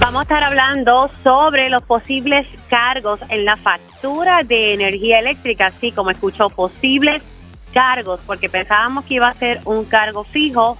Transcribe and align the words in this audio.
Vamos 0.00 0.20
a 0.20 0.22
estar 0.22 0.42
hablando 0.42 1.10
sobre 1.22 1.68
los 1.68 1.82
posibles 1.82 2.46
cargos 2.68 3.20
en 3.28 3.44
la 3.44 3.56
factura 3.56 4.42
de 4.42 4.72
energía 4.72 5.18
eléctrica, 5.18 5.66
así 5.66 5.92
como 5.92 6.10
escuchó, 6.10 6.48
posibles 6.48 7.22
cargos, 7.74 8.18
porque 8.26 8.48
pensábamos 8.48 9.04
que 9.04 9.14
iba 9.14 9.28
a 9.28 9.34
ser 9.34 9.60
un 9.66 9.84
cargo 9.84 10.24
fijo. 10.24 10.78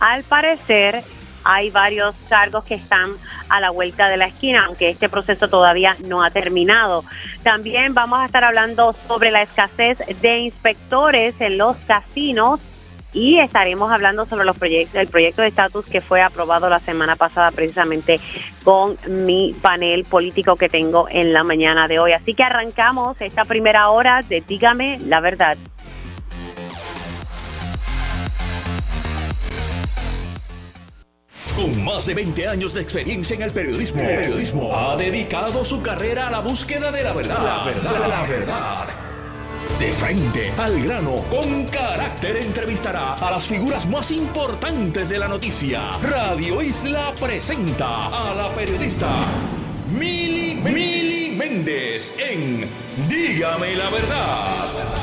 Al 0.00 0.24
parecer, 0.24 1.02
hay 1.44 1.70
varios 1.70 2.14
cargos 2.30 2.64
que 2.64 2.74
están 2.74 3.10
a 3.50 3.60
la 3.60 3.70
vuelta 3.70 4.08
de 4.08 4.16
la 4.16 4.26
esquina, 4.26 4.64
aunque 4.66 4.88
este 4.88 5.10
proceso 5.10 5.48
todavía 5.48 5.94
no 6.06 6.24
ha 6.24 6.30
terminado. 6.30 7.04
También 7.42 7.92
vamos 7.92 8.20
a 8.20 8.24
estar 8.24 8.42
hablando 8.42 8.94
sobre 9.06 9.30
la 9.30 9.42
escasez 9.42 9.98
de 10.22 10.38
inspectores 10.38 11.38
en 11.40 11.58
los 11.58 11.76
casinos 11.86 12.58
y 13.12 13.38
estaremos 13.38 13.90
hablando 13.90 14.26
sobre 14.26 14.44
los 14.44 14.56
proyectos, 14.56 14.96
el 14.96 15.08
proyecto 15.08 15.42
de 15.42 15.48
estatus 15.48 15.84
que 15.86 16.00
fue 16.00 16.22
aprobado 16.22 16.68
la 16.68 16.78
semana 16.78 17.16
pasada 17.16 17.50
precisamente 17.50 18.20
con 18.64 18.96
mi 19.08 19.54
panel 19.60 20.04
político 20.04 20.56
que 20.56 20.68
tengo 20.68 21.06
en 21.10 21.32
la 21.32 21.44
mañana 21.44 21.88
de 21.88 21.98
hoy. 21.98 22.12
Así 22.12 22.34
que 22.34 22.42
arrancamos 22.42 23.20
esta 23.20 23.44
primera 23.44 23.90
hora 23.90 24.22
de 24.28 24.40
Dígame 24.40 24.98
la 25.06 25.20
verdad. 25.20 25.56
Con 31.56 31.84
más 31.84 32.06
de 32.06 32.14
20 32.14 32.48
años 32.48 32.74
de 32.74 32.80
experiencia 32.80 33.36
en 33.36 33.42
el 33.42 33.50
periodismo, 33.50 34.00
el 34.00 34.20
periodismo 34.20 34.76
ha 34.76 34.96
dedicado 34.96 35.64
su 35.64 35.82
carrera 35.82 36.28
a 36.28 36.30
la 36.30 36.40
búsqueda 36.40 36.90
de 36.90 37.04
la 37.04 37.12
verdad. 37.12 37.44
La 37.44 37.64
verdad, 37.64 38.08
la 38.08 38.22
verdad. 38.22 39.11
De 39.78 39.92
frente 39.92 40.52
al 40.58 40.80
grano, 40.82 41.24
con 41.30 41.64
carácter 41.66 42.36
entrevistará 42.36 43.14
a 43.14 43.30
las 43.30 43.46
figuras 43.46 43.86
más 43.88 44.10
importantes 44.10 45.08
de 45.08 45.18
la 45.18 45.28
noticia. 45.28 45.90
Radio 46.02 46.62
Isla 46.62 47.12
presenta 47.20 48.06
a 48.06 48.34
la 48.34 48.48
periodista 48.50 49.08
Mili, 49.90 50.54
Mili 50.54 51.36
Méndez 51.36 52.16
en 52.18 52.68
Dígame 53.08 53.74
la 53.74 53.90
verdad. 53.90 55.02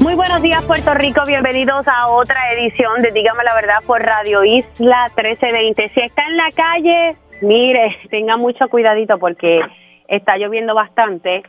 Muy 0.00 0.14
buenos 0.14 0.42
días 0.42 0.62
Puerto 0.64 0.94
Rico, 0.94 1.22
bienvenidos 1.26 1.86
a 1.88 2.08
otra 2.08 2.38
edición 2.52 3.00
de 3.00 3.10
Dígame 3.10 3.42
la 3.44 3.54
verdad 3.54 3.82
por 3.86 4.02
Radio 4.02 4.44
Isla 4.44 5.10
1320. 5.16 5.90
Si 5.94 6.00
está 6.00 6.26
en 6.26 6.36
la 6.36 6.48
calle, 6.54 7.16
mire, 7.40 7.96
tenga 8.10 8.36
mucho 8.36 8.68
cuidadito 8.68 9.18
porque 9.18 9.60
está 10.08 10.36
lloviendo 10.36 10.74
bastante 10.74 11.42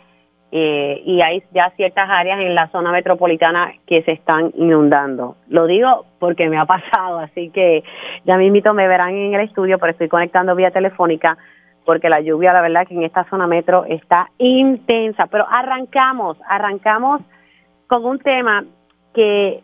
eh, 0.51 1.01
y 1.05 1.21
hay 1.21 1.43
ya 1.53 1.71
ciertas 1.75 2.09
áreas 2.09 2.39
en 2.39 2.55
la 2.55 2.67
zona 2.69 2.91
metropolitana 2.91 3.73
que 3.85 4.01
se 4.03 4.13
están 4.13 4.51
inundando. 4.55 5.35
Lo 5.49 5.67
digo 5.67 6.05
porque 6.19 6.47
me 6.49 6.57
ha 6.57 6.65
pasado, 6.65 7.19
así 7.19 7.49
que 7.49 7.83
ya 8.25 8.37
mismito 8.37 8.73
me 8.73 8.87
verán 8.87 9.13
en 9.13 9.33
el 9.33 9.41
estudio, 9.41 9.77
pero 9.77 9.91
estoy 9.91 10.07
conectando 10.07 10.55
vía 10.55 10.71
telefónica 10.71 11.37
porque 11.85 12.09
la 12.09 12.19
lluvia, 12.19 12.51
la 12.51 12.61
verdad 12.61 12.85
que 12.85 12.93
en 12.93 13.03
esta 13.03 13.23
zona 13.29 13.47
metro 13.47 13.85
está 13.85 14.29
intensa. 14.37 15.27
Pero 15.27 15.45
arrancamos, 15.49 16.37
arrancamos 16.47 17.21
con 17.87 18.05
un 18.05 18.19
tema 18.19 18.65
que 19.13 19.63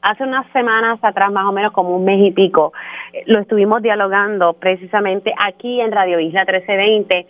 hace 0.00 0.22
unas 0.22 0.50
semanas 0.52 0.98
atrás, 1.02 1.30
más 1.32 1.46
o 1.46 1.52
menos 1.52 1.72
como 1.72 1.96
un 1.96 2.04
mes 2.04 2.20
y 2.20 2.30
pico, 2.30 2.72
lo 3.26 3.40
estuvimos 3.40 3.82
dialogando 3.82 4.54
precisamente 4.54 5.32
aquí 5.38 5.80
en 5.80 5.92
Radio 5.92 6.18
Isla 6.18 6.44
1320, 6.44 7.26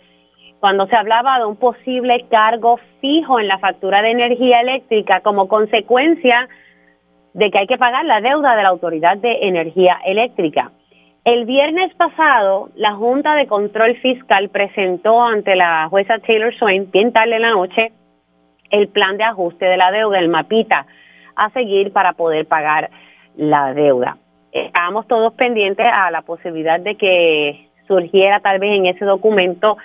cuando 0.65 0.87
se 0.87 0.95
hablaba 0.95 1.37
de 1.37 1.45
un 1.45 1.57
posible 1.57 2.25
cargo 2.27 2.79
fijo 2.99 3.39
en 3.39 3.47
la 3.47 3.59
factura 3.59 4.01
de 4.01 4.09
energía 4.09 4.61
eléctrica 4.61 5.21
como 5.21 5.47
consecuencia 5.47 6.49
de 7.35 7.51
que 7.51 7.59
hay 7.59 7.67
que 7.67 7.77
pagar 7.77 8.03
la 8.05 8.19
deuda 8.19 8.55
de 8.55 8.63
la 8.63 8.69
Autoridad 8.69 9.15
de 9.17 9.47
Energía 9.47 9.99
Eléctrica. 10.03 10.71
El 11.23 11.45
viernes 11.45 11.93
pasado, 11.93 12.69
la 12.73 12.93
Junta 12.93 13.35
de 13.35 13.45
Control 13.45 13.95
Fiscal 13.97 14.49
presentó 14.49 15.21
ante 15.21 15.55
la 15.55 15.87
jueza 15.87 16.17
Taylor 16.25 16.51
Swain, 16.55 16.89
bien 16.89 17.13
tarde 17.13 17.35
en 17.35 17.43
la 17.43 17.51
noche, 17.51 17.91
el 18.71 18.87
plan 18.87 19.17
de 19.17 19.23
ajuste 19.23 19.65
de 19.65 19.77
la 19.77 19.91
deuda, 19.91 20.17
el 20.17 20.29
mapita 20.29 20.87
a 21.35 21.51
seguir 21.51 21.93
para 21.93 22.13
poder 22.13 22.47
pagar 22.47 22.89
la 23.37 23.71
deuda. 23.75 24.17
Estábamos 24.51 25.07
todos 25.07 25.31
pendientes 25.35 25.85
a 25.85 26.09
la 26.09 26.23
posibilidad 26.23 26.79
de 26.79 26.95
que 26.95 27.69
surgiera 27.87 28.39
tal 28.39 28.57
vez 28.57 28.79
en 28.79 28.87
ese 28.87 29.05
documento 29.05 29.77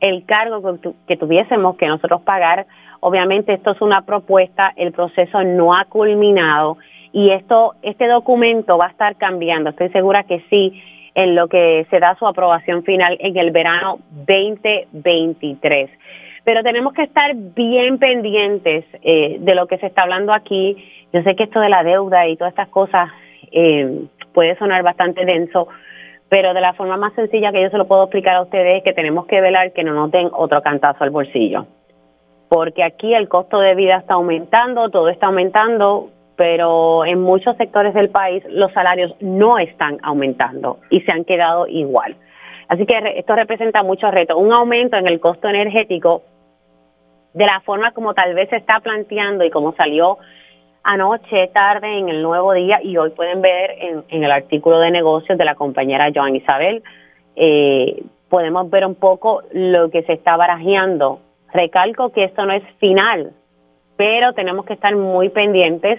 el 0.00 0.24
cargo 0.24 0.78
que, 1.06 1.16
tuviésemos 1.16 1.76
que 1.76 1.86
nosotros 1.86 2.22
pagar. 2.22 2.66
Obviamente 3.00 3.52
esto 3.52 3.72
es 3.72 3.80
una 3.80 4.02
propuesta, 4.02 4.72
el 4.76 4.92
proceso 4.92 5.42
no 5.42 5.74
ha 5.74 5.84
culminado 5.86 6.78
y 7.12 7.30
esto 7.30 7.74
este 7.82 8.06
documento 8.08 8.78
va 8.78 8.86
a 8.86 8.90
estar 8.90 9.16
cambiando. 9.16 9.70
Estoy 9.70 9.90
segura 9.90 10.24
que 10.24 10.42
sí 10.50 10.82
en 11.14 11.34
lo 11.34 11.48
que 11.48 11.86
se 11.90 12.00
da 12.00 12.16
su 12.16 12.26
aprobación 12.26 12.82
final 12.82 13.16
en 13.20 13.36
el 13.36 13.50
verano 13.50 13.98
2023 14.26 15.90
pero 16.44 16.62
tenemos 16.62 16.92
que 16.92 17.02
estar 17.02 17.34
bien 17.34 17.98
pendientes 17.98 18.84
eh, 19.02 19.38
de 19.40 19.54
lo 19.54 19.66
que 19.66 19.78
se 19.78 19.86
está 19.86 20.02
hablando 20.02 20.32
aquí. 20.32 20.76
Yo 21.12 21.22
sé 21.22 21.34
que 21.34 21.44
esto 21.44 21.58
de 21.58 21.70
la 21.70 21.82
deuda 21.82 22.28
y 22.28 22.36
todas 22.36 22.52
estas 22.52 22.68
cosas 22.68 23.08
eh, 23.50 24.04
puede 24.32 24.56
sonar 24.58 24.82
bastante 24.82 25.24
denso, 25.24 25.68
pero 26.34 26.52
de 26.52 26.60
la 26.60 26.72
forma 26.72 26.96
más 26.96 27.14
sencilla 27.14 27.52
que 27.52 27.62
yo 27.62 27.70
se 27.70 27.78
lo 27.78 27.86
puedo 27.86 28.02
explicar 28.02 28.34
a 28.34 28.42
ustedes 28.42 28.78
es 28.78 28.82
que 28.82 28.92
tenemos 28.92 29.24
que 29.26 29.40
velar 29.40 29.72
que 29.72 29.84
no 29.84 29.94
nos 29.94 30.10
den 30.10 30.30
otro 30.32 30.62
cantazo 30.62 31.04
al 31.04 31.10
bolsillo. 31.10 31.68
Porque 32.48 32.82
aquí 32.82 33.14
el 33.14 33.28
costo 33.28 33.60
de 33.60 33.76
vida 33.76 33.98
está 33.98 34.14
aumentando, 34.14 34.90
todo 34.90 35.10
está 35.10 35.26
aumentando, 35.26 36.10
pero 36.34 37.04
en 37.04 37.20
muchos 37.20 37.56
sectores 37.56 37.94
del 37.94 38.08
país 38.08 38.42
los 38.48 38.72
salarios 38.72 39.14
no 39.20 39.60
están 39.60 39.98
aumentando 40.02 40.80
y 40.90 41.02
se 41.02 41.12
han 41.12 41.24
quedado 41.24 41.68
igual. 41.68 42.16
Así 42.66 42.84
que 42.84 42.98
esto 43.14 43.36
representa 43.36 43.84
muchos 43.84 44.10
retos. 44.10 44.36
Un 44.36 44.52
aumento 44.52 44.96
en 44.96 45.06
el 45.06 45.20
costo 45.20 45.46
energético 45.46 46.22
de 47.32 47.46
la 47.46 47.60
forma 47.60 47.92
como 47.92 48.12
tal 48.12 48.34
vez 48.34 48.48
se 48.48 48.56
está 48.56 48.80
planteando 48.80 49.44
y 49.44 49.50
como 49.50 49.72
salió 49.76 50.18
anoche, 50.84 51.48
tarde, 51.48 51.98
en 51.98 52.10
el 52.10 52.22
nuevo 52.22 52.52
día 52.52 52.80
y 52.82 52.96
hoy 52.96 53.10
pueden 53.10 53.40
ver 53.40 53.70
en, 53.78 54.22
el 54.22 54.30
artículo 54.30 54.78
de 54.78 54.90
negocios 54.90 55.36
de 55.36 55.44
la 55.44 55.54
compañera 55.54 56.10
Joan 56.14 56.36
Isabel, 56.36 56.82
eh, 57.36 58.02
podemos 58.28 58.70
ver 58.70 58.84
un 58.84 58.94
poco 58.94 59.42
lo 59.52 59.90
que 59.90 60.02
se 60.02 60.12
está 60.12 60.36
barajeando. 60.36 61.20
Recalco 61.52 62.12
que 62.12 62.24
esto 62.24 62.44
no 62.44 62.52
es 62.52 62.62
final, 62.78 63.32
pero 63.96 64.34
tenemos 64.34 64.66
que 64.66 64.74
estar 64.74 64.94
muy 64.94 65.30
pendientes 65.30 65.98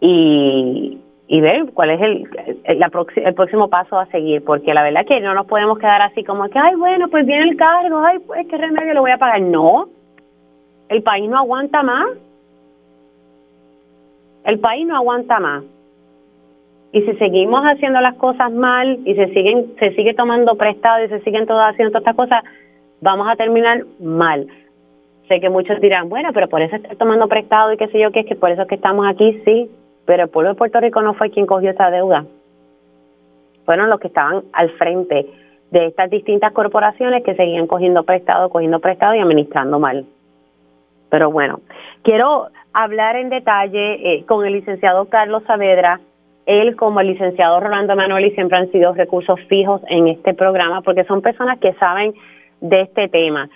y, 0.00 0.98
y 1.28 1.40
ver 1.40 1.66
cuál 1.74 1.90
es 1.90 2.00
el, 2.00 2.28
el, 2.64 2.82
el, 3.16 3.34
próximo 3.34 3.68
paso 3.68 3.98
a 3.98 4.06
seguir, 4.06 4.42
porque 4.44 4.72
la 4.72 4.82
verdad 4.82 5.04
que 5.04 5.20
no 5.20 5.34
nos 5.34 5.46
podemos 5.46 5.78
quedar 5.78 6.00
así 6.02 6.24
como 6.24 6.48
que, 6.48 6.58
ay, 6.58 6.74
bueno, 6.76 7.08
pues 7.08 7.26
viene 7.26 7.50
el 7.50 7.56
cargo, 7.56 7.98
ay, 7.98 8.18
pues 8.20 8.46
qué 8.48 8.56
remedio 8.56 8.94
lo 8.94 9.02
voy 9.02 9.10
a 9.10 9.18
pagar. 9.18 9.42
No, 9.42 9.88
el 10.88 11.02
país 11.02 11.28
no 11.28 11.38
aguanta 11.38 11.82
más. 11.82 12.08
El 14.44 14.58
país 14.58 14.86
no 14.86 14.96
aguanta 14.96 15.38
más. 15.40 15.64
Y 16.92 17.02
si 17.02 17.12
seguimos 17.14 17.62
haciendo 17.64 18.00
las 18.00 18.16
cosas 18.16 18.50
mal 18.52 18.98
y 19.04 19.14
se 19.14 19.28
siguen 19.28 19.74
se 19.78 19.94
sigue 19.94 20.14
tomando 20.14 20.56
prestado 20.56 21.04
y 21.04 21.08
se 21.08 21.20
siguen 21.20 21.46
todas 21.46 21.72
haciendo 21.72 21.92
todas 21.92 22.02
estas 22.02 22.16
cosas, 22.16 22.44
vamos 23.00 23.28
a 23.28 23.36
terminar 23.36 23.84
mal. 24.00 24.48
Sé 25.28 25.40
que 25.40 25.50
muchos 25.50 25.80
dirán, 25.80 26.08
bueno, 26.08 26.30
pero 26.32 26.48
por 26.48 26.62
eso 26.62 26.74
estoy 26.74 26.96
tomando 26.96 27.28
prestado 27.28 27.72
y 27.72 27.76
qué 27.76 27.86
sé 27.88 28.00
yo, 28.00 28.10
que 28.10 28.20
es 28.20 28.26
que 28.26 28.34
por 28.34 28.50
eso 28.50 28.62
es 28.62 28.68
que 28.68 28.74
estamos 28.74 29.06
aquí, 29.06 29.40
sí, 29.44 29.70
pero 30.04 30.24
el 30.24 30.28
pueblo 30.28 30.50
de 30.50 30.56
Puerto 30.56 30.80
Rico 30.80 31.00
no 31.02 31.14
fue 31.14 31.30
quien 31.30 31.46
cogió 31.46 31.70
esa 31.70 31.90
deuda. 31.90 32.24
Fueron 33.64 33.88
los 33.88 34.00
que 34.00 34.08
estaban 34.08 34.42
al 34.52 34.70
frente 34.70 35.26
de 35.70 35.86
estas 35.86 36.10
distintas 36.10 36.52
corporaciones 36.52 37.22
que 37.22 37.36
seguían 37.36 37.68
cogiendo 37.68 38.02
prestado, 38.02 38.48
cogiendo 38.50 38.80
prestado 38.80 39.14
y 39.14 39.20
administrando 39.20 39.78
mal. 39.78 40.04
Pero 41.10 41.30
bueno, 41.30 41.60
quiero 42.02 42.48
hablar 42.72 43.16
en 43.16 43.30
detalle 43.30 43.94
eh, 43.94 44.24
con 44.26 44.46
el 44.46 44.54
licenciado 44.54 45.06
Carlos 45.06 45.42
Saavedra. 45.46 46.00
Él 46.46 46.76
como 46.76 47.00
el 47.00 47.08
licenciado 47.08 47.60
Rolando 47.60 47.94
Manoli 47.94 48.30
siempre 48.32 48.58
han 48.58 48.70
sido 48.70 48.94
recursos 48.94 49.38
fijos 49.48 49.82
en 49.88 50.08
este 50.08 50.34
programa 50.34 50.82
porque 50.82 51.04
son 51.04 51.22
personas 51.22 51.58
que 51.58 51.72
saben 51.74 52.14
de 52.60 52.82
este 52.82 53.08
tema. 53.08 53.48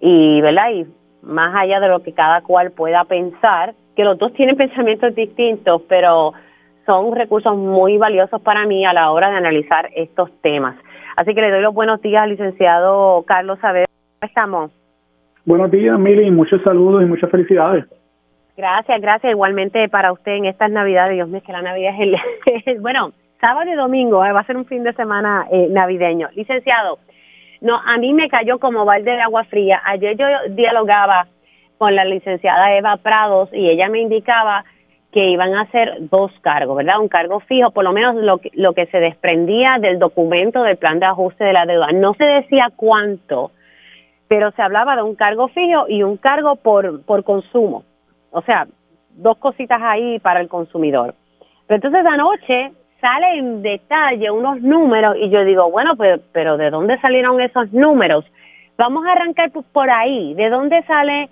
Y, 0.00 0.40
¿verdad? 0.40 0.70
Y 0.72 0.86
más 1.22 1.54
allá 1.54 1.80
de 1.80 1.88
lo 1.88 2.02
que 2.02 2.12
cada 2.12 2.42
cual 2.42 2.72
pueda 2.72 3.04
pensar, 3.04 3.74
que 3.96 4.04
los 4.04 4.18
dos 4.18 4.32
tienen 4.34 4.56
pensamientos 4.64 5.14
distintos, 5.14 5.82
pero 5.88 6.32
son 6.84 7.14
recursos 7.14 7.56
muy 7.56 7.96
valiosos 7.96 8.40
para 8.42 8.66
mí 8.66 8.84
a 8.84 8.92
la 8.92 9.10
hora 9.12 9.30
de 9.30 9.36
analizar 9.36 9.88
estos 9.94 10.30
temas. 10.42 10.76
Así 11.16 11.34
que 11.34 11.40
le 11.40 11.50
doy 11.50 11.62
los 11.62 11.74
buenos 11.74 12.00
días 12.02 12.22
al 12.22 12.30
licenciado 12.30 13.22
Carlos 13.26 13.58
Saavedra. 13.60 13.86
¿Cómo 14.20 14.28
estamos? 14.28 14.70
Buenos 15.44 15.70
días, 15.70 15.98
Mili, 15.98 16.30
muchos 16.30 16.62
saludos 16.62 17.02
y 17.02 17.06
muchas 17.06 17.30
felicidades. 17.30 17.84
Gracias, 18.56 19.00
gracias. 19.00 19.32
Igualmente 19.32 19.88
para 19.88 20.12
usted 20.12 20.32
en 20.32 20.46
estas 20.46 20.70
Navidades. 20.70 21.14
Dios 21.14 21.28
mío, 21.28 21.42
que 21.44 21.52
la 21.52 21.62
Navidad 21.62 21.94
es 21.98 22.18
el. 22.66 22.80
bueno, 22.80 23.12
sábado 23.40 23.70
y 23.70 23.74
domingo, 23.74 24.24
eh, 24.24 24.32
va 24.32 24.40
a 24.40 24.46
ser 24.46 24.56
un 24.56 24.66
fin 24.66 24.84
de 24.84 24.92
semana 24.92 25.46
eh, 25.50 25.68
navideño. 25.70 26.28
Licenciado, 26.34 26.98
no, 27.60 27.76
a 27.76 27.96
mí 27.98 28.12
me 28.12 28.28
cayó 28.28 28.58
como 28.58 28.84
balde 28.84 29.12
de 29.12 29.20
agua 29.20 29.44
fría. 29.44 29.80
Ayer 29.84 30.16
yo 30.16 30.26
dialogaba 30.50 31.26
con 31.78 31.94
la 31.94 32.04
licenciada 32.04 32.76
Eva 32.76 32.96
Prados 32.96 33.50
y 33.52 33.68
ella 33.68 33.88
me 33.88 34.00
indicaba 34.00 34.64
que 35.12 35.28
iban 35.28 35.54
a 35.54 35.62
hacer 35.62 36.08
dos 36.10 36.32
cargos, 36.40 36.76
¿verdad? 36.76 37.00
Un 37.00 37.08
cargo 37.08 37.40
fijo, 37.40 37.70
por 37.70 37.84
lo 37.84 37.92
menos 37.92 38.14
lo 38.16 38.38
que, 38.38 38.50
lo 38.54 38.72
que 38.72 38.86
se 38.86 38.98
desprendía 38.98 39.78
del 39.78 39.98
documento 39.98 40.62
del 40.62 40.76
plan 40.76 41.00
de 41.00 41.06
ajuste 41.06 41.44
de 41.44 41.52
la 41.52 41.66
deuda. 41.66 41.88
No 41.92 42.14
se 42.14 42.24
decía 42.24 42.68
cuánto, 42.74 43.50
pero 44.26 44.50
se 44.52 44.62
hablaba 44.62 44.96
de 44.96 45.02
un 45.02 45.14
cargo 45.14 45.48
fijo 45.48 45.86
y 45.88 46.02
un 46.02 46.16
cargo 46.16 46.56
por, 46.56 47.04
por 47.04 47.24
consumo. 47.24 47.84
O 48.32 48.42
sea, 48.42 48.66
dos 49.10 49.38
cositas 49.38 49.80
ahí 49.80 50.18
para 50.18 50.40
el 50.40 50.48
consumidor. 50.48 51.14
Pero 51.66 51.76
entonces 51.76 52.04
anoche 52.04 52.72
sale 53.00 53.38
en 53.38 53.62
detalle 53.62 54.30
unos 54.30 54.60
números 54.60 55.16
y 55.18 55.30
yo 55.30 55.44
digo, 55.44 55.70
bueno, 55.70 55.96
pues, 55.96 56.20
pero 56.32 56.56
¿de 56.56 56.70
dónde 56.70 56.98
salieron 56.98 57.40
esos 57.40 57.72
números? 57.72 58.24
Vamos 58.76 59.06
a 59.06 59.12
arrancar 59.12 59.50
por 59.72 59.90
ahí. 59.90 60.34
¿De 60.34 60.50
dónde 60.50 60.82
sale 60.84 61.30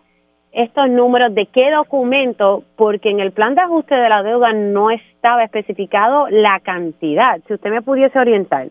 estos 0.53 0.91
números, 0.91 1.35
de 1.35 1.47
qué 1.47 1.71
documento, 1.71 2.65
porque 2.77 3.11
en 3.11 3.21
el 3.21 3.33
plan 3.33 3.55
de 3.55 3.63
ajuste 3.63 3.95
de 3.95 4.09
la 4.09 4.23
deuda 4.23 4.53
no 4.53 4.91
estaba 4.91 5.45
especificado 5.45 6.29
la 6.29 6.61
cantidad. 6.61 7.41
Si 7.47 7.55
usted 7.55 7.71
me 7.71 7.83
pudiese 7.83 8.19
orientar. 8.19 8.69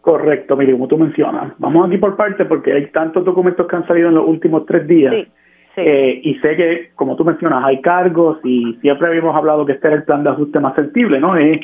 Correcto, 0.00 0.56
mire, 0.56 0.72
como 0.72 0.88
tú 0.88 0.96
mencionas. 0.96 1.52
Vamos 1.58 1.86
aquí 1.86 1.98
por 1.98 2.16
parte 2.16 2.44
porque 2.44 2.72
hay 2.72 2.86
tantos 2.86 3.24
documentos 3.24 3.66
que 3.66 3.76
han 3.76 3.86
salido 3.86 4.08
en 4.08 4.14
los 4.14 4.26
últimos 4.26 4.64
tres 4.66 4.86
días. 4.86 5.12
Sí, 5.12 5.28
eh, 5.84 6.20
y 6.22 6.34
sé 6.36 6.56
que, 6.56 6.90
como 6.94 7.16
tú 7.16 7.24
mencionas, 7.24 7.64
hay 7.64 7.80
cargos 7.80 8.38
y 8.44 8.74
siempre 8.80 9.08
habíamos 9.08 9.34
hablado 9.36 9.66
que 9.66 9.72
este 9.72 9.88
era 9.88 9.96
el 9.96 10.04
plan 10.04 10.22
de 10.22 10.30
ajuste 10.30 10.60
más 10.60 10.74
sensible, 10.74 11.20
¿no? 11.20 11.36
Es 11.36 11.60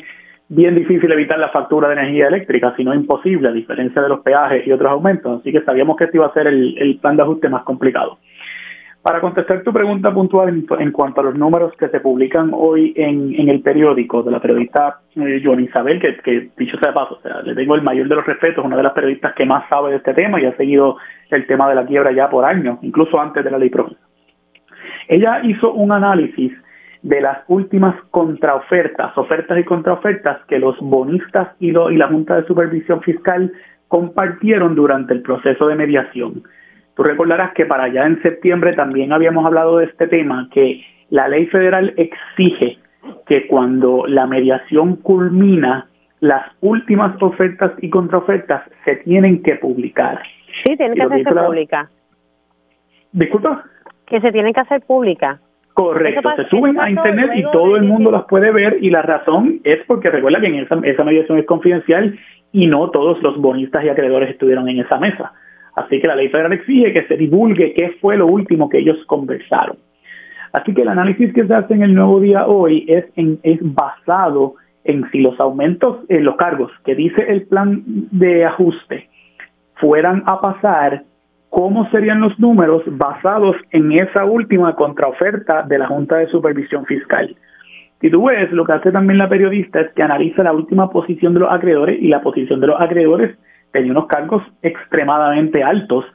bien 0.49 0.75
difícil 0.75 1.11
evitar 1.11 1.39
la 1.39 1.49
factura 1.49 1.87
de 1.89 1.95
energía 1.95 2.27
eléctrica, 2.27 2.73
si 2.75 2.83
no 2.83 2.93
imposible, 2.93 3.49
a 3.49 3.51
diferencia 3.51 4.01
de 4.01 4.09
los 4.09 4.21
peajes 4.21 4.65
y 4.65 4.71
otros 4.71 4.91
aumentos. 4.91 5.41
Así 5.41 5.51
que 5.51 5.61
sabíamos 5.61 5.97
que 5.97 6.05
este 6.05 6.17
iba 6.17 6.27
a 6.27 6.33
ser 6.33 6.47
el 6.47 6.99
plan 7.01 7.15
de 7.15 7.23
ajuste 7.23 7.49
más 7.49 7.63
complicado. 7.63 8.17
Para 9.07 9.21
contestar 9.21 9.63
tu 9.63 9.71
pregunta 9.71 10.13
puntual 10.13 10.65
en, 10.79 10.91
cuanto 10.91 11.21
a 11.21 11.23
los 11.23 11.35
números 11.35 11.71
que 11.79 11.87
se 11.87 12.01
publican 12.01 12.51
hoy 12.53 12.91
en, 12.97 13.47
el 13.47 13.61
periódico 13.61 14.21
de 14.21 14.31
la 14.31 14.41
periodista 14.41 14.99
eh, 15.15 15.41
Isabel, 15.59 16.01
que, 16.01 16.49
dicho 16.57 16.77
sea 16.77 16.89
de 16.89 16.93
paso, 16.93 17.15
o 17.15 17.21
sea, 17.21 17.41
le 17.41 17.55
tengo 17.55 17.75
el 17.75 17.83
mayor 17.83 18.09
de 18.09 18.15
los 18.15 18.25
respetos, 18.25 18.65
una 18.65 18.75
de 18.75 18.83
las 18.83 18.91
periodistas 18.91 19.33
que 19.33 19.45
más 19.45 19.63
sabe 19.69 19.91
de 19.91 19.97
este 19.97 20.13
tema 20.13 20.41
y 20.41 20.45
ha 20.45 20.57
seguido 20.57 20.97
el 21.29 21.47
tema 21.47 21.69
de 21.69 21.75
la 21.75 21.85
quiebra 21.85 22.11
ya 22.11 22.29
por 22.29 22.43
años, 22.43 22.79
incluso 22.81 23.17
antes 23.17 23.45
de 23.45 23.51
la 23.51 23.57
ley 23.57 23.69
promesa. 23.69 24.06
Ella 25.07 25.41
hizo 25.43 25.73
un 25.73 25.91
análisis 25.91 26.51
de 27.01 27.21
las 27.21 27.39
últimas 27.47 27.95
contraofertas, 28.11 29.17
ofertas 29.17 29.57
y 29.59 29.63
contraofertas 29.63 30.39
que 30.47 30.59
los 30.59 30.77
bonistas 30.79 31.49
y, 31.59 31.69
y 31.69 31.97
la 31.97 32.07
Junta 32.07 32.35
de 32.35 32.47
Supervisión 32.47 33.01
Fiscal 33.01 33.51
compartieron 33.87 34.75
durante 34.75 35.13
el 35.13 35.21
proceso 35.21 35.67
de 35.67 35.75
mediación. 35.75 36.43
Tú 36.95 37.03
recordarás 37.03 37.53
que 37.53 37.65
para 37.65 37.83
allá 37.83 38.05
en 38.05 38.21
septiembre 38.21 38.73
también 38.73 39.13
habíamos 39.13 39.45
hablado 39.45 39.77
de 39.77 39.85
este 39.85 40.07
tema, 40.07 40.49
que 40.51 40.83
la 41.09 41.27
ley 41.27 41.45
federal 41.45 41.93
exige 41.95 42.79
que 43.27 43.47
cuando 43.47 44.05
la 44.07 44.25
mediación 44.25 44.97
culmina, 44.97 45.87
las 46.19 46.43
últimas 46.61 47.21
ofertas 47.21 47.71
y 47.81 47.89
contraofertas 47.89 48.63
se 48.83 48.97
tienen 48.97 49.43
que 49.43 49.55
publicar. 49.55 50.21
Sí, 50.65 50.75
tienen 50.75 50.95
que 50.95 51.03
hacerse 51.03 51.35
pública. 51.35 51.89
Disculpa. 53.11 53.63
Que 54.07 54.19
se 54.19 54.31
tienen 54.31 54.53
que 54.53 54.61
hacer 54.61 54.81
pública. 54.81 55.39
Correcto, 55.73 56.27
se 56.35 56.49
suben 56.49 56.79
a 56.79 56.89
internet 56.89 57.29
y 57.35 57.43
todo 57.51 57.75
el 57.75 57.83
mundo 57.83 58.09
las 58.09 58.25
puede 58.25 58.51
ver 58.51 58.77
y 58.81 58.89
la 58.89 59.03
razón 59.03 59.61
es 59.63 59.77
porque 59.85 60.09
recuerda 60.09 60.41
que 60.41 60.47
en 60.47 60.55
esa, 60.55 60.79
esa 60.83 61.03
mediación 61.03 61.37
es 61.37 61.45
confidencial 61.45 62.17
y 62.51 62.65
no 62.65 62.89
todos 62.89 63.21
los 63.21 63.37
bonistas 63.37 63.83
y 63.83 63.89
acreedores 63.89 64.31
estuvieron 64.31 64.67
en 64.69 64.79
esa 64.79 64.97
mesa. 64.97 65.33
Así 65.75 66.01
que 66.01 66.07
la 66.07 66.15
ley 66.15 66.29
federal 66.29 66.53
exige 66.53 66.93
que 66.93 67.03
se 67.03 67.15
divulgue 67.15 67.73
qué 67.73 67.91
fue 68.01 68.17
lo 68.17 68.25
último 68.25 68.69
que 68.69 68.79
ellos 68.79 68.97
conversaron. 69.05 69.77
Así 70.51 70.73
que 70.73 70.81
el 70.81 70.87
análisis 70.87 71.31
que 71.33 71.45
se 71.45 71.53
hace 71.53 71.75
en 71.75 71.83
el 71.83 71.93
nuevo 71.93 72.19
día 72.19 72.47
hoy 72.47 72.85
es, 72.87 73.05
es 73.15 73.59
basado 73.61 74.55
en 74.83 75.07
si 75.11 75.19
los 75.19 75.39
aumentos 75.39 75.99
en 76.09 76.23
los 76.23 76.35
cargos 76.37 76.71
que 76.83 76.95
dice 76.95 77.23
el 77.27 77.45
plan 77.45 77.83
de 77.85 78.45
ajuste 78.45 79.09
fueran 79.75 80.23
a 80.25 80.41
pasar, 80.41 81.03
cómo 81.57 81.89
serían 81.89 82.21
los 82.21 82.37
números 82.37 82.83
basados 82.85 83.55
en 83.71 83.91
esa 83.91 84.25
última 84.25 84.75
contraoferta 84.75 85.63
de 85.63 85.79
la 85.79 85.87
Junta 85.87 86.17
de 86.17 86.27
Supervisión 86.27 86.85
Fiscal. 86.85 87.35
Si 87.99 88.11
tú 88.11 88.25
ves, 88.25 88.51
lo 88.51 88.63
que 88.63 88.73
hace 88.73 88.91
también 88.91 89.17
la 89.17 89.27
periodista 89.27 89.81
es 89.81 89.91
que 89.93 90.03
analiza 90.03 90.43
la 90.43 90.53
última 90.53 90.91
posición 90.91 91.33
de 91.33 91.39
los 91.39 91.51
acreedores 91.51 91.99
y 91.99 92.09
la 92.09 92.21
posición 92.21 92.59
de 92.59 92.67
los 92.67 92.79
acreedores 92.79 93.35
tenía 93.71 93.89
unos 93.89 94.05
cargos 94.05 94.43
extremadamente 94.61 95.63
altos 95.63 96.05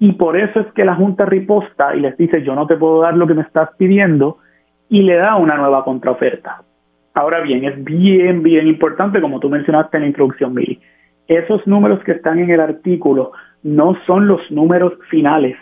y 0.00 0.14
por 0.14 0.36
eso 0.36 0.58
es 0.58 0.66
que 0.72 0.84
la 0.84 0.96
Junta 0.96 1.26
riposta 1.26 1.94
y 1.94 2.00
les 2.00 2.16
dice 2.16 2.42
yo 2.42 2.56
no 2.56 2.66
te 2.66 2.76
puedo 2.76 3.02
dar 3.02 3.16
lo 3.16 3.28
que 3.28 3.34
me 3.34 3.42
estás 3.42 3.68
pidiendo 3.78 4.38
y 4.88 5.02
le 5.02 5.14
da 5.14 5.36
una 5.36 5.54
nueva 5.54 5.84
contraoferta. 5.84 6.64
Ahora 7.14 7.38
bien, 7.38 7.64
es 7.64 7.84
bien, 7.84 8.42
bien 8.42 8.66
importante, 8.66 9.20
como 9.20 9.38
tú 9.38 9.48
mencionaste 9.48 9.96
en 9.96 10.02
la 10.02 10.08
introducción, 10.08 10.54
Mili, 10.54 10.80
esos 11.28 11.64
números 11.68 12.02
que 12.02 12.12
están 12.12 12.40
en 12.40 12.50
el 12.50 12.58
artículo 12.58 13.30
no 13.62 13.96
son 14.06 14.28
los 14.28 14.40
números 14.50 14.94
finales. 15.10 15.56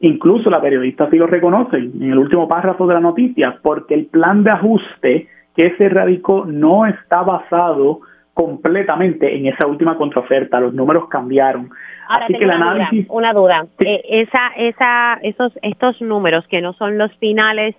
Incluso 0.00 0.50
la 0.50 0.60
periodista 0.60 1.08
sí 1.10 1.16
lo 1.16 1.26
reconoce 1.26 1.76
en 1.76 2.02
el 2.02 2.18
último 2.18 2.48
párrafo 2.48 2.86
de 2.86 2.94
la 2.94 3.00
noticia, 3.00 3.58
porque 3.62 3.94
el 3.94 4.06
plan 4.06 4.42
de 4.42 4.50
ajuste 4.50 5.28
que 5.54 5.76
se 5.76 5.88
radicó 5.88 6.44
no 6.44 6.86
está 6.86 7.22
basado 7.22 8.00
completamente 8.34 9.36
en 9.36 9.46
esa 9.46 9.66
última 9.66 9.96
contraoferta, 9.96 10.58
los 10.58 10.72
números 10.72 11.08
cambiaron. 11.08 11.70
Así 12.08 12.32
que 12.32 12.44
el 12.44 12.50
análisis 12.50 13.06
una 13.10 13.32
duda, 13.32 13.66
eh, 13.78 14.02
esa 14.08 14.48
esa 14.56 15.14
esos 15.22 15.52
estos 15.62 16.00
números 16.00 16.46
que 16.48 16.60
no 16.60 16.72
son 16.72 16.98
los 16.98 17.12
finales 17.18 17.76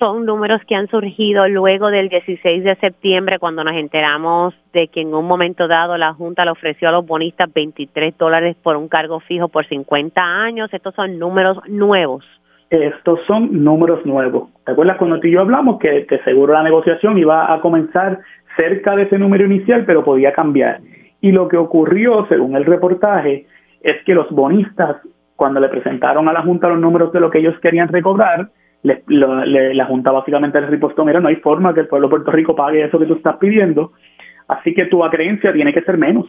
son 0.00 0.24
números 0.24 0.62
que 0.66 0.74
han 0.74 0.88
surgido 0.88 1.46
luego 1.46 1.90
del 1.90 2.08
16 2.08 2.64
de 2.64 2.74
septiembre 2.76 3.38
cuando 3.38 3.62
nos 3.62 3.76
enteramos 3.76 4.54
de 4.72 4.88
que 4.88 5.02
en 5.02 5.14
un 5.14 5.26
momento 5.26 5.68
dado 5.68 5.96
la 5.98 6.14
Junta 6.14 6.44
le 6.44 6.50
ofreció 6.50 6.88
a 6.88 6.92
los 6.92 7.06
bonistas 7.06 7.52
23 7.52 8.16
dólares 8.16 8.56
por 8.62 8.76
un 8.76 8.88
cargo 8.88 9.20
fijo 9.20 9.48
por 9.48 9.66
50 9.66 10.20
años. 10.20 10.72
Estos 10.72 10.94
son 10.94 11.18
números 11.18 11.58
nuevos. 11.68 12.24
Estos 12.70 13.20
son 13.26 13.62
números 13.62 14.04
nuevos. 14.06 14.48
¿Te 14.64 14.72
acuerdas 14.72 14.96
cuando 14.96 15.20
tú 15.20 15.26
y 15.26 15.32
yo 15.32 15.40
hablamos 15.40 15.78
que, 15.78 16.06
que 16.06 16.18
seguro 16.20 16.54
la 16.54 16.62
negociación 16.62 17.18
iba 17.18 17.52
a 17.52 17.60
comenzar 17.60 18.20
cerca 18.56 18.96
de 18.96 19.02
ese 19.02 19.18
número 19.18 19.44
inicial, 19.44 19.84
pero 19.84 20.04
podía 20.04 20.32
cambiar. 20.32 20.80
Y 21.20 21.32
lo 21.32 21.48
que 21.48 21.58
ocurrió, 21.58 22.26
según 22.28 22.56
el 22.56 22.64
reportaje, 22.64 23.46
es 23.82 24.02
que 24.04 24.14
los 24.14 24.30
bonistas, 24.30 24.96
cuando 25.36 25.60
le 25.60 25.68
presentaron 25.68 26.28
a 26.28 26.32
la 26.32 26.42
Junta 26.42 26.68
los 26.68 26.80
números 26.80 27.12
de 27.12 27.20
lo 27.20 27.30
que 27.30 27.38
ellos 27.38 27.58
querían 27.60 27.88
recobrar, 27.88 28.48
la 28.82 29.84
Junta 29.86 30.10
básicamente 30.10 30.60
les 30.60 30.70
ripostó, 30.70 31.04
mira, 31.04 31.20
no 31.20 31.28
hay 31.28 31.36
forma 31.36 31.74
que 31.74 31.80
el 31.80 31.88
pueblo 31.88 32.08
de 32.08 32.10
Puerto 32.10 32.30
Rico 32.30 32.54
pague 32.54 32.84
eso 32.84 32.98
que 32.98 33.06
tú 33.06 33.14
estás 33.14 33.36
pidiendo, 33.36 33.92
así 34.48 34.74
que 34.74 34.86
tu 34.86 35.04
acreencia 35.04 35.52
tiene 35.52 35.72
que 35.72 35.82
ser 35.82 35.98
menos. 35.98 36.26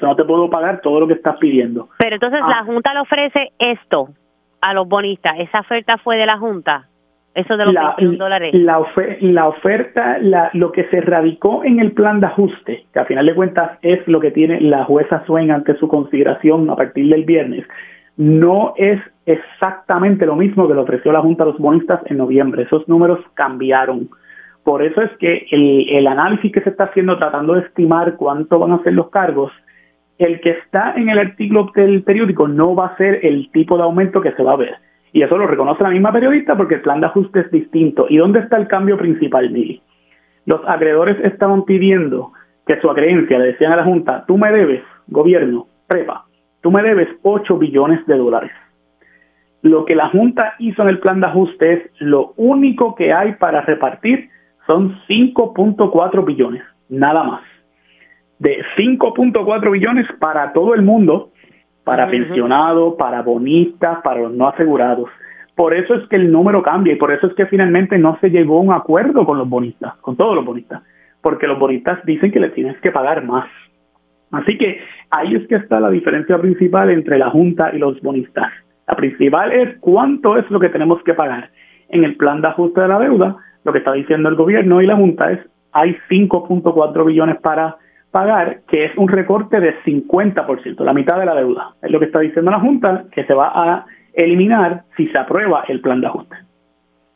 Yo 0.00 0.06
no 0.06 0.16
te 0.16 0.24
puedo 0.24 0.48
pagar 0.48 0.80
todo 0.80 1.00
lo 1.00 1.06
que 1.06 1.14
estás 1.14 1.36
pidiendo. 1.38 1.88
Pero 1.98 2.16
entonces 2.16 2.40
la 2.40 2.60
ah. 2.60 2.64
Junta 2.64 2.94
le 2.94 3.00
ofrece 3.00 3.52
esto 3.58 4.08
a 4.60 4.72
los 4.74 4.88
bonistas. 4.88 5.34
¿Esa 5.38 5.60
oferta 5.60 5.98
fue 5.98 6.16
de 6.16 6.26
la 6.26 6.38
Junta? 6.38 6.86
Eso 7.34 7.56
de 7.56 7.64
los 7.64 7.74
la, 7.74 7.96
dólares. 7.98 8.52
La, 8.52 8.78
oferta, 9.48 10.18
la, 10.18 10.50
lo 10.52 10.70
que 10.70 10.84
se 10.88 11.00
radicó 11.00 11.64
en 11.64 11.80
el 11.80 11.92
plan 11.92 12.20
de 12.20 12.26
ajuste, 12.26 12.84
que 12.92 12.98
a 12.98 13.06
final 13.06 13.24
de 13.24 13.34
cuentas 13.34 13.78
es 13.80 14.06
lo 14.06 14.20
que 14.20 14.30
tiene 14.30 14.60
la 14.60 14.84
jueza 14.84 15.24
Swain 15.24 15.50
ante 15.50 15.74
su 15.76 15.88
consideración 15.88 16.68
a 16.68 16.76
partir 16.76 17.08
del 17.08 17.24
viernes, 17.24 17.64
no 18.16 18.74
es 18.76 19.00
exactamente 19.26 20.26
lo 20.26 20.36
mismo 20.36 20.68
que 20.68 20.74
le 20.74 20.80
ofreció 20.80 21.12
la 21.12 21.20
Junta 21.20 21.44
a 21.44 21.46
los 21.46 21.58
bonistas 21.58 22.00
en 22.06 22.18
noviembre. 22.18 22.64
Esos 22.64 22.86
números 22.88 23.20
cambiaron. 23.34 24.08
Por 24.64 24.82
eso 24.82 25.00
es 25.02 25.10
que 25.18 25.46
el, 25.50 25.88
el 25.88 26.06
análisis 26.06 26.52
que 26.52 26.60
se 26.60 26.70
está 26.70 26.84
haciendo 26.84 27.18
tratando 27.18 27.54
de 27.54 27.62
estimar 27.62 28.16
cuánto 28.16 28.58
van 28.58 28.72
a 28.72 28.82
ser 28.82 28.92
los 28.92 29.10
cargos, 29.10 29.52
el 30.18 30.40
que 30.40 30.50
está 30.50 30.94
en 30.94 31.08
el 31.08 31.18
artículo 31.18 31.70
del 31.74 32.02
periódico 32.02 32.46
no 32.46 32.74
va 32.74 32.86
a 32.86 32.96
ser 32.96 33.24
el 33.26 33.50
tipo 33.50 33.76
de 33.76 33.82
aumento 33.82 34.20
que 34.20 34.32
se 34.32 34.42
va 34.42 34.52
a 34.52 34.56
ver 34.56 34.76
y 35.12 35.22
eso 35.22 35.36
lo 35.36 35.46
reconoce 35.46 35.82
la 35.82 35.90
misma 35.90 36.12
periodista 36.12 36.56
porque 36.56 36.76
el 36.76 36.80
plan 36.80 37.00
de 37.00 37.06
ajuste 37.06 37.40
es 37.40 37.50
distinto. 37.50 38.06
¿Y 38.08 38.16
dónde 38.16 38.40
está 38.40 38.56
el 38.56 38.66
cambio 38.66 38.96
principal, 38.96 39.50
Mili? 39.50 39.82
Los 40.46 40.60
acreedores 40.66 41.22
estaban 41.22 41.64
pidiendo 41.64 42.32
que 42.66 42.80
su 42.80 42.90
acreencia 42.90 43.38
le 43.38 43.48
decían 43.48 43.72
a 43.72 43.76
la 43.76 43.84
Junta, 43.84 44.24
tú 44.26 44.38
me 44.38 44.50
debes, 44.50 44.82
gobierno, 45.08 45.66
prepa, 45.86 46.24
tú 46.62 46.70
me 46.70 46.82
debes 46.82 47.08
8 47.22 47.58
billones 47.58 48.04
de 48.06 48.16
dólares. 48.16 48.52
Lo 49.62 49.84
que 49.84 49.94
la 49.94 50.08
Junta 50.08 50.54
hizo 50.58 50.82
en 50.82 50.88
el 50.88 50.98
plan 50.98 51.20
de 51.20 51.26
ajuste 51.26 51.72
es 51.72 51.82
lo 52.00 52.32
único 52.36 52.94
que 52.94 53.12
hay 53.12 53.34
para 53.34 53.60
repartir 53.60 54.28
son 54.66 54.96
5.4 55.08 56.24
billones, 56.24 56.62
nada 56.88 57.22
más. 57.22 57.42
De 58.38 58.64
5.4 58.76 59.70
billones 59.70 60.06
para 60.18 60.52
todo 60.52 60.74
el 60.74 60.82
mundo, 60.82 61.30
para 61.84 62.08
pensionados, 62.08 62.94
para 62.94 63.22
bonistas, 63.22 63.98
para 64.02 64.22
los 64.22 64.32
no 64.32 64.48
asegurados. 64.48 65.08
Por 65.54 65.74
eso 65.74 65.94
es 65.94 66.08
que 66.08 66.16
el 66.16 66.32
número 66.32 66.62
cambia 66.62 66.92
y 66.92 66.96
por 66.96 67.12
eso 67.12 67.26
es 67.26 67.34
que 67.34 67.46
finalmente 67.46 67.98
no 67.98 68.18
se 68.20 68.30
llegó 68.30 68.58
a 68.58 68.62
un 68.62 68.72
acuerdo 68.72 69.26
con 69.26 69.38
los 69.38 69.48
bonistas, 69.48 69.94
con 69.96 70.16
todos 70.16 70.34
los 70.34 70.44
bonistas, 70.44 70.82
porque 71.20 71.46
los 71.46 71.58
bonistas 71.58 72.04
dicen 72.04 72.32
que 72.32 72.40
les 72.40 72.54
tienes 72.54 72.80
que 72.80 72.90
pagar 72.90 73.24
más. 73.24 73.46
Así 74.32 74.58
que 74.58 74.80
ahí 75.10 75.34
es 75.34 75.46
que 75.46 75.56
está 75.56 75.78
la 75.80 75.90
diferencia 75.90 76.38
principal 76.38 76.90
entre 76.90 77.18
la 77.18 77.30
Junta 77.30 77.70
y 77.72 77.78
los 77.78 78.00
bonistas. 78.00 78.50
La 78.88 78.96
principal 78.96 79.52
es 79.52 79.78
cuánto 79.80 80.36
es 80.36 80.50
lo 80.50 80.58
que 80.58 80.68
tenemos 80.68 81.02
que 81.04 81.14
pagar 81.14 81.50
en 81.88 82.04
el 82.04 82.16
plan 82.16 82.40
de 82.40 82.48
ajuste 82.48 82.80
de 82.80 82.88
la 82.88 82.98
deuda 82.98 83.36
lo 83.64 83.72
que 83.72 83.78
está 83.78 83.92
diciendo 83.92 84.28
el 84.28 84.34
gobierno 84.34 84.82
y 84.82 84.86
la 84.86 84.96
Junta 84.96 85.30
es 85.30 85.40
hay 85.72 85.96
5.4 86.10 87.06
billones 87.06 87.40
para 87.40 87.76
pagar, 88.10 88.60
que 88.68 88.84
es 88.84 88.92
un 88.96 89.08
recorte 89.08 89.58
de 89.58 89.74
50%, 89.84 90.84
la 90.84 90.92
mitad 90.92 91.18
de 91.18 91.24
la 91.24 91.34
deuda. 91.34 91.70
Es 91.80 91.90
lo 91.90 91.98
que 91.98 92.06
está 92.06 92.20
diciendo 92.20 92.50
la 92.50 92.60
Junta, 92.60 93.04
que 93.10 93.24
se 93.24 93.32
va 93.32 93.52
a 93.54 93.86
eliminar 94.12 94.82
si 94.96 95.06
se 95.08 95.16
aprueba 95.16 95.64
el 95.68 95.80
plan 95.80 96.02
de 96.02 96.08
ajuste. 96.08 96.36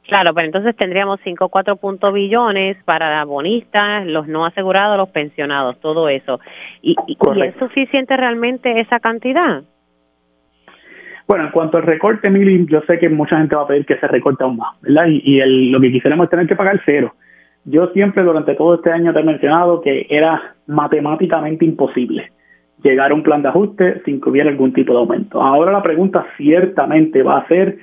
Claro, 0.08 0.34
pero 0.34 0.46
entonces 0.46 0.76
tendríamos 0.76 1.20
5,4 1.20 2.12
billones 2.12 2.76
para 2.84 3.24
bonistas, 3.24 4.06
los 4.06 4.28
no 4.28 4.46
asegurados, 4.46 4.96
los 4.96 5.08
pensionados, 5.08 5.80
todo 5.80 6.08
eso. 6.08 6.40
¿Y, 6.80 6.94
y, 7.08 7.16
es 7.44 7.54
suficiente 7.58 8.16
realmente 8.16 8.80
esa 8.80 9.00
cantidad? 9.00 9.62
Bueno, 11.26 11.46
en 11.46 11.50
cuanto 11.50 11.78
al 11.78 11.82
recorte, 11.82 12.30
Mili, 12.30 12.66
yo 12.66 12.82
sé 12.82 13.00
que 13.00 13.08
mucha 13.08 13.36
gente 13.38 13.56
va 13.56 13.62
a 13.62 13.66
pedir 13.66 13.84
que 13.84 13.96
se 13.96 14.06
recorte 14.06 14.44
aún 14.44 14.58
más, 14.58 14.80
¿verdad? 14.80 15.06
Y, 15.08 15.22
y 15.24 15.40
el, 15.40 15.72
lo 15.72 15.80
que 15.80 15.90
quisiéramos 15.90 16.24
es 16.24 16.30
tener 16.30 16.46
que 16.46 16.54
pagar 16.54 16.80
cero. 16.84 17.14
Yo 17.64 17.88
siempre 17.88 18.22
durante 18.22 18.54
todo 18.54 18.76
este 18.76 18.92
año 18.92 19.12
te 19.12 19.18
he 19.18 19.24
mencionado 19.24 19.80
que 19.80 20.06
era 20.08 20.54
matemáticamente 20.68 21.64
imposible 21.64 22.30
llegar 22.82 23.10
a 23.10 23.14
un 23.14 23.24
plan 23.24 23.42
de 23.42 23.48
ajuste 23.48 24.02
sin 24.04 24.20
que 24.20 24.30
hubiera 24.30 24.50
algún 24.50 24.72
tipo 24.72 24.92
de 24.92 25.00
aumento. 25.00 25.42
Ahora 25.42 25.72
la 25.72 25.82
pregunta 25.82 26.26
ciertamente 26.36 27.22
va 27.24 27.38
a 27.38 27.48
ser 27.48 27.78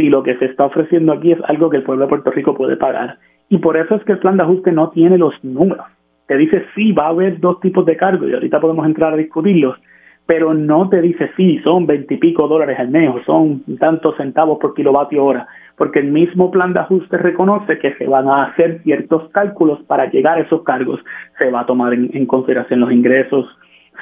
si 0.00 0.08
lo 0.08 0.22
que 0.22 0.34
se 0.38 0.46
está 0.46 0.64
ofreciendo 0.64 1.12
aquí 1.12 1.32
es 1.32 1.38
algo 1.44 1.68
que 1.68 1.76
el 1.76 1.82
pueblo 1.82 2.06
de 2.06 2.08
Puerto 2.08 2.30
Rico 2.30 2.54
puede 2.54 2.78
pagar. 2.78 3.18
Y 3.50 3.58
por 3.58 3.76
eso 3.76 3.96
es 3.96 4.04
que 4.04 4.12
el 4.12 4.18
plan 4.18 4.38
de 4.38 4.44
ajuste 4.44 4.72
no 4.72 4.88
tiene 4.88 5.18
los 5.18 5.34
números. 5.44 5.84
Te 6.26 6.38
dice 6.38 6.64
sí, 6.74 6.92
va 6.92 7.06
a 7.06 7.08
haber 7.08 7.38
dos 7.38 7.60
tipos 7.60 7.84
de 7.84 7.98
cargos 7.98 8.30
y 8.30 8.32
ahorita 8.32 8.60
podemos 8.60 8.86
entrar 8.86 9.12
a 9.12 9.16
discutirlos, 9.16 9.76
pero 10.24 10.54
no 10.54 10.88
te 10.88 11.02
dice 11.02 11.30
sí, 11.36 11.58
son 11.58 11.86
veintipico 11.86 12.48
dólares 12.48 12.78
al 12.78 12.88
mes 12.88 13.10
o 13.10 13.22
son 13.24 13.62
tantos 13.78 14.16
centavos 14.16 14.58
por 14.58 14.72
kilovatio 14.72 15.22
hora, 15.22 15.48
porque 15.76 15.98
el 15.98 16.10
mismo 16.10 16.50
plan 16.50 16.72
de 16.72 16.80
ajuste 16.80 17.18
reconoce 17.18 17.78
que 17.78 17.92
se 17.96 18.06
van 18.06 18.26
a 18.26 18.44
hacer 18.44 18.80
ciertos 18.82 19.28
cálculos 19.32 19.82
para 19.82 20.10
llegar 20.10 20.38
a 20.38 20.42
esos 20.42 20.62
cargos. 20.62 21.00
Se 21.38 21.50
va 21.50 21.60
a 21.60 21.66
tomar 21.66 21.92
en, 21.92 22.24
consideración 22.24 22.80
los 22.80 22.92
ingresos, 22.92 23.44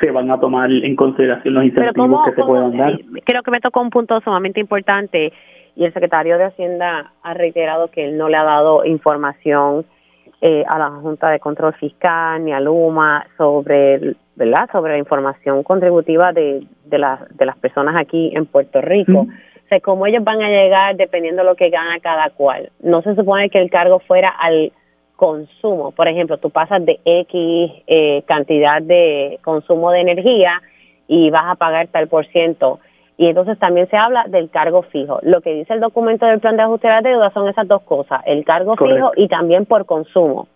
se 0.01 0.13
van 0.13 0.31
a 0.31 0.39
tomar 0.39 0.71
en 0.71 0.95
consideración 0.95 1.55
los 1.55 1.65
incentivos 1.65 2.21
que 2.25 2.35
se 2.37 2.45
puedan 2.45 2.77
dar. 2.77 3.01
Creo 3.25 3.43
que 3.43 3.51
me 3.51 3.61
tocó 3.61 3.81
un 3.81 3.91
punto 3.91 4.21
sumamente 4.21 4.61
importante 4.61 5.33
y 5.79 5.85
el 5.85 5.93
secretario 5.93 6.39
de 6.39 6.47
Hacienda 6.47 7.13
ha 7.23 7.35
reiterado 7.35 7.89
que 7.89 8.05
él 8.05 8.19
no 8.19 8.29
le 8.29 8.37
ha 8.37 8.43
dado 8.43 8.85
información 8.85 9.87
eh, 10.41 10.65
a 10.67 10.77
la 10.77 10.91
Junta 10.91 11.31
de 11.31 11.39
Control 11.39 11.73
Fiscal 11.75 12.45
ni 12.45 12.53
a 12.53 12.59
Luma 12.59 13.25
sobre, 13.37 14.17
¿verdad? 14.35 14.69
sobre 14.73 14.95
la 14.95 14.99
información 14.99 15.63
contributiva 15.63 16.33
de, 16.33 16.67
de, 16.85 16.99
de 17.31 17.47
las 17.47 17.57
personas 17.59 17.95
aquí 17.97 18.33
en 18.35 18.47
Puerto 18.47 18.81
Rico. 18.81 19.21
O 19.21 19.69
sea, 19.69 19.79
cómo 19.79 20.05
ellos 20.07 20.25
van 20.25 20.43
a 20.43 20.49
llegar 20.49 20.97
dependiendo 20.97 21.43
de 21.43 21.49
lo 21.49 21.55
que 21.55 21.71
gana 21.71 22.01
cada 22.01 22.31
cual. 22.31 22.71
No 22.83 23.01
se 23.03 23.15
supone 23.15 23.49
que 23.49 23.61
el 23.61 23.71
cargo 23.71 24.01
fuera 24.01 24.31
al 24.31 24.73
consumo. 25.15 25.93
Por 25.93 26.09
ejemplo, 26.09 26.39
tú 26.39 26.51
pasas 26.51 26.85
de 26.85 26.99
X 27.05 27.73
eh, 27.87 28.23
cantidad 28.27 28.83
de 28.83 29.39
consumo 29.45 29.93
de 29.93 30.01
energía 30.01 30.61
y 31.07 31.31
vas 31.31 31.45
a 31.47 31.55
pagar 31.55 31.87
tal 31.87 32.09
por 32.09 32.27
ciento 32.27 32.81
y 33.19 33.27
entonces 33.27 33.59
también 33.59 33.89
se 33.89 33.97
habla 33.97 34.25
del 34.29 34.49
cargo 34.49 34.83
fijo. 34.83 35.19
Lo 35.23 35.41
que 35.41 35.53
dice 35.53 35.75
el 35.75 35.81
documento 35.81 36.25
del 36.25 36.39
plan 36.39 36.57
de 36.57 36.63
ajuste 36.63 36.87
de 36.87 36.95
la 36.95 37.03
deuda 37.03 37.31
son 37.31 37.49
esas 37.49 37.67
dos 37.67 37.83
cosas, 37.83 38.23
el 38.25 38.45
cargo 38.45 38.77
fijo 38.77 39.11
y 39.17 39.27
también 39.27 39.67
por 39.67 39.85
consumo. 39.87 40.47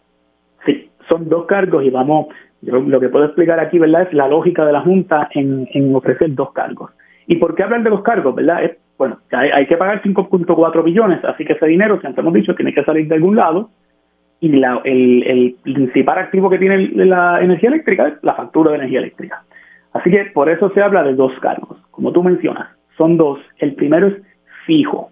Sí, 0.65 0.89
son 1.11 1.29
dos 1.29 1.47
cargos 1.47 1.85
y 1.85 1.91
vamos, 1.91 2.29
yo 2.61 2.79
lo 2.79 3.01
que 3.01 3.09
puedo 3.09 3.25
explicar 3.25 3.59
aquí, 3.59 3.81
¿verdad? 3.81 4.03
Es 4.03 4.15
la 4.15 4.29
lógica 4.29 4.65
de 4.65 4.73
la 4.73 4.81
Junta 4.81 5.29
en, 5.33 5.69
en 5.75 5.93
ofrecer 5.95 6.33
dos 6.37 6.53
cargos. 6.53 6.93
¿Y 7.27 7.37
por 7.37 7.57
qué 7.57 7.65
hablar 7.65 7.83
de 7.83 7.91
los 7.91 8.03
cargos, 8.03 8.33
verdad? 8.33 8.63
Es, 8.63 8.79
bueno, 8.97 9.19
hay, 9.33 9.51
hay 9.51 9.67
que 9.67 9.77
pagar 9.77 10.01
5.4 10.01 10.85
billones, 10.85 11.25
así 11.25 11.45
que 11.45 11.55
ese 11.55 11.67
dinero, 11.67 12.01
como 12.01 12.21
hemos 12.21 12.35
dicho, 12.35 12.55
tiene 12.55 12.73
que 12.73 12.85
salir 12.85 13.09
de 13.09 13.17
algún 13.17 13.35
lado 13.35 13.71
y 14.39 14.51
la, 14.51 14.81
el, 14.85 15.25
el 15.25 15.57
principal 15.65 16.19
activo 16.19 16.49
que 16.49 16.59
tiene 16.59 16.91
la 16.95 17.41
energía 17.43 17.71
eléctrica 17.71 18.07
es 18.07 18.15
la 18.23 18.35
factura 18.35 18.71
de 18.71 18.77
energía 18.77 19.01
eléctrica. 19.01 19.43
Así 19.93 20.11
que 20.11 20.25
por 20.33 20.49
eso 20.49 20.71
se 20.71 20.83
habla 20.83 21.03
de 21.03 21.15
dos 21.15 21.33
cargos, 21.41 21.79
como 21.91 22.13
tú 22.13 22.23
mencionas, 22.23 22.69
son 22.97 23.17
dos. 23.17 23.39
El 23.59 23.75
primero 23.75 24.07
es 24.09 24.15
fijo. 24.67 25.11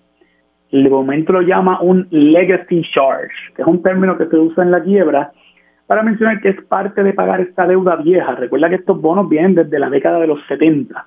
El 0.71 0.89
momento 0.89 1.33
lo 1.33 1.43
llama 1.43 1.81
un 1.81 2.07
legacy 2.11 2.83
charge, 2.93 3.35
que 3.55 3.63
es 3.63 3.69
un 3.69 3.83
término 3.83 4.17
que 4.17 4.27
se 4.27 4.37
usa 4.37 4.63
en 4.63 4.71
la 4.71 4.83
quiebra 4.83 5.33
para 5.87 6.05
mencionar 6.05 6.41
que 6.41 6.51
es 6.51 6.63
parte 6.63 7.03
de 7.03 7.13
pagar 7.13 7.41
esta 7.41 7.67
deuda 7.67 7.97
vieja. 7.97 8.37
Recuerda 8.37 8.69
que 8.69 8.77
estos 8.77 9.01
bonos 9.01 9.29
vienen 9.29 9.57
desde 9.57 9.79
la 9.79 9.91
década 9.91 10.21
de 10.21 10.29
los 10.29 10.39
70. 10.47 11.07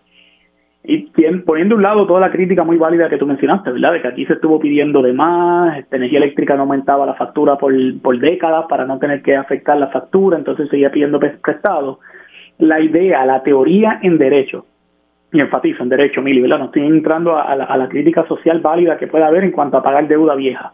Y 0.86 1.10
poniendo 1.46 1.76
a 1.76 1.78
un 1.78 1.84
lado 1.84 2.06
toda 2.06 2.20
la 2.20 2.32
crítica 2.32 2.66
muy 2.66 2.76
válida 2.76 3.08
que 3.08 3.18
tú 3.18 3.26
mencionaste, 3.26 3.72
¿verdad? 3.72 3.94
De 3.94 4.02
que 4.02 4.08
aquí 4.10 4.26
se 4.26 4.34
estuvo 4.34 4.60
pidiendo 4.60 5.02
de 5.02 5.14
más, 5.14 5.78
esta 5.78 5.96
energía 5.96 6.18
eléctrica 6.18 6.56
no 6.56 6.64
aumentaba 6.64 7.06
la 7.06 7.14
factura 7.14 7.58
por, 7.58 7.74
por 8.02 8.20
décadas 8.20 8.66
para 8.68 8.84
no 8.84 9.00
tener 9.00 9.22
que 9.22 9.38
afectar 9.38 9.78
la 9.78 9.88
factura, 9.88 10.38
entonces 10.38 10.68
seguía 10.68 10.92
pidiendo 10.92 11.22
prestado 11.22 12.00
la 12.58 12.80
idea, 12.80 13.26
la 13.26 13.44
teoría 13.44 14.00
en 14.02 14.18
derecho, 14.18 14.66
y 15.34 15.40
enfatizo 15.40 15.82
en 15.82 15.90
derecho, 15.90 16.22
Mili, 16.22 16.42
¿verdad? 16.42 16.60
No 16.60 16.66
estoy 16.66 16.86
entrando 16.86 17.36
a, 17.36 17.56
la, 17.56 17.90
crítica 17.90 18.26
social 18.28 18.60
válida 18.60 18.98
que 18.98 19.08
pueda 19.08 19.28
haber 19.28 19.44
en 19.44 19.52
cuanto 19.52 19.78
a 19.78 19.84
pagar 19.84 20.08
deuda 20.08 20.36
vieja. 20.36 20.74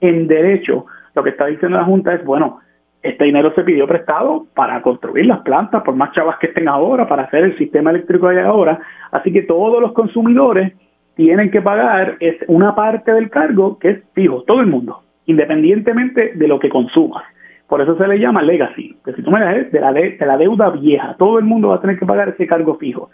En 0.00 0.28
derecho, 0.28 0.84
lo 1.14 1.24
que 1.24 1.30
está 1.30 1.46
diciendo 1.46 1.78
la 1.78 1.84
Junta 1.84 2.12
es, 2.12 2.22
bueno, 2.22 2.60
este 3.02 3.24
dinero 3.24 3.54
se 3.54 3.64
pidió 3.64 3.86
prestado 3.86 4.46
para 4.54 4.82
construir 4.82 5.24
las 5.24 5.40
plantas, 5.40 5.82
por 5.82 5.96
más 5.96 6.12
chavas 6.12 6.36
que 6.38 6.48
estén 6.48 6.68
ahora, 6.68 7.08
para 7.08 7.22
hacer 7.22 7.44
el 7.44 7.56
sistema 7.56 7.90
eléctrico 7.90 8.28
de 8.28 8.42
ahora, 8.42 8.78
así 9.12 9.32
que 9.32 9.42
todos 9.42 9.80
los 9.80 9.92
consumidores 9.92 10.74
tienen 11.14 11.50
que 11.50 11.62
pagar 11.62 12.18
una 12.48 12.74
parte 12.74 13.12
del 13.12 13.30
cargo 13.30 13.78
que 13.78 13.88
es 13.88 14.02
fijo, 14.12 14.42
todo 14.42 14.60
el 14.60 14.66
mundo, 14.66 15.04
independientemente 15.24 16.32
de 16.34 16.48
lo 16.48 16.58
que 16.58 16.68
consumas. 16.68 17.24
Por 17.68 17.80
eso 17.80 17.96
se 17.96 18.06
le 18.06 18.18
llama 18.18 18.42
legacy, 18.42 18.96
que 19.04 19.12
si 19.12 19.22
tú 19.22 19.30
me 19.30 19.40
das 19.40 19.72
de 19.72 19.80
la, 19.80 19.92
de, 19.92 20.16
la 20.20 20.36
deuda 20.36 20.70
vieja, 20.70 21.16
todo 21.18 21.38
el 21.38 21.44
mundo 21.44 21.68
va 21.68 21.76
a 21.76 21.80
tener 21.80 21.98
que 21.98 22.06
pagar 22.06 22.28
ese 22.28 22.46
cargo 22.46 22.76
fijo. 22.76 23.10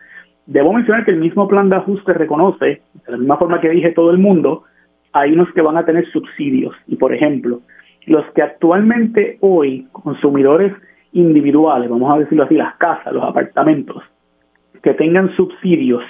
Debo 0.47 0.73
mencionar 0.73 1.05
que 1.05 1.13
el 1.13 1.19
mismo 1.19 1.49
plan 1.49 1.71
de 1.71 1.77
ajuste 1.77 2.13
reconoce, 2.13 2.83
de 3.07 3.13
la 3.13 3.17
misma 3.17 3.39
forma 3.39 3.61
que 3.61 3.71
dije 3.71 3.93
todo 3.93 4.11
el 4.11 4.19
mundo, 4.19 4.65
hay 5.13 5.33
unos 5.33 5.51
que 5.53 5.63
van 5.63 5.79
a 5.79 5.85
tener 5.87 6.07
subsidios. 6.11 6.75
Y 6.87 6.97
por 6.97 7.15
ejemplo, 7.15 7.61
los 8.07 8.25
que 8.33 8.43
actualmente 8.43 9.39
hoy, 9.41 9.87
consumidores 9.93 10.73
individuales, 11.13 11.89
vamos 11.89 12.15
a 12.15 12.19
decirlo 12.19 12.45
así, 12.45 12.55
las 12.55 12.75
casas, 12.77 13.13
los 13.13 13.25
apartamentos, 13.25 14.03
que 14.83 14.95
tengan 14.95 15.35
subsidios 15.37 16.03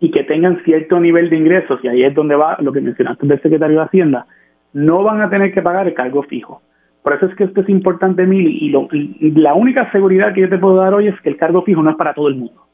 y 0.00 0.10
que 0.10 0.24
tengan 0.24 0.62
cierto 0.64 1.00
nivel 1.00 1.30
de 1.30 1.36
ingresos, 1.36 1.80
y 1.82 1.88
ahí 1.88 2.02
es 2.02 2.14
donde 2.14 2.36
va 2.36 2.56
lo 2.60 2.72
que 2.72 2.80
mencionaste 2.80 3.26
del 3.26 3.40
secretario 3.40 3.78
de 3.78 3.84
Hacienda, 3.84 4.26
no 4.72 5.02
van 5.02 5.22
a 5.22 5.30
tener 5.30 5.54
que 5.54 5.62
pagar 5.62 5.86
el 5.86 5.94
cargo 5.94 6.22
fijo. 6.24 6.60
Por 7.06 7.14
eso 7.14 7.26
es 7.26 7.36
que 7.36 7.44
esto 7.44 7.60
es 7.60 7.68
importante, 7.68 8.26
Mili, 8.26 8.58
y, 8.60 9.30
la 9.30 9.54
única 9.54 9.88
seguridad 9.92 10.34
que 10.34 10.40
yo 10.40 10.48
te 10.48 10.58
puedo 10.58 10.74
dar 10.74 10.92
hoy 10.92 11.06
es 11.06 11.14
que 11.20 11.28
el 11.28 11.36
cargo 11.36 11.62
fijo 11.62 11.80
no 11.80 11.90
es 11.90 11.96
para 11.96 12.14
todo 12.14 12.26
el 12.26 12.34
mundo. 12.34 12.66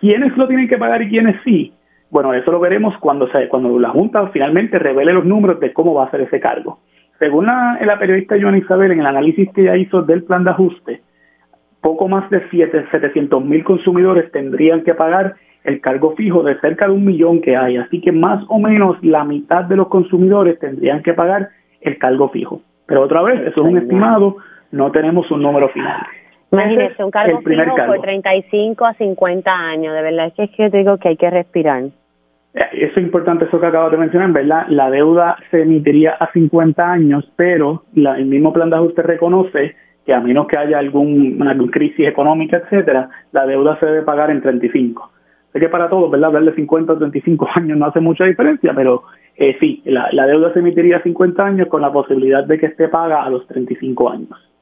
¿Quiénes 0.00 0.34
lo 0.38 0.48
tienen 0.48 0.66
que 0.66 0.78
pagar 0.78 1.02
y 1.02 1.10
quiénes 1.10 1.36
sí? 1.44 1.74
Bueno, 2.08 2.32
eso 2.32 2.50
lo 2.50 2.58
veremos 2.58 2.96
cuando, 3.00 3.30
se, 3.30 3.48
cuando 3.48 3.78
la 3.78 3.90
Junta 3.90 4.28
finalmente 4.28 4.78
revele 4.78 5.12
los 5.12 5.26
números 5.26 5.60
de 5.60 5.74
cómo 5.74 5.92
va 5.92 6.06
a 6.06 6.10
ser 6.10 6.22
ese 6.22 6.40
cargo. 6.40 6.78
Según 7.18 7.44
la, 7.44 7.78
la 7.84 7.98
periodista 7.98 8.36
Joan 8.40 8.56
Isabel, 8.56 8.92
en 8.92 9.00
el 9.00 9.06
análisis 9.06 9.46
que 9.52 9.60
ella 9.60 9.76
hizo 9.76 10.00
del 10.00 10.24
plan 10.24 10.44
de 10.44 10.52
ajuste, 10.52 11.02
poco 11.82 12.08
más 12.08 12.30
de 12.30 12.48
700 12.48 13.44
mil 13.44 13.62
consumidores 13.62 14.32
tendrían 14.32 14.84
que 14.84 14.94
pagar 14.94 15.34
el 15.64 15.82
cargo 15.82 16.14
fijo 16.16 16.42
de 16.44 16.58
cerca 16.60 16.86
de 16.86 16.94
un 16.94 17.04
millón 17.04 17.42
que 17.42 17.58
hay. 17.58 17.76
Así 17.76 18.00
que 18.00 18.10
más 18.10 18.42
o 18.48 18.58
menos 18.58 18.96
la 19.02 19.22
mitad 19.24 19.64
de 19.64 19.76
los 19.76 19.88
consumidores 19.88 20.58
tendrían 20.60 21.02
que 21.02 21.12
pagar 21.12 21.50
el 21.82 21.98
cargo 21.98 22.30
fijo. 22.30 22.62
Pero 22.86 23.02
otra 23.02 23.22
vez, 23.22 23.40
eso 23.40 23.62
es 23.62 23.68
un 23.72 23.78
estimado, 23.78 24.36
no 24.70 24.90
tenemos 24.92 25.30
un 25.30 25.42
número 25.42 25.68
final. 25.70 26.06
Imagínese, 26.52 27.02
un 27.02 27.10
cargo 27.10 27.40
fijo 27.40 27.76
por 27.86 28.00
35 28.00 28.84
a 28.84 28.94
50 28.94 29.50
años, 29.50 29.94
de 29.94 30.02
verdad 30.02 30.26
es 30.26 30.34
que, 30.34 30.44
es 30.44 30.50
que 30.50 30.70
digo 30.70 30.96
que 30.98 31.08
hay 31.08 31.16
que 31.16 31.28
respirar. 31.28 31.82
Eh, 31.82 32.68
eso 32.72 33.00
es 33.00 33.04
importante, 33.04 33.44
eso 33.46 33.60
que 33.60 33.66
acabo 33.66 33.90
de 33.90 33.98
mencionar, 33.98 34.30
¿verdad? 34.32 34.66
La 34.68 34.88
deuda 34.90 35.36
se 35.50 35.62
emitiría 35.62 36.12
a 36.12 36.30
50 36.32 36.90
años, 36.90 37.30
pero 37.36 37.82
la, 37.94 38.16
el 38.16 38.26
mismo 38.26 38.52
plan 38.52 38.70
de 38.70 38.76
ajuste 38.76 39.02
reconoce 39.02 39.74
que 40.06 40.14
a 40.14 40.20
menos 40.20 40.46
que 40.46 40.56
haya 40.56 40.78
algún, 40.78 41.42
alguna 41.46 41.70
crisis 41.70 42.06
económica, 42.06 42.58
etcétera, 42.58 43.10
la 43.32 43.44
deuda 43.44 43.76
se 43.80 43.86
debe 43.86 44.02
pagar 44.02 44.30
en 44.30 44.40
35. 44.40 45.10
Sé 45.52 45.60
que 45.60 45.68
para 45.68 45.88
todos, 45.88 46.10
¿verdad? 46.10 46.28
Hablar 46.28 46.44
de 46.44 46.54
50 46.54 46.92
o 46.92 46.98
35 46.98 47.48
años 47.56 47.76
no 47.76 47.86
hace 47.86 48.00
mucha 48.00 48.24
diferencia, 48.24 48.72
pero 48.74 49.02
eh, 49.38 49.56
sí, 49.60 49.82
la, 49.84 50.26
deuda 50.26 50.52
se 50.52 50.60
emitiría 50.60 50.96
a 50.98 51.02
50 51.02 51.44
años 51.44 51.68
con 51.68 51.82
la 51.82 51.92
posibilidad 51.92 52.44
de 52.44 52.58
que 52.58 52.66
esté 52.66 52.88
paga 52.88 53.22
a 53.22 53.30
los 53.30 53.46
35 53.46 54.08
años. 54.08 54.52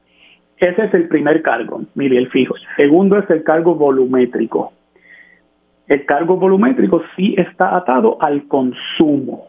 Ese 0.57 0.85
es 0.85 0.93
el 0.93 1.07
primer 1.07 1.41
cargo, 1.41 1.81
mire, 1.95 2.17
el 2.17 2.29
fijo. 2.29 2.55
Segundo 2.75 3.17
es 3.17 3.29
el 3.29 3.43
cargo 3.43 3.75
volumétrico. 3.75 4.73
El 5.87 6.05
cargo 6.05 6.37
volumétrico 6.37 7.03
sí 7.15 7.35
está 7.37 7.75
atado 7.75 8.17
al 8.21 8.47
consumo. 8.47 9.47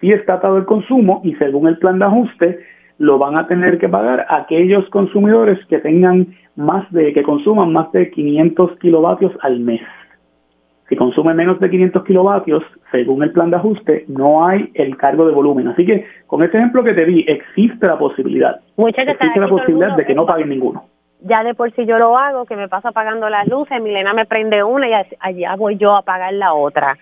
Sí 0.00 0.10
está 0.10 0.34
atado 0.34 0.56
al 0.56 0.66
consumo 0.66 1.20
y 1.24 1.34
según 1.36 1.68
el 1.68 1.78
plan 1.78 1.98
de 1.98 2.04
ajuste 2.06 2.58
lo 2.98 3.18
van 3.18 3.36
a 3.36 3.46
tener 3.46 3.78
que 3.78 3.88
pagar 3.88 4.26
aquellos 4.28 4.88
consumidores 4.90 5.64
que 5.66 5.78
tengan 5.78 6.34
más 6.56 6.90
de, 6.92 7.12
que 7.12 7.22
consuman 7.22 7.72
más 7.72 7.90
de 7.92 8.10
500 8.10 8.78
kilovatios 8.78 9.32
al 9.40 9.60
mes. 9.60 9.80
Si 10.92 10.96
consume 10.96 11.32
menos 11.32 11.58
de 11.58 11.70
500 11.70 12.04
kilovatios, 12.04 12.62
según 12.90 13.22
el 13.22 13.32
plan 13.32 13.48
de 13.48 13.56
ajuste, 13.56 14.04
no 14.08 14.46
hay 14.46 14.70
el 14.74 14.98
cargo 14.98 15.24
de 15.24 15.32
volumen. 15.32 15.68
Así 15.68 15.86
que 15.86 16.04
con 16.26 16.42
ese 16.42 16.58
ejemplo 16.58 16.84
que 16.84 16.92
te 16.92 17.06
di, 17.06 17.24
existe 17.26 17.86
la 17.86 17.98
posibilidad. 17.98 18.60
existe 18.76 19.40
la 19.40 19.48
posibilidad 19.48 19.96
de 19.96 20.04
que 20.04 20.14
no 20.14 20.26
paguen 20.26 20.50
ninguno. 20.50 20.84
Ya 21.22 21.44
de 21.44 21.54
por 21.54 21.72
sí 21.72 21.86
yo 21.86 21.96
lo 21.96 22.18
hago, 22.18 22.44
que 22.44 22.56
me 22.56 22.68
paso 22.68 22.88
apagando 22.88 23.30
las 23.30 23.48
luces, 23.48 23.80
Milena 23.80 24.12
me 24.12 24.26
prende 24.26 24.62
una 24.62 24.86
y 24.86 24.92
allá 25.18 25.56
voy 25.56 25.78
yo 25.78 25.92
a 25.92 26.00
apagar 26.00 26.34
la 26.34 26.52
otra. 26.52 26.98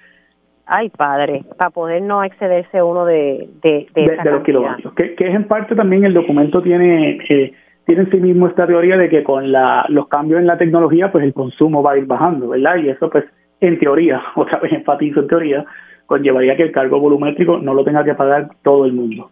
Ay, 0.67 0.89
padre, 0.91 1.43
para 1.59 1.71
poder 1.71 2.01
no 2.01 2.23
excederse 2.23 2.81
uno 2.81 3.05
de, 3.05 3.49
de, 3.61 3.89
de, 3.93 4.31
los 4.31 4.45
kilovatios. 4.45 4.95
Que, 4.95 5.17
que, 5.17 5.31
es 5.31 5.35
en 5.35 5.49
parte 5.49 5.75
también 5.75 6.05
el 6.05 6.15
documento 6.15 6.63
tiene... 6.63 7.19
Eh, 7.29 7.55
tiene 7.87 8.03
en 8.03 8.11
sí 8.13 8.19
mismo 8.19 8.47
esta 8.47 8.69
teoría 8.69 8.97
de 8.97 9.09
que 9.09 9.25
con 9.25 9.51
la, 9.51 9.85
los 9.89 10.07
cambios 10.07 10.39
en 10.39 10.47
la 10.47 10.57
tecnología, 10.57 11.11
pues 11.11 11.25
el 11.25 11.35
consumo 11.35 11.83
va 11.83 11.93
a 11.93 11.99
ir 11.99 12.07
bajando, 12.07 12.51
¿verdad? 12.51 12.77
Y 12.77 12.89
eso, 12.89 13.11
pues, 13.11 13.25
en 13.61 13.79
teoría, 13.79 14.23
otra 14.35 14.61
vez 14.61 14.73
enfatizo 14.73 15.21
en 15.21 15.29
teoría, 15.29 15.65
conllevaría 16.07 16.57
que 16.57 16.65
el 16.65 16.73
cargo 16.73 16.99
volumétrico 16.99 17.59
no 17.59 17.75
lo 17.75 17.85
tenga 17.85 18.05
que 18.05 18.15
pagar 18.15 18.49
todo 18.63 18.85
el 18.85 18.93
mundo. 18.93 19.31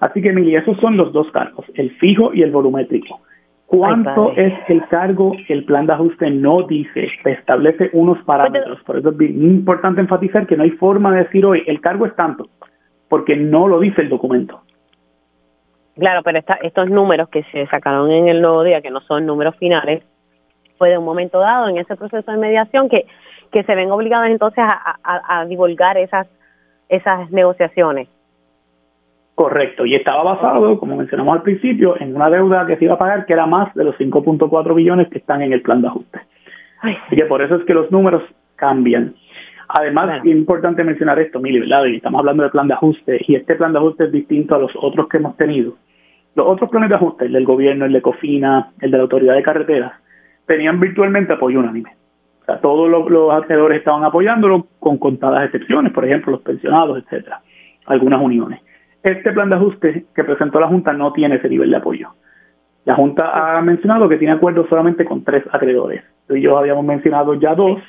Así 0.00 0.22
que, 0.22 0.32
Mili, 0.32 0.54
esos 0.54 0.76
son 0.78 0.96
los 0.96 1.12
dos 1.12 1.30
cargos, 1.32 1.66
el 1.74 1.90
fijo 1.92 2.32
y 2.32 2.42
el 2.42 2.50
volumétrico. 2.50 3.20
¿Cuánto 3.66 4.32
es 4.34 4.54
el 4.68 4.86
cargo? 4.88 5.32
El 5.46 5.64
plan 5.64 5.86
de 5.86 5.92
ajuste 5.92 6.30
no 6.30 6.62
dice, 6.62 7.08
establece 7.24 7.90
unos 7.92 8.16
pues, 8.16 8.26
parámetros. 8.26 8.82
Por 8.84 8.96
eso 8.96 9.10
es 9.10 9.20
importante 9.30 10.00
enfatizar 10.00 10.46
que 10.46 10.56
no 10.56 10.62
hay 10.62 10.70
forma 10.70 11.12
de 11.12 11.24
decir 11.24 11.44
hoy, 11.44 11.64
el 11.66 11.80
cargo 11.82 12.06
es 12.06 12.16
tanto, 12.16 12.48
porque 13.10 13.36
no 13.36 13.68
lo 13.68 13.78
dice 13.78 14.00
el 14.00 14.08
documento. 14.08 14.62
Claro, 15.96 16.22
pero 16.22 16.40
estos 16.62 16.88
números 16.88 17.28
que 17.28 17.42
se 17.52 17.66
sacaron 17.66 18.10
en 18.10 18.28
el 18.28 18.40
nuevo 18.40 18.62
día, 18.62 18.80
que 18.80 18.90
no 18.90 19.00
son 19.00 19.26
números 19.26 19.54
finales, 19.56 20.02
fue 20.78 20.90
de 20.90 20.98
un 20.98 21.04
momento 21.04 21.40
dado 21.40 21.68
en 21.68 21.76
ese 21.76 21.94
proceso 21.96 22.30
de 22.30 22.38
mediación 22.38 22.88
que 22.88 23.04
que 23.50 23.62
se 23.64 23.74
ven 23.74 23.90
obligadas 23.90 24.30
entonces 24.30 24.64
a, 24.64 25.44
divulgar 25.46 25.96
esas, 25.98 26.26
esas 26.88 27.30
negociaciones. 27.30 28.08
Correcto, 29.34 29.86
y 29.86 29.94
estaba 29.94 30.24
basado, 30.24 30.78
como 30.80 30.96
mencionamos 30.96 31.36
al 31.36 31.42
principio, 31.42 32.00
en 32.00 32.16
una 32.16 32.28
deuda 32.28 32.66
que 32.66 32.76
se 32.76 32.84
iba 32.84 32.94
a 32.94 32.98
pagar 32.98 33.24
que 33.24 33.32
era 33.32 33.46
más 33.46 33.72
de 33.74 33.84
los 33.84 33.96
5.4 33.96 34.74
billones 34.74 35.08
que 35.08 35.18
están 35.18 35.42
en 35.42 35.52
el 35.52 35.62
plan 35.62 35.80
de 35.80 35.88
ajuste. 35.88 36.20
Así 36.80 37.16
que 37.16 37.24
por 37.24 37.40
eso 37.42 37.56
es 37.56 37.64
que 37.64 37.74
los 37.74 37.90
números 37.90 38.22
cambian. 38.56 39.14
Además, 39.68 40.20
es 40.24 40.32
importante 40.32 40.82
mencionar 40.82 41.18
esto, 41.20 41.40
Mili, 41.40 41.60
¿verdad? 41.60 41.86
estamos 41.86 42.18
hablando 42.18 42.42
del 42.42 42.50
plan 42.50 42.66
de 42.66 42.74
ajuste, 42.74 43.20
y 43.28 43.36
este 43.36 43.54
plan 43.54 43.72
de 43.72 43.78
ajuste 43.78 44.04
es 44.04 44.12
distinto 44.12 44.54
a 44.54 44.58
los 44.58 44.72
otros 44.74 45.08
que 45.08 45.18
hemos 45.18 45.36
tenido. 45.36 45.74
Los 46.34 46.46
otros 46.46 46.70
planes 46.70 46.88
de 46.88 46.96
ajuste, 46.96 47.26
el 47.26 47.32
del 47.32 47.44
gobierno, 47.44 47.84
el 47.84 47.92
de 47.92 48.02
COFINA, 48.02 48.72
el 48.80 48.90
de 48.90 48.96
la 48.96 49.02
Autoridad 49.02 49.34
de 49.34 49.42
Carreteras, 49.42 49.92
tenían 50.46 50.80
virtualmente 50.80 51.34
apoyo 51.34 51.60
unánime 51.60 51.97
todos 52.56 52.88
los, 52.88 53.34
acreedores 53.34 53.78
estaban 53.78 54.04
apoyándolo 54.04 54.66
con 54.80 54.96
contadas 54.98 55.44
excepciones, 55.44 55.92
por 55.92 56.04
ejemplo, 56.04 56.32
los 56.32 56.40
pensionados, 56.40 56.98
etcétera, 56.98 57.42
algunas 57.86 58.20
uniones. 58.22 58.60
Este 59.02 59.32
plan 59.32 59.50
de 59.50 59.56
ajuste 59.56 60.06
que 60.14 60.24
presentó 60.24 60.58
la 60.58 60.66
Junta 60.66 60.92
no 60.92 61.12
tiene 61.12 61.36
ese 61.36 61.48
nivel 61.48 61.70
de 61.70 61.76
apoyo. 61.76 62.08
La 62.84 62.94
Junta 62.94 63.58
ha 63.58 63.60
mencionado 63.60 64.08
que 64.08 64.16
tiene 64.16 64.32
acuerdos 64.32 64.66
solamente 64.68 65.04
con 65.04 65.22
tres 65.22 65.44
acreedores. 65.52 66.02
y 66.30 66.40
yo 66.40 66.56
habíamos 66.56 66.84
mencionado 66.84 67.34
ya 67.34 67.54
dos. 67.54 67.80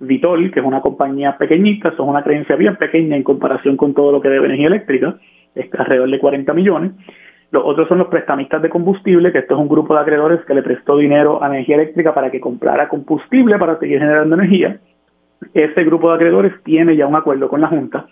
Vitol, 0.00 0.50
que 0.50 0.60
es 0.60 0.66
una 0.66 0.80
compañía 0.80 1.36
pequeñita, 1.38 1.96
son 1.96 2.08
una 2.08 2.22
creencia 2.22 2.56
bien 2.56 2.76
pequeña 2.76 3.16
en 3.16 3.22
comparación 3.22 3.76
con 3.76 3.94
todo 3.94 4.12
lo 4.12 4.20
que 4.20 4.28
debe 4.28 4.46
energía 4.46 4.66
eléctrica, 4.66 5.16
es 5.54 5.72
alrededor 5.78 6.10
de 6.10 6.18
40 6.18 6.52
millones. 6.52 6.92
Los 7.50 7.62
otros 7.64 7.88
son 7.88 7.98
los 7.98 8.08
prestamistas 8.08 8.62
de 8.62 8.68
combustible, 8.68 9.32
que 9.32 9.38
esto 9.38 9.54
es 9.54 9.60
un 9.60 9.68
grupo 9.68 9.94
de 9.94 10.00
acreedores 10.00 10.44
que 10.44 10.54
le 10.54 10.62
prestó 10.62 10.96
dinero 10.96 11.42
a 11.42 11.46
energía 11.48 11.76
eléctrica 11.76 12.12
para 12.12 12.30
que 12.30 12.40
comprara 12.40 12.88
combustible 12.88 13.58
para 13.58 13.78
seguir 13.78 14.00
generando 14.00 14.34
energía. 14.34 14.78
Ese 15.52 15.84
grupo 15.84 16.08
de 16.08 16.16
acreedores 16.16 16.52
tiene 16.64 16.96
ya 16.96 17.06
un 17.06 17.16
acuerdo 17.16 17.48
con 17.48 17.60
la 17.60 17.68
Junta. 17.68 18.06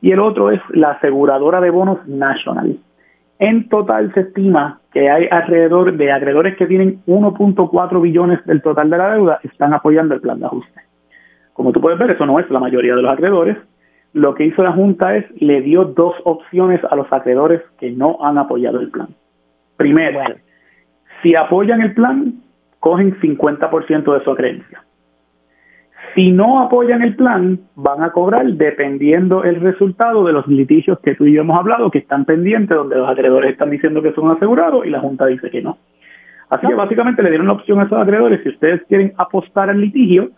Y 0.00 0.10
el 0.10 0.20
otro 0.20 0.50
es 0.50 0.60
la 0.70 0.92
aseguradora 0.92 1.60
de 1.60 1.70
bonos 1.70 2.06
National. 2.06 2.76
En 3.38 3.68
total 3.68 4.12
se 4.14 4.20
estima 4.20 4.80
que 4.92 5.10
hay 5.10 5.26
alrededor 5.30 5.96
de 5.96 6.12
acreedores 6.12 6.56
que 6.56 6.66
tienen 6.66 7.02
1.4 7.06 8.00
billones 8.00 8.44
del 8.44 8.62
total 8.62 8.90
de 8.90 8.98
la 8.98 9.14
deuda, 9.14 9.40
están 9.42 9.74
apoyando 9.74 10.14
el 10.14 10.20
plan 10.20 10.38
de 10.38 10.46
ajuste. 10.46 10.80
Como 11.52 11.72
tú 11.72 11.80
puedes 11.80 11.98
ver, 11.98 12.10
eso 12.10 12.26
no 12.26 12.38
es 12.38 12.50
la 12.50 12.60
mayoría 12.60 12.94
de 12.94 13.02
los 13.02 13.12
acreedores, 13.12 13.56
lo 14.12 14.34
que 14.34 14.44
hizo 14.44 14.62
la 14.62 14.72
Junta 14.72 15.16
es 15.16 15.24
le 15.40 15.62
dio 15.62 15.84
dos 15.84 16.14
opciones 16.24 16.80
a 16.90 16.96
los 16.96 17.10
acreedores 17.12 17.62
que 17.78 17.90
no 17.90 18.18
han 18.20 18.38
apoyado 18.38 18.80
el 18.80 18.90
plan. 18.90 19.08
Primero, 19.76 20.20
si 21.22 21.34
apoyan 21.34 21.80
el 21.80 21.94
plan, 21.94 22.34
cogen 22.80 23.18
50% 23.20 24.12
de 24.12 24.24
su 24.24 24.34
creencia. 24.34 24.84
Si 26.14 26.30
no 26.30 26.60
apoyan 26.60 27.00
el 27.02 27.16
plan, 27.16 27.60
van 27.74 28.02
a 28.02 28.10
cobrar 28.10 28.46
dependiendo 28.46 29.44
el 29.44 29.60
resultado 29.60 30.24
de 30.24 30.32
los 30.32 30.46
litigios 30.46 30.98
que 31.00 31.14
tú 31.14 31.24
y 31.24 31.32
yo 31.32 31.40
hemos 31.40 31.58
hablado, 31.58 31.90
que 31.90 32.00
están 32.00 32.26
pendientes, 32.26 32.76
donde 32.76 32.96
los 32.96 33.08
acreedores 33.08 33.52
están 33.52 33.70
diciendo 33.70 34.02
que 34.02 34.12
son 34.12 34.30
asegurados 34.30 34.84
y 34.84 34.90
la 34.90 35.00
Junta 35.00 35.24
dice 35.26 35.48
que 35.48 35.62
no. 35.62 35.78
Así 36.50 36.66
que 36.66 36.74
básicamente 36.74 37.22
le 37.22 37.30
dieron 37.30 37.46
la 37.46 37.54
opción 37.54 37.80
a 37.80 37.84
esos 37.84 37.98
acreedores, 37.98 38.42
si 38.42 38.50
ustedes 38.50 38.82
quieren 38.86 39.14
apostar 39.16 39.70
al 39.70 39.80
litigio, 39.80 40.30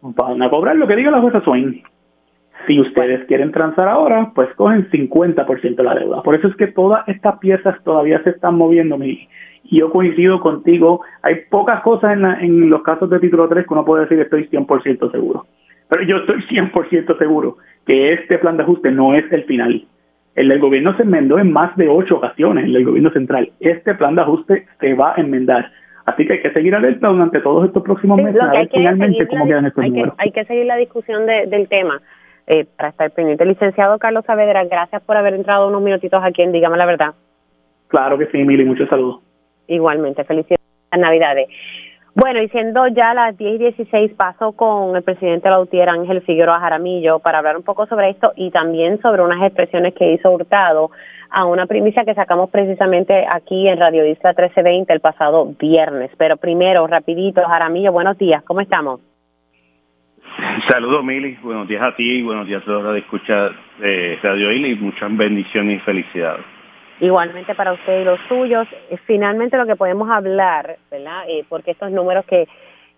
van 0.00 0.42
a 0.42 0.50
cobrar 0.50 0.74
lo 0.74 0.88
que 0.88 0.96
diga 0.96 1.12
la 1.12 1.20
jueza 1.20 1.40
Swain. 1.42 1.82
Si 2.66 2.80
ustedes 2.80 3.24
quieren 3.26 3.52
transar 3.52 3.88
ahora, 3.88 4.30
pues 4.34 4.48
cogen 4.54 4.88
50% 4.90 5.76
de 5.76 5.82
la 5.82 5.94
deuda. 5.94 6.22
Por 6.22 6.34
eso 6.34 6.48
es 6.48 6.56
que 6.56 6.68
todas 6.68 7.06
estas 7.08 7.38
piezas 7.38 7.82
todavía 7.84 8.22
se 8.22 8.30
están 8.30 8.56
moviendo. 8.56 8.96
Y 9.02 9.28
yo 9.64 9.90
coincido 9.90 10.40
contigo. 10.40 11.00
Hay 11.22 11.36
pocas 11.50 11.82
cosas 11.82 12.12
en, 12.12 12.24
en 12.24 12.70
los 12.70 12.82
casos 12.82 13.10
de 13.10 13.20
título 13.20 13.48
3 13.48 13.66
que 13.66 13.74
uno 13.74 13.84
puede 13.84 14.02
decir 14.02 14.18
que 14.18 14.24
estoy 14.24 14.48
100% 14.48 15.10
seguro. 15.10 15.46
Pero 15.88 16.04
yo 16.04 16.16
estoy 16.18 16.42
100% 16.42 17.18
seguro 17.18 17.56
que 17.86 18.12
este 18.12 18.38
plan 18.38 18.56
de 18.56 18.62
ajuste 18.62 18.90
no 18.90 19.14
es 19.14 19.30
el 19.32 19.44
final. 19.44 19.84
El 20.34 20.48
del 20.48 20.60
gobierno 20.60 20.96
se 20.96 21.02
enmendó 21.02 21.38
en 21.38 21.52
más 21.52 21.76
de 21.76 21.88
ocho 21.88 22.16
ocasiones, 22.16 22.64
el 22.64 22.72
del 22.72 22.84
gobierno 22.84 23.10
central. 23.10 23.50
Este 23.60 23.94
plan 23.94 24.14
de 24.14 24.22
ajuste 24.22 24.66
se 24.80 24.94
va 24.94 25.12
a 25.14 25.20
enmendar. 25.20 25.70
Así 26.06 26.26
que 26.26 26.34
hay 26.34 26.42
que 26.42 26.52
seguir 26.52 26.74
alerta 26.74 27.08
durante 27.08 27.40
todos 27.40 27.66
estos 27.66 27.82
próximos 27.82 28.20
meses 28.20 28.40
a 28.40 28.50
ver 28.50 28.68
finalmente 28.72 29.26
cómo 29.26 29.46
quedan 29.46 29.66
estos 29.66 29.84
hay 29.84 29.90
números. 29.90 30.14
hay 30.18 30.32
que 30.32 30.44
seguir 30.44 30.66
la 30.66 30.76
discusión 30.76 31.26
del 31.26 31.68
tema 31.68 32.00
eh, 32.46 32.66
para 32.76 32.90
estar 32.90 33.10
pendiente. 33.10 33.44
Licenciado 33.44 33.98
Carlos 33.98 34.24
Saavedra, 34.26 34.64
gracias 34.64 35.02
por 35.02 35.16
haber 35.16 35.34
entrado 35.34 35.68
unos 35.68 35.82
minutitos 35.82 36.22
aquí 36.24 36.42
en 36.42 36.52
Dígame 36.52 36.76
la 36.76 36.86
Verdad. 36.86 37.14
Claro 37.88 38.18
que 38.18 38.26
sí, 38.26 38.38
Mili, 38.42 38.64
muchos 38.64 38.88
saludos. 38.88 39.20
Igualmente, 39.66 40.24
felicidades 40.24 40.62
Navidades. 40.98 41.48
Bueno, 42.14 42.42
y 42.42 42.48
siendo 42.50 42.86
ya 42.88 43.14
las 43.14 43.38
10 43.38 43.54
y 43.54 43.58
16, 43.58 44.12
paso 44.14 44.52
con 44.52 44.94
el 44.96 45.02
presidente 45.02 45.48
Lautier 45.48 45.88
Ángel 45.88 46.20
Figueroa 46.20 46.60
Jaramillo 46.60 47.20
para 47.20 47.38
hablar 47.38 47.56
un 47.56 47.62
poco 47.62 47.86
sobre 47.86 48.10
esto 48.10 48.32
y 48.36 48.50
también 48.50 49.00
sobre 49.00 49.22
unas 49.22 49.42
expresiones 49.42 49.94
que 49.94 50.12
hizo 50.12 50.30
Hurtado 50.30 50.90
a 51.30 51.46
una 51.46 51.64
primicia 51.66 52.04
que 52.04 52.14
sacamos 52.14 52.50
precisamente 52.50 53.26
aquí 53.30 53.66
en 53.66 53.80
Radio 53.80 54.04
Isla 54.04 54.30
1320 54.30 54.92
el 54.92 55.00
pasado 55.00 55.46
viernes. 55.58 56.10
Pero 56.18 56.36
primero, 56.36 56.86
rapidito, 56.86 57.40
Jaramillo, 57.42 57.92
buenos 57.92 58.18
días, 58.18 58.42
¿cómo 58.42 58.60
estamos? 58.60 59.00
Saludos, 60.68 61.04
Mili. 61.04 61.36
Buenos 61.42 61.68
días 61.68 61.82
a 61.82 61.94
ti 61.94 62.18
y 62.18 62.22
buenos 62.22 62.46
días 62.46 62.62
a 62.62 62.64
todos 62.64 62.82
los 62.82 62.94
de 62.94 63.00
escucha 63.00 63.50
de 63.78 64.18
Radio 64.22 64.52
Isla 64.52 64.68
y 64.68 64.74
muchas 64.76 65.16
bendiciones 65.16 65.78
y 65.78 65.84
felicidades. 65.84 66.44
Igualmente 67.00 67.54
para 67.54 67.72
usted 67.72 68.00
y 68.00 68.04
los 68.04 68.20
suyos. 68.28 68.66
Eh, 68.90 68.96
finalmente 69.06 69.56
lo 69.56 69.66
que 69.66 69.76
podemos 69.76 70.08
hablar, 70.10 70.76
¿verdad? 70.90 71.24
Eh, 71.28 71.44
porque 71.48 71.72
estos 71.72 71.90
números 71.90 72.24
que, 72.26 72.46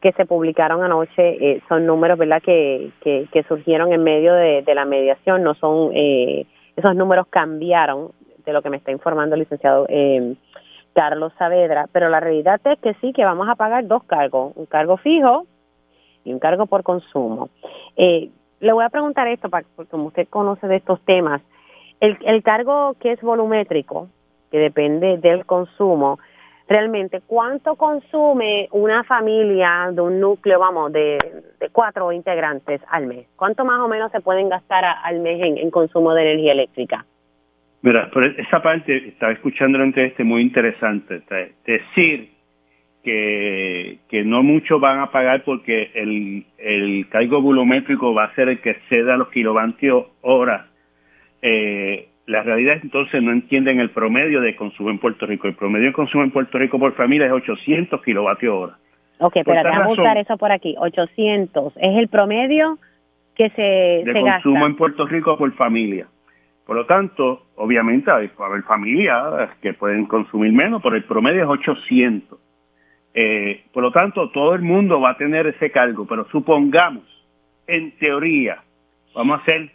que 0.00 0.12
se 0.12 0.26
publicaron 0.26 0.82
anoche 0.82 1.22
eh, 1.40 1.62
son 1.68 1.86
números, 1.86 2.18
¿verdad? 2.18 2.42
Que, 2.42 2.90
que, 3.00 3.26
que 3.32 3.42
surgieron 3.44 3.92
en 3.92 4.02
medio 4.02 4.34
de, 4.34 4.62
de 4.62 4.74
la 4.74 4.84
mediación, 4.84 5.42
no 5.42 5.54
son, 5.54 5.90
eh, 5.94 6.46
esos 6.76 6.94
números 6.94 7.26
cambiaron 7.30 8.10
de 8.44 8.52
lo 8.52 8.62
que 8.62 8.70
me 8.70 8.76
está 8.76 8.90
informando 8.90 9.34
el 9.34 9.40
licenciado 9.40 9.86
eh, 9.88 10.34
Carlos 10.94 11.32
Saavedra, 11.38 11.86
pero 11.92 12.08
la 12.08 12.20
realidad 12.20 12.60
es 12.64 12.78
que 12.80 12.94
sí, 13.00 13.12
que 13.12 13.24
vamos 13.24 13.48
a 13.48 13.56
pagar 13.56 13.86
dos 13.86 14.04
cargos, 14.04 14.52
un 14.56 14.66
cargo 14.66 14.96
fijo 14.98 15.46
y 16.24 16.32
un 16.32 16.38
cargo 16.38 16.66
por 16.66 16.82
consumo. 16.82 17.50
Eh, 17.96 18.30
le 18.60 18.72
voy 18.72 18.84
a 18.84 18.90
preguntar 18.90 19.28
esto, 19.28 19.48
porque 19.50 19.90
como 19.90 20.06
usted 20.06 20.26
conoce 20.28 20.66
de 20.66 20.76
estos 20.76 21.00
temas, 21.04 21.42
el, 22.00 22.18
el 22.24 22.42
cargo 22.42 22.94
que 23.00 23.12
es 23.12 23.20
volumétrico, 23.20 24.08
que 24.50 24.58
depende 24.58 25.18
del 25.18 25.44
consumo, 25.46 26.18
realmente 26.68 27.20
cuánto 27.26 27.76
consume 27.76 28.68
una 28.72 29.04
familia 29.04 29.90
de 29.92 30.00
un 30.00 30.20
núcleo, 30.20 30.58
vamos, 30.58 30.92
de, 30.92 31.18
cuatro 31.72 32.12
integrantes 32.12 32.80
al 32.88 33.06
mes. 33.06 33.26
¿Cuánto 33.36 33.64
más 33.64 33.80
o 33.80 33.88
menos 33.88 34.10
se 34.12 34.20
pueden 34.20 34.48
gastar 34.48 34.84
al 34.84 35.20
mes 35.20 35.40
en, 35.42 35.70
consumo 35.70 36.14
de 36.14 36.22
energía 36.22 36.52
eléctrica? 36.52 37.04
Mira, 37.82 38.10
por 38.10 38.24
esa 38.24 38.62
parte 38.62 39.08
estaba 39.08 39.32
escuchándolo 39.32 39.84
entre 39.84 40.06
este 40.06 40.24
muy 40.24 40.40
interesante. 40.42 41.22
Decir 41.66 42.33
que, 43.04 43.98
que 44.08 44.24
no 44.24 44.42
muchos 44.42 44.80
van 44.80 45.00
a 45.00 45.10
pagar 45.10 45.44
porque 45.44 45.90
el, 45.94 46.46
el 46.58 47.06
cargo 47.10 47.42
volumétrico 47.42 48.14
va 48.14 48.24
a 48.24 48.34
ser 48.34 48.48
el 48.48 48.60
que 48.60 48.74
ceda 48.88 49.16
los 49.16 49.28
kilovatios 49.28 50.06
hora. 50.22 50.68
Eh, 51.42 52.08
la 52.26 52.42
realidad 52.42 52.76
es 52.76 52.84
entonces 52.84 53.22
no 53.22 53.32
entienden 53.32 53.78
el 53.78 53.90
promedio 53.90 54.40
de 54.40 54.56
consumo 54.56 54.88
en 54.88 54.98
Puerto 54.98 55.26
Rico. 55.26 55.46
El 55.46 55.54
promedio 55.54 55.88
de 55.88 55.92
consumo 55.92 56.24
en 56.24 56.30
Puerto 56.30 56.58
Rico 56.58 56.78
por 56.78 56.94
familia 56.94 57.26
es 57.26 57.32
800 57.32 58.02
kilovatios 58.02 58.54
hora. 58.54 58.78
Ok, 59.18 59.34
pero 59.44 59.62
déjame 59.62 59.86
buscar 59.86 60.16
eso 60.16 60.38
por 60.38 60.50
aquí. 60.50 60.74
800 60.78 61.76
es 61.76 61.98
el 61.98 62.08
promedio 62.08 62.78
que 63.36 63.50
se, 63.50 63.62
de 64.10 64.20
consumo 64.20 64.66
en 64.66 64.76
Puerto 64.76 65.06
Rico 65.06 65.36
por 65.36 65.52
familia. 65.52 66.06
Por 66.66 66.76
lo 66.76 66.86
tanto, 66.86 67.42
obviamente 67.56 68.10
hay, 68.10 68.30
haber 68.38 68.62
familias 68.62 69.50
que 69.60 69.74
pueden 69.74 70.06
consumir 70.06 70.52
menos, 70.52 70.82
pero 70.82 70.96
el 70.96 71.04
promedio 71.04 71.42
es 71.42 71.48
800. 71.48 72.38
Eh, 73.14 73.64
por 73.72 73.82
lo 73.82 73.92
tanto, 73.92 74.30
todo 74.30 74.54
el 74.54 74.62
mundo 74.62 75.00
va 75.00 75.10
a 75.10 75.16
tener 75.16 75.46
ese 75.46 75.70
cargo, 75.70 76.04
pero 76.06 76.26
supongamos, 76.30 77.04
en 77.66 77.92
teoría, 77.98 78.62
vamos 79.14 79.40
a 79.40 79.44
ser 79.44 79.70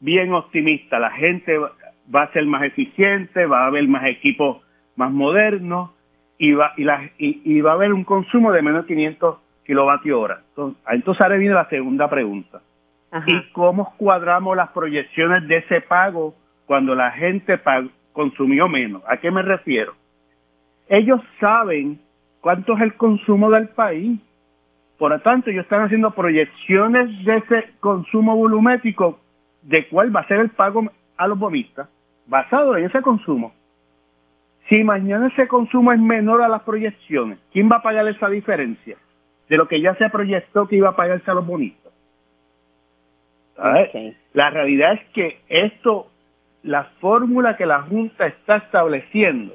bien 0.00 0.32
optimistas, 0.32 0.98
la 0.98 1.10
gente 1.10 1.58
va 1.58 2.22
a 2.22 2.32
ser 2.32 2.46
más 2.46 2.62
eficiente, 2.62 3.44
va 3.44 3.64
a 3.64 3.66
haber 3.66 3.86
más 3.86 4.06
equipos 4.06 4.62
más 4.96 5.12
modernos 5.12 5.90
y 6.38 6.52
va, 6.52 6.72
y, 6.76 6.84
la, 6.84 7.10
y, 7.18 7.60
va 7.60 7.72
a 7.72 7.74
haber 7.74 7.92
un 7.92 8.04
consumo 8.04 8.50
de 8.50 8.62
menos 8.62 8.86
de 8.86 8.94
500 8.94 9.38
kilovatios 9.64 10.18
hora. 10.18 10.40
Entonces, 10.48 10.82
entonces 10.88 11.20
ahora 11.20 11.36
viene 11.36 11.54
la 11.54 11.68
segunda 11.68 12.08
pregunta. 12.08 12.60
¿Y 13.26 13.42
cómo 13.52 13.94
cuadramos 13.96 14.56
las 14.56 14.70
proyecciones 14.70 15.46
de 15.48 15.58
ese 15.58 15.80
pago 15.80 16.34
cuando 16.66 16.94
la 16.94 17.10
gente 17.10 17.60
consumió 18.12 18.68
menos? 18.68 19.02
¿A 19.06 19.16
qué 19.16 19.30
me 19.30 19.42
refiero? 19.42 19.94
Ellos 20.88 21.20
saben 21.40 21.98
cuánto 22.40 22.74
es 22.76 22.82
el 22.82 22.94
consumo 22.94 23.50
del 23.50 23.68
país. 23.68 24.20
Por 24.98 25.12
lo 25.12 25.20
tanto, 25.20 25.50
ellos 25.50 25.64
están 25.64 25.82
haciendo 25.82 26.10
proyecciones 26.10 27.24
de 27.24 27.36
ese 27.36 27.70
consumo 27.80 28.36
volumétrico 28.36 29.18
de 29.62 29.88
cuál 29.88 30.14
va 30.14 30.20
a 30.20 30.28
ser 30.28 30.40
el 30.40 30.50
pago 30.50 30.90
a 31.16 31.26
los 31.26 31.38
bonistas 31.38 31.88
basado 32.26 32.76
en 32.76 32.84
ese 32.84 33.02
consumo. 33.02 33.52
Si 34.68 34.84
mañana 34.84 35.26
ese 35.28 35.48
consumo 35.48 35.92
es 35.92 35.98
menor 35.98 36.42
a 36.42 36.48
las 36.48 36.62
proyecciones, 36.62 37.38
¿quién 37.52 37.68
va 37.70 37.76
a 37.76 37.82
pagar 37.82 38.06
esa 38.06 38.28
diferencia 38.28 38.96
de 39.48 39.56
lo 39.56 39.66
que 39.66 39.80
ya 39.80 39.94
se 39.96 40.08
proyectó 40.10 40.68
que 40.68 40.76
iba 40.76 40.90
a 40.90 40.96
pagarse 40.96 41.28
a 41.30 41.34
los 41.34 41.46
bonistas? 41.46 41.92
La 44.32 44.50
realidad 44.50 44.94
es 44.94 45.04
que 45.12 45.40
esto, 45.48 46.06
la 46.62 46.84
fórmula 47.00 47.56
que 47.56 47.66
la 47.66 47.82
Junta 47.82 48.26
está 48.26 48.56
estableciendo, 48.56 49.54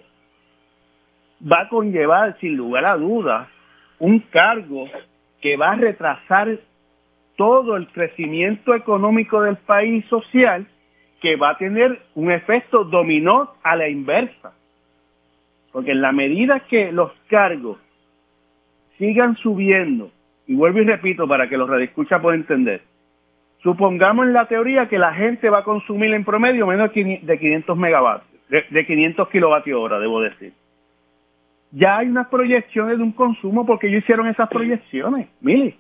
va 1.42 1.62
a 1.62 1.70
conllevar, 1.70 2.38
sin 2.40 2.56
lugar 2.56 2.86
a 2.86 2.98
dudas, 2.98 3.48
un 4.00 4.20
cargo 4.20 4.88
que 5.42 5.58
va 5.58 5.72
a 5.72 5.76
retrasar 5.76 6.60
todo 7.38 7.76
el 7.76 7.88
crecimiento 7.88 8.74
económico 8.74 9.42
del 9.42 9.58
país 9.58 10.06
social, 10.06 10.66
que 11.22 11.36
va 11.36 11.52
a 11.52 11.58
tener 11.58 12.02
un 12.16 12.32
efecto 12.32 12.84
dominó 12.84 13.54
a 13.64 13.76
la 13.76 13.90
inversa. 13.90 14.54
Porque 15.72 15.92
en 15.92 16.02
la 16.02 16.12
medida 16.12 16.62
que 16.62 16.92
los 16.92 17.12
cargos 17.30 17.78
sigan 18.98 19.36
subiendo, 19.38 20.12
y 20.48 20.56
vuelvo 20.56 20.80
y 20.80 20.86
repito 20.86 21.28
para 21.28 21.50
que 21.50 21.58
los 21.58 21.70
redescucha 21.70 22.22
puedan 22.22 22.42
entender, 22.42 22.82
Supongamos 23.66 24.28
en 24.28 24.34
la 24.34 24.46
teoría 24.46 24.88
que 24.88 25.00
la 25.00 25.12
gente 25.16 25.50
va 25.50 25.60
a 25.60 25.64
consumir 25.64 26.14
en 26.14 26.24
promedio 26.24 26.68
menos 26.68 26.94
de 26.94 27.40
500 27.40 27.76
megavatios, 27.76 28.30
de, 28.48 28.86
500 28.86 29.28
kilovatios 29.30 29.80
hora, 29.82 29.98
debo 29.98 30.22
decir. 30.22 30.54
Ya 31.76 31.98
hay 31.98 32.08
unas 32.08 32.28
proyecciones 32.28 32.98
de 32.98 33.04
un 33.04 33.12
consumo 33.12 33.66
porque 33.66 33.88
ellos 33.88 34.04
hicieron 34.04 34.28
esas 34.28 34.48
proyecciones, 34.50 35.28
Mili. 35.42 35.78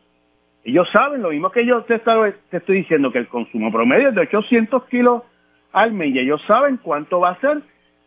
Ellos 0.65 0.89
saben, 0.91 1.21
lo 1.21 1.29
mismo 1.29 1.51
que 1.51 1.65
yo 1.65 1.83
te, 1.83 1.99
te 1.99 2.57
estoy 2.57 2.77
diciendo, 2.77 3.11
que 3.11 3.19
el 3.19 3.27
consumo 3.27 3.71
promedio 3.71 4.09
es 4.09 4.15
de 4.15 4.21
800 4.21 4.85
kilos 4.85 5.23
al 5.71 5.93
mes 5.93 6.13
y 6.13 6.19
ellos 6.19 6.41
saben 6.47 6.77
cuánto 6.77 7.19
va 7.19 7.29
a 7.31 7.39
ser 7.39 7.61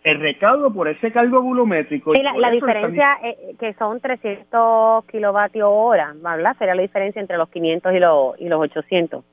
el 0.05 0.21
recaudo 0.21 0.73
por 0.73 0.89
ese 0.89 1.13
cargo 1.13 1.41
volumétrico. 1.41 2.13
Y 2.15 2.23
la, 2.23 2.51
diferencia 2.51 3.19
eh, 3.23 3.55
que 3.59 3.73
son 3.75 4.01
300 4.01 5.05
kilovatios 5.07 5.69
hora, 5.71 6.15
¿verdad? 6.23 6.57
Sería 6.59 6.75
la 6.75 6.83
diferencia 6.83 7.21
entre 7.21 7.37
los 7.37 7.49
500 7.49 7.95
y 7.95 7.99
los, 7.99 8.41
y 8.41 8.49
los 8.49 8.61
800. 8.61 9.25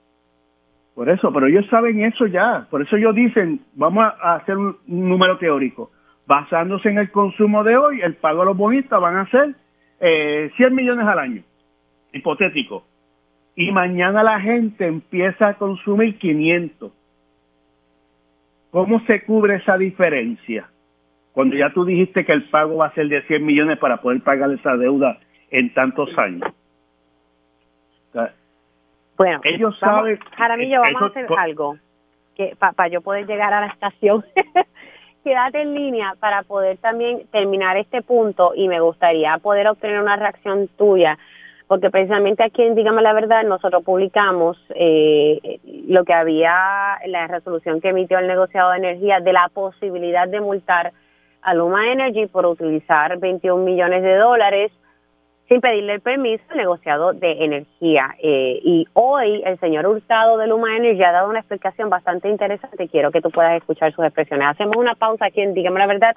Por 0.96 1.10
eso, 1.10 1.32
pero 1.34 1.48
ellos 1.48 1.66
saben 1.70 2.04
eso 2.04 2.26
ya. 2.26 2.68
Por 2.70 2.82
eso 2.82 2.96
ellos 2.96 3.14
dicen, 3.14 3.60
vamos 3.74 4.06
a 4.06 4.36
hacer 4.36 4.58
un, 4.58 4.78
número 4.88 5.38
teórico. 5.38 5.92
Basándose 6.28 6.90
en 6.90 6.98
el 6.98 7.12
consumo 7.12 7.64
de 7.64 7.78
hoy, 7.78 8.02
el 8.02 8.16
pago 8.16 8.42
a 8.42 8.46
los 8.46 8.58
bonistas 8.58 9.00
van 9.00 9.18
a 9.18 9.30
ser 9.30 9.56
eh, 10.00 10.52
100 10.58 10.74
millones 10.74 11.06
al 11.06 11.20
año. 11.20 11.44
Hipotético. 12.14 12.84
Y 13.56 13.72
mañana 13.72 14.24
la 14.24 14.40
gente 14.40 14.88
empieza 14.88 15.50
a 15.50 15.54
consumir 15.54 16.18
500. 16.18 16.92
¿Cómo 18.72 19.00
se 19.02 19.24
cubre 19.24 19.56
esa 19.56 19.78
diferencia? 19.78 20.68
Cuando 21.32 21.56
ya 21.56 21.72
tú 21.72 21.86
dijiste 21.86 22.26
que 22.26 22.34
el 22.34 22.50
pago 22.50 22.78
va 22.78 22.88
a 22.88 22.94
ser 22.94 23.08
de 23.08 23.22
100 23.24 23.46
millones 23.46 23.78
para 23.78 23.98
poder 23.98 24.22
pagar 24.22 24.52
esa 24.52 24.76
deuda 24.76 25.20
en 25.52 25.74
tantos 25.74 26.10
años. 26.18 26.52
Bueno, 29.18 29.40
ellos 29.44 29.78
saben. 29.80 30.20
Jaramillo, 30.38 30.82
vamos 30.82 31.02
a 31.02 31.06
hacer 31.06 31.28
algo 31.38 31.78
que 32.36 32.56
para 32.58 32.90
yo 32.90 33.02
poder 33.02 33.26
llegar 33.26 33.54
a 33.54 33.62
la 33.62 33.68
estación. 33.68 34.26
Quédate 35.26 35.60
en 35.60 35.74
línea 35.74 36.14
para 36.20 36.44
poder 36.44 36.78
también 36.78 37.24
terminar 37.32 37.78
este 37.78 38.04
punto 38.04 38.52
y 38.54 38.68
me 38.68 38.80
gustaría 38.80 39.36
poder 39.40 39.68
obtener 39.68 40.00
una 40.00 40.18
reacción 40.18 40.68
tuya, 40.78 41.18
porque 41.68 41.90
precisamente 41.90 42.44
aquí 42.44 42.62
en 42.62 42.76
Dígame 42.76 43.02
la 43.02 43.12
Verdad 43.12 43.44
nosotros 43.44 43.84
publicamos 43.84 44.56
eh, 44.76 45.60
lo 45.88 46.04
que 46.04 46.14
había, 46.14 47.00
la 47.08 47.26
resolución 47.26 47.82
que 47.82 47.90
emitió 47.90 48.20
el 48.20 48.28
negociado 48.28 48.70
de 48.70 48.78
energía 48.78 49.20
de 49.20 49.34
la 49.34 49.50
posibilidad 49.52 50.28
de 50.28 50.42
multar 50.42 50.94
a 51.42 51.56
Luma 51.56 51.92
Energy 51.92 52.28
por 52.28 52.46
utilizar 52.46 53.18
21 53.18 53.64
millones 53.64 54.04
de 54.04 54.18
dólares 54.18 54.72
sin 55.48 55.62
pedirle 55.62 55.94
el 55.94 56.02
permiso 56.02 56.44
al 56.50 56.58
negociado 56.58 57.14
de 57.14 57.44
energía. 57.44 58.16
Eh, 58.22 58.60
y 58.64 58.88
hoy 58.94 59.44
el 59.46 59.60
señor 59.60 59.86
Hurtado 59.86 60.38
de 60.38 60.48
Luma 60.48 60.76
Energy 60.76 61.04
ha 61.04 61.12
dado 61.12 61.30
una 61.30 61.40
explicación 61.40 61.90
bastante 61.90 62.30
interesante. 62.30 62.88
Quiero 62.88 63.12
que 63.12 63.22
tú 63.22 63.30
puedas 63.30 63.56
escuchar 63.56 63.94
sus 63.94 64.06
expresiones. 64.06 64.48
Hacemos 64.48 64.76
una 64.78 64.96
pausa 64.96 65.26
aquí 65.26 65.42
en 65.42 65.54
Dígame 65.54 65.80
la 65.80 65.88
Verdad 65.88 66.16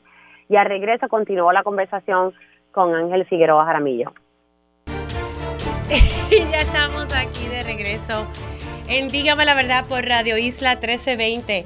y 0.48 0.56
al 0.56 0.66
regreso 0.66 1.08
continúo 1.08 1.52
la 1.52 1.62
conversación 1.62 2.32
con 2.72 2.94
Ángel 2.94 3.26
Figueroa 3.26 3.66
Jaramillo. 3.66 4.12
y 6.30 6.50
ya 6.50 6.58
estamos 6.58 7.14
aquí 7.14 7.48
de 7.48 7.62
regreso 7.64 8.26
en 8.88 9.08
Dígame 9.08 9.44
la 9.44 9.54
Verdad 9.54 9.84
por 9.86 10.06
Radio 10.06 10.38
Isla 10.38 10.76
1320. 10.76 11.64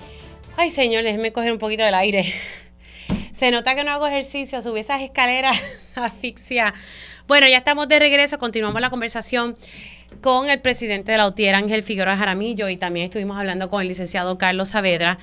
Ay, 0.57 0.71
señor, 0.71 1.05
déjeme 1.05 1.33
coger 1.33 1.53
un 1.53 1.59
poquito 1.59 1.85
del 1.85 1.95
aire. 1.95 2.25
Se 3.33 3.51
nota 3.53 3.75
que 3.75 3.85
no 3.85 3.93
hago 3.93 4.07
ejercicio, 4.07 4.63
subí 4.63 4.81
esas 4.81 5.03
escaleras 5.03 5.57
asfixia 5.97 6.75
bueno, 7.33 7.49
ya 7.49 7.57
estamos 7.57 7.89
de 7.89 7.99
regreso, 7.99 8.37
continuamos 8.39 8.83
la 8.83 8.91
conversación 8.91 9.57
con 10.21 10.51
el 10.51 10.61
presidente 10.61 11.13
de 11.13 11.17
la 11.17 11.27
UTIER, 11.27 11.55
Ángel 11.55 11.83
Figueroa 11.83 12.15
Jaramillo, 12.15 12.69
y 12.69 12.77
también 12.77 13.07
estuvimos 13.07 13.39
hablando 13.39 13.71
con 13.71 13.81
el 13.81 13.89
licenciado 13.89 14.37
Carlos 14.37 14.69
Saavedra 14.69 15.17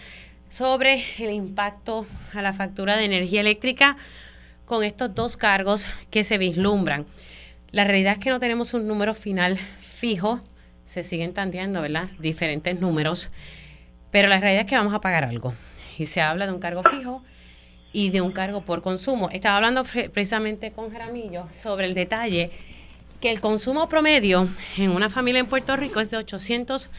sobre 0.50 1.04
el 1.20 1.30
impacto 1.30 2.08
a 2.34 2.42
la 2.42 2.52
factura 2.52 2.98
de 2.98 3.06
energía 3.06 3.42
eléctrica 3.42 3.96
con 4.66 4.84
estos 4.84 5.14
dos 5.14 5.38
cargos 5.38 5.86
que 6.10 6.24
se 6.24 6.40
vislumbran. 6.40 7.06
La 7.70 7.84
realidad 7.84 8.14
es 8.14 8.18
que 8.18 8.32
no 8.32 8.40
tenemos 8.40 8.74
un 8.74 8.88
número 8.88 9.14
final 9.14 9.60
fijo, 9.80 10.40
se 10.86 11.04
siguen 11.04 11.36
tanteando, 11.36 11.80
¿verdad? 11.80 12.10
Diferentes 12.18 12.80
números, 12.82 13.30
pero 14.10 14.30
la 14.30 14.40
realidad 14.40 14.64
es 14.64 14.68
que 14.68 14.78
vamos 14.78 14.96
a 14.96 15.02
pagar 15.02 15.26
algo. 15.26 15.54
Y 16.00 16.08
se 16.08 16.22
habla 16.22 16.48
de 16.48 16.54
un 16.54 16.60
cargo 16.60 16.82
fijo 16.82 17.24
y 17.92 18.10
de 18.10 18.22
un 18.22 18.32
cargo 18.32 18.62
por 18.62 18.82
consumo. 18.82 19.30
Estaba 19.32 19.58
hablando 19.58 19.84
precisamente 20.14 20.72
con 20.72 20.92
Jaramillo 20.92 21.48
sobre 21.52 21.86
el 21.86 21.94
detalle 21.94 22.52
que 23.20 23.32
el 23.32 23.42
consumo 23.42 23.90
promedio 23.90 24.48
en 24.78 24.92
una 24.92 25.10
familia 25.10 25.40
en 25.40 25.48
Puerto 25.48 25.76
Rico 25.76 26.00
es 26.00 26.10
de 26.10 26.18
800 26.18 26.90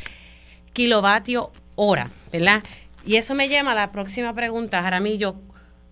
kilovatios 0.73 1.49
hora, 1.77 2.11
¿verdad? 2.33 2.63
Y 3.07 3.17
eso 3.17 3.35
me 3.35 3.49
lleva 3.49 3.73
a 3.73 3.75
la 3.75 3.93
próxima 3.93 4.35
pregunta, 4.35 4.83
Jaramillo. 4.83 5.37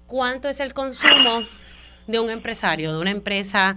¿Cuánto 0.06 0.48
es 0.48 0.60
el 0.60 0.74
consumo 0.74 1.42
de 2.06 2.20
un 2.20 2.30
empresario, 2.30 2.92
de 2.92 3.00
una 3.00 3.10
empresa 3.10 3.76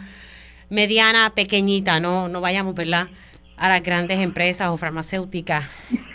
mediana, 0.70 1.34
pequeñita? 1.34 2.00
No, 2.00 2.28
no 2.28 2.42
vayamos, 2.42 2.76
¿verdad? 2.76 3.08
A 3.62 3.70
las 3.70 3.84
grandes 3.84 4.20
empresas 4.20 4.70
o 4.70 4.78
farmacéuticas. 4.78 5.70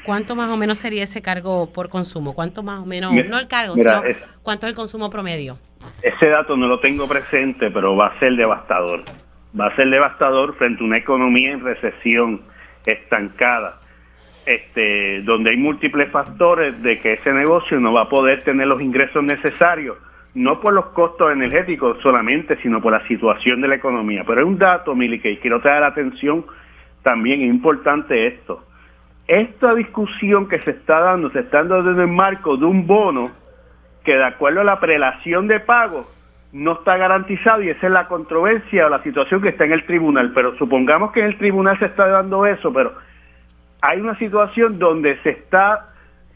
¿Cuánto 0.05 0.35
más 0.35 0.51
o 0.51 0.57
menos 0.57 0.81
sería 0.81 1.05
ese 1.05 1.23
cargo 1.23 1.73
por 1.73 1.89
consumo? 1.89 2.35
¿Cuánto 2.35 2.65
más 2.65 2.81
o 2.81 2.87
menos, 2.87 3.13
no 3.13 3.39
el 3.39 3.47
cargo, 3.47 3.77
sino 3.77 4.03
cuánto 4.43 4.67
es 4.67 4.71
el 4.71 4.77
consumo 4.77 5.11
promedio? 5.11 5.57
Ese 6.03 6.27
dato 6.27 6.57
no 6.57 6.67
lo 6.67 6.81
tengo 6.81 7.07
presente, 7.07 7.71
pero 7.71 7.95
va 7.95 8.09
a 8.09 8.19
ser 8.19 8.35
devastador. 8.35 9.05
Va 9.59 9.69
a 9.69 9.77
ser 9.77 9.89
devastador 9.91 10.57
frente 10.57 10.83
a 10.83 10.87
una 10.87 10.99
economía 10.99 11.53
en 11.53 11.65
recesión, 11.65 12.43
estancada, 12.85 13.81
este, 14.45 15.23
donde 15.23 15.51
hay 15.51 15.57
múltiples 15.57 16.11
factores 16.11 16.83
de 16.83 16.99
que 17.01 17.13
ese 17.13 17.33
negocio 17.33 17.79
no 17.79 17.93
va 17.93 18.03
a 18.03 18.09
poder 18.09 18.43
tener 18.43 18.67
los 18.67 18.83
ingresos 18.83 19.23
necesarios, 19.23 19.97
no 20.35 20.61
por 20.61 20.73
los 20.73 20.87
costos 20.87 21.33
energéticos 21.33 21.99
solamente, 22.03 22.57
sino 22.61 22.83
por 22.83 22.93
la 22.93 23.07
situación 23.07 23.61
de 23.61 23.69
la 23.69 23.77
economía. 23.77 24.25
Pero 24.27 24.41
hay 24.41 24.47
un 24.47 24.59
dato, 24.59 24.97
Mili, 24.97 25.21
que 25.21 25.39
quiero 25.39 25.61
traer 25.61 25.83
la 25.83 25.89
atención 25.89 26.45
también, 27.07 27.41
es 27.43 27.49
importante 27.49 28.27
esto 28.27 28.67
esta 29.29 29.75
discusión 29.75 30.49
que 30.49 30.61
se 30.61 30.71
está 30.71 31.01
dando, 31.01 31.31
se 31.31 31.41
está 31.41 31.65
dando 31.65 31.91
en 31.91 32.01
el 32.01 32.09
marco 32.09 32.57
de 32.57 32.65
un 32.65 32.87
bono 32.87 33.31
que 34.05 34.15
de 34.15 34.25
acuerdo 34.25 34.61
a 34.61 34.65
la 34.65 34.79
prelación 34.79 35.49
de 35.49 35.59
pago 35.61 36.07
no 36.53 36.75
está 36.75 36.97
garantizado 36.97 37.63
y 37.63 37.71
esa 37.71 37.87
es 37.87 37.93
la 37.93 38.07
controversia 38.07 38.87
o 38.87 38.89
la 38.89 39.03
situación 39.03 39.43
que 39.43 39.49
está 39.49 39.65
en 39.65 39.73
el 39.73 39.85
tribunal. 39.85 40.31
Pero 40.33 40.57
supongamos 40.59 41.11
que 41.11 41.21
en 41.21 41.27
el 41.27 41.39
tribunal 41.39 41.77
se 41.79 41.87
está 41.87 42.07
dando 42.07 42.47
eso, 42.47 42.73
pero 42.73 42.95
hay 43.83 44.01
una 44.01 44.17
situación 44.19 44.79
donde 44.79 45.19
se 45.23 45.31
está 45.31 45.89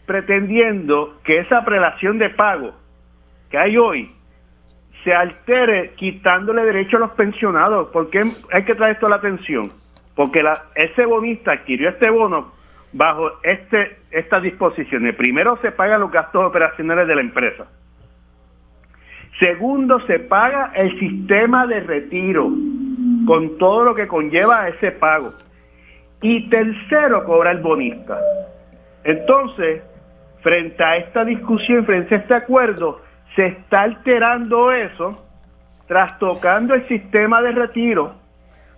pretendiendo 0.07 1.21
que 1.23 1.39
esa 1.39 1.65
prelación 1.65 2.19
de 2.19 2.31
pago 2.31 2.75
que 3.51 3.59
hay 3.59 3.77
hoy 3.77 4.13
se 5.05 5.15
altere 5.15 5.93
quitándole 5.95 6.65
derecho 6.65 6.97
a 6.97 7.01
los 7.01 7.11
pensionados. 7.13 7.89
¿Por 7.91 8.11
qué 8.11 8.25
hay 8.53 8.65
que 8.65 8.75
traer 8.75 8.95
esto 8.95 9.07
a 9.07 9.11
la 9.11 9.17
atención? 9.17 9.71
Porque 10.21 10.45
ese 10.75 11.07
bonista 11.07 11.53
adquirió 11.53 11.89
este 11.89 12.11
bono 12.11 12.53
bajo 12.93 13.41
este 13.43 14.01
estas 14.11 14.43
disposiciones. 14.43 15.17
Primero 15.17 15.57
se 15.63 15.73
pagan 15.73 16.03
los 16.03 16.11
gastos 16.11 16.45
operacionales 16.45 17.09
de 17.09 17.15
la 17.15 17.23
empresa. 17.23 17.65
Segundo, 19.39 19.99
se 20.01 20.19
paga 20.19 20.73
el 20.75 21.01
sistema 21.01 21.67
de 21.67 21.81
retiro 21.81 22.51
con 23.27 23.57
todo 23.57 23.83
lo 23.83 23.95
que 23.95 24.07
conlleva 24.09 24.69
ese 24.69 24.93
pago. 24.93 25.31
Y 26.21 26.51
tercero, 26.51 27.25
cobra 27.25 27.53
el 27.53 27.61
bonista. 27.61 28.21
Entonces, 29.05 29.83
frente 30.43 30.85
a 30.85 30.99
esta 30.99 31.25
discusión, 31.25 31.87
frente 31.87 32.15
a 32.15 32.19
este 32.19 32.35
acuerdo, 32.35 33.01
se 33.37 33.47
está 33.47 33.81
alterando 33.85 34.71
eso, 34.71 35.13
trastocando 35.89 36.75
el 36.75 36.87
sistema 36.89 37.41
de 37.41 37.53
retiro, 37.53 38.21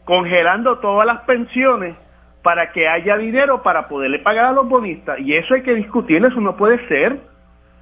congelando 0.05 0.79
todas 0.79 1.07
las 1.07 1.21
pensiones 1.23 1.97
para 2.43 2.73
que 2.73 2.88
haya 2.88 3.17
dinero 3.17 3.62
para 3.62 3.88
poderle 3.88 4.19
pagar 4.19 4.47
a 4.47 4.53
los 4.53 4.69
bonistas. 4.69 5.19
Y 5.21 5.35
eso 5.35 5.55
hay 5.55 5.62
que 5.62 5.75
discutirlo, 5.75 6.29
eso 6.29 6.41
no 6.41 6.57
puede 6.57 6.87
ser, 6.88 7.21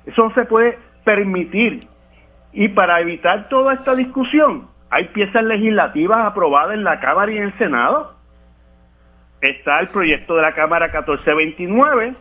eso 0.06 0.24
no 0.24 0.35
se 0.35 0.44
puede 0.44 0.78
permitir. 1.04 1.87
Y 2.52 2.68
para 2.68 3.00
evitar 3.00 3.48
toda 3.48 3.74
esta 3.74 3.94
discusión, 3.94 4.68
hay 4.90 5.04
piezas 5.09 5.44
legislativas 5.44 6.26
aprobadas 6.26 6.74
en 6.74 6.85
la 6.85 7.00
Cámara 7.00 7.33
y 7.33 7.38
en 7.38 7.44
el 7.44 7.59
Senado. 7.59 8.14
Está 9.40 9.80
el 9.80 9.88
proyecto 9.88 10.37
de 10.37 10.42
la 10.42 10.52
Cámara 10.52 10.87
1429, 10.87 12.14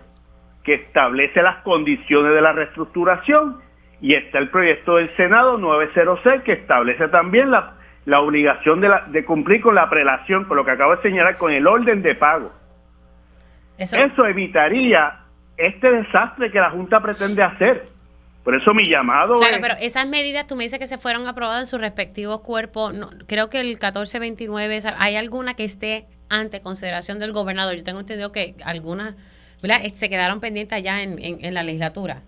que 0.63 0.75
establece 0.75 1.41
las 1.41 1.57
condiciones 1.63 2.33
de 2.33 2.41
la 2.41 2.53
reestructuración, 2.53 3.57
y 4.01 4.13
está 4.13 4.37
el 4.37 4.49
proyecto 4.49 4.95
del 4.95 5.13
Senado 5.17 5.57
906, 5.57 6.43
que 6.43 6.53
establece 6.53 7.09
también 7.09 7.51
la, 7.51 7.73
la 8.09 8.21
obligación 8.21 8.81
de, 8.81 8.89
la, 8.89 9.05
de 9.07 9.23
cumplir 9.23 9.61
con 9.61 9.75
la 9.75 9.87
prelación, 9.87 10.45
con 10.45 10.57
lo 10.57 10.65
que 10.65 10.71
acabo 10.71 10.95
de 10.95 11.01
señalar, 11.03 11.37
con 11.37 11.51
el 11.53 11.67
orden 11.67 12.01
de 12.01 12.15
pago. 12.15 12.51
Eso, 13.77 13.97
Eso 13.97 14.25
evitaría 14.25 15.19
este 15.55 15.91
desastre 15.91 16.51
que 16.51 16.59
la 16.59 16.71
Junta 16.71 16.99
pretende 17.01 17.43
hacer. 17.43 17.83
Por 18.43 18.55
eso 18.55 18.73
mi 18.73 18.83
llamado 18.83 19.35
Claro, 19.35 19.57
pero 19.61 19.75
esas 19.79 20.07
medidas, 20.07 20.47
tú 20.47 20.55
me 20.55 20.63
dices 20.63 20.79
que 20.79 20.87
se 20.87 20.97
fueron 20.97 21.27
aprobadas 21.27 21.61
en 21.61 21.67
sus 21.67 21.79
respectivos 21.79 22.41
cuerpos. 22.41 22.95
No, 22.95 23.09
creo 23.27 23.51
que 23.51 23.59
el 23.59 23.67
1429, 23.67 24.79
¿hay 24.97 25.15
alguna 25.15 25.53
que 25.53 25.65
esté 25.65 26.05
ante 26.29 26.61
consideración 26.61 27.19
del 27.19 27.31
gobernador? 27.31 27.75
Yo 27.75 27.83
tengo 27.83 27.99
entendido 27.99 28.31
que 28.31 28.55
algunas 28.65 29.15
¿verdad? 29.61 29.81
se 29.93 30.09
quedaron 30.09 30.39
pendientes 30.39 30.75
allá 30.75 31.03
en, 31.03 31.19
en, 31.19 31.45
en, 31.45 31.53
la 31.53 31.61
legislatura. 31.61 32.23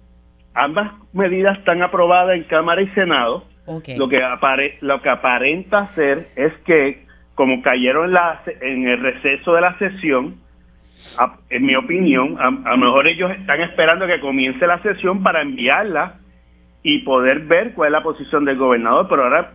Ambas 0.53 0.91
medidas 1.11 1.57
están 1.57 1.81
aprobadas 1.81 2.35
en 2.35 2.43
Cámara 2.43 2.83
y 2.83 2.89
Senado. 2.89 3.45
Lo, 3.67 4.09
que 4.09 4.23
apare, 4.23 4.77
lo 4.81 5.01
que 5.01 5.09
aparenta 5.09 5.87
ser 5.93 6.29
es 6.35 6.53
que, 6.65 7.05
como 7.35 7.61
cayeron 7.61 8.05
en, 8.05 8.13
la, 8.13 8.41
en 8.61 8.87
el 8.87 8.99
receso 8.99 9.53
de 9.53 9.61
la 9.61 9.77
sesión, 9.77 10.37
en 11.49 11.65
mi 11.65 11.75
opinión, 11.75 12.37
a, 12.39 12.47
a, 12.47 12.71
lo 12.71 12.77
mejor 12.77 13.07
ellos 13.07 13.31
están 13.31 13.61
esperando 13.61 14.07
que 14.07 14.19
comience 14.19 14.65
la 14.65 14.81
sesión 14.81 15.23
para 15.23 15.41
enviarla 15.41 16.15
y 16.83 16.99
poder 16.99 17.41
ver 17.41 17.73
cuál 17.73 17.87
es 17.87 17.91
la 17.93 18.03
posición 18.03 18.45
del 18.45 18.57
gobernador, 18.57 19.07
pero 19.09 19.23
ahora 19.23 19.53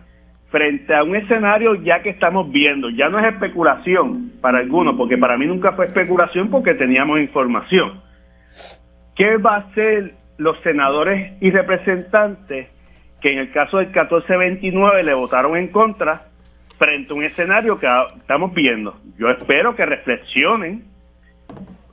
frente 0.49 0.95
a 0.95 1.03
un 1.03 1.15
escenario 1.15 1.75
ya 1.75 2.01
que 2.01 2.09
estamos 2.09 2.49
viendo, 2.51 2.89
ya 2.89 3.09
no 3.09 3.19
es 3.19 3.25
especulación 3.33 4.31
para 4.41 4.59
algunos, 4.59 4.95
porque 4.95 5.17
para 5.17 5.37
mí 5.37 5.45
nunca 5.45 5.73
fue 5.73 5.85
especulación 5.85 6.49
porque 6.49 6.73
teníamos 6.73 7.19
información. 7.19 8.01
¿Qué 9.15 9.37
va 9.37 9.55
a 9.55 9.59
hacer 9.59 10.13
los 10.37 10.57
senadores 10.61 11.33
y 11.41 11.51
representantes 11.51 12.69
que 13.27 13.33
en 13.33 13.39
el 13.39 13.51
caso 13.51 13.77
del 13.77 13.87
1429 13.87 15.03
le 15.03 15.13
votaron 15.13 15.57
en 15.57 15.67
contra 15.67 16.27
frente 16.77 17.11
a 17.11 17.15
un 17.17 17.23
escenario 17.23 17.77
que 17.77 17.87
estamos 18.15 18.53
viendo? 18.53 18.95
Yo 19.19 19.29
espero 19.29 19.75
que 19.75 19.85
reflexionen 19.85 20.85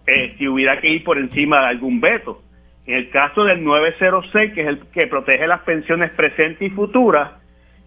eh, 0.06 0.36
si 0.38 0.46
hubiera 0.46 0.80
que 0.80 0.90
ir 0.90 1.02
por 1.02 1.18
encima 1.18 1.58
de 1.60 1.66
algún 1.66 2.00
veto. 2.00 2.40
En 2.86 2.94
el 2.94 3.10
caso 3.10 3.42
del 3.42 3.64
906, 3.64 4.52
que 4.52 4.60
es 4.60 4.68
el 4.68 4.86
que 4.92 5.08
protege 5.08 5.48
las 5.48 5.62
pensiones 5.62 6.12
presentes 6.12 6.70
y 6.70 6.70
futuras, 6.70 7.32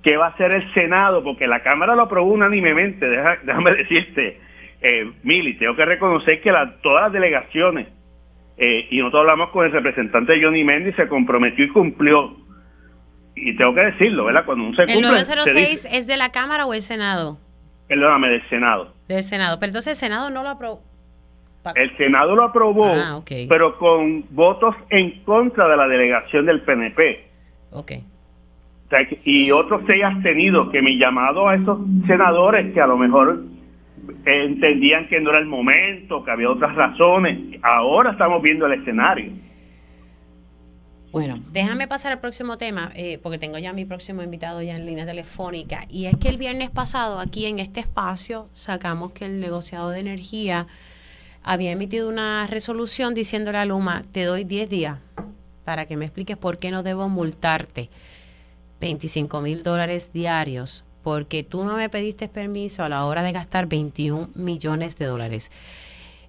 ¿qué 0.04 0.18
va 0.18 0.26
a 0.26 0.30
hacer 0.32 0.54
el 0.54 0.74
Senado? 0.74 1.24
Porque 1.24 1.48
la 1.48 1.64
Cámara 1.64 1.96
lo 1.96 2.02
aprobó 2.02 2.34
unánimemente, 2.34 3.08
déjame 3.44 3.76
decirte, 3.76 4.42
eh, 4.82 5.10
Mili, 5.24 5.54
tengo 5.54 5.74
que 5.74 5.86
reconocer 5.86 6.42
que 6.42 6.52
la, 6.52 6.82
todas 6.82 7.04
las 7.04 7.14
delegaciones, 7.14 7.88
eh, 8.58 8.88
y 8.90 8.98
nosotros 8.98 9.22
hablamos 9.22 9.52
con 9.52 9.66
el 9.66 9.72
representante 9.72 10.38
Johnny 10.42 10.66
Mendy, 10.66 10.92
se 10.94 11.08
comprometió 11.08 11.64
y 11.64 11.70
cumplió. 11.70 12.47
Y 13.40 13.56
tengo 13.56 13.74
que 13.74 13.82
decirlo, 13.82 14.26
¿verdad? 14.26 14.46
Cuando 14.46 14.66
uno 14.66 14.76
se 14.76 14.84
¿El 14.84 15.02
906 15.02 15.88
es 15.92 16.08
de 16.08 16.18
la 16.18 16.32
Cámara 16.32 16.66
o 16.66 16.74
el 16.74 16.82
Senado? 16.82 17.38
Perdóname, 17.88 18.30
del 18.30 18.50
Senado. 18.50 18.94
Del 19.08 19.24
Senado, 19.24 19.60
pero 19.60 19.70
entonces 19.70 19.92
el 19.92 19.96
Senado 19.96 20.30
no 20.30 20.44
lo 20.44 20.50
aprobó. 20.50 20.82
El 21.76 21.96
Senado 21.98 22.36
lo 22.36 22.44
aprobó, 22.44 22.94
ah, 22.94 23.18
okay. 23.18 23.46
pero 23.48 23.78
con 23.78 24.24
votos 24.30 24.74
en 24.90 25.24
contra 25.24 25.68
de 25.68 25.76
la 25.76 25.88
delegación 25.88 26.46
del 26.46 26.62
PNP. 26.62 27.28
Ok. 27.72 27.92
O 28.86 28.90
sea, 28.90 29.00
y 29.26 29.52
otros 29.52 29.82
seis 29.86 30.02
abstenidos, 30.04 30.70
que 30.70 30.82
mi 30.82 30.98
llamado 30.98 31.50
a 31.50 31.56
esos 31.56 31.80
senadores 32.08 32.74
que 32.74 32.80
a 32.80 32.88
lo 32.88 32.98
mejor 32.98 33.44
entendían 34.26 35.08
que 35.10 35.20
no 35.20 35.32
era 35.32 35.40
el 35.40 35.46
momento, 35.46 36.24
que 36.24 36.32
había 36.32 36.50
otras 36.50 36.74
razones, 36.74 37.38
ahora 37.62 38.12
estamos 38.12 38.42
viendo 38.42 38.66
el 38.66 38.80
escenario. 38.80 39.32
Bueno, 41.18 41.40
déjame 41.52 41.88
pasar 41.88 42.12
al 42.12 42.20
próximo 42.20 42.60
tema, 42.60 42.92
eh, 42.94 43.18
porque 43.24 43.40
tengo 43.40 43.58
ya 43.58 43.74
mi 43.74 43.86
próximo 43.86 44.22
invitado 44.22 44.62
ya 44.62 44.76
en 44.76 44.86
línea 44.86 45.04
telefónica. 45.04 45.86
Y 45.90 46.06
es 46.06 46.16
que 46.16 46.30
el 46.30 46.38
viernes 46.38 46.70
pasado, 46.70 47.20
aquí 47.20 47.48
en 47.48 47.58
este 47.58 47.80
espacio, 47.80 48.50
sacamos 48.54 49.14
que 49.14 49.26
el 49.26 49.40
negociado 49.40 49.90
de 49.90 50.00
energía 50.00 50.68
había 51.42 51.72
emitido 51.72 52.08
una 52.08 52.46
resolución 52.46 53.16
diciéndole 53.16 53.58
a 53.58 53.66
Luma, 53.66 54.04
te 54.12 54.26
doy 54.26 54.44
10 54.44 54.70
días 54.70 55.00
para 55.66 55.88
que 55.88 55.98
me 55.98 56.06
expliques 56.06 56.38
por 56.38 56.60
qué 56.60 56.70
no 56.70 56.84
debo 56.84 57.10
multarte 57.10 57.90
25 58.80 59.42
mil 59.42 59.64
dólares 59.64 60.12
diarios, 60.14 60.84
porque 61.02 61.42
tú 61.42 61.64
no 61.64 61.78
me 61.78 61.90
pediste 61.90 62.28
permiso 62.28 62.84
a 62.84 62.90
la 62.90 63.06
hora 63.06 63.24
de 63.24 63.32
gastar 63.32 63.66
21 63.66 64.30
millones 64.36 65.00
de 65.00 65.06
dólares. 65.06 65.50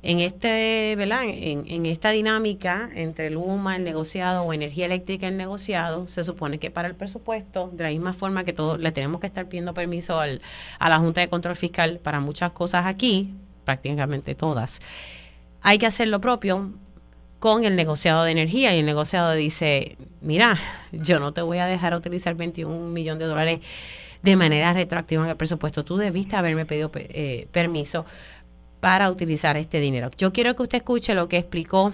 En, 0.02 0.20
este, 0.20 0.94
¿verdad? 0.96 1.22
En, 1.26 1.86
esta 1.86 2.10
dinámica 2.10 2.88
entre 2.94 3.30
Luma, 3.30 3.76
el 3.76 3.84
negociado, 3.84 4.44
o 4.44 4.52
energía 4.52 4.86
eléctrica, 4.86 5.26
el 5.26 5.36
negociado, 5.36 6.06
se 6.06 6.22
supone 6.22 6.58
que 6.58 6.70
para 6.70 6.86
el 6.86 6.94
presupuesto, 6.94 7.70
de 7.72 7.82
la 7.82 7.90
misma 7.90 8.12
forma 8.12 8.44
que 8.44 8.52
todos 8.52 8.78
le 8.78 8.92
tenemos 8.92 9.20
que 9.20 9.26
estar 9.26 9.48
pidiendo 9.48 9.74
permiso 9.74 10.20
al, 10.20 10.40
a 10.78 10.88
la 10.88 10.98
Junta 10.98 11.20
de 11.20 11.28
Control 11.28 11.56
Fiscal 11.56 11.98
para 11.98 12.20
muchas 12.20 12.52
cosas 12.52 12.86
aquí, 12.86 13.34
prácticamente 13.64 14.34
todas, 14.34 14.80
hay 15.62 15.78
que 15.78 15.86
hacer 15.86 16.08
lo 16.08 16.20
propio 16.20 16.72
con 17.38 17.64
el 17.64 17.76
negociado 17.76 18.24
de 18.24 18.32
energía 18.32 18.74
y 18.74 18.80
el 18.80 18.86
negociado 18.86 19.32
dice, 19.32 19.96
mira, 20.20 20.58
yo 20.92 21.20
no 21.20 21.32
te 21.32 21.42
voy 21.42 21.58
a 21.58 21.66
dejar 21.66 21.94
utilizar 21.94 22.34
21 22.34 22.88
millones 22.88 23.20
de 23.20 23.26
dólares 23.26 23.60
de 24.22 24.36
manera 24.36 24.72
retroactiva 24.72 25.22
en 25.22 25.30
el 25.30 25.36
presupuesto. 25.36 25.84
Tú 25.84 25.96
debiste 25.96 26.34
haberme 26.36 26.66
pedido 26.66 26.90
eh, 26.94 27.46
permiso 27.52 28.04
para 28.80 29.10
utilizar 29.10 29.56
este 29.56 29.80
dinero. 29.80 30.10
Yo 30.16 30.32
quiero 30.32 30.54
que 30.54 30.62
usted 30.62 30.78
escuche 30.78 31.14
lo 31.14 31.28
que 31.28 31.38
explicó 31.38 31.92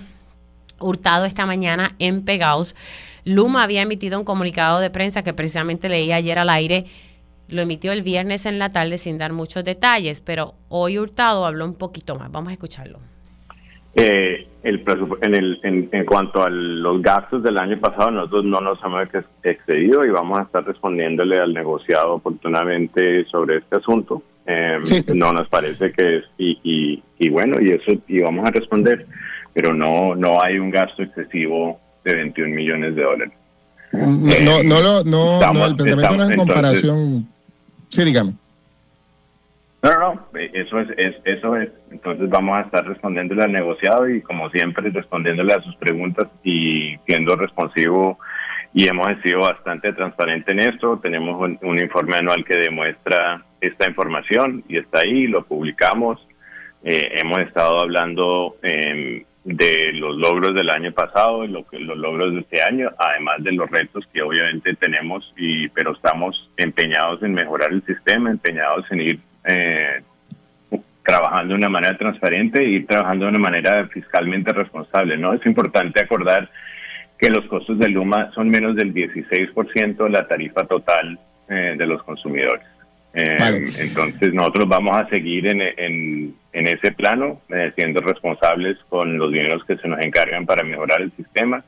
Hurtado 0.80 1.24
esta 1.24 1.46
mañana 1.46 1.92
en 1.98 2.24
Pegaos. 2.24 2.74
Luma 3.24 3.62
había 3.62 3.82
emitido 3.82 4.18
un 4.18 4.24
comunicado 4.24 4.80
de 4.80 4.90
prensa 4.90 5.22
que 5.22 5.32
precisamente 5.32 5.88
leí 5.88 6.12
ayer 6.12 6.38
al 6.38 6.50
aire. 6.50 6.84
Lo 7.48 7.62
emitió 7.62 7.92
el 7.92 8.02
viernes 8.02 8.44
en 8.46 8.58
la 8.58 8.70
tarde 8.70 8.98
sin 8.98 9.18
dar 9.18 9.32
muchos 9.32 9.64
detalles, 9.64 10.20
pero 10.20 10.54
hoy 10.68 10.98
Hurtado 10.98 11.46
habló 11.46 11.64
un 11.64 11.74
poquito 11.74 12.16
más. 12.16 12.30
Vamos 12.30 12.50
a 12.50 12.52
escucharlo. 12.54 12.98
Eh, 13.96 14.48
el 14.64 14.84
en, 15.22 15.34
el, 15.34 15.60
en, 15.62 15.88
en, 15.92 16.04
cuanto 16.04 16.42
a 16.42 16.50
los 16.50 17.00
gastos 17.00 17.42
del 17.44 17.58
año 17.58 17.78
pasado, 17.78 18.10
nosotros 18.10 18.44
no 18.44 18.60
nos 18.60 18.82
hemos 18.82 19.06
excedido 19.42 20.04
y 20.04 20.10
vamos 20.10 20.38
a 20.38 20.42
estar 20.42 20.64
respondiéndole 20.64 21.38
al 21.38 21.54
negociado 21.54 22.14
oportunamente 22.14 23.24
sobre 23.26 23.58
este 23.58 23.76
asunto. 23.76 24.22
Eh, 24.46 24.78
sí. 24.84 25.04
No 25.14 25.32
nos 25.32 25.48
parece 25.48 25.92
que 25.92 26.16
es, 26.16 26.24
y, 26.36 26.58
y, 26.62 27.02
y, 27.18 27.28
bueno, 27.30 27.60
y 27.60 27.70
eso, 27.70 27.92
y 28.06 28.20
vamos 28.20 28.46
a 28.46 28.50
responder, 28.50 29.06
pero 29.52 29.72
no, 29.72 30.14
no 30.14 30.42
hay 30.42 30.58
un 30.58 30.70
gasto 30.70 31.02
excesivo 31.02 31.80
de 32.04 32.14
21 32.14 32.54
millones 32.54 32.94
de 32.94 33.02
dólares. 33.02 33.34
No, 33.92 34.32
eh, 34.32 34.42
no, 34.42 34.62
no, 34.62 34.82
no, 34.82 35.04
no, 35.04 35.34
estamos, 35.34 35.62
no, 35.62 35.66
el 35.66 35.76
planteamiento 35.76 36.02
estamos, 36.02 36.16
no 36.16 36.24
es 36.24 36.30
en 36.30 36.36
comparación. 36.36 36.98
Entonces, 36.98 37.28
sí, 37.88 38.04
dígame. 38.04 38.34
No, 39.82 39.90
no, 39.90 40.14
no, 40.14 40.28
eso 40.32 40.80
es, 40.80 40.88
es, 40.96 41.14
eso 41.24 41.56
es. 41.56 41.68
Entonces 41.90 42.28
vamos 42.30 42.56
a 42.56 42.62
estar 42.62 42.86
respondiéndole 42.86 43.44
al 43.44 43.52
negociado 43.52 44.08
y 44.08 44.22
como 44.22 44.48
siempre 44.50 44.90
respondiéndole 44.90 45.52
a 45.52 45.62
sus 45.62 45.76
preguntas 45.76 46.26
y 46.42 46.96
siendo 47.06 47.36
responsivo 47.36 48.18
y 48.72 48.88
hemos 48.88 49.08
sido 49.22 49.40
bastante 49.40 49.92
transparente 49.92 50.52
en 50.52 50.60
esto. 50.60 50.98
Tenemos 51.02 51.38
un, 51.38 51.58
un, 51.62 51.78
informe 51.78 52.16
anual 52.16 52.44
que 52.46 52.56
demuestra 52.56 53.44
esta 53.66 53.88
información 53.88 54.64
y 54.68 54.78
está 54.78 55.00
ahí, 55.00 55.26
lo 55.26 55.44
publicamos. 55.44 56.26
Eh, 56.82 57.12
hemos 57.16 57.38
estado 57.38 57.80
hablando 57.80 58.56
em, 58.62 59.24
de 59.44 59.92
los 59.92 60.16
logros 60.16 60.54
del 60.54 60.70
año 60.70 60.92
pasado, 60.92 61.46
lo 61.46 61.66
que, 61.66 61.78
los 61.78 61.96
logros 61.96 62.34
de 62.34 62.40
este 62.40 62.62
año, 62.62 62.90
además 62.98 63.36
de 63.42 63.52
los 63.52 63.70
retos 63.70 64.06
que 64.12 64.22
obviamente 64.22 64.74
tenemos, 64.74 65.32
y 65.36 65.68
pero 65.68 65.92
estamos 65.92 66.50
empeñados 66.56 67.22
en 67.22 67.34
mejorar 67.34 67.72
el 67.72 67.84
sistema, 67.84 68.30
empeñados 68.30 68.84
en 68.90 69.00
ir 69.00 69.20
eh, 69.44 70.02
trabajando 71.04 71.52
de 71.52 71.58
una 71.58 71.68
manera 71.68 71.96
transparente 71.96 72.64
y 72.64 72.76
ir 72.76 72.86
trabajando 72.86 73.26
de 73.26 73.30
una 73.32 73.40
manera 73.40 73.86
fiscalmente 73.88 74.52
responsable. 74.52 75.18
No 75.18 75.34
es 75.34 75.44
importante 75.44 76.00
acordar 76.00 76.50
que 77.18 77.30
los 77.30 77.44
costos 77.46 77.78
de 77.78 77.88
Luma 77.88 78.30
son 78.34 78.48
menos 78.48 78.74
del 78.76 78.92
16% 78.94 80.04
de 80.04 80.10
la 80.10 80.26
tarifa 80.26 80.64
total 80.64 81.18
eh, 81.48 81.74
de 81.76 81.86
los 81.86 82.02
consumidores. 82.02 82.66
Eh, 83.16 83.64
entonces 83.78 84.34
nosotros 84.34 84.68
vamos 84.68 84.96
a 84.96 85.08
seguir 85.08 85.46
en, 85.46 85.60
en, 85.60 86.66
ese 86.66 86.90
plano, 86.90 87.40
eh, 87.48 87.72
siendo 87.76 88.00
responsables 88.00 88.76
con 88.88 89.16
los 89.18 89.30
dineros 89.32 89.64
que 89.64 89.76
se 89.76 89.86
nos 89.86 90.04
encargan 90.04 90.44
para 90.46 90.64
mejorar 90.64 91.00
el 91.00 91.12
sistema 91.16 91.64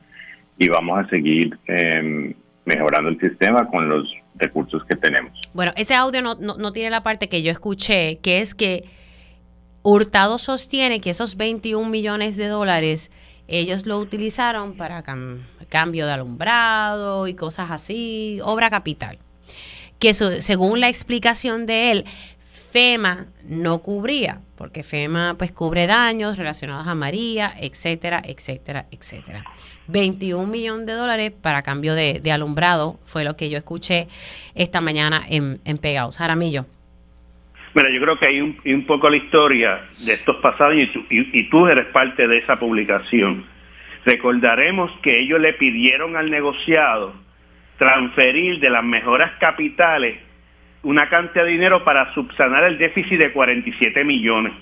y 0.57 0.67
vamos 0.67 0.99
a 0.99 1.09
seguir 1.09 1.57
em, 1.67 2.33
mejorando 2.65 3.09
el 3.09 3.19
sistema 3.19 3.65
con 3.67 3.87
los 3.87 4.11
recursos 4.35 4.83
que 4.89 4.97
tenemos. 4.97 5.39
Bueno, 5.53 5.71
ese 5.77 5.93
audio 5.93 6.21
no, 6.21 6.35
no, 6.35 6.71
tiene 6.73 6.89
la 6.89 7.01
parte 7.01 7.29
que 7.29 7.41
yo 7.41 7.51
escuché, 7.51 8.19
que 8.21 8.41
es 8.41 8.53
que 8.53 8.83
Hurtado 9.83 10.39
sostiene 10.39 10.99
que 10.99 11.11
esos 11.11 11.37
21 11.37 11.87
millones 11.89 12.35
de 12.35 12.47
dólares 12.47 13.09
ellos 13.47 13.85
lo 13.85 13.99
utilizaron 13.99 14.75
para 14.75 15.01
cambio 15.69 16.07
de 16.07 16.11
alumbrado 16.11 17.29
y 17.29 17.35
cosas 17.35 17.71
así, 17.71 18.39
obra 18.43 18.69
capital 18.69 19.17
que 19.99 20.13
según 20.13 20.79
la 20.79 20.89
explicación 20.89 21.65
de 21.65 21.91
él, 21.91 22.03
FEMA 22.71 23.27
no 23.47 23.79
cubría, 23.79 24.41
porque 24.57 24.83
FEMA 24.83 25.35
pues 25.37 25.51
cubre 25.51 25.87
daños 25.87 26.37
relacionados 26.37 26.87
a 26.87 26.95
María, 26.95 27.51
etcétera, 27.59 28.21
etcétera, 28.25 28.85
etcétera. 28.91 29.43
21 29.87 30.45
millones 30.47 30.85
de 30.85 30.93
dólares 30.93 31.31
para 31.31 31.61
cambio 31.61 31.95
de, 31.95 32.21
alumbrado 32.31 32.99
fue 33.05 33.23
lo 33.23 33.37
que 33.37 33.49
yo 33.49 33.57
escuché 33.57 34.07
esta 34.53 34.81
mañana 34.81 35.21
en, 35.29 35.59
en 35.65 35.77
Pegados. 35.77 36.17
Jaramillo. 36.17 36.65
Mira, 37.73 37.89
yo 37.93 38.01
creo 38.01 38.19
que 38.19 38.25
hay 38.25 38.41
un, 38.41 38.85
poco 38.85 39.09
la 39.09 39.17
historia 39.17 39.81
de 39.99 40.13
estos 40.13 40.35
pasados 40.37 40.75
y 40.75 41.39
y 41.39 41.49
tú 41.49 41.67
eres 41.67 41.85
parte 41.87 42.27
de 42.27 42.39
esa 42.39 42.57
publicación. 42.57 43.45
Recordaremos 44.03 44.91
que 45.03 45.19
ellos 45.19 45.39
le 45.39 45.53
pidieron 45.53 46.15
al 46.15 46.31
negociado 46.31 47.13
transferir 47.77 48.59
de 48.59 48.69
las 48.69 48.83
mejoras 48.83 49.31
capitales 49.39 50.17
una 50.83 51.09
cantidad 51.09 51.43
de 51.43 51.51
dinero 51.51 51.83
para 51.83 52.13
subsanar 52.13 52.63
el 52.63 52.77
déficit 52.77 53.19
de 53.19 53.31
47 53.31 54.03
millones 54.03 54.53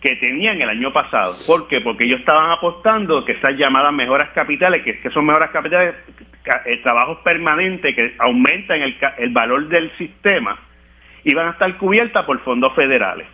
que 0.00 0.16
tenían 0.16 0.60
el 0.60 0.68
año 0.68 0.92
pasado. 0.92 1.34
¿Por 1.46 1.68
qué? 1.68 1.80
Porque 1.80 2.04
ellos 2.04 2.20
estaban 2.20 2.50
apostando 2.50 3.24
que 3.24 3.32
esas 3.32 3.56
llamadas 3.58 3.92
mejoras 3.92 4.30
capitales, 4.30 4.82
que, 4.82 5.10
son 5.10 5.26
mejoras 5.26 5.50
capitales, 5.50 5.94
eh, 6.64 6.78
trabajos 6.82 7.18
permanentes 7.18 7.94
que 7.94 8.14
aumentan 8.18 8.80
el, 8.80 8.96
el 9.18 9.30
valor 9.30 9.68
del 9.68 9.90
sistema, 9.98 10.58
iban 11.24 11.48
a 11.48 11.50
estar 11.50 11.76
cubiertas 11.76 12.24
por 12.24 12.40
fondos 12.40 12.74
federales. 12.74 13.26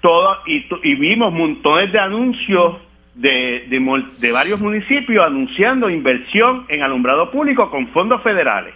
Todo, 0.00 0.42
y, 0.46 0.64
y 0.84 0.94
vimos 0.94 1.32
montones 1.32 1.90
de 1.90 1.98
anuncios 1.98 2.76
de, 3.18 4.30
varios 4.32 4.60
municipios 4.60 5.26
anunciando 5.26 5.90
inversión 5.90 6.64
en 6.68 6.82
alumbrado 6.82 7.30
público 7.30 7.68
con 7.68 7.88
fondos 7.88 8.22
federales. 8.22 8.74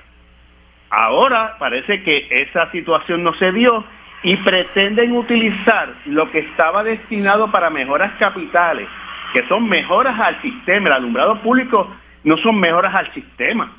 Ahora 0.91 1.57
parece 1.59 2.03
que 2.03 2.27
esa 2.31 2.71
situación 2.71 3.23
no 3.23 3.35
se 3.35 3.53
dio 3.53 3.85
y 4.25 4.37
pretenden 4.39 5.13
utilizar 5.17 5.95
lo 6.07 6.31
que 6.31 6.41
estaba 6.41 6.83
destinado 6.83 7.51
para 7.51 7.71
mejoras 7.71 8.13
capitales, 8.19 8.89
que 9.33 9.47
son 9.49 9.69
mejoras 9.69 10.19
al 10.21 10.41
sistema. 10.43 10.89
El 10.89 10.95
alumbrado 10.97 11.41
público 11.41 11.89
no 12.25 12.37
son 12.39 12.59
mejoras 12.59 12.95
al 12.95 13.13
sistema. 13.15 13.73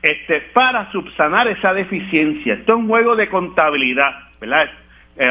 Este, 0.00 0.40
para 0.52 0.90
subsanar 0.92 1.48
esa 1.48 1.72
deficiencia. 1.72 2.54
Esto 2.54 2.74
es 2.74 2.78
un 2.78 2.88
juego 2.88 3.16
de 3.16 3.28
contabilidad, 3.28 4.14
¿verdad? 4.40 4.70
Eh, 5.16 5.26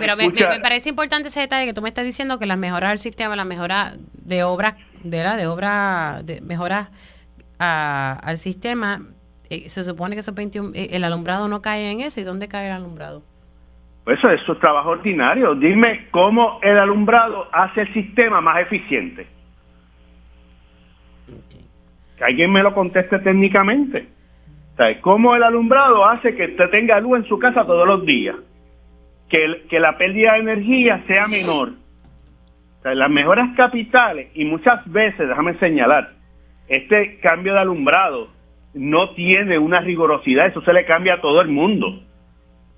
pero 0.00 0.16
me, 0.16 0.60
parece 0.60 0.88
importante 0.88 1.28
ese 1.28 1.40
detalle 1.40 1.66
que 1.66 1.74
tú 1.74 1.82
me 1.82 1.90
estás 1.90 2.04
diciendo 2.04 2.38
que 2.38 2.46
las 2.46 2.56
mejoras 2.56 2.90
del 2.90 2.98
sistema, 2.98 3.36
las 3.36 3.46
mejoras 3.46 3.98
de 4.14 4.42
obras, 4.42 4.74
de 5.02 5.22
la 5.22 5.36
de 5.36 5.46
obra, 5.46 6.20
de 6.24 6.40
mejoras 6.40 6.88
al 7.58 8.36
sistema, 8.38 9.00
eh, 9.50 9.68
se 9.68 9.82
supone 9.82 10.14
que 10.14 10.20
esos 10.20 10.34
21, 10.34 10.70
eh, 10.74 10.88
el 10.92 11.04
alumbrado 11.04 11.48
no 11.48 11.60
cae 11.60 11.90
en 11.90 12.00
eso. 12.00 12.20
¿Y 12.20 12.24
dónde 12.24 12.48
cae 12.48 12.66
el 12.66 12.72
alumbrado? 12.72 13.22
Pues 14.04 14.18
eso, 14.18 14.30
eso 14.30 14.52
es 14.52 14.60
trabajo 14.60 14.90
ordinario. 14.90 15.54
Dime 15.54 16.06
cómo 16.10 16.58
el 16.62 16.78
alumbrado 16.78 17.48
hace 17.52 17.82
el 17.82 17.92
sistema 17.92 18.40
más 18.40 18.60
eficiente. 18.60 19.26
Que 22.16 22.24
alguien 22.24 22.50
me 22.50 22.62
lo 22.62 22.72
conteste 22.72 23.18
técnicamente. 23.18 24.08
¿Cómo 25.02 25.34
el 25.34 25.42
alumbrado 25.42 26.06
hace 26.06 26.34
que 26.34 26.46
usted 26.46 26.70
tenga 26.70 27.00
luz 27.00 27.18
en 27.18 27.24
su 27.24 27.38
casa 27.38 27.66
todos 27.66 27.86
los 27.86 28.06
días? 28.06 28.36
Que, 29.28 29.78
la 29.78 29.96
pérdida 29.98 30.34
de 30.34 30.38
energía 30.40 31.02
sea 31.06 31.28
menor. 31.28 31.72
las 32.84 33.10
mejoras 33.10 33.54
capitales, 33.56 34.30
y 34.34 34.44
muchas 34.44 34.90
veces, 34.90 35.28
déjame 35.28 35.54
señalar, 35.58 36.08
este 36.68 37.18
cambio 37.20 37.54
de 37.54 37.60
alumbrado 37.60 38.28
no 38.74 39.10
tiene 39.10 39.58
una 39.58 39.80
rigurosidad, 39.80 40.46
eso 40.46 40.62
se 40.62 40.72
le 40.72 40.84
cambia 40.84 41.14
a 41.14 41.20
todo 41.20 41.40
el 41.40 41.48
mundo, 41.48 42.02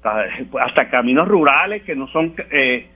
hasta 0.03 0.89
caminos 0.91 1.29
rurales 1.29 1.83
que 1.83 1.95
no 1.95 2.09
son... 2.09 2.35
Eh, 2.51 2.89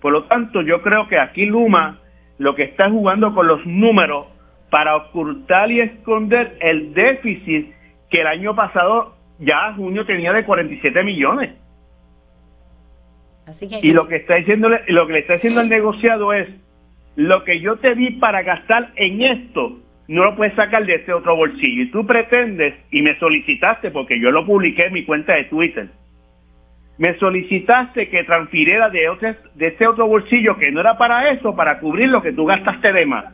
por 0.00 0.12
lo 0.12 0.24
tanto, 0.24 0.62
yo 0.62 0.80
creo 0.80 1.06
que 1.06 1.18
aquí 1.18 1.44
Luma 1.44 1.98
lo 2.38 2.54
que 2.54 2.62
está 2.62 2.88
jugando 2.88 3.34
con 3.34 3.46
los 3.46 3.64
números 3.66 4.26
para 4.70 4.96
ocultar 4.96 5.70
y 5.70 5.80
esconder 5.80 6.56
el 6.60 6.94
déficit 6.94 7.70
que 8.08 8.22
el 8.22 8.26
año 8.26 8.54
pasado 8.54 9.16
ya 9.38 9.74
junio 9.74 10.06
tenía 10.06 10.32
de 10.32 10.46
47 10.46 11.04
millones 11.04 11.60
y 13.82 13.92
lo 13.92 14.08
que 14.08 14.16
está 14.16 14.36
diciendo 14.36 14.68
lo 14.68 15.06
que 15.06 15.12
le 15.12 15.18
está 15.20 15.34
diciendo 15.34 15.60
el 15.60 15.68
negociado 15.68 16.32
es 16.32 16.48
lo 17.16 17.44
que 17.44 17.60
yo 17.60 17.76
te 17.76 17.94
di 17.94 18.10
para 18.12 18.42
gastar 18.42 18.92
en 18.96 19.22
esto 19.22 19.78
no 20.08 20.24
lo 20.24 20.34
puedes 20.34 20.54
sacar 20.56 20.84
de 20.86 20.96
este 20.96 21.12
otro 21.12 21.36
bolsillo. 21.36 21.84
Y 21.84 21.90
tú 21.92 22.04
pretendes 22.04 22.74
y 22.90 23.00
me 23.00 23.16
solicitaste 23.20 23.92
porque 23.92 24.18
yo 24.18 24.32
lo 24.32 24.44
publiqué 24.44 24.86
en 24.86 24.92
mi 24.92 25.04
cuenta 25.04 25.34
de 25.34 25.44
Twitter 25.44 25.88
me 27.00 27.18
solicitaste 27.18 28.10
que 28.10 28.24
transfiriera 28.24 28.90
de 28.90 29.08
otro, 29.08 29.34
de 29.54 29.68
este 29.68 29.86
otro 29.86 30.06
bolsillo 30.06 30.58
que 30.58 30.70
no 30.70 30.80
era 30.80 30.98
para 30.98 31.32
eso 31.32 31.56
para 31.56 31.80
cubrir 31.80 32.10
lo 32.10 32.20
que 32.20 32.30
tú 32.30 32.44
gastaste 32.44 32.92
de 32.92 33.06
más. 33.06 33.24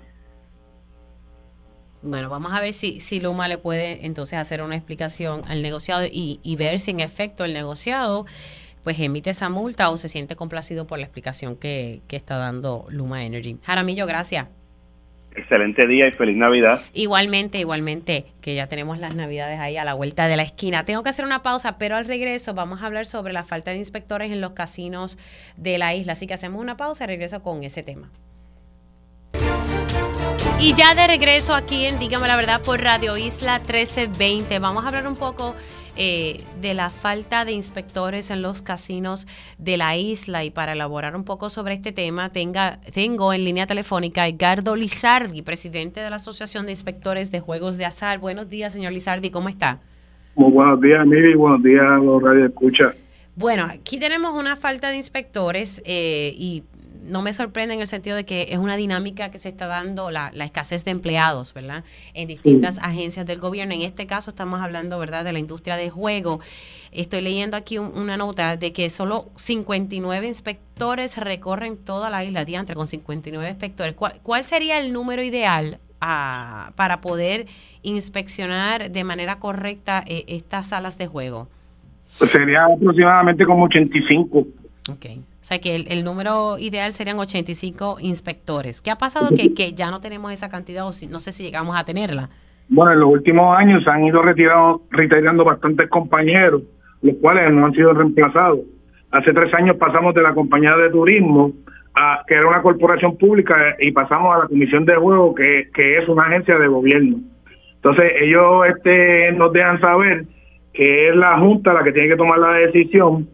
Bueno, 2.01 2.31
vamos 2.31 2.53
a 2.53 2.61
ver 2.61 2.73
si, 2.73 3.01
si 3.01 3.19
Luma 3.19 3.49
le 3.49 3.59
puede 3.59 4.07
entonces 4.07 4.39
hacer 4.39 4.63
una 4.63 4.77
explicación 4.77 5.43
al 5.49 5.63
negociado 5.63 6.05
y, 6.05 6.39
y 6.45 6.55
ver 6.55 6.79
si 6.79 6.93
en 6.93 7.01
efecto 7.01 7.45
el 7.45 7.55
negociado 7.55 8.27
pues 8.87 9.01
emite 9.01 9.31
esa 9.31 9.49
multa 9.49 9.91
o 9.91 9.97
se 9.97 10.09
siente 10.09 10.37
complacido 10.37 10.87
por 10.87 11.01
la 11.01 11.07
explicación 11.07 11.57
que, 11.57 12.03
está 12.09 12.37
dando 12.37 12.87
Luma 12.89 13.25
Energy. 13.25 13.57
Jaramillo, 13.65 14.07
gracias. 14.07 14.47
Excelente 15.35 15.89
día 15.89 16.07
y 16.07 16.13
feliz 16.13 16.37
Navidad. 16.37 16.83
Igualmente, 16.93 17.59
igualmente, 17.59 18.27
que 18.41 18.55
ya 18.55 18.69
tenemos 18.69 19.01
las 19.01 19.17
Navidades 19.17 19.59
ahí 19.59 19.77
a 19.77 19.85
la 19.85 19.95
vuelta 19.95 20.29
de 20.29 20.37
la 20.37 20.45
esquina. 20.45 20.85
Tengo 20.85 21.03
que 21.03 21.09
hacer 21.09 21.25
una 21.25 21.43
pausa, 21.43 21.79
pero 21.79 21.97
al 21.97 22.05
regreso 22.05 22.55
vamos 22.55 22.81
a 22.81 22.87
hablar 22.87 23.07
sobre 23.07 23.33
la 23.33 23.43
falta 23.43 23.73
de 23.73 23.79
inspectores 23.79 24.31
en 24.31 24.41
los 24.41 24.53
casinos 24.53 25.19
de 25.57 25.79
la 25.79 25.93
isla. 25.97 26.13
Así 26.13 26.29
que 26.29 26.35
hacemos 26.35 26.61
una 26.61 26.77
pausa 26.77 27.03
y 27.03 27.07
regreso 27.09 27.43
con 27.43 27.65
ese 27.65 27.83
tema. 27.83 28.09
Y 30.61 30.75
ya 30.75 30.95
de 30.95 31.09
regreso 31.09 31.57
aquí 31.57 31.87
en 31.87 31.99
Dígame 31.99 32.29
la 32.29 32.37
Verdad 32.37 32.63
por 32.63 32.81
Radio 32.81 33.17
Isla 33.17 33.59
1320. 33.59 34.61
Vamos 34.61 34.85
a 34.85 34.87
hablar 34.87 35.09
un 35.09 35.17
poco 35.17 35.57
eh, 35.97 36.41
de 36.61 36.75
la 36.75 36.91
falta 36.91 37.45
de 37.45 37.53
inspectores 37.53 38.31
en 38.31 38.43
los 38.43 38.63
casinos 38.63 39.27
de 39.59 39.77
la 39.77 39.97
isla 39.97 40.45
y 40.45 40.51
para 40.51 40.73
elaborar 40.73 41.17
un 41.17 41.25
poco 41.25 41.51
sobre 41.51 41.75
este 41.75 41.93
tema 41.93 42.31
tenga, 42.31 42.79
tengo 42.93 43.33
en 43.33 43.45
línea 43.45 43.67
telefónica 43.67 44.23
a 44.23 44.29
Edgardo 44.29 44.77
Lizardi, 44.77 45.43
presidente 45.43 46.01
de 46.01 46.11
la 46.11 46.17
Asociación 46.17 46.67
de 46.67 46.73
Inspectores 46.73 47.33
de 47.33 47.41
Juegos 47.41 47.79
de 47.79 47.85
Azar. 47.85 48.19
Buenos 48.19 48.49
días, 48.49 48.73
señor 48.73 48.93
Lizardi, 48.93 49.31
¿cómo 49.31 49.49
está? 49.49 49.79
Muy 50.35 50.53
buenos 50.53 50.81
días, 50.81 51.07
Miri, 51.07 51.35
buenos 51.35 51.63
días 51.63 51.83
a 51.83 51.97
los 51.97 52.23
radio 52.23 52.47
escucha. 52.47 52.95
Bueno, 53.35 53.65
aquí 53.65 53.99
tenemos 53.99 54.33
una 54.33 54.57
falta 54.57 54.91
de 54.91 54.97
inspectores 54.97 55.83
eh, 55.85 56.35
y 56.39 56.63
no 57.09 57.23
me 57.23 57.33
sorprende 57.33 57.75
en 57.75 57.81
el 57.81 57.87
sentido 57.87 58.17
de 58.17 58.25
que 58.25 58.49
es 58.51 58.59
una 58.59 58.77
dinámica 58.77 59.31
que 59.31 59.39
se 59.39 59.49
está 59.49 59.67
dando 59.67 60.11
la, 60.11 60.33
escasez 60.41 60.85
de 60.85 60.91
empleados, 60.91 61.55
¿verdad? 61.55 61.85
En 62.15 62.29
distintas 62.29 62.79
agencias 62.79 63.27
del 63.27 63.41
gobierno. 63.41 63.75
En 63.75 63.83
este 63.83 64.07
caso 64.07 64.31
estamos 64.31 64.61
hablando, 64.61 64.99
¿verdad?, 64.99 65.25
de 65.25 65.33
la 65.33 65.39
industria 65.39 65.77
del 65.77 65.91
juego. 65.91 66.41
Estoy 66.93 67.23
leyendo 67.23 67.57
aquí 67.57 67.79
una 67.79 68.17
nota 68.17 68.57
de 68.57 68.73
que 68.73 68.91
solo 68.91 69.27
59 69.37 70.27
inspectores 70.27 71.17
recorren 71.19 71.77
toda 71.77 72.11
la 72.11 72.25
isla, 72.25 72.45
diantre, 72.45 72.75
con 72.75 72.87
59 72.87 73.49
inspectores. 73.49 73.95
¿Cuál, 73.95 74.45
sería 74.45 74.79
el 74.79 74.93
número 74.93 75.23
ideal 75.23 75.79
ah, 76.01 76.73
para 76.77 77.01
poder 77.01 77.47
inspeccionar 77.83 78.91
de 78.91 79.05
manera 79.05 79.39
correcta 79.39 80.03
eh, 80.07 80.25
estas 80.29 80.69
salas 80.69 80.99
de 80.99 81.07
juego? 81.07 81.49
Pues 82.19 82.31
sería 82.31 82.65
aproximadamente 82.65 83.45
como 83.45 83.65
85 83.65 84.47
Ok. 84.89 85.07
O 85.47 85.49
sea 85.49 85.61
que 85.61 85.77
el, 85.77 86.03
número 86.05 86.59
ideal 86.59 86.91
serían 86.91 87.21
85 87.21 87.99
inspectores. 88.01 88.83
¿Qué 88.83 88.91
ha 88.91 88.97
pasado 88.97 89.29
que, 89.29 89.73
ya 89.75 89.93
no 89.93 90.01
tenemos 90.01 90.33
esa 90.33 90.49
cantidad 90.49 90.89
o 90.89 90.93
si, 90.93 91.07
no 91.07 91.21
sé 91.21 91.31
si 91.31 91.45
llegamos 91.45 91.77
a 91.77 91.85
tenerla? 91.85 92.31
Bueno, 92.69 92.95
en 92.95 92.99
los 92.99 93.11
últimos 93.11 93.57
años 93.57 93.85
se 93.85 93.91
han 93.91 94.05
ido 94.05 94.23
retirando, 94.23 94.83
retirando 94.91 95.45
bastantes 95.45 95.89
compañeros, 95.89 96.63
los 97.01 97.15
cuales 97.19 97.53
no 97.53 97.65
han 97.65 97.73
sido 97.75 97.93
reemplazados. 97.93 98.59
Hace 99.13 99.33
tres 99.33 99.55
años 99.55 99.77
pasamos 99.77 100.17
de 100.17 100.23
la 100.23 100.35
compañía 100.35 100.75
de 100.75 100.91
turismo, 100.91 101.53
a, 101.95 102.25
que 102.27 102.35
era 102.35 102.49
una 102.49 102.61
corporación 102.61 103.17
pública, 103.17 103.77
y 103.79 103.93
pasamos 103.93 104.35
a 104.35 104.39
la 104.41 104.49
comisión 104.49 104.85
de 104.85 104.97
juego, 104.97 105.33
que, 105.33 105.69
que 105.73 105.99
es 105.99 106.09
una 106.09 106.25
agencia 106.25 106.59
de 106.59 106.67
gobierno. 106.67 107.19
Entonces 107.77 108.15
ellos 108.21 108.67
este, 108.67 109.31
nos 109.31 109.53
dejan 109.53 109.81
saber 109.81 110.25
que 110.73 111.11
es 111.11 111.15
la 111.15 111.39
Junta 111.39 111.73
la 111.73 111.85
que 111.85 111.93
tiene 111.93 112.09
que 112.09 112.17
tomar 112.17 112.41
la 112.41 112.55
decisión 112.55 113.29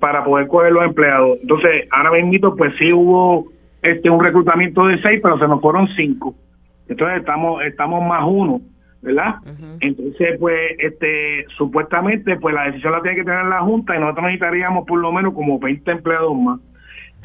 para 0.00 0.24
poder 0.24 0.46
coger 0.48 0.72
los 0.72 0.84
empleados. 0.84 1.38
Entonces, 1.42 1.88
ahora 1.90 2.10
mismo, 2.22 2.54
pues 2.56 2.72
sí 2.78 2.92
hubo 2.92 3.46
este 3.82 4.10
un 4.10 4.22
reclutamiento 4.22 4.86
de 4.86 5.00
seis, 5.02 5.20
pero 5.22 5.38
se 5.38 5.48
nos 5.48 5.60
fueron 5.60 5.88
cinco. 5.96 6.34
Entonces 6.88 7.18
estamos 7.18 7.62
estamos 7.64 8.02
más 8.06 8.22
uno, 8.26 8.60
¿verdad? 9.02 9.36
Entonces, 9.80 10.36
pues, 10.38 10.58
este, 10.78 11.44
supuestamente, 11.56 12.36
pues 12.36 12.54
la 12.54 12.64
decisión 12.64 12.92
la 12.92 13.02
tiene 13.02 13.18
que 13.18 13.24
tener 13.24 13.44
la 13.44 13.60
Junta 13.60 13.96
y 13.96 14.00
nosotros 14.00 14.24
necesitaríamos 14.24 14.86
por 14.86 14.98
lo 14.98 15.12
menos 15.12 15.34
como 15.34 15.58
20 15.58 15.90
empleados 15.90 16.36
más. 16.36 16.60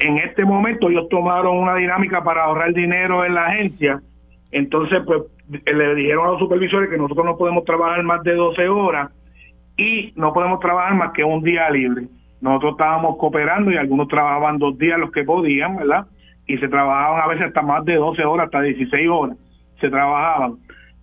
En 0.00 0.18
este 0.18 0.44
momento 0.44 0.90
ellos 0.90 1.08
tomaron 1.08 1.56
una 1.56 1.76
dinámica 1.76 2.22
para 2.22 2.44
ahorrar 2.44 2.74
dinero 2.74 3.24
en 3.24 3.34
la 3.34 3.46
agencia, 3.46 4.00
entonces, 4.54 5.02
pues, 5.04 5.22
le 5.50 5.94
dijeron 5.96 6.26
a 6.26 6.30
los 6.32 6.38
supervisores 6.38 6.88
que 6.88 6.96
nosotros 6.96 7.26
no 7.26 7.36
podemos 7.36 7.64
trabajar 7.64 8.02
más 8.04 8.22
de 8.22 8.34
12 8.34 8.68
horas 8.68 9.10
y 9.76 10.12
no 10.16 10.32
podemos 10.32 10.60
trabajar 10.60 10.94
más 10.94 11.12
que 11.12 11.24
un 11.24 11.42
día 11.42 11.68
libre. 11.70 12.06
Nosotros 12.44 12.72
estábamos 12.72 13.16
cooperando 13.16 13.72
y 13.72 13.78
algunos 13.78 14.06
trabajaban 14.06 14.58
dos 14.58 14.76
días 14.76 14.98
los 14.98 15.10
que 15.10 15.24
podían, 15.24 15.76
¿verdad? 15.76 16.04
Y 16.46 16.58
se 16.58 16.68
trabajaban 16.68 17.22
a 17.22 17.26
veces 17.26 17.46
hasta 17.46 17.62
más 17.62 17.86
de 17.86 17.94
12 17.94 18.22
horas, 18.22 18.44
hasta 18.44 18.60
16 18.60 19.08
horas 19.08 19.38
se 19.80 19.88
trabajaban, 19.88 20.58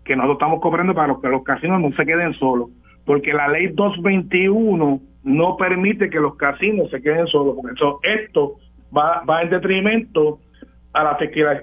que 0.05 0.15
nosotros 0.15 0.35
estamos 0.35 0.61
cooperando 0.61 0.93
para 0.93 1.15
que 1.19 1.29
los 1.29 1.43
casinos 1.43 1.81
no 1.81 1.91
se 1.93 2.05
queden 2.05 2.35
solos, 2.35 2.69
porque 3.05 3.33
la 3.33 3.47
ley 3.47 3.69
221 3.69 5.01
no 5.23 5.57
permite 5.57 6.11
que 6.11 6.19
los 6.19 6.35
casinos 6.35 6.91
se 6.91 7.01
queden 7.01 7.25
solos, 7.25 7.55
porque 7.55 7.73
eso, 7.73 7.99
esto 8.03 8.57
va, 8.95 9.23
va 9.27 9.41
en 9.41 9.49
detrimento 9.49 10.37
a 10.93 11.03
la, 11.03 11.17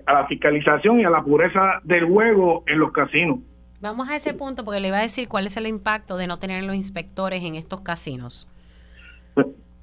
a 0.07 0.13
la 0.13 0.27
fiscalización 0.27 0.99
y 0.99 1.05
a 1.05 1.11
la 1.11 1.23
pureza 1.23 1.81
del 1.85 2.07
juego 2.07 2.65
en 2.67 2.81
los 2.81 2.91
casinos. 2.91 3.39
Vamos 3.81 4.09
a 4.09 4.17
ese 4.17 4.35
punto 4.35 4.65
porque 4.65 4.81
le 4.81 4.89
iba 4.89 4.99
a 4.99 5.03
decir 5.03 5.29
cuál 5.29 5.47
es 5.47 5.57
el 5.57 5.69
impacto 5.69 6.17
de 6.17 6.27
no 6.27 6.41
tener 6.41 6.65
los 6.65 6.75
inspectores 6.75 7.45
en 7.45 7.55
estos 7.55 7.83
casinos. 7.83 8.49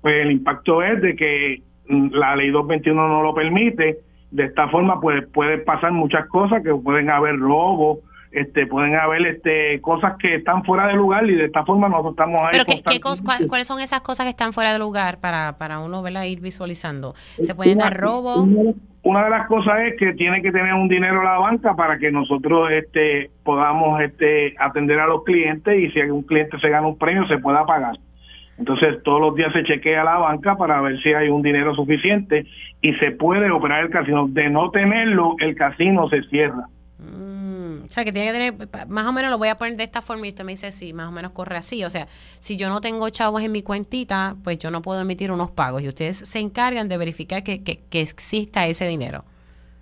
Pues, 0.06 0.22
el 0.22 0.34
impacto 0.34 0.84
es 0.84 1.02
de 1.02 1.16
que 1.16 1.64
mm, 1.90 2.10
la 2.12 2.36
ley 2.36 2.52
221 2.52 3.08
no 3.08 3.24
lo 3.24 3.34
permite. 3.34 4.02
De 4.30 4.44
esta 4.44 4.68
forma 4.68 5.02
pues 5.02 5.26
puede 5.34 5.58
pasar 5.58 5.94
muchas 5.94 6.28
cosas, 6.28 6.62
que 6.62 6.76
pueden 6.76 7.10
haber 7.10 7.40
robos, 7.40 8.02
este, 8.32 8.68
pueden 8.68 8.94
haber 8.94 9.26
este, 9.26 9.82
cosas 9.82 10.14
que 10.20 10.36
están 10.36 10.64
fuera 10.64 10.86
de 10.86 10.94
lugar 10.94 11.28
y 11.28 11.34
de 11.34 11.46
esta 11.46 11.66
forma 11.66 11.90
nosotros 11.90 12.14
estamos 12.14 12.40
ahí. 12.40 12.50
Pero 12.52 12.66
¿qué, 12.66 13.48
¿cuáles 13.48 13.66
son 13.66 13.80
esas 13.80 14.02
cosas 14.02 14.28
que 14.28 14.30
están 14.30 14.54
fuera 14.54 14.74
de 14.74 14.78
lugar 14.78 15.20
para, 15.20 15.58
para 15.58 15.80
uno 15.80 16.04
¿verdad? 16.04 16.26
ir 16.26 16.40
visualizando? 16.40 17.16
¿Se 17.16 17.56
pueden 17.56 17.80
dar 17.80 18.00
robos? 18.00 18.48
una 19.02 19.24
de 19.24 19.30
las 19.32 19.48
cosas 19.48 19.74
es 19.88 19.98
que 19.98 20.14
tiene 20.14 20.44
que 20.44 20.52
tener 20.52 20.76
un 20.76 20.88
dinero 20.88 21.24
la 21.24 21.40
banca 21.40 21.76
para 21.76 21.98
que 21.98 22.12
nosotros 22.12 22.70
este 22.72 23.32
podamos 23.44 24.00
este 24.02 24.54
atender 24.60 25.00
a 25.00 25.08
los 25.08 25.24
clientes 25.24 25.80
y 25.80 25.90
si 25.90 26.00
un 26.02 26.22
cliente 26.22 26.60
se 26.60 26.70
gana 26.70 26.86
un 26.86 26.98
premio 27.00 27.28
se 27.28 27.40
pueda 27.40 27.66
pagar. 27.66 27.96
Entonces 28.58 29.04
todos 29.04 29.20
los 29.20 29.36
días 29.36 29.52
se 29.54 29.64
chequea 29.64 30.04
la 30.04 30.18
banca 30.18 30.56
para 30.56 30.82
ver 30.82 31.02
si 31.02 31.14
hay 31.14 31.28
un 31.28 31.42
dinero 31.42 31.76
suficiente 31.76 32.46
y 32.82 32.94
se 32.96 33.12
puede 33.12 33.52
operar 33.52 33.84
el 33.84 33.90
casino. 33.90 34.28
De 34.28 34.50
no 34.50 34.72
tenerlo, 34.72 35.36
el 35.40 35.56
casino 35.56 36.10
se 36.10 36.22
cierra. 36.24 36.68
Mm, 36.98 37.84
o 37.86 37.90
sea, 37.90 38.06
que 38.06 38.14
tiene 38.14 38.32
que 38.32 38.34
tener, 38.34 38.88
más 38.88 39.06
o 39.06 39.12
menos 39.12 39.30
lo 39.30 39.38
voy 39.38 39.50
a 39.50 39.56
poner 39.56 39.76
de 39.76 39.84
esta 39.84 40.02
forma 40.02 40.26
y 40.26 40.30
usted 40.30 40.46
me 40.46 40.54
dice 40.54 40.72
si 40.72 40.94
más 40.94 41.10
o 41.10 41.12
menos 41.12 41.32
corre 41.32 41.58
así. 41.58 41.84
O 41.84 41.90
sea, 41.90 42.08
si 42.40 42.56
yo 42.56 42.70
no 42.70 42.80
tengo 42.80 43.10
chavos 43.10 43.44
en 43.44 43.52
mi 43.52 43.62
cuentita, 43.62 44.36
pues 44.44 44.58
yo 44.60 44.72
no 44.72 44.82
puedo 44.82 45.02
emitir 45.02 45.32
unos 45.32 45.52
pagos 45.52 45.84
y 45.84 45.90
ustedes 45.90 46.18
se 46.18 46.40
encargan 46.40 46.88
de 46.88 46.98
verificar 46.98 47.44
que, 47.44 47.64
que, 47.64 47.82
exista 47.92 48.66
ese 48.68 48.88
dinero. 48.88 49.24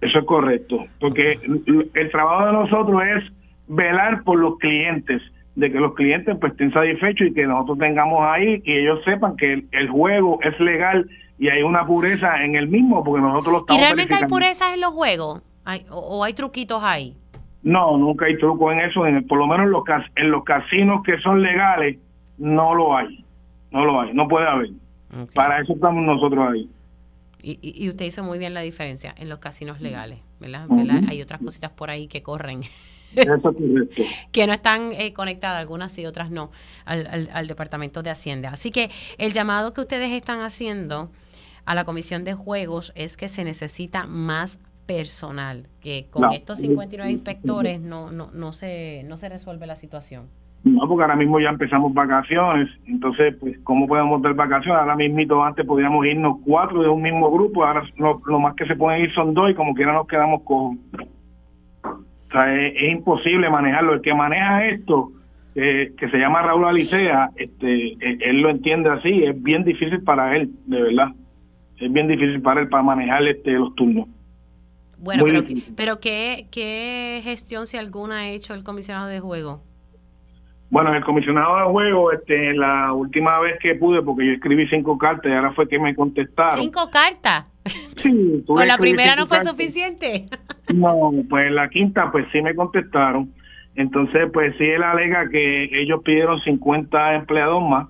Eso 0.01 0.19
es 0.19 0.25
correcto, 0.25 0.85
porque 0.99 1.39
el 1.93 2.11
trabajo 2.11 2.45
de 2.47 2.53
nosotros 2.53 3.01
es 3.03 3.23
velar 3.67 4.23
por 4.23 4.37
los 4.37 4.57
clientes, 4.57 5.21
de 5.55 5.71
que 5.71 5.79
los 5.79 5.93
clientes 5.93 6.35
pues 6.39 6.53
estén 6.53 6.73
satisfechos 6.73 7.27
y 7.27 7.33
que 7.33 7.45
nosotros 7.45 7.77
tengamos 7.77 8.21
ahí 8.23 8.61
y 8.65 8.71
ellos 8.73 8.99
sepan 9.05 9.37
que 9.37 9.65
el, 9.71 9.89
juego 9.89 10.39
es 10.41 10.59
legal 10.59 11.07
y 11.37 11.49
hay 11.49 11.61
una 11.61 11.85
pureza 11.85 12.43
en 12.43 12.55
el 12.55 12.67
mismo, 12.67 13.03
porque 13.03 13.21
nosotros 13.21 13.53
lo 13.53 13.59
estamos 13.59 13.81
¿Y 13.81 13.85
realmente 13.85 14.15
hay 14.15 14.23
pureza 14.23 14.73
en 14.73 14.81
los 14.81 14.91
juegos? 14.91 15.41
o, 15.89 16.23
hay 16.23 16.33
truquitos 16.33 16.81
ahí? 16.83 17.15
No, 17.61 17.97
nunca 17.97 18.25
hay 18.25 18.37
truco 18.37 18.71
en 18.71 18.81
eso. 18.81 19.05
En 19.05 19.25
por 19.25 19.37
lo 19.37 19.47
menos 19.47 19.65
en 19.65 19.71
los, 19.71 19.83
en 20.15 20.31
los 20.31 20.43
casinos 20.43 21.01
que 21.03 21.17
son 21.19 21.41
legales, 21.41 21.97
no 22.37 22.75
lo 22.75 22.97
hay. 22.97 23.23
No 23.71 23.85
lo 23.85 24.01
hay, 24.01 24.13
no 24.13 24.27
puede 24.27 24.47
haber. 24.47 24.69
Para 25.33 25.61
eso 25.61 25.73
estamos 25.73 26.03
nosotros 26.03 26.47
ahí. 26.51 26.69
Y, 27.41 27.59
y, 27.61 27.89
usted 27.89 28.05
hizo 28.05 28.23
muy 28.23 28.39
bien 28.39 28.53
la 28.53 28.61
diferencia 28.61 29.13
en 29.17 29.27
los 29.27 29.39
casinos 29.39 29.81
legales, 29.81 30.19
¿verdad? 30.39 30.67
Hay 31.09 31.21
otras 31.21 31.41
cositas 31.41 31.71
por 31.71 31.89
ahí 31.89 32.07
que 32.07 32.23
corren. 32.23 32.61
Eso 33.15 33.55
que 34.31 34.47
no 34.47 34.53
están 34.53 34.91
eh, 34.93 35.13
conectadas, 35.13 35.59
algunas 35.59 35.91
sí, 35.91 36.05
otras 36.05 36.31
no, 36.31 36.51
al, 36.85 37.29
al, 37.31 37.47
Departamento 37.47 38.03
de 38.03 38.09
Hacienda. 38.09 38.49
Así 38.49 38.71
que 38.71 38.89
el 39.17 39.33
llamado 39.33 39.73
que 39.73 39.81
ustedes 39.81 40.11
están 40.11 40.41
haciendo 40.41 41.09
a 41.65 41.75
la 41.75 41.85
Comisión 41.85 42.23
de 42.23 42.33
Juegos 42.33 42.91
es 42.95 43.17
que 43.17 43.27
se 43.27 43.43
necesita 43.43 44.05
más 44.05 44.59
personal, 44.85 45.67
que 45.81 46.07
con 46.09 46.31
estos 46.33 46.59
59 46.59 47.11
inspectores 47.11 47.79
no, 47.79 48.09
no, 48.11 48.29
no, 48.33 48.53
se, 48.53 49.03
no 49.05 49.17
se 49.17 49.29
resuelve 49.29 49.65
la 49.65 49.75
situación. 49.75 50.27
No, 50.63 50.87
porque 50.87 51.03
ahora 51.03 51.17
mismo 51.17 51.41
ya 51.41 51.49
empezamos 51.49 51.93
vacaciones, 51.93 52.69
entonces, 52.85 53.35
pues, 53.39 53.57
¿cómo 53.63 53.85
podemos 53.85 54.21
dar 54.21 54.33
vacaciones? 54.33 54.79
Ahora 54.79 54.95
mismo 54.95 55.43
antes 55.43 55.65
podíamos 55.65 56.05
irnos 56.05 56.37
cuatro 56.45 56.81
de 56.81 56.87
un 56.87 57.01
mismo 57.01 57.29
grupo, 57.29 57.65
ahora 57.65 57.83
lo, 57.97 58.39
más 58.39 58.55
que 58.55 58.65
se 58.65 58.75
pueden 58.75 59.01
ir 59.01 59.13
son 59.13 59.33
dos 59.33 59.51
y 59.51 59.55
como 59.55 59.73
quiera 59.73 59.91
nos 59.91 60.07
quedamos 60.07 60.41
con... 60.43 60.79
O 62.33 62.35
sea, 62.35 62.55
es, 62.55 62.91
imposible 62.91 63.47
manejarlo. 63.47 63.93
El 63.93 64.01
que 64.01 64.13
maneja 64.13 64.65
esto, 64.65 65.11
eh, 65.53 65.93
que 65.95 66.09
se 66.09 66.17
llama 66.17 66.41
Raúl 66.41 66.65
Alicea, 66.65 67.29
este, 67.35 67.89
eh, 67.93 68.17
él 68.21 68.41
lo 68.41 68.49
entiende 68.49 68.89
así, 68.89 69.23
es 69.23 69.41
bien 69.41 69.63
difícil 69.63 70.01
para 70.01 70.35
él, 70.35 70.49
de 70.65 70.81
verdad. 70.81 71.09
Es 71.79 71.93
bien 71.93 72.07
difícil 72.07 72.41
para 72.41 72.61
él 72.61 72.69
para 72.69 72.81
manejar 72.81 73.27
este, 73.27 73.51
los 73.51 73.75
turnos. 73.75 74.07
Bueno, 74.97 75.25
pero, 75.25 75.43
pero 75.75 75.99
¿qué, 75.99 76.47
¿qué 76.51 77.21
gestión, 77.23 77.67
si 77.67 77.77
alguna, 77.77 78.21
ha 78.21 78.29
hecho 78.29 78.55
el 78.55 78.63
comisionado 78.63 79.07
de 79.09 79.19
juego? 79.19 79.61
Bueno, 80.71 80.91
el 80.95 81.03
comisionado 81.03 81.57
de 81.57 81.65
juego, 81.65 82.11
este, 82.13 82.53
la 82.55 82.93
última 82.93 83.39
vez 83.41 83.59
que 83.59 83.75
pude, 83.75 84.01
porque 84.01 84.25
yo 84.25 84.31
escribí 84.31 84.67
cinco 84.69 84.97
cartas 84.97 85.31
y 85.31 85.35
ahora 85.35 85.53
fue 85.53 85.67
que 85.67 85.77
me 85.77 85.93
contestaron. 85.93 86.59
¿Cinco 86.59 86.89
cartas? 86.89 87.45
Sí. 87.65 88.43
¿Con 88.45 88.67
la 88.67 88.77
primera 88.77 89.15
no 89.15 89.25
fue 89.25 89.41
suficiente? 89.41 90.25
No, 90.73 91.11
pues 91.29 91.51
la 91.51 91.69
quinta, 91.69 92.11
pues 92.11 92.25
sí 92.31 92.41
me 92.41 92.55
contestaron. 92.55 93.31
Entonces, 93.75 94.29
pues 94.31 94.55
sí, 94.57 94.65
él 94.65 94.83
alega 94.83 95.29
que 95.29 95.69
ellos 95.81 96.01
pidieron 96.03 96.39
50 96.41 97.15
empleados 97.15 97.63
más, 97.63 97.87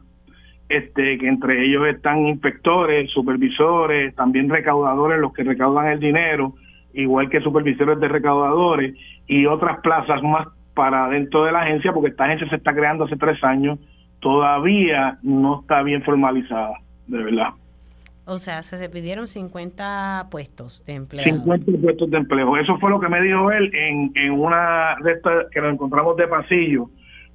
este, 0.69 1.17
que 1.17 1.27
entre 1.27 1.65
ellos 1.65 1.85
están 1.87 2.25
inspectores, 2.25 3.09
supervisores, 3.11 4.15
también 4.15 4.49
recaudadores, 4.49 5.19
los 5.19 5.33
que 5.33 5.43
recaudan 5.43 5.87
el 5.87 5.99
dinero, 5.99 6.53
igual 6.93 7.29
que 7.29 7.41
supervisores 7.41 7.99
de 7.99 8.07
recaudadores 8.07 8.95
y 9.27 9.45
otras 9.45 9.79
plazas 9.81 10.21
más 10.23 10.47
para 10.73 11.09
dentro 11.09 11.43
de 11.43 11.51
la 11.51 11.61
agencia, 11.61 11.91
porque 11.91 12.09
esta 12.09 12.25
agencia 12.25 12.49
se 12.49 12.55
está 12.55 12.73
creando 12.73 13.05
hace 13.05 13.17
tres 13.17 13.43
años, 13.43 13.79
todavía 14.19 15.17
no 15.21 15.61
está 15.61 15.83
bien 15.83 16.01
formalizada, 16.03 16.79
de 17.07 17.23
verdad. 17.23 17.49
O 18.25 18.37
sea, 18.37 18.63
se, 18.63 18.89
pidieron 18.89 19.27
50 19.27 20.27
puestos 20.31 20.85
de 20.85 20.95
empleo. 20.95 21.23
50 21.23 21.71
puestos 21.81 22.09
de 22.09 22.17
empleo. 22.17 22.55
Eso 22.57 22.77
fue 22.79 22.89
lo 22.89 22.99
que 22.99 23.09
me 23.09 23.21
dijo 23.21 23.51
él 23.51 23.69
en, 23.73 24.11
en 24.15 24.31
una 24.31 24.95
de 25.03 25.11
estas 25.11 25.49
que 25.51 25.59
nos 25.61 25.73
encontramos 25.73 26.15
de 26.15 26.27
pasillo, 26.27 26.89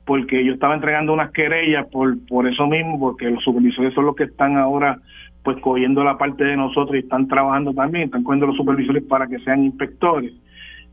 porque 0.06 0.42
yo 0.44 0.54
estaba 0.54 0.74
entregando 0.74 1.12
unas 1.12 1.30
querellas 1.32 1.86
por, 1.88 2.16
por 2.26 2.48
eso 2.48 2.66
mismo, 2.66 2.98
porque 2.98 3.30
los 3.30 3.44
supervisores 3.44 3.92
son 3.92 4.06
los 4.06 4.16
que 4.16 4.24
están 4.24 4.56
ahora 4.56 4.98
pues 5.42 5.58
cogiendo 5.60 6.02
la 6.04 6.18
parte 6.18 6.44
de 6.44 6.56
nosotros 6.56 6.96
y 6.96 7.00
están 7.00 7.28
trabajando 7.28 7.72
también, 7.72 8.04
están 8.04 8.22
cogiendo 8.22 8.46
los 8.46 8.56
supervisores 8.56 9.02
para 9.04 9.26
que 9.26 9.38
sean 9.40 9.64
inspectores. 9.64 10.32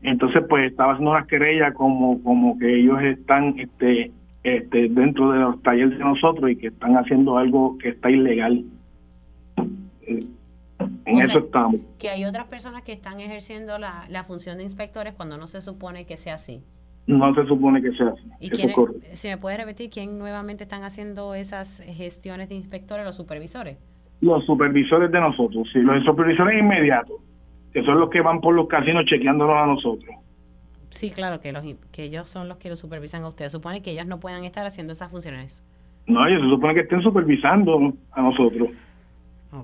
Entonces, 0.02 0.44
pues 0.48 0.70
estaba 0.70 0.92
haciendo 0.92 1.10
una 1.10 1.26
querella 1.26 1.72
como, 1.72 2.22
como 2.22 2.58
que 2.58 2.80
ellos 2.80 3.02
están 3.02 3.58
este, 3.58 4.12
este, 4.44 4.88
dentro 4.88 5.32
de 5.32 5.40
los 5.40 5.62
talleres 5.62 5.98
de 5.98 6.04
nosotros 6.04 6.50
y 6.50 6.56
que 6.56 6.68
están 6.68 6.96
haciendo 6.96 7.38
algo 7.38 7.76
que 7.78 7.90
está 7.90 8.10
ilegal. 8.10 8.64
En 10.06 11.18
eso 11.18 11.38
estamos. 11.38 11.80
Que 11.98 12.10
hay 12.10 12.24
otras 12.24 12.46
personas 12.46 12.82
que 12.82 12.92
están 12.92 13.20
ejerciendo 13.20 13.78
la, 13.78 14.06
la 14.08 14.24
función 14.24 14.58
de 14.58 14.64
inspectores 14.64 15.14
cuando 15.14 15.36
no 15.38 15.46
se 15.46 15.60
supone 15.60 16.04
que 16.04 16.16
sea 16.16 16.34
así. 16.34 16.62
No 17.06 17.34
se 17.34 17.46
supone 17.46 17.80
que 17.80 17.92
sea 17.92 18.08
así. 18.08 18.24
¿Y 18.40 18.50
si 19.16 19.28
me 19.28 19.38
puede 19.38 19.56
repetir 19.56 19.90
quién 19.90 20.18
nuevamente 20.18 20.64
están 20.64 20.82
haciendo 20.82 21.34
esas 21.34 21.82
gestiones 21.86 22.48
de 22.48 22.56
inspectores, 22.56 23.04
los 23.04 23.14
supervisores? 23.14 23.78
los 24.20 24.44
supervisores 24.44 25.10
de 25.10 25.20
nosotros, 25.20 25.68
sí, 25.72 25.80
los 25.80 26.04
supervisores 26.04 26.58
inmediatos, 26.58 27.20
que 27.72 27.82
son 27.82 28.00
los 28.00 28.10
que 28.10 28.20
van 28.20 28.40
por 28.40 28.54
los 28.54 28.66
casinos 28.68 29.04
chequeándonos 29.04 29.56
a 29.56 29.66
nosotros. 29.66 30.14
Sí, 30.90 31.10
claro, 31.10 31.40
que, 31.40 31.52
los, 31.52 31.62
que 31.92 32.04
ellos 32.04 32.30
son 32.30 32.48
los 32.48 32.56
que 32.56 32.70
lo 32.70 32.76
supervisan 32.76 33.22
a 33.24 33.28
ustedes. 33.28 33.52
Supone 33.52 33.82
que 33.82 33.90
ellos 33.90 34.06
no 34.06 34.18
puedan 34.18 34.44
estar 34.44 34.64
haciendo 34.64 34.92
esas 34.92 35.10
funciones. 35.10 35.62
No, 36.06 36.26
ellos 36.26 36.42
se 36.42 36.48
supone 36.48 36.74
que 36.74 36.80
estén 36.80 37.02
supervisando 37.02 37.92
a 38.12 38.22
nosotros. 38.22 38.70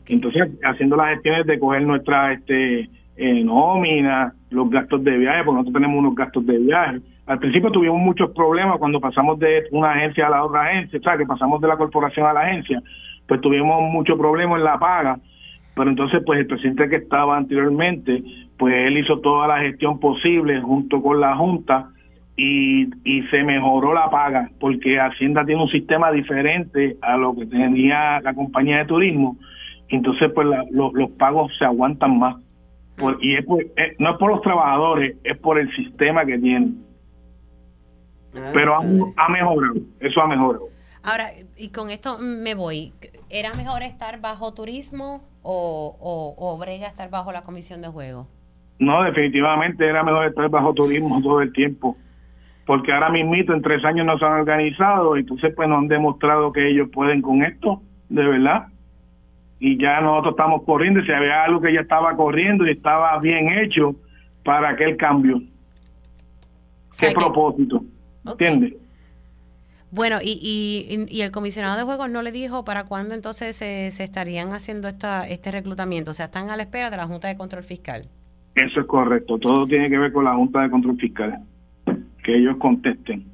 Entonces, 0.07 0.49
haciendo 0.65 0.97
las 0.97 1.15
gestiones 1.15 1.47
de 1.47 1.59
coger 1.59 1.83
nuestra 1.83 2.33
este, 2.33 2.89
eh, 3.17 3.45
nómina, 3.45 4.33
los 4.51 4.71
gastos 4.71 5.05
de 5.05 5.19
viaje, 5.19 5.45
porque 5.45 5.59
nosotros 5.59 5.75
tenemos 5.75 5.99
unos 5.99 6.15
gastos 6.15 6.47
de 6.47 6.59
viaje. 6.59 7.01
Al 7.27 7.39
principio 7.39 7.71
tuvimos 7.71 8.01
muchos 8.01 8.31
problemas 8.31 8.79
cuando 8.79 9.01
pasamos 9.01 9.39
de 9.39 9.65
una 9.71 9.93
agencia 9.93 10.27
a 10.27 10.31
la 10.31 10.45
otra 10.45 10.63
agencia, 10.63 10.99
o 10.99 11.03
sea, 11.03 11.17
que 11.17 11.27
pasamos 11.27 11.61
de 11.61 11.69
la 11.69 11.77
corporación 11.77 12.27
a 12.27 12.33
la 12.33 12.41
agencia, 12.41 12.83
pues 13.27 13.41
tuvimos 13.41 13.83
muchos 13.91 14.19
problemas 14.19 14.59
en 14.59 14.65
la 14.65 14.79
paga, 14.79 15.19
pero 15.75 15.91
entonces 15.91 16.23
pues 16.27 16.41
el 16.41 16.47
presidente 16.47 16.89
que 16.89 16.97
estaba 16.97 17.37
anteriormente, 17.37 18.23
pues 18.59 18.75
él 18.75 18.99
hizo 18.99 19.21
toda 19.21 19.47
la 19.47 19.61
gestión 19.61 20.01
posible 20.01 20.61
junto 20.61 21.03
con 21.03 21.21
la 21.21 21.37
Junta 21.37 21.91
y, 22.37 22.89
y 23.05 23.23
se 23.31 23.43
mejoró 23.45 23.95
la 23.95 24.11
paga, 24.11 24.51
porque 24.59 24.99
Hacienda 24.99 25.45
tiene 25.45 25.63
un 25.63 25.71
sistema 25.71 26.11
diferente 26.11 26.97
a 27.01 27.17
lo 27.17 27.35
que 27.35 27.47
tenía 27.47 28.21
la 28.21 28.35
compañía 28.35 28.79
de 28.79 28.85
turismo, 28.87 29.37
entonces 29.97 30.31
pues 30.35 30.47
los 30.71 31.11
pagos 31.13 31.53
se 31.59 31.65
aguantan 31.65 32.19
más. 32.19 32.37
y 33.21 33.37
es 33.37 33.45
eh, 33.77 33.95
no 33.99 34.13
es 34.13 34.19
por 34.19 34.31
los 34.31 34.41
trabajadores, 34.43 35.17
es 35.25 35.39
por 35.39 35.59
el 35.59 35.75
sistema 35.77 36.25
que 36.25 36.39
tienen. 36.39 36.85
Ah, 38.35 38.51
Pero 38.55 38.77
ha, 38.77 39.29
mejorado, 39.29 39.75
eso 40.01 40.21
ha 40.23 40.27
mejorado. 40.27 40.69
Ahora, 41.03 41.27
y 41.57 41.69
con 41.69 41.91
esto 41.91 42.19
me 42.19 42.55
voy. 42.55 42.93
¿Era 43.29 43.55
mejor 43.55 43.83
estar 43.83 44.21
bajo 44.21 44.55
turismo 44.55 45.23
o, 45.43 46.37
o, 46.39 46.59
brega 46.59 46.87
estar 46.87 47.11
bajo 47.11 47.33
la 47.33 47.43
comisión 47.43 47.83
de 47.83 47.89
juego? 47.89 48.29
No, 48.79 49.03
definitivamente 49.03 49.87
era 49.87 50.03
mejor 50.03 50.27
estar 50.27 50.49
bajo 50.49 50.73
turismo 50.73 51.21
todo 51.23 51.41
el 51.43 51.53
tiempo. 51.53 51.97
Porque 52.65 52.93
ahora 52.93 53.11
mismito 53.11 53.53
en 53.53 53.61
tres 53.61 53.85
años 53.85 54.07
no 54.07 54.19
se 54.19 54.25
han 54.25 54.33
organizado, 54.33 55.17
y 55.17 55.21
entonces 55.21 55.53
pues 55.55 55.69
nos 55.69 55.79
han 55.79 55.89
demostrado 55.89 56.53
que 56.53 56.71
ellos 56.71 56.89
pueden 56.93 57.21
con 57.21 57.43
esto, 57.43 57.83
de 58.09 58.25
verdad. 58.25 58.69
Y 59.65 59.81
ya 59.81 60.01
nosotros 60.01 60.33
estamos 60.33 60.65
corriendo, 60.65 60.99
y 60.99 61.07
si 61.07 61.13
había 61.13 61.45
algo 61.45 61.61
que 61.61 61.73
ya 61.73 61.83
estaba 61.83 62.17
corriendo 62.17 62.67
y 62.67 62.73
estaba 62.73 63.17
bien 63.21 63.49
hecho 63.49 63.95
para 64.45 64.71
aquel 64.71 64.97
cambio. 64.97 65.41
¿Qué 66.99 67.13
propósito? 67.13 67.85
¿Entiendes? 68.27 68.75
Bueno, 69.93 70.19
y, 70.21 70.33
y, 70.43 71.07
y, 71.17 71.21
el 71.21 71.31
comisionado 71.31 71.79
de 71.79 71.85
juegos 71.85 72.11
no 72.11 72.23
le 72.23 72.33
dijo 72.33 72.65
para 72.65 72.87
cuándo 72.87 73.15
entonces 73.15 73.55
se, 73.55 73.93
se, 73.93 74.03
estarían 74.03 74.53
haciendo 74.53 74.89
esta, 74.89 75.29
este 75.29 75.53
reclutamiento. 75.53 76.11
O 76.11 76.15
sea, 76.15 76.27
están 76.27 76.51
a 76.51 76.57
la 76.57 76.65
espera 76.65 76.91
de 76.91 76.97
la 76.97 77.07
Junta 77.07 77.29
de 77.29 77.37
Control 77.37 77.63
Fiscal. 77.63 78.03
Eso 78.57 78.81
es 78.81 78.87
correcto. 78.87 79.39
Todo 79.39 79.65
tiene 79.69 79.89
que 79.89 79.99
ver 79.99 80.13
con 80.13 80.25
la 80.25 80.35
Junta 80.35 80.63
de 80.63 80.71
Control 80.71 80.97
Fiscal. 80.97 81.39
Que 82.25 82.37
ellos 82.37 82.57
contesten. 82.57 83.32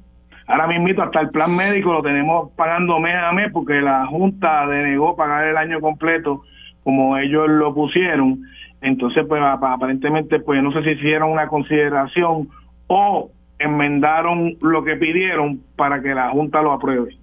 Ahora 0.49 0.65
mismo 0.65 1.03
hasta 1.03 1.21
el 1.21 1.29
plan 1.29 1.55
médico 1.55 1.93
lo 1.93 2.01
tenemos 2.01 2.51
pagando 2.53 2.99
mes 2.99 3.15
a 3.15 3.31
mes 3.31 3.51
porque 3.53 3.81
la 3.81 4.07
Junta 4.07 4.65
denegó 4.65 5.15
pagar 5.15 5.45
el 5.45 5.55
año 5.55 5.79
completo 5.79 6.41
como 6.83 7.19
ellos 7.19 7.47
lo 7.47 7.71
pusieron. 7.75 8.41
Entonces, 8.81 9.25
pues 9.27 9.39
aparentemente, 9.43 10.39
pues 10.39 10.63
no 10.63 10.71
sé 10.71 10.81
si 10.83 10.89
hicieron 10.91 11.29
una 11.29 11.47
consideración 11.47 12.49
o 12.87 13.29
enmendaron 13.59 14.57
lo 14.61 14.83
que 14.83 14.95
pidieron 14.95 15.61
para 15.75 16.01
que 16.01 16.15
la 16.15 16.31
Junta 16.31 16.63
lo 16.63 16.71
apruebe. 16.71 17.15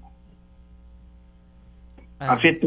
Ah. 2.20 2.34
Así 2.34 2.48
es. 2.48 2.58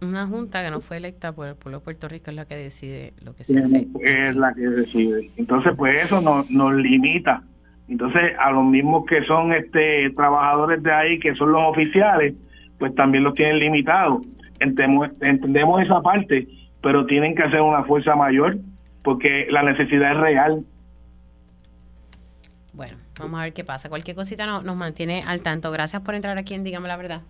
Una 0.00 0.26
junta 0.26 0.64
que 0.64 0.70
no 0.70 0.80
fue 0.80 0.96
electa 0.96 1.32
por 1.32 1.48
el 1.48 1.56
pueblo 1.56 1.80
de 1.80 1.84
Puerto 1.84 2.08
Rico 2.08 2.30
es 2.30 2.36
la 2.36 2.46
que 2.46 2.56
decide 2.56 3.12
lo 3.22 3.34
que 3.34 3.44
se 3.44 3.58
hace. 3.58 3.86
Es 4.00 4.34
la 4.34 4.54
que 4.54 4.62
decide. 4.62 5.30
Entonces, 5.36 5.74
pues 5.76 6.02
eso 6.02 6.22
nos, 6.22 6.50
nos 6.50 6.72
limita. 6.72 7.42
Entonces, 7.90 8.32
a 8.38 8.52
los 8.52 8.64
mismos 8.64 9.04
que 9.04 9.24
son 9.24 9.52
este 9.52 10.04
trabajadores 10.14 10.80
de 10.80 10.92
ahí, 10.92 11.18
que 11.18 11.34
son 11.34 11.50
los 11.50 11.62
oficiales, 11.64 12.34
pues 12.78 12.94
también 12.94 13.24
los 13.24 13.34
tienen 13.34 13.58
limitados. 13.58 14.18
Entendemos, 14.60 15.10
entendemos 15.20 15.82
esa 15.82 16.00
parte, 16.00 16.46
pero 16.80 17.04
tienen 17.06 17.34
que 17.34 17.42
hacer 17.42 17.60
una 17.60 17.82
fuerza 17.82 18.14
mayor 18.14 18.58
porque 19.02 19.48
la 19.50 19.62
necesidad 19.62 20.12
es 20.12 20.18
real. 20.18 20.64
Bueno, 22.74 22.96
vamos 23.18 23.40
a 23.40 23.42
ver 23.42 23.52
qué 23.54 23.64
pasa. 23.64 23.88
Cualquier 23.88 24.16
cosita 24.16 24.46
no, 24.46 24.62
nos 24.62 24.76
mantiene 24.76 25.24
al 25.26 25.42
tanto. 25.42 25.72
Gracias 25.72 26.00
por 26.02 26.14
entrar 26.14 26.38
aquí 26.38 26.54
en 26.54 26.62
Dígame 26.62 26.86
la 26.86 26.96
Verdad. 26.96 27.22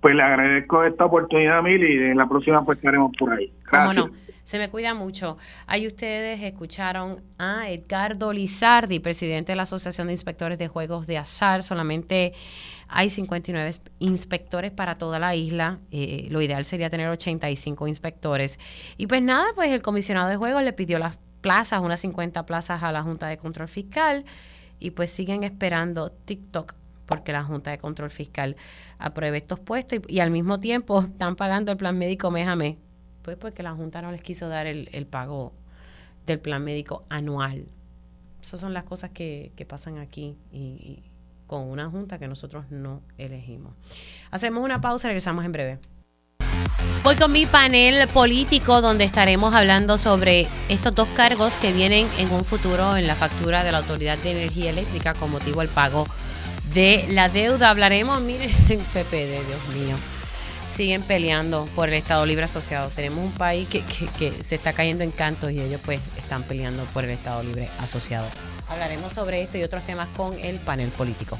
Pues 0.00 0.14
le 0.14 0.22
agradezco 0.22 0.84
esta 0.84 1.06
oportunidad, 1.06 1.62
Mil, 1.62 1.82
y 1.82 1.96
en 1.96 2.16
la 2.16 2.28
próxima 2.28 2.64
pues 2.64 2.78
estaremos 2.78 3.10
por 3.18 3.32
ahí. 3.32 3.52
Cómo 3.68 3.92
no. 3.92 4.10
Se 4.46 4.60
me 4.60 4.70
cuida 4.70 4.94
mucho. 4.94 5.38
Ahí 5.66 5.88
ustedes 5.88 6.40
escucharon 6.40 7.20
a 7.36 7.68
Edgardo 7.68 8.32
Lizardi, 8.32 9.00
presidente 9.00 9.50
de 9.50 9.56
la 9.56 9.64
Asociación 9.64 10.06
de 10.06 10.12
Inspectores 10.12 10.56
de 10.56 10.68
Juegos 10.68 11.08
de 11.08 11.18
Azar. 11.18 11.64
Solamente 11.64 12.32
hay 12.86 13.10
59 13.10 13.72
inspectores 13.98 14.70
para 14.70 14.98
toda 14.98 15.18
la 15.18 15.34
isla. 15.34 15.80
Eh, 15.90 16.28
lo 16.30 16.40
ideal 16.40 16.64
sería 16.64 16.88
tener 16.90 17.08
85 17.08 17.88
inspectores. 17.88 18.60
Y 18.96 19.08
pues 19.08 19.20
nada, 19.20 19.46
pues 19.56 19.72
el 19.72 19.82
comisionado 19.82 20.28
de 20.28 20.36
juegos 20.36 20.62
le 20.62 20.72
pidió 20.72 21.00
las 21.00 21.18
plazas, 21.40 21.82
unas 21.82 21.98
50 21.98 22.46
plazas 22.46 22.84
a 22.84 22.92
la 22.92 23.02
Junta 23.02 23.26
de 23.26 23.38
Control 23.38 23.66
Fiscal 23.66 24.24
y 24.78 24.92
pues 24.92 25.10
siguen 25.10 25.42
esperando 25.42 26.12
TikTok 26.12 26.76
porque 27.06 27.32
la 27.32 27.42
Junta 27.42 27.72
de 27.72 27.78
Control 27.78 28.10
Fiscal 28.10 28.56
apruebe 28.98 29.38
estos 29.38 29.58
puestos 29.58 30.00
y, 30.06 30.20
al 30.20 30.30
mismo 30.30 30.60
tiempo 30.60 31.00
están 31.00 31.36
pagando 31.36 31.72
el 31.72 31.78
plan 31.78 31.96
médico 31.96 32.30
mes 32.30 32.46
a 32.48 32.56
mes, 32.56 32.76
pues 33.26 33.36
porque 33.36 33.64
la 33.64 33.74
Junta 33.74 34.00
no 34.02 34.12
les 34.12 34.22
quiso 34.22 34.48
dar 34.48 34.68
el, 34.68 35.06
pago 35.10 35.52
del 36.26 36.38
plan 36.38 36.62
médico 36.62 37.04
anual. 37.08 37.66
Esas 38.40 38.60
son 38.60 38.72
las 38.72 38.84
cosas 38.84 39.10
que, 39.10 39.50
pasan 39.68 39.98
aquí 39.98 40.36
y, 40.52 41.02
con 41.48 41.68
una 41.68 41.90
Junta 41.90 42.20
que 42.20 42.28
nosotros 42.28 42.66
no 42.70 43.02
elegimos. 43.18 43.74
Hacemos 44.30 44.64
una 44.64 44.80
pausa, 44.80 45.08
regresamos 45.08 45.44
en 45.44 45.50
breve. 45.50 45.78
Voy 47.02 47.16
con 47.16 47.32
mi 47.32 47.46
panel 47.46 48.06
político 48.06 48.80
donde 48.80 49.02
estaremos 49.02 49.52
hablando 49.56 49.98
sobre 49.98 50.46
estos 50.68 50.94
dos 50.94 51.08
cargos 51.16 51.56
que 51.56 51.72
vienen 51.72 52.06
en 52.18 52.30
un 52.30 52.44
futuro 52.44 52.96
en 52.96 53.08
la 53.08 53.16
factura 53.16 53.64
de 53.64 53.72
la 53.72 53.78
Autoridad 53.78 54.18
de 54.18 54.30
Energía 54.30 54.70
Eléctrica 54.70 55.14
con 55.14 55.32
motivo 55.32 55.62
del 55.62 55.68
pago 55.68 56.06
de 56.72 57.06
la 57.10 57.28
deuda. 57.28 57.70
Hablaremos, 57.70 58.20
miren, 58.20 58.50
PPD, 58.68 59.44
Dios 59.48 59.68
mío. 59.74 59.96
Siguen 60.76 61.02
peleando 61.02 61.66
por 61.74 61.88
el 61.88 61.94
Estado 61.94 62.26
Libre 62.26 62.44
Asociado. 62.44 62.90
Tenemos 62.90 63.24
un 63.24 63.32
país 63.32 63.66
que, 63.66 63.82
que 64.18 64.44
se 64.44 64.56
está 64.56 64.74
cayendo 64.74 65.04
en 65.04 65.10
cantos 65.10 65.50
y 65.50 65.58
ellos 65.58 65.80
pues 65.82 66.02
están 66.18 66.42
peleando 66.42 66.84
por 66.92 67.04
el 67.04 67.12
Estado 67.12 67.42
Libre 67.42 67.70
Asociado. 67.80 68.28
Hablaremos 68.68 69.14
sobre 69.14 69.40
esto 69.40 69.56
y 69.56 69.62
otros 69.62 69.82
temas 69.86 70.06
con 70.14 70.38
el 70.38 70.58
panel 70.58 70.90
político. 70.90 71.38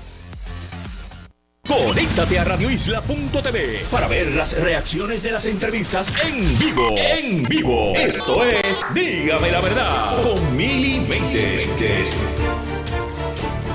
Conéctate 1.69 2.39
a 2.39 2.45
radioisla.tv 2.45 3.85
para 3.91 4.09
ver 4.09 4.35
las 4.35 4.59
reacciones 4.59 5.23
de 5.23 5.33
las 5.33 5.45
entrevistas 5.45 6.11
en 6.25 6.59
vivo. 6.59 6.89
En 6.97 7.43
vivo. 7.43 7.93
Esto 7.95 8.43
es 8.43 8.83
Dígame 8.95 9.51
la 9.51 9.61
verdad 9.61 10.23
con 10.23 10.57
Mili 10.57 11.07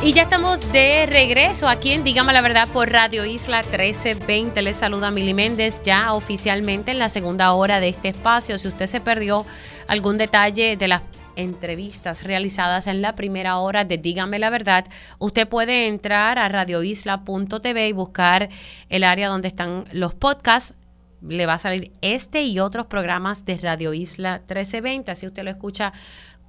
Y 0.04 0.14
ya 0.14 0.24
estamos 0.24 0.60
de 0.72 1.06
regreso 1.06 1.70
aquí 1.70 1.92
en 1.92 2.04
Dígame 2.04 2.34
la 2.34 2.42
Verdad 2.42 2.68
por 2.70 2.90
Radio 2.90 3.24
Isla 3.24 3.62
1320. 3.62 4.60
Les 4.64 4.76
saluda 4.76 5.12
Mili 5.12 5.36
Méndez 5.36 5.80
ya 5.84 6.14
oficialmente 6.14 6.90
en 6.90 6.98
la 6.98 7.08
segunda 7.08 7.54
hora 7.54 7.80
de 7.80 7.90
este 7.90 8.08
espacio. 8.08 8.58
Si 8.58 8.68
usted 8.68 8.88
se 8.88 9.00
perdió 9.00 9.46
algún 9.88 10.18
detalle 10.18 10.76
de 10.76 10.88
las 10.88 11.04
entrevistas 11.36 12.24
realizadas 12.24 12.88
en 12.88 13.04
la 13.04 13.14
primera 13.14 13.60
hora 13.60 13.86
de 13.86 14.00
Dígame 14.00 14.40
la 14.40 14.50
Verdad, 14.50 14.86
usted 15.20 15.48
puede 15.48 15.86
entrar 15.86 16.40
a 16.40 16.50
radioisla.tv 16.50 17.88
y 17.88 17.92
buscar 17.92 18.50
el 18.90 19.04
área 19.04 19.28
donde 19.28 19.50
están 19.50 19.86
los 19.92 20.16
podcasts. 20.16 20.74
Le 21.22 21.46
va 21.46 21.54
a 21.54 21.60
salir 21.60 21.92
este 22.02 22.42
y 22.42 22.60
otros 22.60 22.88
programas 22.88 23.46
de 23.46 23.60
Radio 23.60 23.94
Isla 23.94 24.40
1320, 24.40 25.12
así 25.12 25.28
usted 25.28 25.44
lo 25.44 25.52
escucha 25.52 25.94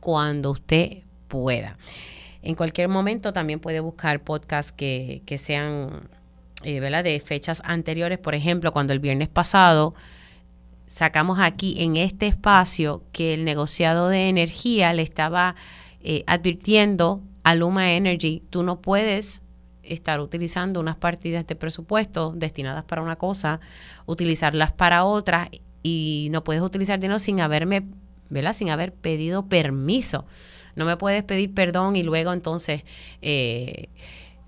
cuando 0.00 0.53
usted 0.53 1.03
pueda. 1.28 1.76
En 2.43 2.57
cualquier 2.57 2.88
momento 2.88 3.32
también 3.32 3.61
puede 3.61 3.80
buscar 3.80 4.22
podcasts 4.22 4.72
que, 4.72 5.22
sean 5.38 6.09
eh, 6.64 6.80
de 6.80 7.20
fechas 7.20 7.62
anteriores. 7.64 8.18
Por 8.18 8.34
ejemplo, 8.34 8.72
cuando 8.72 8.93
el 8.93 8.99
viernes 8.99 9.28
pasado 9.28 9.95
sacamos 10.88 11.38
aquí 11.40 11.82
en 11.82 11.97
este 11.97 12.26
espacio 12.26 13.03
que 13.12 13.32
el 13.34 13.45
negociado 13.45 14.09
de 14.09 14.28
energía 14.28 14.93
le 14.93 15.03
estaba 15.03 15.55
eh, 16.01 16.24
advirtiendo 16.26 17.22
a 17.45 17.55
Luma 17.55 17.93
Energy, 17.93 18.43
tú 18.51 18.62
no 18.62 18.80
puedes 18.80 19.43
estar 19.82 20.20
utilizando 20.20 20.80
unas 20.80 20.97
partidas 20.97 21.47
de 21.47 21.57
presupuesto 21.57 22.32
destinadas 22.36 22.84
para 22.84 23.03
una 23.03 23.16
cosa, 23.16 23.61
utilizarlas 24.07 24.72
para 24.72 25.05
otra 25.05 25.49
y 25.82 26.28
no 26.30 26.45
puedes 26.45 26.62
utilizar 26.62 27.01
dinero 27.01 27.18
sin 27.18 27.40
haberme, 27.40 27.84
¿verdad? 28.28 28.53
Sin 28.53 28.70
haber 28.70 28.93
pedido 28.93 29.47
permiso. 29.47 30.26
No 30.76 30.84
me 30.84 30.96
puedes 30.96 31.22
pedir 31.22 31.52
perdón 31.54 31.96
y 31.96 32.02
luego 32.02 32.32
entonces 32.32 32.82
eh, 33.20 33.88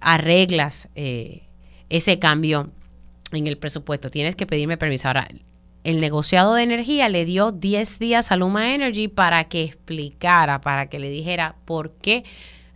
arreglas 0.00 0.88
eh, 0.94 1.42
ese 1.88 2.18
cambio 2.18 2.70
en 3.32 3.46
el 3.46 3.58
presupuesto. 3.58 4.10
Tienes 4.10 4.36
que 4.36 4.46
pedirme 4.46 4.76
permiso. 4.76 5.08
Ahora, 5.08 5.28
el 5.84 6.00
negociado 6.00 6.54
de 6.54 6.62
energía 6.62 7.08
le 7.08 7.24
dio 7.24 7.52
10 7.52 7.98
días 7.98 8.32
a 8.32 8.36
Luma 8.36 8.74
Energy 8.74 9.08
para 9.08 9.44
que 9.44 9.64
explicara, 9.64 10.60
para 10.60 10.88
que 10.88 10.98
le 10.98 11.10
dijera 11.10 11.56
por 11.66 11.92
qué 11.92 12.24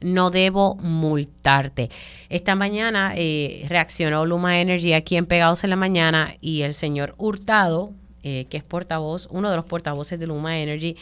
no 0.00 0.30
debo 0.30 0.76
multarte. 0.76 1.90
Esta 2.28 2.54
mañana 2.54 3.14
eh, 3.16 3.64
reaccionó 3.68 4.26
Luma 4.26 4.60
Energy 4.60 4.92
aquí 4.92 5.16
en 5.16 5.26
Pegados 5.26 5.64
en 5.64 5.70
la 5.70 5.76
Mañana 5.76 6.34
y 6.40 6.62
el 6.62 6.74
señor 6.74 7.14
Hurtado, 7.18 7.92
eh, 8.22 8.46
que 8.50 8.56
es 8.56 8.64
portavoz, 8.64 9.28
uno 9.30 9.50
de 9.50 9.56
los 9.56 9.66
portavoces 9.66 10.18
de 10.18 10.26
Luma 10.26 10.58
Energy, 10.58 10.96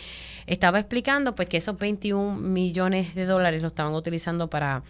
estaba 0.46 0.78
explicando 0.78 1.34
pues 1.34 1.48
que 1.48 1.56
esos 1.56 1.78
21 1.78 2.36
millones 2.36 3.14
de 3.14 3.26
dólares 3.26 3.62
lo 3.62 3.68
estaban 3.68 3.94
utilizando 3.94 4.48
para 4.48 4.82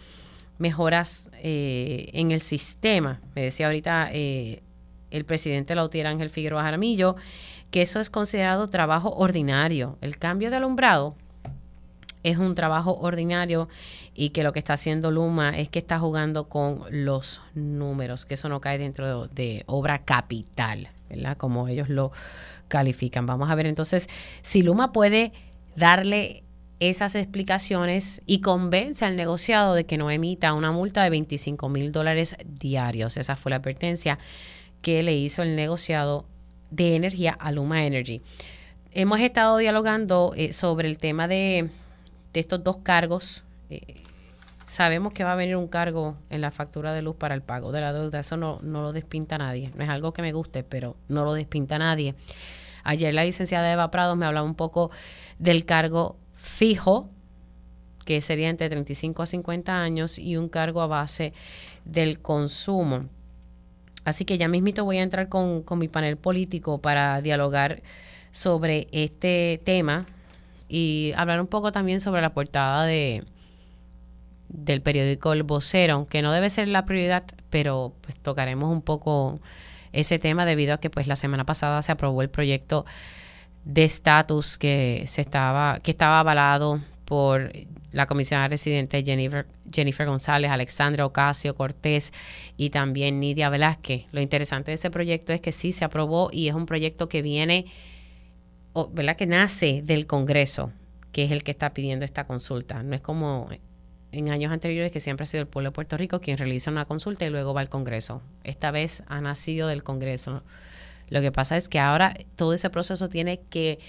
mejoras 0.57 1.31
eh, 1.41 2.09
en 2.13 2.31
el 2.31 2.39
sistema. 2.39 3.19
Me 3.35 3.43
decía 3.43 3.67
ahorita 3.67 4.11
el 4.11 5.25
presidente 5.25 5.75
Lautier 5.75 6.07
Ángel 6.07 6.29
Figueroa 6.29 6.63
Jaramillo, 6.63 7.15
que 7.71 7.81
eso 7.81 7.99
es 7.99 8.09
considerado 8.09 8.69
trabajo 8.69 9.09
ordinario. 9.11 9.97
El 10.01 10.17
cambio 10.17 10.49
de 10.49 10.57
alumbrado 10.57 11.15
es 12.23 12.37
un 12.37 12.55
trabajo 12.55 12.97
ordinario 12.99 13.69
y 14.13 14.29
que 14.29 14.43
lo 14.43 14.51
que 14.51 14.59
está 14.59 14.73
haciendo 14.73 15.11
Luma 15.11 15.57
es 15.57 15.69
que 15.69 15.79
está 15.79 15.99
jugando 15.99 16.49
con 16.49 16.81
los 16.89 17.41
números, 17.53 18.25
que 18.25 18.33
eso 18.33 18.49
no 18.49 18.59
cae 18.59 18.77
dentro 18.77 19.27
de, 19.27 19.63
obra 19.67 19.99
capital, 19.99 20.89
¿verdad? 21.09 21.37
Como 21.37 21.67
ellos 21.67 21.89
lo 21.89 22.11
califican. 22.67 23.25
Vamos 23.25 23.49
a 23.49 23.55
ver 23.55 23.65
entonces 23.65 24.07
si 24.41 24.61
Luma 24.61 24.91
puede 24.91 25.31
darle 25.75 26.43
esas 26.79 27.15
explicaciones 27.15 28.21
y 28.25 28.41
convence 28.41 29.03
al 29.05 29.15
negociado 29.15 29.73
de 29.73 29.85
que 29.85 29.97
no 29.97 30.11
emita 30.11 30.53
una 30.53 30.71
multa 30.71 31.03
de 31.03 31.09
25 31.09 31.69
mil 31.69 31.91
dólares 31.91 32.35
diarios. 32.45 33.17
Esa 33.17 33.35
fue 33.35 33.49
la 33.49 33.55
advertencia 33.57 34.19
que 34.81 35.01
le 35.01 35.15
hizo 35.15 35.41
el 35.41 35.55
negociado 35.55 36.25
de 36.69 36.95
energía 36.95 37.31
a 37.31 37.51
Luma 37.51 37.85
Energy. 37.85 38.21
Hemos 38.91 39.19
estado 39.19 39.57
dialogando 39.57 40.33
eh, 40.35 40.53
sobre 40.53 40.87
el 40.87 40.97
tema 40.97 41.27
de, 41.27 41.69
estos 42.33 42.63
dos 42.63 42.77
cargos. 42.77 43.43
Eh, 43.71 44.03
sabemos 44.67 45.13
que 45.13 45.23
va 45.23 45.31
a 45.31 45.35
venir 45.35 45.55
un 45.55 45.67
cargo 45.67 46.17
en 46.29 46.41
la 46.41 46.51
factura 46.51 46.93
de 46.93 47.01
luz 47.01 47.15
para 47.15 47.33
el 47.33 47.41
pago 47.41 47.71
de 47.71 47.81
la 47.81 47.93
deuda. 47.93 48.19
Eso 48.19 48.37
no, 48.37 48.59
no 48.61 48.81
lo 48.81 48.91
despinta 48.91 49.37
nadie. 49.37 49.71
No 49.75 49.83
es 49.83 49.89
algo 49.89 50.13
que 50.13 50.21
me 50.21 50.33
guste, 50.33 50.63
pero 50.63 50.97
no 51.07 51.23
lo 51.23 51.33
despinta 51.33 51.79
nadie. 51.79 52.15
Ayer 52.83 53.13
la 53.13 53.23
licenciada 53.23 53.71
Eva 53.71 53.89
Prado 53.89 54.15
me 54.15 54.25
hablaba 54.25 54.45
un 54.45 54.55
poco 54.55 54.91
del 55.39 55.65
cargo 55.65 56.17
fijo, 56.35 57.09
que 58.05 58.21
sería 58.21 58.49
entre 58.49 58.69
35 58.69 59.23
a 59.23 59.25
50 59.25 59.73
años, 59.73 60.19
y 60.19 60.37
un 60.37 60.49
cargo 60.49 60.81
a 60.81 60.87
base 60.87 61.33
del 61.85 62.19
consumo. 62.21 63.05
Así 64.03 64.25
que 64.25 64.37
ya 64.37 64.47
mismito 64.47 64.85
voy 64.85 64.97
a 64.97 65.03
entrar 65.03 65.27
con, 65.27 65.63
mi 65.77 65.87
panel 65.87 66.17
político 66.17 66.79
para 66.79 67.21
dialogar 67.21 67.81
sobre 68.31 68.87
este 68.91 69.61
tema 69.63 70.05
y 70.69 71.13
hablar 71.15 71.41
un 71.41 71.47
poco 71.47 71.71
también 71.71 71.99
sobre 71.99 72.21
la 72.21 72.33
portada 72.33 72.85
de 72.85 73.25
del 74.49 74.81
periódico 74.81 75.33
El 75.33 75.43
Vocero, 75.43 76.05
que 76.07 76.21
no 76.21 76.31
debe 76.31 76.49
ser 76.49 76.67
la 76.67 76.85
prioridad, 76.85 77.23
pero 77.49 77.93
pues 78.01 78.17
tocaremos 78.17 78.71
un 78.71 78.81
poco 78.81 79.39
ese 79.93 80.19
tema 80.19 80.45
debido 80.45 80.73
a 80.73 80.79
que 80.79 80.89
pues 80.89 81.07
la 81.07 81.15
semana 81.15 81.45
pasada 81.45 81.81
se 81.81 81.91
aprobó 81.91 82.21
el 82.21 82.29
proyecto 82.29 82.85
de 83.65 83.83
estatus 83.83 84.57
que 84.57 85.03
se 85.07 85.21
estaba 85.21 85.79
que 85.81 85.91
estaba 85.91 86.19
avalado 86.19 86.81
por 87.05 87.51
la 87.91 88.05
comisionada 88.05 88.49
residente 88.49 89.03
Jennifer, 89.03 89.47
Jennifer 89.71 90.05
González, 90.07 90.51
Alexandra 90.51 91.05
Ocasio 91.05 91.55
Cortés 91.55 92.13
y 92.57 92.69
también 92.69 93.19
Nidia 93.19 93.49
Velázquez. 93.49 94.05
Lo 94.11 94.21
interesante 94.21 94.71
de 94.71 94.75
ese 94.75 94.91
proyecto 94.91 95.33
es 95.33 95.41
que 95.41 95.51
sí 95.51 95.71
se 95.71 95.85
aprobó 95.85 96.29
y 96.31 96.47
es 96.47 96.53
un 96.53 96.65
proyecto 96.65 97.09
que 97.09 97.21
viene, 97.21 97.65
¿verdad? 98.91 99.15
Que 99.15 99.25
nace 99.25 99.81
del 99.83 100.05
Congreso, 100.05 100.71
que 101.11 101.23
es 101.23 101.31
el 101.31 101.43
que 101.43 101.51
está 101.51 101.73
pidiendo 101.73 102.05
esta 102.05 102.25
consulta. 102.25 102.83
No 102.83 102.93
es 102.93 103.01
como 103.01 103.49
en 104.11 104.29
años 104.29 104.51
anteriores 104.51 104.91
que 104.91 104.99
siempre 104.99 105.23
ha 105.23 105.27
sido 105.27 105.41
el 105.41 105.47
pueblo 105.47 105.69
de 105.69 105.73
Puerto 105.73 105.97
Rico 105.97 106.21
quien 106.21 106.37
realiza 106.37 106.71
una 106.71 106.85
consulta 106.85 107.25
y 107.25 107.29
luego 107.29 107.53
va 107.53 107.61
al 107.61 107.69
Congreso. 107.69 108.21
Esta 108.43 108.71
vez 108.71 109.03
ha 109.07 109.21
nacido 109.21 109.67
del 109.67 109.83
Congreso. 109.83 110.43
Lo 111.09 111.21
que 111.21 111.31
pasa 111.31 111.57
es 111.57 111.69
que 111.69 111.79
ahora 111.79 112.15
todo 112.35 112.53
ese 112.53 112.69
proceso 112.69 113.09
tiene 113.09 113.39
que 113.49 113.79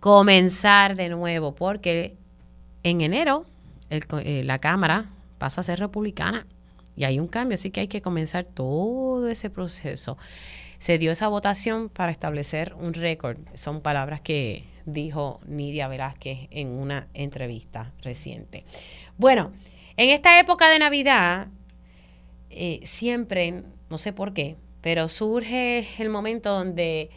comenzar 0.00 0.96
de 0.96 1.08
nuevo 1.08 1.54
porque 1.54 2.16
en 2.82 3.00
enero 3.00 3.46
eh, 3.90 4.42
la 4.44 4.58
Cámara 4.58 5.10
pasa 5.38 5.60
a 5.60 5.64
ser 5.64 5.78
republicana 5.78 6.46
y 6.96 7.04
hay 7.04 7.20
un 7.20 7.28
cambio, 7.28 7.54
así 7.54 7.70
que 7.70 7.80
hay 7.80 7.88
que 7.88 8.02
comenzar 8.02 8.44
todo 8.44 9.28
ese 9.28 9.50
proceso. 9.50 10.18
Se 10.78 10.98
dio 10.98 11.12
esa 11.12 11.28
votación 11.28 11.88
para 11.88 12.12
establecer 12.12 12.74
un 12.78 12.94
récord. 12.94 13.38
Son 13.54 13.80
palabras 13.80 14.20
que 14.20 14.64
dijo 14.92 15.40
Nidia 15.46 15.88
Velázquez 15.88 16.48
en 16.50 16.68
una 16.68 17.08
entrevista 17.14 17.92
reciente. 18.02 18.64
Bueno, 19.16 19.52
en 19.96 20.10
esta 20.10 20.40
época 20.40 20.68
de 20.70 20.78
Navidad, 20.78 21.48
eh, 22.50 22.80
siempre, 22.84 23.62
no 23.90 23.98
sé 23.98 24.12
por 24.12 24.32
qué, 24.32 24.56
pero 24.80 25.08
surge 25.08 25.86
el 25.98 26.08
momento 26.08 26.50
donde 26.50 27.10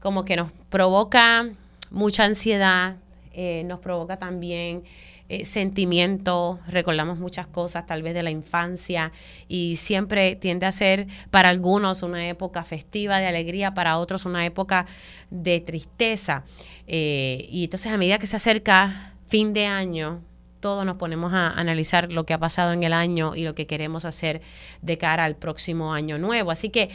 como 0.00 0.24
que 0.24 0.36
nos 0.36 0.50
provoca 0.70 1.50
mucha 1.90 2.24
ansiedad, 2.24 2.96
eh, 3.32 3.62
nos 3.64 3.80
provoca 3.80 4.18
también 4.18 4.82
eh, 5.28 5.44
sentimientos, 5.44 6.58
recordamos 6.68 7.18
muchas 7.18 7.48
cosas 7.48 7.84
tal 7.86 8.02
vez 8.02 8.14
de 8.14 8.22
la 8.22 8.30
infancia 8.30 9.10
y 9.48 9.76
siempre 9.76 10.36
tiende 10.36 10.66
a 10.66 10.72
ser 10.72 11.08
para 11.30 11.48
algunos 11.48 12.02
una 12.02 12.28
época 12.28 12.62
festiva 12.62 13.18
de 13.18 13.26
alegría, 13.26 13.74
para 13.74 13.98
otros 13.98 14.24
una 14.24 14.46
época 14.46 14.86
de 15.30 15.60
tristeza. 15.60 16.44
Eh, 16.86 17.48
y 17.50 17.64
entonces 17.64 17.90
a 17.90 17.98
medida 17.98 18.18
que 18.18 18.28
se 18.28 18.36
acerca 18.36 19.14
fin 19.26 19.52
de 19.52 19.66
año, 19.66 20.22
todos 20.60 20.86
nos 20.86 20.96
ponemos 20.96 21.32
a 21.32 21.48
analizar 21.50 22.12
lo 22.12 22.24
que 22.24 22.32
ha 22.32 22.38
pasado 22.38 22.72
en 22.72 22.84
el 22.84 22.92
año 22.92 23.34
y 23.34 23.42
lo 23.42 23.54
que 23.54 23.66
queremos 23.66 24.04
hacer 24.04 24.42
de 24.82 24.96
cara 24.96 25.24
al 25.24 25.34
próximo 25.34 25.92
año 25.92 26.18
nuevo. 26.18 26.52
Así 26.52 26.70
que 26.70 26.90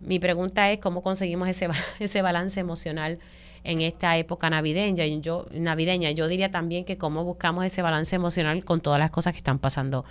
mi 0.00 0.18
pregunta 0.18 0.70
es 0.72 0.80
cómo 0.80 1.02
conseguimos 1.02 1.48
ese, 1.48 1.68
ese 2.00 2.22
balance 2.22 2.58
emocional 2.58 3.20
en 3.66 3.82
esta 3.82 4.16
época 4.16 4.48
navideña. 4.48 5.04
Yo, 5.06 5.46
navideña. 5.52 6.10
Yo 6.12 6.28
diría 6.28 6.50
también 6.50 6.84
que 6.84 6.96
cómo 6.96 7.24
buscamos 7.24 7.64
ese 7.64 7.82
balance 7.82 8.14
emocional 8.14 8.64
con 8.64 8.80
todas 8.80 8.98
las 8.98 9.10
cosas 9.10 9.32
que 9.32 9.38
están 9.38 9.58
pasando 9.58 10.04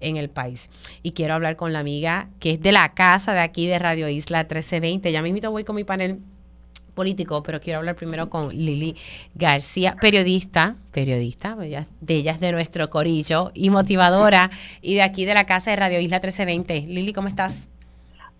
en 0.00 0.16
el 0.16 0.30
país. 0.30 0.70
Y 1.02 1.12
quiero 1.12 1.34
hablar 1.34 1.56
con 1.56 1.72
la 1.72 1.80
amiga 1.80 2.28
que 2.40 2.52
es 2.52 2.60
de 2.60 2.72
la 2.72 2.94
casa 2.94 3.32
de 3.34 3.40
aquí 3.40 3.66
de 3.66 3.78
Radio 3.78 4.08
Isla 4.08 4.40
1320. 4.40 5.12
Ya 5.12 5.22
mismo 5.22 5.50
voy 5.50 5.64
con 5.64 5.76
mi 5.76 5.84
panel 5.84 6.20
político, 6.94 7.42
pero 7.42 7.60
quiero 7.60 7.78
hablar 7.78 7.96
primero 7.96 8.28
con 8.28 8.50
Lili 8.50 8.96
García, 9.34 9.96
periodista, 10.00 10.76
periodista, 10.90 11.56
de 11.56 12.14
ellas 12.14 12.40
de 12.40 12.52
nuestro 12.52 12.90
corillo 12.90 13.50
y 13.54 13.70
motivadora, 13.70 14.50
y 14.82 14.94
de 14.94 15.02
aquí 15.02 15.24
de 15.24 15.34
la 15.34 15.46
casa 15.46 15.70
de 15.70 15.76
Radio 15.76 16.00
Isla 16.00 16.16
1320. 16.16 16.86
Lili, 16.88 17.12
¿cómo 17.12 17.28
estás? 17.28 17.68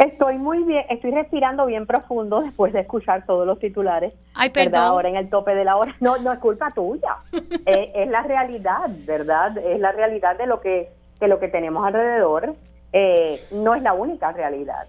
Estoy 0.03 0.37
muy 0.37 0.65
bien, 0.65 0.85
estoy 0.91 1.13
respirando 1.13 1.65
bien 1.65 1.87
profundo 1.87 2.41
después 2.41 2.73
de 2.73 2.81
escuchar 2.81 3.25
todos 3.25 3.47
los 3.47 3.61
titulares. 3.61 4.13
Ay, 4.35 4.51
perdón. 4.51 4.81
Ahora 4.81 5.09
en 5.09 5.15
el 5.15 5.31
tope 5.31 5.55
de 5.55 5.65
la 5.65 5.77
hora. 5.77 5.95
No, 6.01 6.19
no 6.19 6.33
es 6.33 6.41
culpa 6.41 6.71
tuya. 6.71 7.19
Eh, 7.65 7.93
es 7.95 8.11
la 8.11 8.23
realidad, 8.23 8.91
¿verdad? 9.07 9.57
Es 9.59 9.79
la 9.79 9.93
realidad 9.93 10.37
de 10.37 10.47
lo 10.47 10.61
que, 10.61 10.91
de 11.21 11.29
lo 11.29 11.39
que 11.39 11.47
tenemos 11.47 11.87
alrededor. 11.87 12.55
Eh, 12.93 13.41
no 13.53 13.77
es 13.77 13.83
la 13.83 13.93
única 13.93 14.33
realidad. 14.33 14.89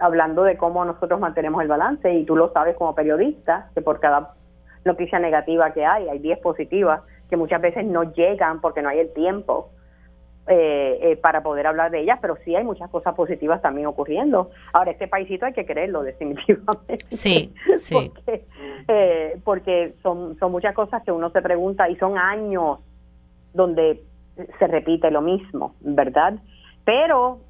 hablando 0.00 0.42
de 0.44 0.56
cómo 0.56 0.82
nosotros 0.86 1.20
mantenemos 1.20 1.60
el 1.60 1.68
balance, 1.68 2.10
y 2.10 2.24
tú 2.24 2.34
lo 2.34 2.50
sabes 2.52 2.76
como 2.76 2.94
periodista, 2.94 3.68
que 3.74 3.82
por 3.82 4.00
cada 4.00 4.32
noticia 4.86 5.18
negativa 5.18 5.72
que 5.72 5.84
hay, 5.84 6.08
hay 6.08 6.18
10 6.18 6.38
positivas 6.38 7.02
que 7.28 7.36
muchas 7.36 7.60
veces 7.60 7.84
no 7.84 8.04
llegan 8.14 8.62
porque 8.62 8.80
no 8.80 8.88
hay 8.88 9.00
el 9.00 9.12
tiempo 9.12 9.68
eh, 10.50 10.98
eh, 11.02 11.16
para 11.16 11.42
poder 11.42 11.66
hablar 11.66 11.90
de 11.90 12.00
ellas, 12.00 12.18
pero 12.22 12.36
sí 12.44 12.56
hay 12.56 12.64
muchas 12.64 12.90
cosas 12.90 13.14
positivas 13.14 13.60
también 13.60 13.86
ocurriendo. 13.86 14.50
Ahora, 14.72 14.92
este 14.92 15.06
paísito 15.06 15.46
hay 15.46 15.52
que 15.52 15.66
creerlo 15.66 16.02
definitivamente. 16.02 16.98
Sí, 17.08 17.52
sí. 17.74 17.94
Porque, 17.94 18.44
eh, 18.88 19.40
porque 19.44 19.94
son, 20.02 20.38
son 20.38 20.52
muchas 20.52 20.74
cosas 20.74 21.02
que 21.02 21.12
uno 21.12 21.30
se 21.30 21.42
pregunta 21.42 21.88
y 21.88 21.96
son 21.96 22.16
años 22.16 22.78
donde 23.52 24.02
se 24.58 24.66
repite 24.66 25.10
lo 25.10 25.20
mismo, 25.20 25.74
¿verdad? 25.80 26.34
Pero, 26.84 27.40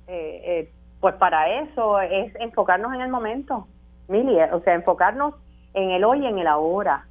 pues 1.01 1.15
para 1.17 1.61
eso 1.63 2.01
es 2.01 2.35
enfocarnos 2.41 2.93
en 2.95 3.03
el 3.03 3.11
momento, 3.11 3.69
Mili, 4.09 4.37
o 4.53 4.61
sea, 4.61 4.75
enfocarnos 4.75 5.35
en 5.75 5.91
el 5.91 6.03
hoy 6.03 6.25
y 6.25 6.27
en 6.27 6.39
el 6.39 6.47
ahora 6.47 7.08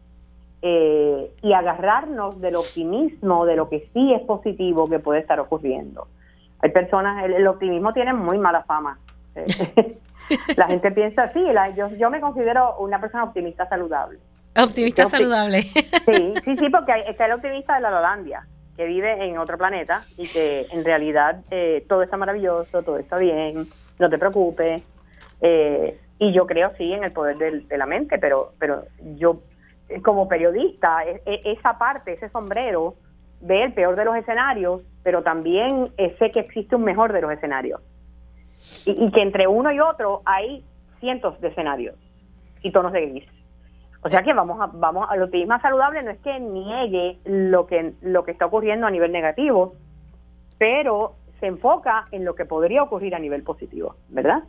eh, 0.61 1.31
y 1.41 1.53
agarrarnos 1.53 2.41
del 2.41 2.55
optimismo, 2.55 3.45
de 3.45 3.55
lo 3.55 3.69
que 3.69 3.89
sí 3.93 4.13
es 4.13 4.21
positivo 4.21 4.89
que 4.89 4.99
puede 4.99 5.19
estar 5.19 5.39
ocurriendo. 5.39 6.07
Hay 6.59 6.71
personas, 6.71 7.23
el, 7.25 7.45
optimismo 7.47 7.93
tiene 7.93 8.13
muy 8.13 8.37
mala 8.39 8.63
fama. 8.63 8.97
la 10.55 10.65
gente 10.65 10.91
piensa, 10.91 11.29
sí, 11.29 11.45
yo, 11.75 11.89
yo 11.89 12.09
me 12.09 12.19
considero 12.19 12.75
una 12.79 12.99
persona 12.99 13.25
optimista 13.25 13.67
saludable. 13.69 14.19
Optimista 14.59 15.05
saludable. 15.05 15.61
Sí, 15.61 16.33
sí, 16.43 16.57
sí, 16.57 16.69
porque 16.69 16.93
está 17.07 17.27
el 17.27 17.33
optimista 17.33 17.75
de 17.75 17.81
la 17.81 17.99
Holandia, 17.99 18.47
que 18.75 18.85
vive 18.85 19.27
en 19.27 19.37
otro 19.37 19.57
planeta 19.57 20.03
y 20.17 20.27
que 20.27 20.65
en 20.71 20.83
realidad 20.83 21.41
eh, 21.51 21.85
todo 21.87 22.01
está 22.01 22.17
maravilloso, 22.17 22.81
todo 22.81 22.97
está 22.97 23.17
bien, 23.17 23.67
no 23.99 24.09
te 24.09 24.17
preocupes, 24.17 24.83
Eh, 25.39 25.99
y 26.19 26.33
yo 26.33 26.47
creo 26.47 26.71
sí 26.77 26.91
en 26.91 27.03
el 27.03 27.11
poder 27.11 27.37
de, 27.37 27.77
la 27.77 27.85
mente, 27.85 28.17
pero, 28.17 28.53
pero 28.57 28.85
yo 29.17 29.39
como 30.03 30.27
periodista, 30.27 31.03
e, 31.05 31.21
e, 31.25 31.51
esa 31.51 31.77
parte, 31.77 32.13
ese 32.13 32.29
sombrero, 32.29 32.95
ve 33.41 33.63
el 33.63 33.73
peor 33.73 33.95
de 33.95 34.05
los 34.05 34.15
escenarios, 34.15 34.81
pero 35.03 35.23
también 35.23 35.87
sé 36.19 36.31
que 36.31 36.39
existe 36.39 36.75
un 36.75 36.83
mejor 36.83 37.13
de 37.13 37.21
los 37.21 37.31
escenarios. 37.31 37.81
Y, 38.85 39.11
que 39.11 39.21
entre 39.21 39.47
uno 39.47 39.71
y 39.71 39.79
otro 39.79 40.21
hay 40.25 40.65
cientos 40.99 41.39
de 41.41 41.49
escenarios 41.49 41.95
y 42.61 42.71
tonos 42.71 42.91
de 42.91 43.05
gris. 43.05 43.29
O 44.01 44.09
sea 44.09 44.23
que 44.23 44.33
vamos 44.33 44.59
a, 44.59 44.67
vamos 44.67 45.07
a 45.09 45.15
lo 45.15 45.29
que 45.29 45.41
es 45.41 45.47
más 45.47 45.61
saludable 45.61 46.01
no 46.01 46.11
es 46.11 46.19
que 46.19 46.39
niegue 46.39 47.19
lo 47.25 47.67
que 47.67 47.93
lo 48.01 48.23
que 48.23 48.31
está 48.31 48.45
ocurriendo 48.45 48.87
a 48.87 48.91
nivel 48.91 49.11
negativo, 49.11 49.75
pero 50.57 51.15
se 51.39 51.47
enfoca 51.47 52.05
en 52.11 52.25
lo 52.25 52.33
que 52.33 52.45
podría 52.45 52.83
ocurrir 52.83 53.13
a 53.13 53.19
nivel 53.19 53.43
positivo, 53.43 53.95
¿verdad? 54.09 54.43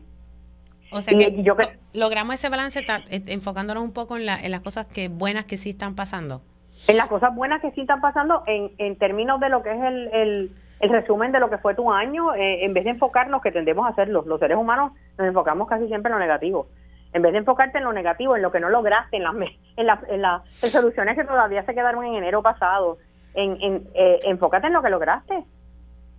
O 0.91 1.01
sea 1.01 1.17
que 1.17 1.43
yo 1.43 1.57
logramos 1.93 2.35
ese 2.35 2.49
balance 2.49 2.81
eh, 2.81 3.23
enfocándonos 3.27 3.83
un 3.83 3.93
poco 3.93 4.17
en, 4.17 4.27
la, 4.27 4.39
en 4.41 4.51
las 4.51 4.61
cosas 4.61 4.87
que 4.87 5.09
buenas 5.09 5.45
que 5.45 5.57
sí 5.57 5.71
están 5.71 5.95
pasando. 5.95 6.43
En 6.87 6.97
las 6.97 7.09
cosas 7.09 7.35
buenas 7.35 7.61
que 7.61 7.73
sí 7.73 7.83
están 7.83 8.01
pasando 8.01 8.43
en, 8.47 8.71
en 8.79 8.97
términos 8.97 9.41
de 9.41 9.49
lo 9.49 9.63
que 9.63 9.73
es 9.73 9.83
el, 9.83 10.51
el, 10.81 10.91
resumen 10.91 11.33
de 11.33 11.41
lo 11.41 11.51
que 11.51 11.59
fue 11.59 11.75
tu 11.75 11.91
año, 11.91 12.35
eh, 12.35 12.65
en 12.65 12.73
vez 12.73 12.85
de 12.85 12.91
enfocarnos, 12.91 13.43
que 13.43 13.51
tendemos 13.51 13.85
a 13.87 13.91
hacerlo, 13.91 14.25
los 14.27 14.39
seres 14.39 14.57
humanos 14.57 14.93
nos 15.19 15.27
enfocamos 15.27 15.69
casi 15.69 15.89
siempre 15.89 16.11
en 16.11 16.19
lo 16.19 16.21
negativo 16.21 16.69
en 17.13 17.23
vez 17.23 17.33
de 17.33 17.39
enfocarte 17.39 17.79
en 17.79 17.85
lo 17.85 17.93
negativo, 17.93 18.37
en 18.37 18.43
lo 18.43 18.53
que 18.53 18.61
no 18.61 18.69
lograste, 18.69 19.17
en 19.17 19.23
las, 19.23 19.35
en, 19.77 19.87
la, 19.87 20.01
en 20.09 20.23
las 20.23 20.43
resoluciones 20.63 21.17
que 21.17 21.25
todavía 21.25 21.65
se 21.65 21.75
quedaron 21.75 22.05
en 22.05 22.15
enero 22.15 22.43
pasado, 22.43 22.99
en, 23.35 23.57
en 23.63 23.89
eh, 23.95 24.19
enfócate 24.25 24.67
en 24.67 24.75
lo 24.75 24.83
que 24.83 24.91
lograste. 24.91 25.45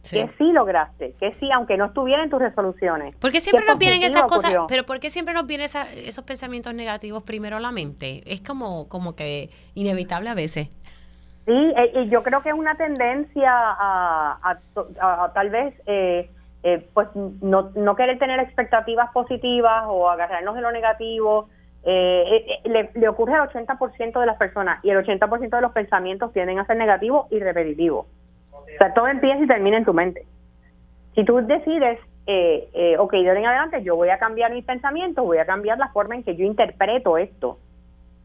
Que 0.10 0.30
sí 0.38 0.52
lograste, 0.52 1.14
que 1.20 1.36
sí, 1.39 1.52
aunque 1.52 1.78
no 1.78 1.86
estuviera 1.86 2.24
en 2.24 2.30
tus 2.30 2.39
resoluciones. 2.39 3.16
Porque 3.20 3.41
siempre 3.41 3.66
nos 3.66 3.78
vienen 3.78 4.02
esas 4.02 4.24
cosas, 4.24 4.54
pero 4.68 4.84
¿por 4.86 5.00
qué 5.00 5.10
siempre 5.10 5.34
nos 5.34 5.45
vienen 5.45 5.66
esos 5.66 6.24
pensamientos 6.24 6.74
negativos 6.74 7.24
primero 7.24 7.58
a 7.58 7.60
la 7.60 7.72
mente? 7.72 8.24
Es 8.26 8.41
como, 8.41 8.88
como 8.88 9.16
que 9.16 9.50
inevitable 9.76 10.30
a 10.30 10.34
veces. 10.34 10.70
Sí, 11.45 11.74
eh, 11.76 11.91
y 11.95 12.10
yo 12.10 12.24
creo 12.24 12.41
que 12.41 12.50
es 12.50 12.56
una 12.56 12.76
tendencia 12.76 13.52
a, 13.52 14.58
a, 15.02 15.34
tal 15.34 15.50
vez 15.50 15.74
eh, 15.86 16.30
eh, 16.62 16.86
pues 16.93 17.08
no, 17.16 17.72
no 17.76 17.95
querer 17.95 18.20
tener 18.20 18.39
expectativas 18.39 19.12
positivas 19.12 19.86
o 19.88 20.10
agarrarnos 20.10 20.56
de 20.56 20.62
lo 20.62 20.72
negativo. 20.72 21.50
Eh, 21.84 22.60
eh, 22.66 22.89
le, 22.95 23.08
ocurre 23.08 23.36
al 23.36 23.50
80% 23.50 24.20
de 24.20 24.26
las 24.26 24.38
personas 24.38 24.84
y 24.84 24.89
el 24.89 24.97
80% 24.97 25.50
de 25.50 25.62
los 25.62 25.72
pensamientos 25.72 26.34
tienden 26.34 26.60
a 26.60 26.66
ser 26.66 26.76
negativos 26.76 27.28
y 27.32 27.39
repetitivos. 27.39 28.08
O 28.76 28.78
sea, 28.78 28.93
todo 28.93 29.07
empieza 29.07 29.43
y 29.43 29.47
termina 29.47 29.78
en 29.78 29.86
tu 29.86 29.93
mente. 29.93 30.26
Si 31.15 31.24
tú 31.26 31.41
decides, 31.45 31.99
eh, 32.28 32.95
ok, 32.97 33.11
de 33.11 33.28
ahora 33.28 33.39
en 33.39 33.45
adelante 33.45 33.84
yo 33.84 33.95
voy 33.95 34.09
a 34.09 34.20
cambiar 34.20 34.53
mis 34.53 34.65
pensamientos, 34.65 35.26
voy 35.26 35.38
a 35.39 35.45
cambiar 35.45 35.78
la 35.78 35.89
forma 35.89 36.15
en 36.15 36.24
que 36.24 36.36
yo 36.36 36.45
interpreto 36.45 37.17
esto. 37.17 37.59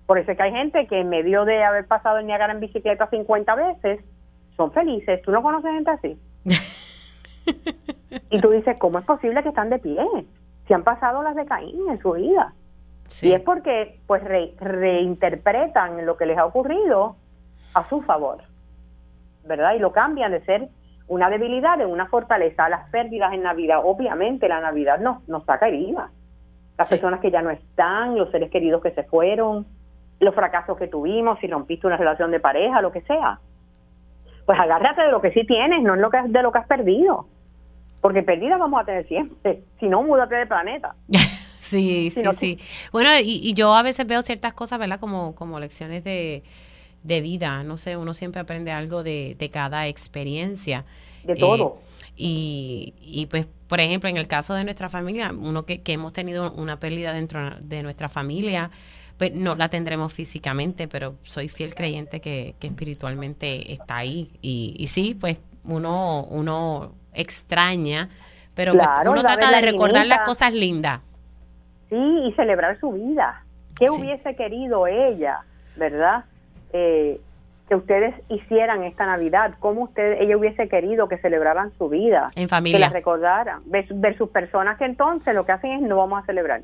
Por 0.06 0.18
eso 0.18 0.30
es 0.30 0.36
que 0.36 0.42
hay 0.42 0.52
gente 0.52 0.86
que 0.86 1.00
en 1.00 1.08
medio 1.08 1.44
de 1.44 1.64
haber 1.64 1.86
pasado 1.86 2.18
el 2.18 2.26
Niagara 2.26 2.52
en 2.52 2.60
bicicleta 2.60 3.08
50 3.08 3.54
veces, 3.54 4.00
son 4.56 4.72
felices. 4.72 5.22
¿Tú 5.22 5.30
no 5.30 5.42
conoces 5.42 5.72
gente 5.72 5.90
así? 5.90 6.18
y 8.30 8.40
tú 8.40 8.50
dices, 8.50 8.76
¿cómo 8.78 8.98
es 8.98 9.04
posible 9.04 9.42
que 9.42 9.48
están 9.48 9.70
de 9.70 9.78
pie? 9.78 9.98
Si 10.66 10.74
han 10.74 10.84
pasado 10.84 11.22
las 11.22 11.34
de 11.34 11.46
Caín 11.46 11.88
en 11.90 11.98
su 12.00 12.12
vida. 12.12 12.52
Y 13.22 13.32
es 13.32 13.40
porque 13.42 14.00
pues 14.06 14.22
reinterpretan 14.24 16.06
lo 16.06 16.16
que 16.16 16.26
les 16.26 16.38
ha 16.38 16.46
ocurrido 16.46 17.16
a 17.74 17.88
su 17.88 18.00
favor, 18.02 18.42
¿verdad? 19.46 19.74
Y 19.74 19.78
lo 19.78 19.92
cambian 19.92 20.32
de 20.32 20.44
ser 20.44 20.68
una 21.06 21.30
debilidad 21.30 21.80
en 21.80 21.88
una 21.88 22.06
fortaleza. 22.06 22.68
Las 22.68 22.88
pérdidas 22.90 23.32
en 23.32 23.42
Navidad, 23.42 23.80
obviamente 23.84 24.48
la 24.48 24.60
Navidad 24.60 24.98
nos, 24.98 25.26
nos 25.28 25.44
saca 25.44 25.68
heridas. 25.68 26.10
Las 26.78 26.88
personas 26.88 27.20
que 27.20 27.30
ya 27.30 27.42
no 27.42 27.50
están, 27.50 28.16
los 28.16 28.30
seres 28.30 28.50
queridos 28.50 28.82
que 28.82 28.90
se 28.90 29.04
fueron, 29.04 29.66
los 30.18 30.34
fracasos 30.34 30.76
que 30.76 30.88
tuvimos, 30.88 31.38
si 31.38 31.46
rompiste 31.46 31.86
una 31.86 31.96
relación 31.96 32.30
de 32.30 32.40
pareja, 32.40 32.80
lo 32.80 32.90
que 32.90 33.02
sea 33.02 33.38
pues 34.46 34.58
agárrate 34.58 35.02
de 35.02 35.10
lo 35.10 35.20
que 35.20 35.32
sí 35.32 35.44
tienes, 35.46 35.82
no 35.82 35.94
es 35.94 36.00
lo 36.00 36.10
que, 36.10 36.18
de 36.26 36.42
lo 36.42 36.52
que 36.52 36.58
has 36.58 36.66
perdido. 36.66 37.26
Porque 38.00 38.22
perdida 38.22 38.58
vamos 38.58 38.82
a 38.82 38.84
tener 38.84 39.06
siempre. 39.08 39.62
Si 39.80 39.86
no, 39.86 40.02
múdate 40.02 40.34
de 40.34 40.46
planeta. 40.46 40.94
sí, 41.60 42.10
sí, 42.10 42.22
sí. 42.36 42.58
Bueno, 42.92 43.10
y, 43.22 43.54
yo 43.54 43.74
a 43.74 43.82
veces 43.82 44.06
veo 44.06 44.20
ciertas 44.22 44.52
cosas, 44.52 44.78
¿verdad? 44.78 45.00
Como, 45.00 45.34
como 45.34 45.58
lecciones 45.58 46.04
de, 46.04 46.42
vida. 47.04 47.62
No 47.62 47.78
sé, 47.78 47.96
uno 47.96 48.14
siempre 48.14 48.40
aprende 48.40 48.72
algo 48.72 49.02
de, 49.02 49.50
cada 49.52 49.86
experiencia. 49.86 50.84
De 51.24 51.36
todo. 51.36 51.78
Eh, 51.78 52.12
y, 52.16 52.94
y 53.00 53.26
pues, 53.26 53.46
por 53.68 53.80
ejemplo, 53.80 54.08
en 54.08 54.16
el 54.16 54.26
caso 54.26 54.54
de 54.54 54.64
nuestra 54.64 54.88
familia, 54.88 55.32
uno 55.32 55.64
que, 55.64 55.82
que 55.82 55.92
hemos 55.92 56.12
tenido 56.12 56.52
una 56.52 56.78
pérdida 56.78 57.12
dentro 57.12 57.50
de 57.60 57.82
nuestra 57.82 58.08
familia, 58.08 58.70
pues 59.18 59.34
no 59.34 59.54
la 59.54 59.68
tendremos 59.68 60.12
físicamente, 60.12 60.88
pero 60.88 61.16
soy 61.22 61.48
fiel 61.48 61.74
creyente 61.74 62.20
que, 62.20 62.54
espiritualmente 62.60 63.72
está 63.72 63.98
ahí. 63.98 64.30
Y, 64.42 64.74
y 64.78 64.86
sí, 64.88 65.16
pues 65.18 65.38
uno, 65.64 66.24
uno 66.24 66.92
extraña, 67.12 68.10
pero 68.54 68.72
pues, 68.72 68.86
uno 69.06 69.22
trata 69.22 69.50
de 69.50 69.60
recordar 69.60 70.06
las 70.06 70.20
cosas 70.20 70.52
lindas. 70.52 71.00
Sí, 71.88 71.96
y 71.96 72.32
celebrar 72.32 72.78
su 72.80 72.92
vida. 72.92 73.44
¿Qué 73.78 73.86
hubiese 73.90 74.34
querido 74.36 74.86
ella, 74.86 75.40
verdad? 75.76 76.24
Eh, 76.74 77.20
que 77.66 77.76
ustedes 77.76 78.14
hicieran 78.28 78.84
esta 78.84 79.06
Navidad, 79.06 79.54
cómo 79.58 79.84
usted, 79.84 80.20
ella 80.20 80.36
hubiese 80.36 80.68
querido 80.68 81.08
que 81.08 81.16
celebraran 81.16 81.72
su 81.78 81.88
vida, 81.88 82.28
en 82.36 82.46
familia, 82.46 82.76
que 82.76 82.80
la 82.80 82.90
recordaran, 82.90 83.62
versus 83.64 84.28
personas 84.28 84.76
que 84.76 84.84
entonces 84.84 85.34
lo 85.34 85.46
que 85.46 85.52
hacen 85.52 85.70
es 85.72 85.80
no 85.80 85.96
vamos 85.96 86.22
a 86.22 86.26
celebrar 86.26 86.60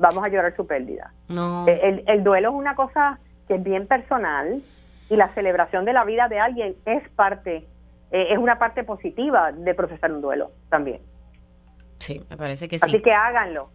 vamos 0.00 0.24
a 0.24 0.28
llorar 0.28 0.56
su 0.56 0.66
pérdida. 0.66 1.12
No. 1.28 1.66
Eh, 1.68 2.02
el, 2.06 2.24
duelo 2.24 2.48
es 2.48 2.54
una 2.54 2.74
cosa 2.74 3.18
que 3.46 3.56
es 3.56 3.62
bien 3.62 3.86
personal 3.86 4.62
y 5.08 5.16
la 5.16 5.32
celebración 5.34 5.84
de 5.84 5.92
la 5.92 6.04
vida 6.04 6.28
de 6.28 6.40
alguien 6.40 6.74
es 6.86 7.08
parte, 7.10 7.66
eh, 8.10 8.26
es 8.30 8.38
una 8.38 8.58
parte 8.58 8.82
positiva 8.82 9.52
de 9.52 9.74
procesar 9.74 10.10
un 10.12 10.22
duelo 10.22 10.50
también. 10.68 11.00
Sí, 11.96 12.24
me 12.30 12.36
parece 12.36 12.66
que 12.66 12.78
sí. 12.78 12.84
Así 12.84 13.02
que 13.02 13.12
háganlo. 13.12 13.70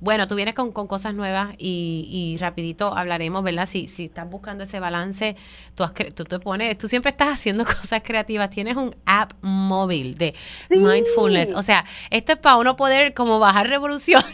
Bueno, 0.00 0.26
tú 0.26 0.34
vienes 0.34 0.54
con, 0.54 0.72
cosas 0.72 1.14
nuevas 1.14 1.54
y, 1.58 2.08
y, 2.10 2.38
rapidito 2.38 2.94
hablaremos, 2.94 3.44
¿verdad? 3.44 3.66
Si, 3.66 3.88
si 3.88 4.06
estás 4.06 4.28
buscando 4.28 4.64
ese 4.64 4.80
balance, 4.80 5.36
tú, 5.74 5.84
tú 6.14 6.24
te 6.24 6.38
pones, 6.40 6.76
tú 6.78 6.88
siempre 6.88 7.10
estás 7.10 7.28
haciendo 7.28 7.64
cosas 7.64 8.02
creativas. 8.04 8.50
Tienes 8.50 8.76
un 8.76 8.94
app 9.06 9.32
móvil 9.40 10.16
de 10.18 10.34
mindfulness. 10.70 11.52
O 11.54 11.62
sea, 11.62 11.84
esto 12.10 12.32
es 12.32 12.38
para 12.38 12.56
uno 12.56 12.76
poder 12.76 13.14
como 13.14 13.38
bajar 13.38 13.68
revolución 13.68 14.22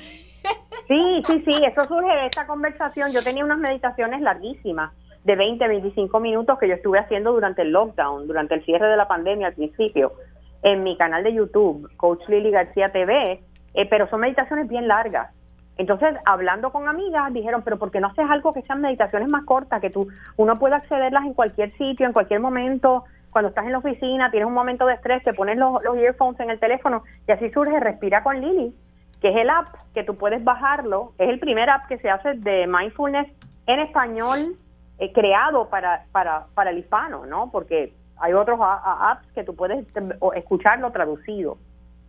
Sí, 0.88 1.22
sí, 1.26 1.42
sí, 1.44 1.50
eso 1.64 1.84
surge 1.84 2.08
de 2.08 2.26
esta 2.26 2.46
conversación. 2.46 3.12
Yo 3.12 3.22
tenía 3.22 3.44
unas 3.44 3.58
meditaciones 3.58 4.22
larguísimas 4.22 4.92
de 5.24 5.36
20, 5.36 5.68
25 5.68 6.20
minutos 6.20 6.58
que 6.58 6.66
yo 6.66 6.74
estuve 6.74 6.98
haciendo 6.98 7.32
durante 7.32 7.60
el 7.60 7.72
lockdown, 7.72 8.26
durante 8.26 8.54
el 8.54 8.64
cierre 8.64 8.88
de 8.88 8.96
la 8.96 9.06
pandemia 9.06 9.48
al 9.48 9.54
principio, 9.54 10.14
en 10.62 10.82
mi 10.82 10.96
canal 10.96 11.22
de 11.22 11.34
YouTube, 11.34 11.90
Coach 11.98 12.26
Lily 12.28 12.50
García 12.50 12.88
TV, 12.88 13.42
eh, 13.74 13.86
pero 13.88 14.08
son 14.08 14.20
meditaciones 14.20 14.68
bien 14.68 14.88
largas. 14.88 15.32
Entonces, 15.76 16.16
hablando 16.24 16.72
con 16.72 16.88
amigas, 16.88 17.32
dijeron, 17.32 17.62
pero 17.62 17.78
¿por 17.78 17.90
qué 17.90 18.00
no 18.00 18.08
haces 18.08 18.28
algo 18.28 18.52
que 18.52 18.62
sean 18.62 18.80
meditaciones 18.80 19.30
más 19.30 19.44
cortas, 19.44 19.80
que 19.80 19.90
tú 19.90 20.08
uno 20.36 20.56
pueda 20.56 20.76
accederlas 20.76 21.24
en 21.24 21.34
cualquier 21.34 21.72
sitio, 21.76 22.06
en 22.06 22.12
cualquier 22.12 22.40
momento, 22.40 23.04
cuando 23.30 23.50
estás 23.50 23.66
en 23.66 23.72
la 23.72 23.78
oficina, 23.78 24.30
tienes 24.30 24.48
un 24.48 24.54
momento 24.54 24.86
de 24.86 24.94
estrés, 24.94 25.22
te 25.22 25.34
pones 25.34 25.56
los, 25.56 25.82
los 25.84 25.96
earphones 25.96 26.40
en 26.40 26.50
el 26.50 26.58
teléfono 26.58 27.04
y 27.28 27.32
así 27.32 27.50
surge 27.50 27.78
Respira 27.78 28.22
con 28.22 28.40
Lily 28.40 28.74
que 29.20 29.30
es 29.30 29.36
el 29.36 29.50
app 29.50 29.66
que 29.94 30.04
tú 30.04 30.14
puedes 30.14 30.42
bajarlo. 30.44 31.12
Es 31.18 31.28
el 31.28 31.38
primer 31.38 31.68
app 31.70 31.86
que 31.86 31.98
se 31.98 32.10
hace 32.10 32.34
de 32.34 32.66
mindfulness 32.66 33.28
en 33.66 33.80
español 33.80 34.56
eh, 34.98 35.12
creado 35.12 35.68
para, 35.68 36.04
para, 36.12 36.46
para 36.54 36.70
el 36.70 36.78
hispano, 36.78 37.26
¿no? 37.26 37.50
Porque 37.50 37.92
hay 38.16 38.32
otros 38.32 38.58
apps 38.60 39.26
que 39.32 39.44
tú 39.44 39.54
puedes 39.54 39.86
escucharlo 40.34 40.90
traducido. 40.90 41.58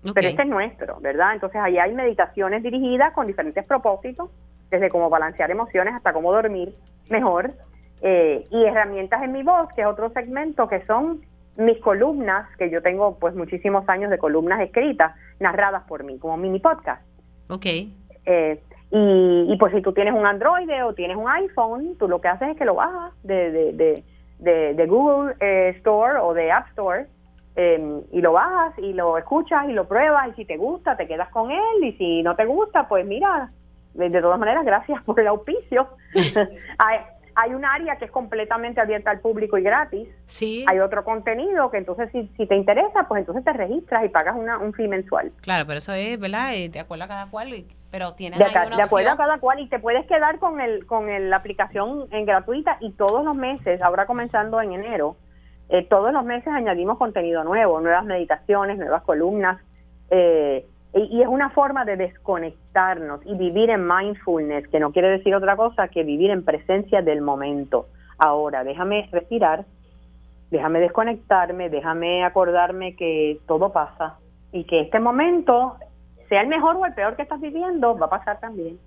Pero 0.01 0.27
este 0.29 0.41
es 0.43 0.47
nuestro, 0.47 0.99
¿verdad? 1.01 1.33
Entonces 1.33 1.59
ahí 1.61 1.77
hay 1.77 1.93
meditaciones 1.93 2.63
dirigidas 2.63 3.13
con 3.13 3.27
diferentes 3.27 3.65
propósitos, 3.65 4.29
desde 4.69 4.89
cómo 4.89 5.09
balancear 5.09 5.51
emociones 5.51 5.93
hasta 5.93 6.13
cómo 6.13 6.31
dormir 6.31 6.73
mejor, 7.09 7.49
eh, 8.01 8.43
y 8.49 8.63
herramientas 8.63 9.21
en 9.23 9.33
mi 9.33 9.43
voz, 9.43 9.67
que 9.75 9.81
es 9.81 9.89
otro 9.89 10.09
segmento, 10.11 10.67
que 10.67 10.85
son 10.85 11.21
mis 11.57 11.77
columnas, 11.79 12.55
que 12.55 12.69
yo 12.69 12.81
tengo 12.81 13.19
pues 13.19 13.35
muchísimos 13.35 13.87
años 13.89 14.09
de 14.09 14.17
columnas 14.17 14.61
escritas, 14.61 15.13
narradas 15.39 15.83
por 15.83 16.03
mí, 16.03 16.17
como 16.17 16.37
mini 16.37 16.59
podcast. 16.59 17.01
Ok. 17.49 17.65
Eh, 18.25 18.61
y, 18.91 19.53
y 19.53 19.57
pues 19.57 19.73
si 19.73 19.81
tú 19.81 19.93
tienes 19.93 20.13
un 20.13 20.25
Android 20.25 20.69
o 20.85 20.93
tienes 20.93 21.17
un 21.17 21.29
iPhone, 21.29 21.95
tú 21.99 22.07
lo 22.07 22.21
que 22.21 22.29
haces 22.29 22.49
es 22.49 22.57
que 22.57 22.65
lo 22.65 22.75
bajas 22.75 23.13
de, 23.23 23.51
de, 23.51 24.03
de, 24.39 24.73
de, 24.73 24.85
Google 24.87 25.35
eh, 25.39 25.73
Store 25.77 26.19
o 26.19 26.33
de 26.33 26.51
App 26.51 26.67
Store 26.69 27.05
em, 27.55 28.01
y 28.11 28.21
lo 28.21 28.33
bajas 28.33 28.77
y 28.77 28.93
lo 28.93 29.17
escuchas 29.17 29.67
y 29.67 29.73
lo 29.73 29.87
pruebas 29.87 30.29
y 30.29 30.33
si 30.33 30.45
te 30.45 30.57
gusta 30.57 30.95
te 30.95 31.07
quedas 31.07 31.29
con 31.29 31.51
él 31.51 31.83
y 31.83 31.93
si 31.93 32.23
no 32.23 32.35
te 32.35 32.45
gusta 32.45 32.87
pues 32.87 33.05
mira, 33.05 33.49
de, 33.93 34.09
de 34.09 34.21
todas 34.21 34.39
maneras 34.39 34.65
gracias 34.65 35.03
por 35.05 35.19
el 35.19 35.27
auspicio. 35.27 35.87
hay 37.39 37.53
un 37.53 37.63
área 37.63 37.95
que 37.97 38.05
es 38.05 38.11
completamente 38.11 38.81
abierta 38.81 39.11
al 39.11 39.21
público 39.21 39.57
y 39.57 39.63
gratis. 39.63 40.09
Sí. 40.25 40.65
Hay 40.67 40.79
otro 40.79 41.03
contenido 41.05 41.71
que 41.71 41.77
entonces 41.77 42.09
si, 42.11 42.27
si 42.35 42.45
te 42.45 42.55
interesa, 42.55 43.05
pues 43.07 43.21
entonces 43.21 43.45
te 43.45 43.53
registras 43.53 44.03
y 44.03 44.09
pagas 44.09 44.35
una, 44.35 44.57
un 44.57 44.73
fee 44.73 44.87
mensual. 44.87 45.31
Claro, 45.41 45.65
pero 45.65 45.77
eso 45.77 45.93
es, 45.93 46.19
¿verdad? 46.19 46.55
Eh, 46.55 46.69
de 46.69 46.79
acuerdo 46.79 47.05
a 47.05 47.07
cada 47.07 47.27
cual. 47.27 47.49
pero 47.91 48.13
tienes 48.13 48.39
de, 48.39 48.45
ahí 48.45 48.67
una 48.67 48.75
de 48.75 48.83
acuerdo 48.83 49.09
opción. 49.09 49.13
a 49.13 49.17
cada 49.17 49.39
cual 49.39 49.59
y 49.59 49.69
te 49.69 49.79
puedes 49.79 50.05
quedar 50.05 50.39
con 50.39 50.59
el 50.59 50.85
con 50.85 51.09
el, 51.09 51.29
la 51.29 51.37
aplicación 51.37 52.07
en 52.11 52.25
gratuita 52.25 52.77
y 52.81 52.91
todos 52.91 53.23
los 53.23 53.35
meses, 53.35 53.81
ahora 53.81 54.05
comenzando 54.05 54.61
en 54.61 54.73
enero, 54.73 55.15
eh, 55.69 55.85
todos 55.87 56.11
los 56.11 56.25
meses 56.25 56.47
añadimos 56.47 56.97
contenido 56.97 57.43
nuevo, 57.43 57.79
nuevas 57.79 58.05
meditaciones, 58.05 58.77
nuevas 58.77 59.03
columnas 59.03 59.61
eh, 60.09 60.65
y, 60.93 61.17
y 61.17 61.21
es 61.21 61.27
una 61.27 61.51
forma 61.51 61.85
de 61.85 61.95
desconectarnos 61.95 63.21
y 63.25 63.37
vivir 63.37 63.69
en 63.69 63.87
mindfulness, 63.87 64.67
que 64.69 64.79
no 64.79 64.91
quiere 64.91 65.09
decir 65.09 65.35
otra 65.35 65.55
cosa 65.55 65.87
que 65.87 66.03
vivir 66.03 66.31
en 66.31 66.43
presencia 66.43 67.01
del 67.01 67.21
momento. 67.21 67.87
Ahora, 68.17 68.63
déjame 68.63 69.07
respirar, 69.11 69.65
déjame 70.49 70.79
desconectarme, 70.79 71.69
déjame 71.69 72.23
acordarme 72.23 72.95
que 72.95 73.39
todo 73.47 73.71
pasa 73.71 74.17
y 74.51 74.63
que 74.63 74.81
este 74.81 74.99
momento, 74.99 75.77
sea 76.27 76.41
el 76.41 76.47
mejor 76.47 76.77
o 76.77 76.85
el 76.85 76.93
peor 76.93 77.15
que 77.15 77.21
estás 77.21 77.39
viviendo, 77.39 77.97
va 77.97 78.07
a 78.07 78.09
pasar 78.09 78.39
también. 78.39 78.79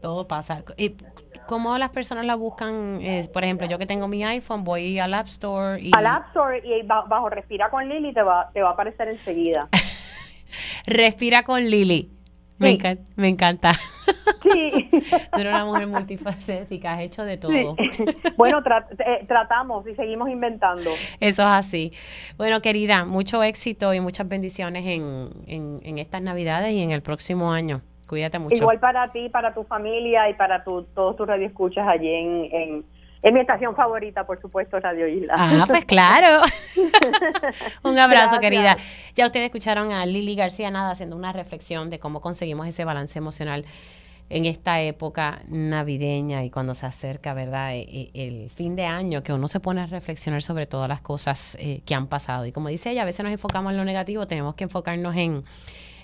Todo 0.00 0.26
pasa. 0.26 0.62
¿Y 0.76 0.96
cómo 1.46 1.76
las 1.78 1.90
personas 1.90 2.24
la 2.26 2.34
buscan? 2.34 2.98
Eh, 3.00 3.28
por 3.32 3.44
ejemplo, 3.44 3.66
yo 3.66 3.78
que 3.78 3.86
tengo 3.86 4.08
mi 4.08 4.24
iPhone, 4.24 4.64
voy 4.64 4.98
al 4.98 5.14
App 5.14 5.26
Store 5.28 5.80
y 5.80 5.90
Al 5.94 6.06
App 6.06 6.26
Store 6.28 6.62
y 6.64 6.82
ba- 6.86 7.04
bajo 7.08 7.28
Respira 7.28 7.70
con 7.70 7.88
Lili 7.88 8.12
te 8.12 8.22
va, 8.22 8.50
te 8.52 8.62
va 8.62 8.70
a 8.70 8.72
aparecer 8.72 9.08
enseguida. 9.08 9.68
respira 10.86 11.42
con 11.42 11.62
Lili. 11.64 12.10
Me, 12.58 12.70
Sí. 12.70 12.78
encan- 12.78 13.00
me 13.16 13.28
encanta. 13.28 13.72
Sí. 14.42 14.88
Tú 15.32 15.40
eres 15.40 15.52
una 15.52 15.64
mujer 15.64 15.88
multifacética, 15.88 16.92
has 16.94 17.00
hecho 17.00 17.24
de 17.24 17.36
todo. 17.36 17.74
Sí. 17.92 18.04
Bueno, 18.36 18.62
tra- 18.62 18.86
eh, 19.04 19.24
tratamos 19.26 19.84
y 19.88 19.94
seguimos 19.96 20.28
inventando. 20.28 20.90
Eso 21.18 21.42
es 21.42 21.48
así. 21.48 21.92
Bueno, 22.36 22.62
querida, 22.62 23.04
mucho 23.04 23.42
éxito 23.42 23.92
y 23.92 24.00
muchas 24.00 24.28
bendiciones 24.28 24.84
en, 24.86 25.30
en, 25.48 25.80
en 25.82 25.98
estas 25.98 26.22
Navidades 26.22 26.72
y 26.74 26.80
en 26.82 26.92
el 26.92 27.02
próximo 27.02 27.52
año. 27.52 27.80
Cuídate 28.08 28.38
mucho. 28.38 28.56
Igual 28.56 28.78
para 28.80 29.10
ti, 29.12 29.28
para 29.28 29.54
tu 29.54 29.64
familia 29.64 30.28
y 30.28 30.34
para 30.34 30.62
tu, 30.64 30.82
todos 30.94 31.16
tus 31.16 31.26
radioescuchas 31.26 31.86
allí 31.88 32.08
en, 32.12 32.44
en, 32.52 32.84
en 33.22 33.34
mi 33.34 33.40
estación 33.40 33.74
favorita, 33.74 34.26
por 34.26 34.40
supuesto, 34.40 34.78
Radio 34.78 35.08
Isla. 35.08 35.34
Ah, 35.36 35.64
pues 35.66 35.84
claro. 35.86 36.42
Un 37.82 37.98
abrazo, 37.98 38.36
Gracias. 38.36 38.40
querida. 38.40 38.76
Ya 39.14 39.26
ustedes 39.26 39.46
escucharon 39.46 39.92
a 39.92 40.04
Lili 40.06 40.34
García 40.36 40.70
Nada 40.70 40.90
haciendo 40.90 41.16
una 41.16 41.32
reflexión 41.32 41.90
de 41.90 41.98
cómo 41.98 42.20
conseguimos 42.20 42.66
ese 42.66 42.84
balance 42.84 43.18
emocional 43.18 43.64
en 44.30 44.46
esta 44.46 44.80
época 44.80 45.40
navideña 45.48 46.44
y 46.44 46.50
cuando 46.50 46.74
se 46.74 46.86
acerca, 46.86 47.34
¿verdad? 47.34 47.74
E- 47.74 48.10
e- 48.14 48.26
El 48.26 48.50
fin 48.50 48.74
de 48.74 48.84
año, 48.86 49.22
que 49.22 49.32
uno 49.32 49.48
se 49.48 49.60
pone 49.60 49.82
a 49.82 49.86
reflexionar 49.86 50.42
sobre 50.42 50.66
todas 50.66 50.88
las 50.88 51.02
cosas 51.02 51.56
eh, 51.60 51.82
que 51.84 51.94
han 51.94 52.06
pasado. 52.06 52.46
Y 52.46 52.52
como 52.52 52.68
dice 52.68 52.90
ella, 52.90 53.02
a 53.02 53.04
veces 53.04 53.22
nos 53.22 53.32
enfocamos 53.32 53.72
en 53.72 53.76
lo 53.76 53.84
negativo, 53.84 54.26
tenemos 54.26 54.54
que 54.54 54.64
enfocarnos 54.64 55.14
en, 55.16 55.44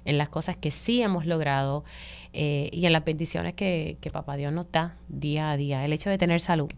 en 0.04 0.18
las 0.18 0.28
cosas 0.28 0.56
que 0.56 0.70
sí 0.70 1.02
hemos 1.02 1.26
logrado 1.26 1.84
eh, 2.32 2.68
y 2.72 2.86
en 2.86 2.92
las 2.92 3.04
bendiciones 3.04 3.54
que, 3.54 3.96
que 4.00 4.10
Papá 4.10 4.36
Dios 4.36 4.52
nos 4.52 4.70
da 4.72 4.96
día 5.08 5.50
a 5.50 5.56
día. 5.56 5.84
El 5.84 5.92
hecho 5.92 6.10
de 6.10 6.18
tener 6.18 6.40
salud, 6.40 6.70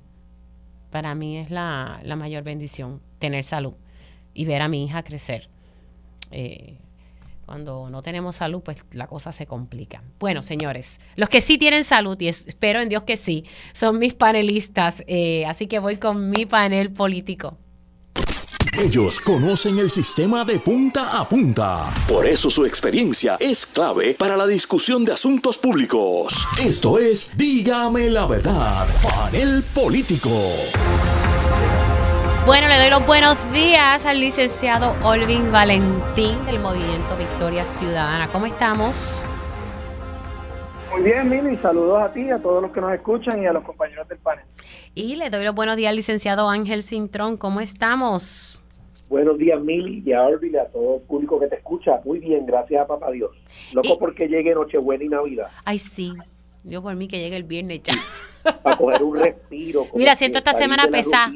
para 0.91 1.15
mí 1.15 1.39
es 1.39 1.51
la, 1.51 2.01
la 2.05 2.17
mayor 2.17 2.43
bendición, 2.43 3.01
tener 3.19 3.45
salud 3.45 3.75
y 4.35 4.45
ver 4.45 4.63
a 4.63 4.69
mi 4.69 4.85
hija 4.85 5.03
crecer. 5.03 5.49
Eh, 6.31 6.77
cuando 7.47 7.91
no 7.91 8.03
tenemos 8.03 8.37
salud, 8.37 8.63
pues 8.63 8.85
la 8.93 9.07
cosa 9.07 9.33
se 9.33 9.47
complica. 9.47 10.03
Bueno, 10.19 10.43
señores, 10.43 11.01
los 11.17 11.29
que 11.29 11.41
sí 11.41 11.59
tienen 11.59 11.85
salud, 11.85 12.19
y 12.21 12.29
es- 12.29 12.47
espero 12.47 12.81
en 12.81 12.89
Dios 12.89 13.03
que 13.03 13.17
sí, 13.17 13.45
son 13.75 13.99
mis 13.99 14.15
panelistas. 14.15 15.03
eh, 15.07 15.45
así 15.47 15.67
que 15.67 15.79
voy 15.79 15.97
con 15.97 16.29
mi 16.29 16.47
panel 16.47 16.93
político. 16.93 17.59
Ellos 18.79 19.21
conocen 19.21 19.79
el 19.79 19.91
sistema 19.91 20.47
de 20.47 20.59
punta 20.59 21.19
a 21.19 21.29
punta. 21.29 21.91
Por 22.09 22.25
eso 22.25 22.49
su 22.49 22.65
experiencia 22.65 23.37
es 23.39 23.67
clave 23.67 24.15
para 24.15 24.35
la 24.35 24.47
discusión 24.47 25.05
de 25.05 25.13
asuntos 25.13 25.59
públicos. 25.59 26.49
Esto 26.59 26.99
es 26.99 27.37
Dígame 27.37 28.09
la 28.09 28.25
verdad, 28.25 28.87
panel 29.03 29.63
político. 29.75 30.31
Bueno, 32.47 32.67
le 32.67 32.79
doy 32.79 32.89
los 32.89 33.07
buenos 33.07 33.37
días 33.53 34.07
al 34.07 34.21
licenciado 34.21 34.97
Olvin 35.03 35.53
Valentín 35.53 36.45
del 36.47 36.59
Movimiento 36.59 37.15
Victoria 37.19 37.67
Ciudadana. 37.67 38.29
¿Cómo 38.33 38.47
estamos? 38.47 39.23
Muy 40.93 41.03
bien, 41.03 41.29
Mili, 41.29 41.59
saludos 41.59 42.03
a 42.03 42.11
ti, 42.11 42.31
a 42.31 42.39
todos 42.39 42.63
los 42.63 42.73
que 42.73 42.81
nos 42.81 42.93
escuchan 42.95 43.43
y 43.43 43.47
a 43.47 43.53
los 43.53 43.65
compañeros 43.65 44.09
del 44.09 44.19
panel. 44.19 44.45
Y 44.95 45.17
le 45.17 45.29
doy 45.29 45.45
los 45.45 45.55
buenos 45.55 45.77
días 45.77 45.91
al 45.91 45.97
licenciado 45.97 46.49
Ángel 46.49 46.83
Cintrón. 46.83 47.37
¿Cómo 47.37 47.61
estamos? 47.61 48.62
Buenos 49.13 49.37
días, 49.37 49.61
Mili, 49.61 50.03
y 50.07 50.13
a 50.15 50.23
Orville, 50.23 50.59
a 50.59 50.69
todo 50.69 50.95
el 50.97 51.03
público 51.03 51.39
que 51.39 51.47
te 51.47 51.57
escucha. 51.57 52.01
Muy 52.03 52.19
bien, 52.19 52.47
gracias 52.47 52.81
a 52.81 52.87
Papá 52.87 53.11
Dios. 53.11 53.31
Loco 53.75 53.89
Y- 53.93 53.99
porque 53.99 54.27
llegue 54.27 54.55
Nochebuena 54.55 55.05
y 55.05 55.09
Navidad, 55.09 55.49
Ay, 55.67 55.79
sí. 55.79 56.15
Yo 56.65 56.81
por 56.81 56.97
mí 56.97 57.09
que 57.09 57.19
llegue 57.21 57.37
el 57.37 57.45
viernes 57.45 57.83
ya. 57.83 57.93
para 58.63 58.75
coger 58.79 59.03
un 59.03 59.19
respiro. 59.19 59.81
como 59.85 59.99
Mira, 59.99 60.15
siento 60.17 60.39
esta 60.39 60.55
semana 60.55 60.89
pesada. 60.89 61.31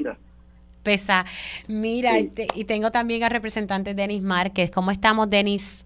Pesa. 0.82 1.26
Mira, 1.68 2.12
Sí. 2.12 2.18
y, 2.20 2.24
te- 2.28 2.46
y 2.54 2.64
tengo 2.64 2.90
también 2.90 3.22
al 3.24 3.30
representante 3.30 3.92
Denis 3.92 4.22
Márquez. 4.22 4.70
¿Cómo 4.70 4.90
estamos, 4.90 5.28
Denis? 5.28 5.84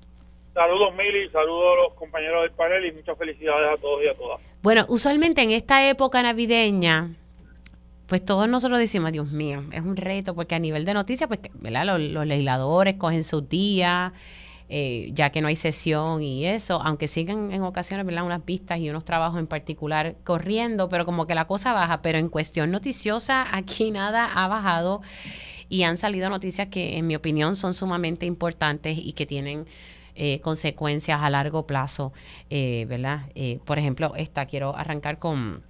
Saludos, 0.55 0.95
Mili, 0.97 1.29
saludos 1.31 1.65
a 1.77 1.83
los 1.89 1.95
compañeros 1.95 2.43
del 2.43 2.53
panel 2.53 2.87
y 2.87 2.93
muchas 2.93 3.19
felicidades 3.19 3.69
a 3.69 3.81
todos 3.81 4.01
y 4.05 4.09
a 4.09 4.15
todas. 4.15 4.41
Bueno, 4.63 4.85
usualmente 4.89 5.43
en 5.43 5.51
esta 5.51 5.89
época 5.91 6.23
navideña, 6.23 7.17
pues 8.11 8.25
todos 8.25 8.49
nosotros 8.49 8.81
decimos, 8.81 9.13
Dios 9.13 9.31
mío, 9.31 9.63
es 9.71 9.83
un 9.83 9.97
reto, 9.97 10.35
porque 10.35 10.57
a 10.57 10.59
nivel 10.59 10.85
de 10.85 10.95
noticias, 10.95 11.29
pues, 11.29 11.39
¿verdad? 11.55 11.87
Los, 11.87 12.01
los 12.01 12.27
legisladores 12.27 12.97
cogen 12.97 13.23
sus 13.23 13.49
días, 13.49 14.13
eh, 14.69 15.11
ya 15.15 15.31
que 15.31 15.41
no 15.41 15.47
hay 15.47 15.55
sesión 15.55 16.21
y 16.21 16.45
eso, 16.45 16.83
aunque 16.83 17.07
sigan 17.07 17.53
en 17.53 17.63
ocasiones, 17.63 18.05
¿verdad? 18.05 18.27
Unas 18.27 18.45
vistas 18.45 18.81
y 18.81 18.91
unos 18.91 19.05
trabajos 19.05 19.39
en 19.39 19.47
particular 19.47 20.17
corriendo, 20.25 20.89
pero 20.89 21.05
como 21.05 21.29
que 21.29 21.37
la 21.37 21.47
cosa 21.47 21.73
baja, 21.73 22.03
pero 22.03 22.19
en 22.19 22.29
cuestión 22.29 22.73
noticiosa, 22.73 23.47
aquí 23.57 23.91
nada 23.93 24.29
ha 24.35 24.49
bajado 24.49 25.03
y 25.69 25.85
han 25.85 25.97
salido 25.97 26.29
noticias 26.31 26.67
que, 26.67 26.99
en 26.99 27.07
mi 27.07 27.15
opinión, 27.15 27.55
son 27.55 27.75
sumamente 27.75 28.27
importantes 28.27 28.99
y 28.99 29.13
que 29.13 29.25
tienen 29.25 29.67
eh, 30.17 30.41
consecuencias 30.41 31.21
a 31.23 31.31
largo 31.31 31.65
plazo, 31.65 32.13
eh, 32.51 32.87
¿verdad? 32.89 33.31
Eh, 33.37 33.61
por 33.65 33.79
ejemplo, 33.79 34.15
esta, 34.17 34.47
quiero 34.47 34.77
arrancar 34.77 35.21
con, 35.21 35.63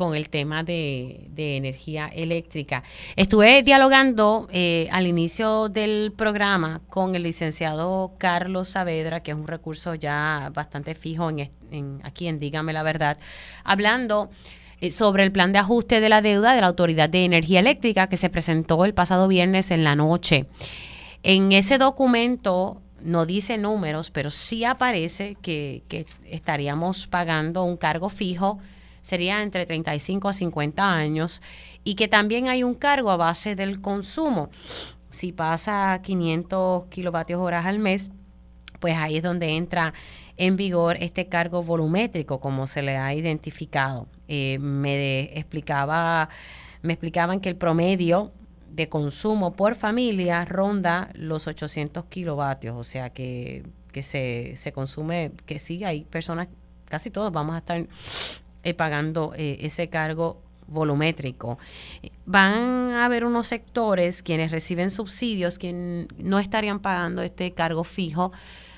con 0.00 0.16
el 0.16 0.30
tema 0.30 0.64
de, 0.64 1.28
energía 1.36 2.06
eléctrica. 2.06 2.82
Estuve 3.16 3.62
dialogando 3.62 4.48
eh, 4.50 4.88
al 4.92 5.06
inicio 5.06 5.68
del 5.68 6.14
programa 6.16 6.80
con 6.88 7.14
el 7.14 7.24
licenciado 7.24 8.14
Carlos 8.16 8.70
Saavedra, 8.70 9.22
que 9.22 9.32
es 9.32 9.36
un 9.36 9.46
recurso 9.46 9.94
ya 9.94 10.50
bastante 10.54 10.94
fijo 10.94 11.28
en, 11.28 12.00
aquí 12.02 12.28
en 12.28 12.38
Dígame 12.38 12.72
la 12.72 12.82
Verdad, 12.82 13.18
hablando 13.62 14.30
eh, 14.80 14.90
sobre 14.90 15.22
el 15.22 15.32
plan 15.32 15.52
de 15.52 15.58
ajuste 15.58 16.00
de 16.00 16.08
la 16.08 16.22
deuda 16.22 16.54
de 16.54 16.62
la 16.62 16.68
Autoridad 16.68 17.10
de 17.10 17.26
Energía 17.26 17.60
Eléctrica 17.60 18.08
que 18.08 18.16
se 18.16 18.30
presentó 18.30 18.86
el 18.86 18.94
pasado 18.94 19.28
viernes 19.28 19.70
en 19.70 19.84
la 19.84 19.96
noche. 19.96 20.46
En 21.22 21.52
ese 21.52 21.76
documento 21.76 22.80
no 23.02 23.26
dice 23.26 23.58
números, 23.58 24.10
pero 24.10 24.30
sí 24.30 24.64
aparece 24.64 25.36
que 25.42 25.82
estaríamos 26.24 27.06
pagando 27.06 27.64
un 27.64 27.76
cargo 27.76 28.08
fijo, 28.08 28.58
sería 29.02 29.42
entre 29.42 29.66
35 29.66 30.28
a 30.28 30.32
50 30.32 30.92
años, 30.92 31.42
y 31.84 31.94
que 31.94 32.08
también 32.08 32.48
hay 32.48 32.62
un 32.62 32.74
cargo 32.74 33.10
a 33.10 33.16
base 33.16 33.56
del 33.56 33.80
consumo. 33.80 34.50
Si 35.10 35.32
pasa 35.32 35.92
a 35.92 36.02
500 36.02 36.86
kilovatios 36.86 37.40
horas 37.40 37.66
al 37.66 37.78
mes, 37.78 38.10
pues 38.80 38.96
ahí 38.96 39.18
es 39.18 39.22
donde 39.22 39.56
entra 39.56 39.92
en 40.36 40.56
vigor 40.56 40.96
este 41.00 41.28
cargo 41.28 41.62
volumétrico, 41.62 42.40
como 42.40 42.66
se 42.66 42.82
le 42.82 42.96
ha 42.96 43.14
identificado. 43.14 44.08
Eh, 44.28 44.58
me 44.58 45.24
explicaba, 45.38 46.28
me 46.82 46.94
explicaban 46.94 47.40
que 47.40 47.50
el 47.50 47.56
promedio 47.56 48.32
de 48.70 48.88
consumo 48.88 49.52
por 49.52 49.74
familia 49.74 50.44
ronda 50.44 51.10
los 51.14 51.46
800 51.46 52.04
kilovatios, 52.06 52.76
o 52.76 52.84
sea 52.84 53.10
que, 53.10 53.64
que 53.92 54.02
se, 54.02 54.54
se 54.56 54.72
consume, 54.72 55.32
que 55.44 55.58
sí, 55.58 55.84
hay 55.84 56.04
personas, 56.04 56.48
casi 56.86 57.10
todos 57.10 57.32
vamos 57.32 57.56
a 57.56 57.58
estar 57.58 57.86
eh, 58.62 58.74
pagando 58.74 59.32
eh, 59.36 59.58
ese 59.60 59.88
cargo 59.88 60.40
volumétrico. 60.66 61.58
Van 62.26 62.90
a 62.92 63.04
haber 63.04 63.24
unos 63.24 63.48
sectores 63.48 64.22
quienes 64.22 64.50
reciben 64.50 64.90
subsidios 64.90 65.58
que 65.58 66.06
no 66.18 66.38
estarían 66.38 66.80
pagando 66.80 67.22
este 67.22 67.52
cargo 67.52 67.84
fijo. 67.84 68.32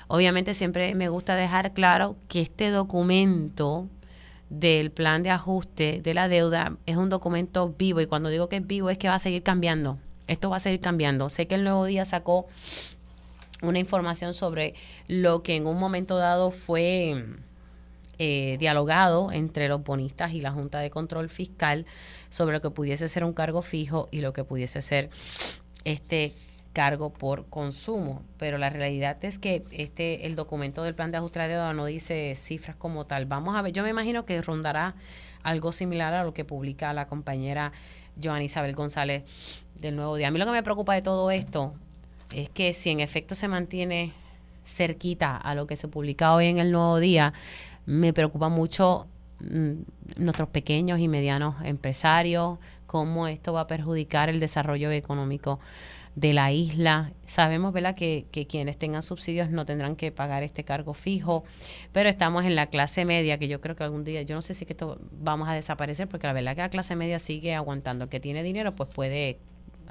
Obviamente 0.07 0.53
siempre 0.53 0.95
me 0.95 1.09
gusta 1.09 1.35
dejar 1.35 1.73
claro 1.73 2.15
que 2.27 2.41
este 2.41 2.69
documento 2.69 3.87
del 4.49 4.91
plan 4.91 5.23
de 5.23 5.31
ajuste 5.31 6.01
de 6.03 6.13
la 6.13 6.27
deuda 6.27 6.77
es 6.85 6.97
un 6.97 7.09
documento 7.09 7.73
vivo 7.77 8.01
y 8.01 8.05
cuando 8.05 8.29
digo 8.29 8.49
que 8.49 8.57
es 8.57 8.67
vivo 8.67 8.89
es 8.89 8.97
que 8.97 9.09
va 9.09 9.15
a 9.15 9.19
seguir 9.19 9.43
cambiando. 9.43 9.97
Esto 10.27 10.49
va 10.49 10.57
a 10.57 10.59
seguir 10.59 10.79
cambiando. 10.79 11.29
Sé 11.29 11.47
que 11.47 11.55
el 11.55 11.63
Nuevo 11.63 11.85
Día 11.85 12.05
sacó 12.05 12.47
una 13.61 13.79
información 13.79 14.33
sobre 14.33 14.75
lo 15.07 15.41
que 15.41 15.55
en 15.55 15.67
un 15.67 15.79
momento 15.79 16.17
dado 16.17 16.51
fue 16.51 17.25
eh, 18.19 18.57
dialogado 18.59 19.31
entre 19.31 19.67
los 19.67 19.83
bonistas 19.83 20.33
y 20.33 20.41
la 20.41 20.51
Junta 20.51 20.79
de 20.79 20.89
Control 20.89 21.29
Fiscal 21.29 21.85
sobre 22.29 22.53
lo 22.53 22.61
que 22.61 22.69
pudiese 22.69 23.07
ser 23.07 23.23
un 23.23 23.33
cargo 23.33 23.61
fijo 23.61 24.07
y 24.11 24.21
lo 24.21 24.33
que 24.33 24.43
pudiese 24.43 24.81
ser 24.81 25.09
este 25.83 26.33
cargo 26.73 27.13
por 27.13 27.45
consumo, 27.49 28.23
pero 28.37 28.57
la 28.57 28.69
realidad 28.69 29.23
es 29.23 29.37
que 29.37 29.63
este 29.71 30.25
el 30.25 30.35
documento 30.35 30.83
del 30.83 30.95
plan 30.95 31.11
de 31.11 31.17
ajuste 31.17 31.39
de 31.39 31.49
deuda 31.49 31.73
no 31.73 31.85
dice 31.85 32.33
cifras 32.35 32.75
como 32.75 33.05
tal. 33.05 33.25
Vamos 33.25 33.55
a 33.55 33.61
ver, 33.61 33.71
yo 33.71 33.83
me 33.83 33.89
imagino 33.89 34.25
que 34.25 34.41
rondará 34.41 34.95
algo 35.43 35.71
similar 35.71 36.13
a 36.13 36.23
lo 36.23 36.33
que 36.33 36.45
publica 36.45 36.91
la 36.93 37.07
compañera 37.07 37.71
Joan 38.21 38.41
Isabel 38.41 38.75
González 38.75 39.23
del 39.79 39.95
Nuevo 39.95 40.15
Día. 40.15 40.29
A 40.29 40.31
mí 40.31 40.39
lo 40.39 40.45
que 40.45 40.51
me 40.51 40.63
preocupa 40.63 40.95
de 40.95 41.03
todo 41.03 41.29
esto 41.29 41.73
es 42.33 42.49
que 42.49 42.73
si 42.73 42.89
en 42.89 42.99
efecto 42.99 43.35
se 43.35 43.47
mantiene 43.47 44.13
cerquita 44.65 45.37
a 45.37 45.55
lo 45.55 45.67
que 45.67 45.75
se 45.75 45.87
publica 45.87 46.33
hoy 46.33 46.47
en 46.47 46.57
el 46.57 46.71
Nuevo 46.71 46.99
Día, 46.99 47.33
me 47.85 48.13
preocupa 48.13 48.49
mucho 48.49 49.07
mm, 49.39 49.73
nuestros 50.17 50.49
pequeños 50.49 50.99
y 50.99 51.07
medianos 51.07 51.55
empresarios, 51.63 52.59
cómo 52.87 53.27
esto 53.27 53.53
va 53.53 53.61
a 53.61 53.67
perjudicar 53.67 54.29
el 54.29 54.39
desarrollo 54.39 54.91
económico 54.91 55.59
de 56.15 56.33
la 56.33 56.51
isla. 56.51 57.11
Sabemos, 57.25 57.73
¿verdad?, 57.73 57.95
que, 57.95 58.25
que, 58.31 58.45
quienes 58.45 58.77
tengan 58.77 59.01
subsidios 59.01 59.49
no 59.49 59.65
tendrán 59.65 59.95
que 59.95 60.11
pagar 60.11 60.43
este 60.43 60.63
cargo 60.63 60.93
fijo, 60.93 61.43
pero 61.91 62.09
estamos 62.09 62.45
en 62.45 62.55
la 62.55 62.67
clase 62.67 63.03
media, 63.05 63.39
que 63.39 63.47
yo 63.47 63.61
creo 63.61 63.75
que 63.75 63.83
algún 63.83 64.03
día, 64.03 64.21
yo 64.21 64.35
no 64.35 64.41
sé 64.41 64.53
si 64.53 64.65
que 64.65 64.73
esto 64.73 64.99
vamos 65.11 65.49
a 65.49 65.53
desaparecer, 65.53 66.07
porque 66.07 66.27
la 66.27 66.33
verdad 66.33 66.55
que 66.55 66.61
la 66.61 66.69
clase 66.69 66.95
media 66.95 67.19
sigue 67.19 67.55
aguantando. 67.55 68.03
El 68.05 68.09
que 68.09 68.19
tiene 68.19 68.43
dinero, 68.43 68.73
pues 68.73 68.89
puede 68.89 69.39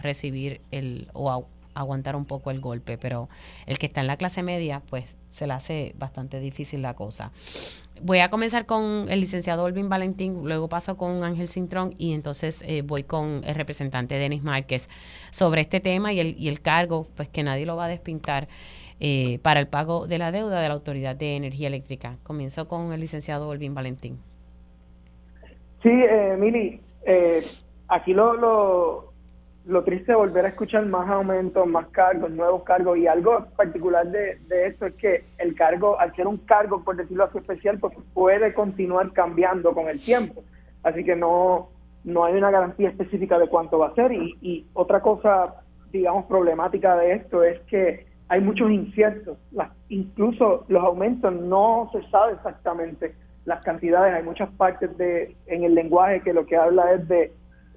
recibir 0.00 0.60
el 0.70 1.08
o 1.12 1.46
aguantar 1.74 2.16
un 2.16 2.24
poco 2.24 2.50
el 2.50 2.60
golpe, 2.60 2.98
pero 2.98 3.28
el 3.66 3.78
que 3.78 3.86
está 3.86 4.00
en 4.00 4.06
la 4.06 4.16
clase 4.16 4.42
media, 4.42 4.82
pues 4.90 5.16
se 5.28 5.46
le 5.46 5.52
hace 5.54 5.94
bastante 5.98 6.40
difícil 6.40 6.82
la 6.82 6.94
cosa. 6.94 7.30
Voy 8.02 8.18
a 8.18 8.30
comenzar 8.30 8.66
con 8.66 9.06
el 9.08 9.20
licenciado 9.20 9.64
Olvin 9.64 9.88
Valentín, 9.88 10.42
luego 10.44 10.68
paso 10.68 10.96
con 10.96 11.24
Ángel 11.24 11.48
Cintrón 11.48 11.94
y 11.98 12.12
entonces 12.12 12.62
eh, 12.66 12.82
voy 12.82 13.04
con 13.04 13.42
el 13.44 13.54
representante 13.54 14.16
Denis 14.16 14.42
Márquez 14.42 14.88
sobre 15.30 15.60
este 15.60 15.80
tema 15.80 16.12
y 16.12 16.20
el, 16.20 16.36
y 16.38 16.48
el 16.48 16.60
cargo, 16.60 17.06
pues 17.14 17.28
que 17.28 17.42
nadie 17.42 17.66
lo 17.66 17.76
va 17.76 17.86
a 17.86 17.88
despintar. 17.88 18.48
Eh, 19.04 19.40
para 19.42 19.58
el 19.58 19.66
pago 19.66 20.06
de 20.06 20.16
la 20.16 20.30
deuda 20.30 20.60
de 20.60 20.68
la 20.68 20.74
Autoridad 20.74 21.16
de 21.16 21.34
Energía 21.34 21.66
Eléctrica. 21.66 22.18
Comienzo 22.22 22.68
con 22.68 22.92
el 22.92 23.00
licenciado 23.00 23.48
Olvin 23.48 23.74
Valentín. 23.74 24.20
Sí, 25.82 25.90
eh, 25.90 26.36
Mili, 26.38 26.80
eh, 27.04 27.42
aquí 27.88 28.14
lo, 28.14 28.34
lo, 28.34 29.11
lo 29.66 29.84
triste 29.84 30.12
de 30.12 30.16
volver 30.16 30.44
a 30.44 30.48
escuchar 30.48 30.84
más 30.86 31.08
aumentos, 31.08 31.66
más 31.66 31.86
cargos, 31.88 32.30
nuevos 32.30 32.64
cargos 32.64 32.98
y 32.98 33.06
algo 33.06 33.46
particular 33.56 34.06
de, 34.08 34.38
esto 34.66 34.86
es 34.86 34.94
que 34.94 35.24
el 35.38 35.54
cargo, 35.54 35.98
al 36.00 36.14
ser 36.16 36.26
un 36.26 36.38
cargo, 36.38 36.82
por 36.82 36.96
decirlo 36.96 37.24
así 37.24 37.38
especial, 37.38 37.78
pues 37.78 37.94
puede 38.12 38.52
continuar 38.54 39.12
cambiando 39.12 39.72
con 39.72 39.88
el 39.88 40.00
tiempo. 40.00 40.42
Así 40.82 41.04
que 41.04 41.14
no, 41.14 41.68
no 42.02 42.24
hay 42.24 42.34
una 42.34 42.50
garantía 42.50 42.88
específica 42.88 43.38
de 43.38 43.48
cuánto 43.48 43.78
va 43.78 43.88
a 43.88 43.94
ser. 43.94 44.12
Y, 44.12 44.36
y 44.40 44.66
otra 44.72 45.00
cosa, 45.00 45.62
digamos, 45.92 46.24
problemática 46.24 46.96
de 46.96 47.12
esto 47.12 47.44
es 47.44 47.60
que 47.62 48.06
hay 48.28 48.40
muchos 48.40 48.70
inciertos. 48.70 49.38
Las, 49.52 49.70
incluso 49.88 50.64
los 50.68 50.82
aumentos 50.82 51.32
no 51.32 51.88
se 51.92 52.02
sabe 52.10 52.32
exactamente 52.32 53.14
las 53.44 53.62
cantidades. 53.62 54.14
Hay 54.14 54.22
muchas 54.24 54.50
partes 54.50 54.96
de 54.98 55.36
en 55.46 55.62
el 55.62 55.74
lenguaje 55.74 56.20
que 56.22 56.32
lo 56.32 56.46
que 56.46 56.56
habla 56.56 56.94
es 56.94 57.06
de 57.06 57.32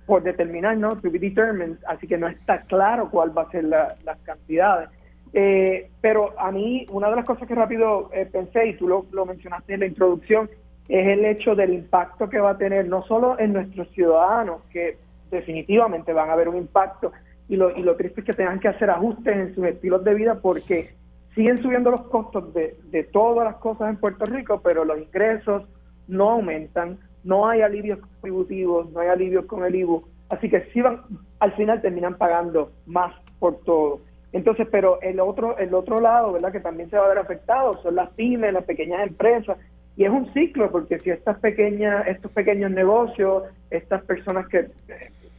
por 0.05 0.23
determinar, 0.23 0.77
¿no? 0.77 0.89
To 0.89 1.09
be 1.09 1.19
determined, 1.19 1.77
así 1.87 2.07
que 2.07 2.17
no 2.17 2.27
está 2.27 2.61
claro 2.61 3.09
cuál 3.09 3.35
va 3.37 3.43
a 3.43 3.51
ser 3.51 3.63
la, 3.65 3.87
las 4.03 4.17
cantidades. 4.19 4.89
Eh, 5.33 5.89
pero 5.99 6.33
a 6.39 6.51
mí, 6.51 6.85
una 6.91 7.09
de 7.09 7.17
las 7.17 7.25
cosas 7.25 7.47
que 7.47 7.55
rápido 7.55 8.09
eh, 8.13 8.25
pensé, 8.31 8.67
y 8.67 8.77
tú 8.77 8.87
lo, 8.87 9.05
lo 9.11 9.25
mencionaste 9.25 9.73
en 9.73 9.79
la 9.81 9.85
introducción, 9.87 10.49
es 10.87 11.07
el 11.07 11.25
hecho 11.25 11.55
del 11.55 11.73
impacto 11.73 12.29
que 12.29 12.39
va 12.39 12.51
a 12.51 12.57
tener 12.57 12.87
no 12.87 13.03
solo 13.03 13.37
en 13.39 13.53
nuestros 13.53 13.89
ciudadanos, 13.89 14.61
que 14.71 14.97
definitivamente 15.31 16.13
van 16.13 16.29
a 16.29 16.33
haber 16.33 16.47
un 16.47 16.57
impacto, 16.57 17.11
y 17.49 17.55
lo, 17.57 17.75
y 17.75 17.81
lo 17.81 17.95
triste 17.95 18.21
es 18.21 18.25
que 18.25 18.33
tengan 18.33 18.59
que 18.59 18.67
hacer 18.67 18.89
ajustes 18.89 19.35
en 19.35 19.55
sus 19.55 19.65
estilos 19.65 20.03
de 20.03 20.13
vida 20.13 20.35
porque 20.41 20.89
siguen 21.33 21.57
subiendo 21.57 21.91
los 21.91 22.03
costos 22.03 22.53
de, 22.53 22.77
de 22.85 23.03
todas 23.03 23.45
las 23.45 23.55
cosas 23.57 23.89
en 23.89 23.97
Puerto 23.97 24.25
Rico, 24.25 24.61
pero 24.63 24.85
los 24.85 24.97
ingresos 24.97 25.63
no 26.07 26.31
aumentan, 26.31 26.99
no 27.25 27.49
hay 27.49 27.61
alivios 27.61 27.99
contributivos, 27.99 28.89
no 28.91 29.01
hay 29.01 29.09
alivios 29.09 29.45
con 29.45 29.65
el 29.65 29.75
IBU, 29.75 30.03
así 30.29 30.49
que 30.49 30.61
sí 30.71 30.81
van, 30.81 31.01
al 31.39 31.53
final 31.53 31.81
terminan 31.81 32.17
pagando 32.17 32.71
más 32.85 33.13
por 33.39 33.59
todo. 33.61 33.99
Entonces, 34.31 34.67
pero 34.71 35.01
el 35.01 35.19
otro, 35.19 35.57
el 35.57 35.73
otro 35.73 35.97
lado, 35.97 36.33
¿verdad? 36.33 36.51
Que 36.51 36.59
también 36.59 36.89
se 36.89 36.97
va 36.97 37.05
a 37.05 37.09
ver 37.09 37.17
afectado 37.17 37.81
son 37.81 37.95
las 37.95 38.09
pymes, 38.11 38.53
las 38.53 38.63
pequeñas 38.63 38.99
empresas, 39.05 39.57
y 39.97 40.03
es 40.03 40.09
un 40.09 40.31
ciclo, 40.33 40.71
porque 40.71 40.99
si 40.99 41.09
estas 41.09 41.39
pequeñas, 41.39 42.07
estos 42.07 42.31
pequeños 42.31 42.71
negocios, 42.71 43.43
estas 43.69 44.03
personas 44.03 44.47
que, 44.47 44.69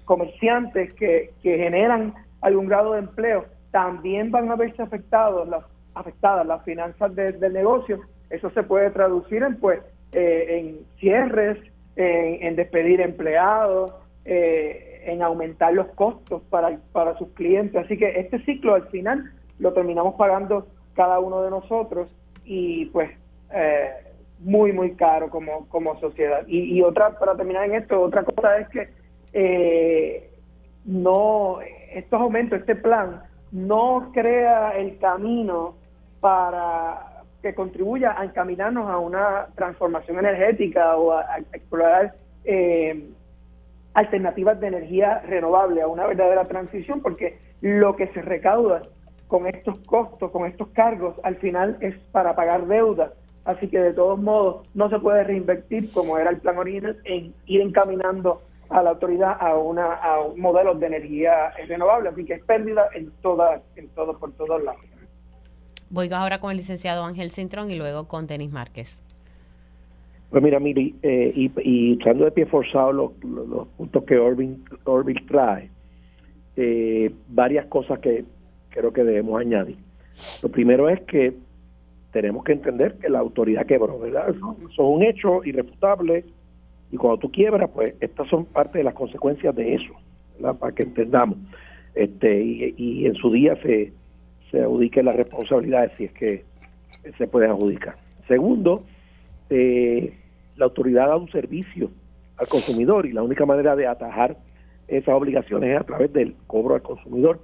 comerciantes 0.05 0.93
que, 0.95 1.31
que 1.43 1.59
generan 1.59 2.15
algún 2.41 2.67
grado 2.67 2.93
de 2.93 3.01
empleo, 3.01 3.47
también 3.71 4.31
van 4.31 4.51
a 4.51 4.57
verse 4.57 4.83
afectados, 4.83 5.47
las, 5.49 5.65
afectadas 5.95 6.47
las 6.47 6.65
finanzas 6.65 7.15
del 7.15 7.53
negocio, 7.53 8.01
eso 8.31 8.51
se 8.51 8.63
puede 8.63 8.91
traducir 8.91 9.43
en 9.43 9.57
pues 9.57 9.81
eh, 10.15 10.59
en 10.59 10.79
cierres, 10.99 11.59
en, 11.97 12.57
despedir 12.57 13.01
empleados, 13.01 13.93
eh, 14.25 15.03
en 15.07 15.23
aumentar 15.23 15.73
los 15.73 15.87
costos 15.89 16.43
para, 16.51 16.79
para 16.93 17.17
sus 17.17 17.29
clientes. 17.29 17.85
Así 17.85 17.97
que 17.97 18.21
este 18.21 18.45
ciclo 18.45 18.75
al 18.75 18.89
final 18.89 19.33
lo 19.59 19.73
terminamos 19.73 20.15
pagando 20.17 20.67
cada 20.95 21.21
uno 21.21 21.43
de 21.43 21.51
nosotros 21.51 22.15
y 22.45 22.87
pues 22.87 23.11
eh, 23.53 23.91
muy, 24.41 24.73
muy 24.73 24.93
caro 24.93 25.31
como, 25.31 25.67
como 25.69 25.99
sociedad. 26.01 26.47
Y, 26.47 26.83
otra, 26.83 27.19
para 27.19 27.37
terminar 27.37 27.65
en 27.65 27.77
esto, 27.77 28.01
otra 28.01 28.23
cosa 28.23 28.59
es 28.59 28.69
que 28.69 28.89
eh, 29.33 30.31
no, 30.85 31.59
estos 31.93 32.21
aumentos, 32.21 32.61
este 32.61 32.77
plan, 32.77 33.23
no 33.53 34.11
crea 34.13 34.77
el 34.77 34.99
camino 34.99 35.77
para 36.21 37.16
que 37.47 37.55
contribuya 37.55 38.19
a 38.19 38.25
encaminarnos 38.25 38.91
a 38.91 38.99
una 38.99 39.47
transformación 39.55 40.19
energética 40.19 40.97
o 40.97 41.13
a, 41.13 41.39
explorar 41.53 42.15
eh, 42.45 43.09
alternativas 43.95 44.59
de 44.59 44.67
energía 44.67 45.21
renovable, 45.21 45.81
a 45.81 45.87
una 45.87 46.07
verdadera 46.07 46.43
transición, 46.43 47.01
porque 47.01 47.39
lo 47.61 47.95
que 47.95 48.09
se 48.09 48.21
recauda 48.21 48.83
con 49.29 49.47
estos 49.47 49.79
costos, 49.81 50.33
con 50.33 50.47
estos 50.47 50.69
cargos, 50.69 51.15
al 51.23 51.37
final 51.37 51.77
es 51.81 51.97
para 52.11 52.35
pagar 52.35 52.67
deuda. 52.67 53.13
Así 53.45 53.69
que 53.69 53.79
de 53.79 53.95
todos 53.95 54.19
modos 54.19 54.69
no 54.75 54.91
se 54.91 54.99
puede 54.99 55.23
reinvertir 55.23 55.93
como 55.93 56.19
era 56.19 56.31
el 56.31 56.39
plan 56.39 56.59
original 56.59 56.99
en 57.05 57.33
ir 57.47 57.61
encaminando 57.61 58.43
a 58.71 58.83
la 58.83 58.91
autoridad 58.91 59.37
a 59.39 59.55
una 59.57 59.95
a 59.95 60.21
un 60.21 60.41
modelo 60.41 60.75
de 60.75 60.87
energía 60.89 61.53
renovable, 61.69 62.09
así 62.09 62.25
que 62.25 62.35
es 62.35 62.45
pérdida 62.45 62.89
en 62.93 63.13
todas 63.23 63.63
en 63.77 63.89
todo 63.91 64.19
por 64.19 64.33
todos 64.33 64.61
lados. 64.65 64.96
Voy 65.89 66.09
ahora 66.13 66.41
con 66.41 66.51
el 66.51 66.57
licenciado 66.57 67.05
Ángel 67.05 67.31
Cintrón 67.31 67.71
y 67.71 67.77
luego 67.77 68.09
con 68.09 68.27
Denis 68.27 68.51
Márquez. 68.51 69.03
Pues 70.31 70.43
mira, 70.43 70.59
Miri, 70.59 70.95
eh, 71.03 71.33
y, 71.35 71.51
y 71.63 71.97
de 71.97 72.31
pie 72.33 72.47
forzado 72.47 72.93
los, 72.93 73.13
puntos 73.77 74.05
que 74.05 74.19
Orvin, 74.19 74.65
Orvin 74.85 75.25
trae, 75.27 75.71
eh, 76.57 77.13
varias 77.29 77.67
cosas 77.67 78.01
que 78.01 78.25
creo 78.71 78.93
que 78.93 79.05
debemos 79.05 79.41
añadir. 79.41 79.77
Lo 80.43 80.49
primero 80.51 80.89
es 80.89 81.01
que 81.03 81.35
tenemos 82.13 82.43
que 82.45 82.53
entender 82.53 82.95
que 82.99 83.09
la 83.09 83.21
autoridad 83.21 83.67
quebró, 83.67 84.01
¿verdad? 84.01 84.35
Son, 84.41 84.57
son 84.75 84.87
un 84.87 85.03
hecho 85.05 85.45
irrefutable 85.45 86.25
y 86.91 86.97
cuando 86.97 87.19
tú 87.19 87.31
quiebras, 87.31 87.71
pues 87.73 87.95
estas 88.01 88.29
son 88.29 88.47
parte 88.47 88.79
de 88.79 88.85
las 88.85 88.95
consecuencias 88.95 89.55
de 89.55 89.77
eso, 89.77 89.93
¿verdad? 90.39 90.59
Para 90.59 90.75
que 90.75 90.83
entendamos. 90.83 91.39
Este, 91.95 92.43
y, 92.43 92.75
y 92.77 93.07
en 93.07 93.15
su 93.15 93.31
día 93.31 93.57
se 93.63 93.93
se 94.51 94.61
adjudique 94.61 95.03
las 95.03 95.17
responsabilidades 95.17 95.93
si 95.97 96.05
es 96.05 96.13
que 96.13 96.45
se 97.17 97.27
pueden 97.27 97.51
adjudicar. 97.51 97.97
Segundo, 98.27 98.85
eh, 99.51 100.15
la 100.57 100.65
autoridad 100.65 101.09
da 101.09 101.17
un 101.17 101.31
servicio 101.31 101.91
al 102.37 102.47
consumidor 102.49 103.07
y 103.07 103.13
la 103.13 103.23
única 103.23 103.47
manera 103.47 103.77
de 103.77 103.87
atajar 103.87 104.37
esas 104.89 105.15
obligaciones 105.15 105.71
es 105.75 105.81
a 105.81 105.85
través 105.85 106.13
del 106.13 106.35
cobro 106.47 106.75
al 106.75 106.83
consumidor, 106.83 107.41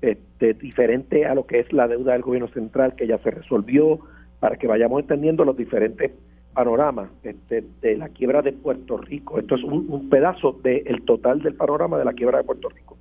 este, 0.00 0.54
diferente 0.54 1.26
a 1.26 1.34
lo 1.34 1.46
que 1.46 1.60
es 1.60 1.72
la 1.72 1.88
deuda 1.88 2.12
del 2.12 2.22
gobierno 2.22 2.48
central 2.48 2.94
que 2.94 3.06
ya 3.06 3.18
se 3.18 3.30
resolvió, 3.30 4.00
para 4.40 4.56
que 4.56 4.66
vayamos 4.66 5.00
entendiendo 5.00 5.44
los 5.44 5.56
diferentes 5.56 6.12
panoramas 6.52 7.10
este, 7.22 7.64
de 7.80 7.96
la 7.96 8.08
quiebra 8.10 8.42
de 8.42 8.52
Puerto 8.52 8.96
Rico. 8.98 9.38
Esto 9.38 9.56
es 9.56 9.62
un, 9.64 10.08
pedazo 10.08 10.52
del 10.62 11.02
total 11.04 11.40
del 11.42 11.54
panorama 11.54 11.98
de 11.98 12.04
la 12.04 12.12
quiebra 12.12 12.38
de 12.38 12.44
Puerto 12.44 12.68
Rico. 12.68 12.96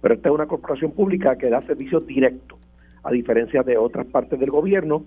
Pero 0.00 0.14
esta 0.14 0.28
es 0.30 0.34
una 0.34 0.46
corporación 0.46 0.92
pública 0.92 1.36
que 1.36 1.50
da 1.50 1.60
servicios 1.60 2.06
directos 2.06 2.58
a 3.02 3.10
diferencia 3.10 3.62
de 3.62 3.78
otras 3.78 4.06
partes 4.06 4.38
del 4.38 4.50
gobierno, 4.50 5.04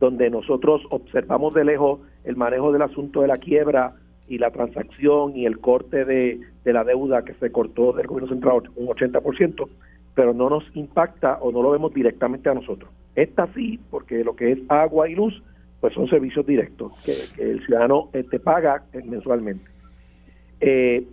donde 0.00 0.30
nosotros 0.30 0.82
observamos 0.90 1.54
de 1.54 1.64
lejos 1.64 2.00
el 2.24 2.36
manejo 2.36 2.72
del 2.72 2.82
asunto 2.82 3.22
de 3.22 3.28
la 3.28 3.36
quiebra 3.36 3.94
y 4.28 4.38
la 4.38 4.50
transacción 4.50 5.36
y 5.36 5.46
el 5.46 5.60
corte 5.60 6.04
de, 6.04 6.40
la 6.64 6.84
deuda 6.84 7.24
que 7.24 7.34
se 7.34 7.52
cortó 7.52 7.92
del 7.92 8.06
gobierno 8.06 8.28
central 8.28 8.62
un 8.76 8.88
80%, 8.88 9.68
pero 10.14 10.32
no 10.32 10.48
nos 10.48 10.64
impacta 10.74 11.38
o 11.40 11.52
no 11.52 11.62
lo 11.62 11.70
vemos 11.70 11.92
directamente 11.92 12.48
a 12.48 12.54
nosotros. 12.54 12.90
Esta 13.14 13.46
sí, 13.54 13.78
porque 13.90 14.24
lo 14.24 14.34
que 14.34 14.52
es 14.52 14.58
agua 14.68 15.08
y 15.08 15.14
luz, 15.14 15.42
pues 15.80 15.92
son 15.94 16.08
servicios 16.08 16.46
directos 16.46 16.92
que, 17.04 17.42
el 17.42 17.64
ciudadano 17.64 18.08
te 18.12 18.20
este, 18.20 18.40
paga 18.40 18.82
mensualmente. 19.04 19.64
Eh, 20.60 21.04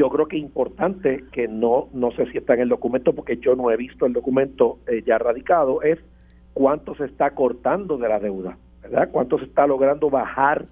yo 0.00 0.08
creo 0.08 0.26
que 0.28 0.38
es 0.38 0.42
importante 0.42 1.26
que 1.30 1.46
no, 1.46 1.90
no 1.92 2.10
sé 2.12 2.24
si 2.32 2.38
está 2.38 2.54
en 2.54 2.60
el 2.60 2.70
documento, 2.70 3.14
porque 3.14 3.36
yo 3.36 3.54
no 3.54 3.70
he 3.70 3.76
visto 3.76 4.06
el 4.06 4.14
documento 4.14 4.78
eh, 4.86 5.02
ya 5.06 5.18
radicado, 5.18 5.82
es 5.82 5.98
cuánto 6.54 6.94
se 6.94 7.04
está 7.04 7.32
cortando 7.32 7.98
de 7.98 8.08
la 8.08 8.18
deuda, 8.18 8.56
¿verdad? 8.80 9.10
Cuánto 9.12 9.38
se 9.38 9.44
está 9.44 9.66
logrando 9.66 10.08
bajar 10.08 10.64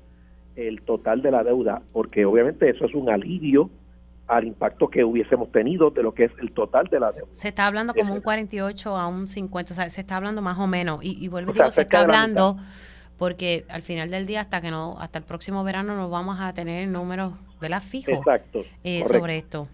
el 0.57 0.81
total 0.81 1.21
de 1.21 1.31
la 1.31 1.45
deuda, 1.45 1.83
porque 1.93 2.25
obviamente 2.25 2.71
eso 2.71 2.87
es 2.87 2.95
un 2.95 3.11
alivio 3.11 3.69
al 4.29 4.47
impacto 4.47 4.89
que 4.89 5.05
hubiésemos 5.05 5.53
tenido 5.53 5.91
de 5.91 6.03
lo 6.03 6.15
que 6.15 6.25
es 6.25 6.33
el 6.41 6.53
total 6.53 6.87
de 6.87 6.99
la 6.99 7.11
deuda. 7.11 7.29
Se 7.31 7.49
está 7.49 7.67
hablando 7.67 7.93
como 7.93 8.15
un 8.15 8.23
48 8.23 8.97
a 8.97 9.09
un 9.09 9.29
50, 9.29 9.73
o 9.73 9.75
sea, 9.75 9.91
se 9.91 10.01
está 10.01 10.17
hablando 10.17 10.41
más 10.41 10.59
o 10.59 10.67
menos, 10.67 11.05
y, 11.05 11.23
y 11.23 11.29
vuelvo 11.29 11.51
a 11.51 11.53
decir, 11.53 11.73
se 11.73 11.83
está 11.83 12.01
hablando 12.01 12.57
porque 13.19 13.65
al 13.69 13.83
final 13.83 14.11
del 14.11 14.27
día, 14.27 14.41
hasta 14.41 14.61
que 14.61 14.71
no, 14.71 14.97
hasta 15.01 15.19
el 15.19 15.25
próximo 15.25 15.65
verano, 15.65 15.97
no 15.97 16.09
vamos 16.09 16.39
a 16.41 16.53
tener 16.53 16.89
números 16.89 17.33
¿verdad? 17.61 17.83
fijos 17.83 18.15
Exacto, 18.15 18.61
eh, 18.85 19.05
sobre 19.05 19.39
esto. 19.39 19.69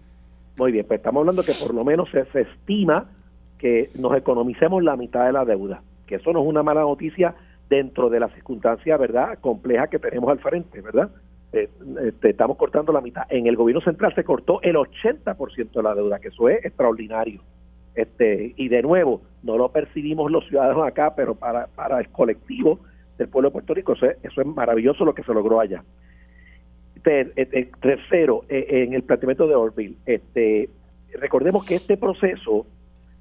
Muy 0.57 0.71
bien, 0.71 0.85
pues 0.87 0.99
estamos 0.99 1.21
hablando 1.21 1.43
que 1.43 1.53
por 1.53 1.73
lo 1.73 1.83
menos 1.83 2.09
se, 2.11 2.25
se 2.25 2.41
estima 2.41 3.09
que 3.57 3.91
nos 3.95 4.15
economicemos 4.15 4.83
la 4.83 4.95
mitad 4.95 5.25
de 5.25 5.33
la 5.33 5.45
deuda, 5.45 5.81
que 6.07 6.15
eso 6.15 6.31
no 6.33 6.41
es 6.41 6.47
una 6.47 6.63
mala 6.63 6.81
noticia 6.81 7.35
dentro 7.69 8.09
de 8.09 8.19
la 8.19 8.29
circunstancia, 8.29 8.97
¿verdad?, 8.97 9.39
compleja 9.39 9.87
que 9.87 9.99
tenemos 9.99 10.29
al 10.29 10.39
frente, 10.39 10.81
¿verdad? 10.81 11.09
Eh, 11.53 11.69
este, 12.03 12.31
estamos 12.31 12.57
cortando 12.57 12.91
la 12.91 13.01
mitad. 13.01 13.23
En 13.29 13.47
el 13.47 13.55
gobierno 13.55 13.81
central 13.81 14.13
se 14.13 14.23
cortó 14.23 14.61
el 14.61 14.75
80% 14.75 15.71
de 15.71 15.83
la 15.83 15.95
deuda, 15.95 16.19
que 16.19 16.27
eso 16.27 16.49
es 16.49 16.63
extraordinario. 16.65 17.41
Este, 17.95 18.53
y 18.57 18.67
de 18.67 18.81
nuevo, 18.81 19.21
no 19.41 19.57
lo 19.57 19.71
percibimos 19.71 20.29
los 20.29 20.45
ciudadanos 20.47 20.85
acá, 20.85 21.15
pero 21.15 21.35
para, 21.35 21.67
para 21.67 21.99
el 21.99 22.09
colectivo 22.09 22.79
del 23.17 23.29
pueblo 23.29 23.49
de 23.49 23.53
Puerto 23.53 23.73
Rico. 23.73 23.93
Eso 23.93 24.07
es, 24.41 24.47
maravilloso 24.47 25.05
lo 25.05 25.13
que 25.13 25.23
se 25.23 25.33
logró 25.33 25.59
allá. 25.59 25.83
Este, 27.03 27.69
tercero, 27.81 28.45
eh, 28.49 28.65
en 28.87 28.93
el 28.93 29.03
planteamiento 29.03 29.47
de 29.47 29.55
Orville, 29.55 29.95
este, 30.05 30.69
recordemos 31.13 31.65
que 31.65 31.75
este 31.75 31.97
proceso 31.97 32.65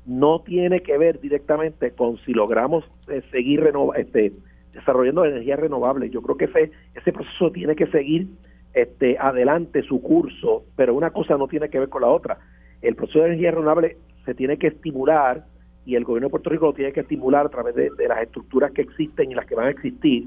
no 0.06 0.40
tiene 0.40 0.80
que 0.80 0.96
ver 0.96 1.20
directamente 1.20 1.90
con 1.92 2.18
si 2.18 2.32
logramos 2.32 2.84
eh, 3.08 3.22
seguir 3.30 3.62
renova, 3.62 3.96
este, 3.96 4.32
desarrollando 4.72 5.24
energías 5.24 5.58
renovables. 5.58 6.10
Yo 6.10 6.22
creo 6.22 6.36
que 6.36 6.44
ese, 6.46 6.72
ese 6.94 7.12
proceso 7.12 7.50
tiene 7.52 7.76
que 7.76 7.86
seguir 7.86 8.28
este, 8.74 9.16
adelante 9.18 9.82
su 9.82 10.02
curso, 10.02 10.64
pero 10.76 10.94
una 10.94 11.10
cosa 11.10 11.36
no 11.36 11.46
tiene 11.46 11.68
que 11.68 11.78
ver 11.78 11.88
con 11.88 12.02
la 12.02 12.08
otra. 12.08 12.38
El 12.82 12.96
proceso 12.96 13.20
de 13.20 13.26
energía 13.26 13.52
renovable 13.52 13.96
se 14.24 14.34
tiene 14.34 14.58
que 14.58 14.68
estimular 14.68 15.44
y 15.84 15.96
el 15.96 16.04
gobierno 16.04 16.28
de 16.28 16.30
Puerto 16.30 16.50
Rico 16.50 16.66
lo 16.66 16.72
tiene 16.72 16.92
que 16.92 17.00
estimular 17.00 17.46
a 17.46 17.48
través 17.48 17.74
de, 17.74 17.90
las 18.08 18.22
estructuras 18.22 18.72
que 18.72 18.82
existen 18.82 19.30
y 19.30 19.34
las 19.34 19.46
que 19.46 19.54
van 19.54 19.66
a 19.66 19.70
existir. 19.70 20.26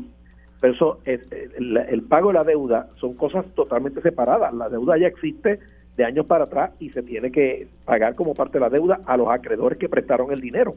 Pero 0.59 0.73
eso, 0.73 0.99
el, 1.05 2.03
pago 2.03 2.29
de 2.29 2.33
la 2.35 2.43
deuda 2.43 2.87
son 2.99 3.13
cosas 3.13 3.45
totalmente 3.53 4.01
separadas. 4.01 4.53
La 4.53 4.69
deuda 4.69 4.97
ya 4.97 5.07
existe 5.07 5.59
de 5.95 6.05
años 6.05 6.25
para 6.25 6.43
atrás 6.43 6.71
y 6.79 6.89
se 6.89 7.01
tiene 7.03 7.31
que 7.31 7.67
pagar 7.85 8.15
como 8.15 8.33
parte 8.33 8.53
de 8.53 8.61
la 8.61 8.69
deuda 8.69 8.99
a 9.05 9.17
los 9.17 9.29
acreedores 9.29 9.77
que 9.77 9.89
prestaron 9.89 10.31
el 10.31 10.39
dinero 10.39 10.73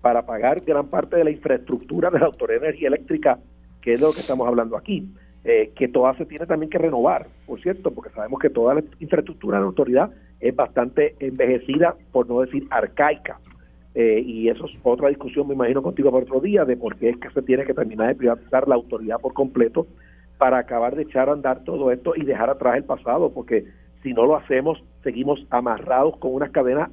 para 0.00 0.26
pagar 0.26 0.60
gran 0.64 0.88
parte 0.88 1.16
de 1.16 1.24
la 1.24 1.30
infraestructura 1.30 2.10
de 2.10 2.18
la 2.18 2.26
Autoridad 2.26 2.60
de 2.60 2.66
Energía 2.68 2.88
Eléctrica, 2.88 3.38
que 3.80 3.92
es 3.92 4.00
de 4.00 4.06
lo 4.06 4.12
que 4.12 4.20
estamos 4.20 4.46
hablando 4.46 4.76
aquí. 4.76 5.08
Eh, 5.44 5.72
que 5.74 5.88
toda 5.88 6.16
se 6.16 6.24
tiene 6.24 6.46
también 6.46 6.70
que 6.70 6.78
renovar, 6.78 7.26
por 7.46 7.60
cierto, 7.60 7.90
porque 7.90 8.10
sabemos 8.10 8.38
que 8.38 8.48
toda 8.48 8.74
la 8.74 8.84
infraestructura 9.00 9.56
de 9.56 9.62
la 9.62 9.66
autoridad 9.66 10.10
es 10.38 10.54
bastante 10.54 11.16
envejecida, 11.18 11.96
por 12.12 12.28
no 12.28 12.42
decir 12.42 12.64
arcaica. 12.70 13.40
Eh, 13.94 14.22
y 14.24 14.48
eso 14.48 14.66
es 14.66 14.72
otra 14.82 15.08
discusión, 15.08 15.46
me 15.48 15.54
imagino, 15.54 15.82
contigo 15.82 16.10
para 16.10 16.24
otro 16.24 16.40
día, 16.40 16.64
de 16.64 16.76
por 16.76 16.96
qué 16.96 17.10
es 17.10 17.16
que 17.18 17.30
se 17.30 17.42
tiene 17.42 17.64
que 17.64 17.74
terminar 17.74 18.08
de 18.08 18.14
privatizar 18.14 18.66
la 18.66 18.74
autoridad 18.74 19.20
por 19.20 19.34
completo 19.34 19.86
para 20.38 20.58
acabar 20.58 20.96
de 20.96 21.02
echar 21.02 21.28
a 21.28 21.32
andar 21.32 21.62
todo 21.64 21.92
esto 21.92 22.14
y 22.16 22.24
dejar 22.24 22.50
atrás 22.50 22.76
el 22.76 22.84
pasado, 22.84 23.30
porque 23.30 23.64
si 24.02 24.12
no 24.12 24.24
lo 24.24 24.36
hacemos, 24.36 24.82
seguimos 25.02 25.46
amarrados 25.50 26.16
con 26.16 26.34
una 26.34 26.48
cadena 26.48 26.90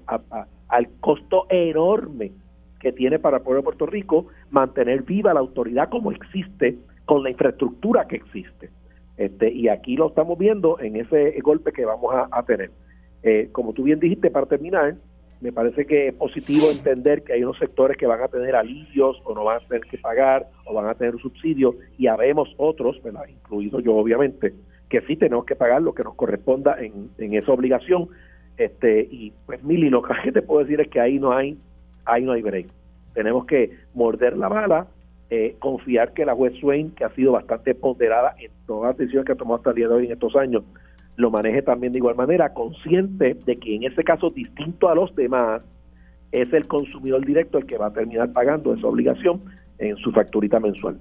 al 0.68 0.90
costo 1.00 1.46
enorme 1.50 2.32
que 2.80 2.92
tiene 2.92 3.18
para 3.18 3.38
el 3.38 3.44
pueblo 3.44 3.62
de 3.62 3.66
Puerto 3.66 3.86
Rico 3.86 4.28
mantener 4.52 5.04
viva 5.04 5.34
la 5.34 5.40
autoridad 5.40 5.90
como 5.90 6.12
existe, 6.12 6.78
con 7.06 7.24
la 7.24 7.32
infraestructura 7.32 8.08
que 8.08 8.18
existe. 8.18 8.70
Este, 9.18 9.52
y 9.52 9.68
aquí 9.68 9.98
lo 9.98 10.08
estamos 10.10 10.38
viendo 10.38 10.80
en 10.80 10.96
ese 10.96 11.38
golpe 11.42 11.72
que 11.72 11.86
vamos 11.86 12.14
a, 12.32 12.44
tener. 12.44 12.72
Eh, 13.24 13.50
como 13.52 13.74
tú 13.74 13.84
bien 13.84 14.00
dijiste, 14.00 14.30
para 14.30 14.46
terminar, 14.46 14.96
me 15.42 15.54
parece 15.54 15.86
que 15.86 16.10
es 16.10 16.14
positivo 16.14 16.70
entender 16.70 17.24
que 17.24 17.34
hay 17.34 17.44
unos 17.44 17.58
sectores 17.58 17.98
que 17.98 18.06
van 18.06 18.22
a 18.22 18.28
tener 18.28 18.56
alivios 18.56 19.22
o 19.24 19.34
no 19.34 19.46
van 19.46 19.58
a 19.58 19.68
tener 19.68 19.84
que 19.84 19.98
pagar 19.98 20.48
o 20.66 20.74
van 20.74 20.88
a 20.88 20.96
tener 20.96 21.16
un 21.16 21.22
subsidio 21.22 21.76
y 21.98 22.08
habemos 22.08 22.54
otros, 22.58 23.00
incluido 23.30 23.80
yo 23.80 23.96
obviamente, 23.96 24.54
que 24.90 25.02
sí 25.02 25.16
tenemos 25.16 25.46
que 25.46 25.56
pagar 25.56 25.82
lo 25.82 25.94
que 25.94 26.04
nos 26.04 26.16
corresponda 26.16 26.78
en, 26.80 27.34
esa 27.34 27.54
obligación. 27.54 28.10
Este, 28.58 29.08
y 29.10 29.32
pues 29.46 29.64
Mili, 29.64 29.90
lo 29.90 30.02
que 30.02 30.32
te 30.34 30.42
puedo 30.42 30.62
decir 30.62 30.82
es 30.82 30.90
que 30.90 31.00
ahí 31.00 31.20
no 31.20 31.32
hay, 31.32 31.58
ahí 32.06 32.24
no 32.24 32.34
hay 32.34 32.42
break. 32.42 32.68
Tenemos 33.14 33.46
que 33.46 33.78
morder 33.94 34.36
la 34.36 34.50
bala, 34.50 34.88
eh, 35.30 35.56
confiar 35.60 36.14
que 36.14 36.26
la 36.26 36.36
juez 36.36 36.54
Swain, 36.60 36.92
que 36.92 37.06
ha 37.06 37.10
sido 37.12 37.32
bastante 37.32 37.76
ponderada 37.76 38.36
en 38.40 38.52
todas 38.66 38.90
las 38.90 38.98
decisiones 38.98 39.26
que 39.26 39.32
ha 39.32 39.36
tomado 39.36 39.58
hasta 39.58 39.70
el 39.70 39.76
día 39.78 39.88
de 39.88 39.94
hoy 39.94 40.06
en 40.08 40.12
estos 40.12 40.36
años, 40.36 40.64
lo 41.20 41.30
maneje 41.30 41.62
también 41.62 41.92
de 41.92 42.00
igual 42.00 42.16
manera, 42.16 42.54
consciente 42.54 43.36
de 43.46 43.58
que 43.58 43.76
en 43.76 43.84
ese 43.84 44.04
caso, 44.06 44.30
distinto 44.30 44.88
a 44.88 44.96
los 44.96 45.14
demás, 45.16 45.66
es 46.32 46.52
el 46.54 46.66
consumidor 46.66 47.26
directo 47.26 47.58
el 47.58 47.66
que 47.66 47.78
va 47.78 47.88
a 47.88 47.94
terminar 47.94 48.32
pagando 48.32 48.74
esa 48.74 48.88
obligación 48.88 49.40
en 49.80 49.98
su 49.98 50.12
facturita 50.12 50.62
mensual. 50.62 50.98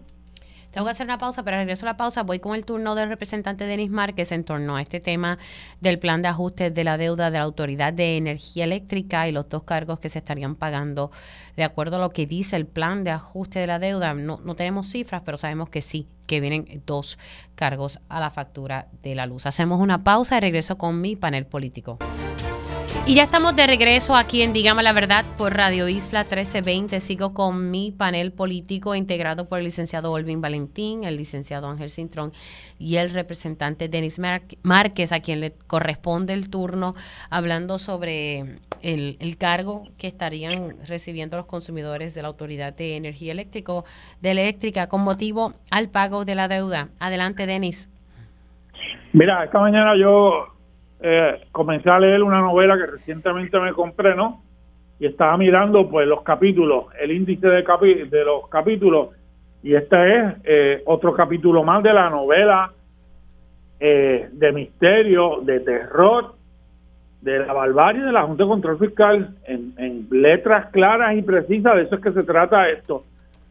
Tengo 0.71 0.85
que 0.85 0.91
hacer 0.91 1.07
una 1.07 1.19
pausa, 1.19 1.43
pero 1.43 1.57
regreso 1.57 1.87
a 1.87 1.91
la 1.91 1.97
pausa. 1.97 2.23
Voy 2.23 2.41
con 2.41 2.55
el 2.55 2.67
turno 2.67 2.95
del 2.95 3.09
representante 3.09 3.65
Denis 3.65 3.91
Márquez 3.91 4.33
en 4.33 4.45
torno 4.45 4.77
a 4.77 4.83
este 4.83 5.01
tema 5.01 5.39
del 5.81 5.99
plan 5.99 6.21
de 6.21 6.29
ajuste 6.29 6.71
de 6.71 6.85
la 6.85 6.99
deuda 6.99 7.31
de 7.31 7.39
la 7.39 7.45
Autoridad 7.45 7.93
de 7.93 8.19
Energía 8.19 8.65
Eléctrica 8.65 9.29
y 9.29 9.33
los 9.33 9.49
dos 9.49 9.63
cargos 9.63 9.99
que 9.99 10.09
se 10.09 10.19
estarían 10.19 10.57
pagando 10.57 11.11
de 11.57 11.65
acuerdo 11.65 11.97
a 11.97 12.01
lo 12.01 12.11
que 12.11 12.27
dice 12.27 12.57
el 12.57 12.67
plan 12.67 13.03
de 13.03 13.11
ajuste 13.11 13.59
de 13.59 13.67
la 13.67 13.79
deuda. 13.79 14.13
No, 14.13 14.39
no 14.45 14.55
tenemos 14.55 14.89
cifras, 14.89 15.23
pero 15.25 15.39
sabemos 15.39 15.71
que 15.71 15.81
sí, 15.81 16.07
que 16.27 16.41
vienen 16.41 16.83
dos 16.85 17.19
cargos 17.55 18.01
a 18.09 18.21
la 18.21 18.31
factura 18.31 18.89
de 19.03 19.15
la 19.15 19.27
luz. 19.27 19.47
Hacemos 19.47 19.81
una 19.81 20.05
pausa 20.05 20.37
y 20.37 20.41
regreso 20.41 20.77
con 20.77 21.01
mi 21.01 21.17
panel 21.17 21.47
político. 21.47 21.99
Y 23.09 23.15
ya 23.15 23.23
estamos 23.23 23.57
de 23.57 23.67
regreso 23.67 24.15
aquí 24.15 24.43
en 24.43 24.53
Dígame 24.53 24.83
la 24.83 24.93
Verdad 24.93 25.25
por 25.39 25.57
Radio 25.57 25.89
Isla 25.89 26.25
1320. 26.25 27.01
Sigo 27.01 27.33
con 27.33 27.71
mi 27.71 27.91
panel 27.91 28.33
político 28.33 28.95
integrado 28.95 29.49
por 29.49 29.61
el 29.61 29.65
licenciado 29.65 30.13
Olvin 30.13 30.43
Valentín, 30.43 31.05
el 31.05 31.17
licenciado 31.17 31.69
Ángel 31.69 31.89
Cintrón 31.89 32.33
y 32.79 32.97
el 32.97 33.11
representante 33.11 33.89
Denis 33.89 34.21
Márquez, 34.63 35.13
a 35.13 35.21
quien 35.21 35.41
le 35.41 35.55
corresponde 35.67 36.35
el 36.35 36.51
turno, 36.51 36.95
hablando 37.31 37.79
sobre 37.79 38.59
el, 38.83 39.37
cargo 39.39 39.85
que 39.97 40.07
estarían 40.07 40.77
recibiendo 40.87 41.39
los 41.39 41.47
consumidores 41.47 42.15
de 42.15 42.21
la 42.21 42.29
Autoridad 42.29 42.75
de 42.75 42.99
Energía 42.99 43.33
Eléctrico, 43.33 43.87
de 44.21 44.33
Eléctrica 44.33 44.87
con 44.87 45.01
motivo 45.01 45.55
al 45.71 45.89
pago 45.89 46.27
de 46.27 46.35
la 46.35 46.47
deuda. 46.47 46.89
Adelante, 47.01 47.47
Denis. 47.47 47.89
Mira, 49.15 49.45
esta 49.45 49.59
mañana 49.59 49.95
yo 49.99 50.58
eh, 51.01 51.41
comencé 51.53 51.91
a 51.91 52.01
leer 52.01 52.23
una 52.23 52.41
novela 52.41 52.77
que 52.77 52.87
recientemente 52.87 53.59
me 53.61 53.73
compré, 53.73 54.15
¿no? 54.15 54.43
Y 54.99 55.07
estaba 55.07 55.37
mirando 55.37 55.89
pues 55.89 56.09
los 56.09 56.23
capítulos, 56.23 56.87
el 57.01 57.13
índice 57.13 57.47
de, 57.47 57.63
de 58.11 58.25
los 58.25 58.49
capítulos, 58.49 59.11
y 59.63 59.75
este 59.75 60.17
es 60.17 60.35
eh, 60.45 60.83
otro 60.87 61.13
capítulo 61.13 61.63
más 61.63 61.83
de 61.83 61.93
la 61.93 62.11
novela 62.11 62.73
eh, 63.81 64.29
de 64.33 64.53
misterio, 64.53 65.41
de 65.43 65.61
terror, 65.61 66.35
de 67.21 67.39
la 67.41 67.53
barbarie 67.53 68.03
de 68.03 68.13
la 68.13 68.23
Junta 68.23 68.45
de 68.45 68.49
Control 68.49 68.79
Fiscal, 68.79 69.37
en, 69.45 69.75
en 69.79 70.07
letras 70.11 70.67
claras 70.73 71.17
y 71.17 71.23
precisas, 71.23 71.77
de 71.77 71.83
eso 71.83 71.97
es 71.97 72.01
que 72.01 72.13
se 72.13 72.23
trata 72.23 72.69
esto. 72.69 73.03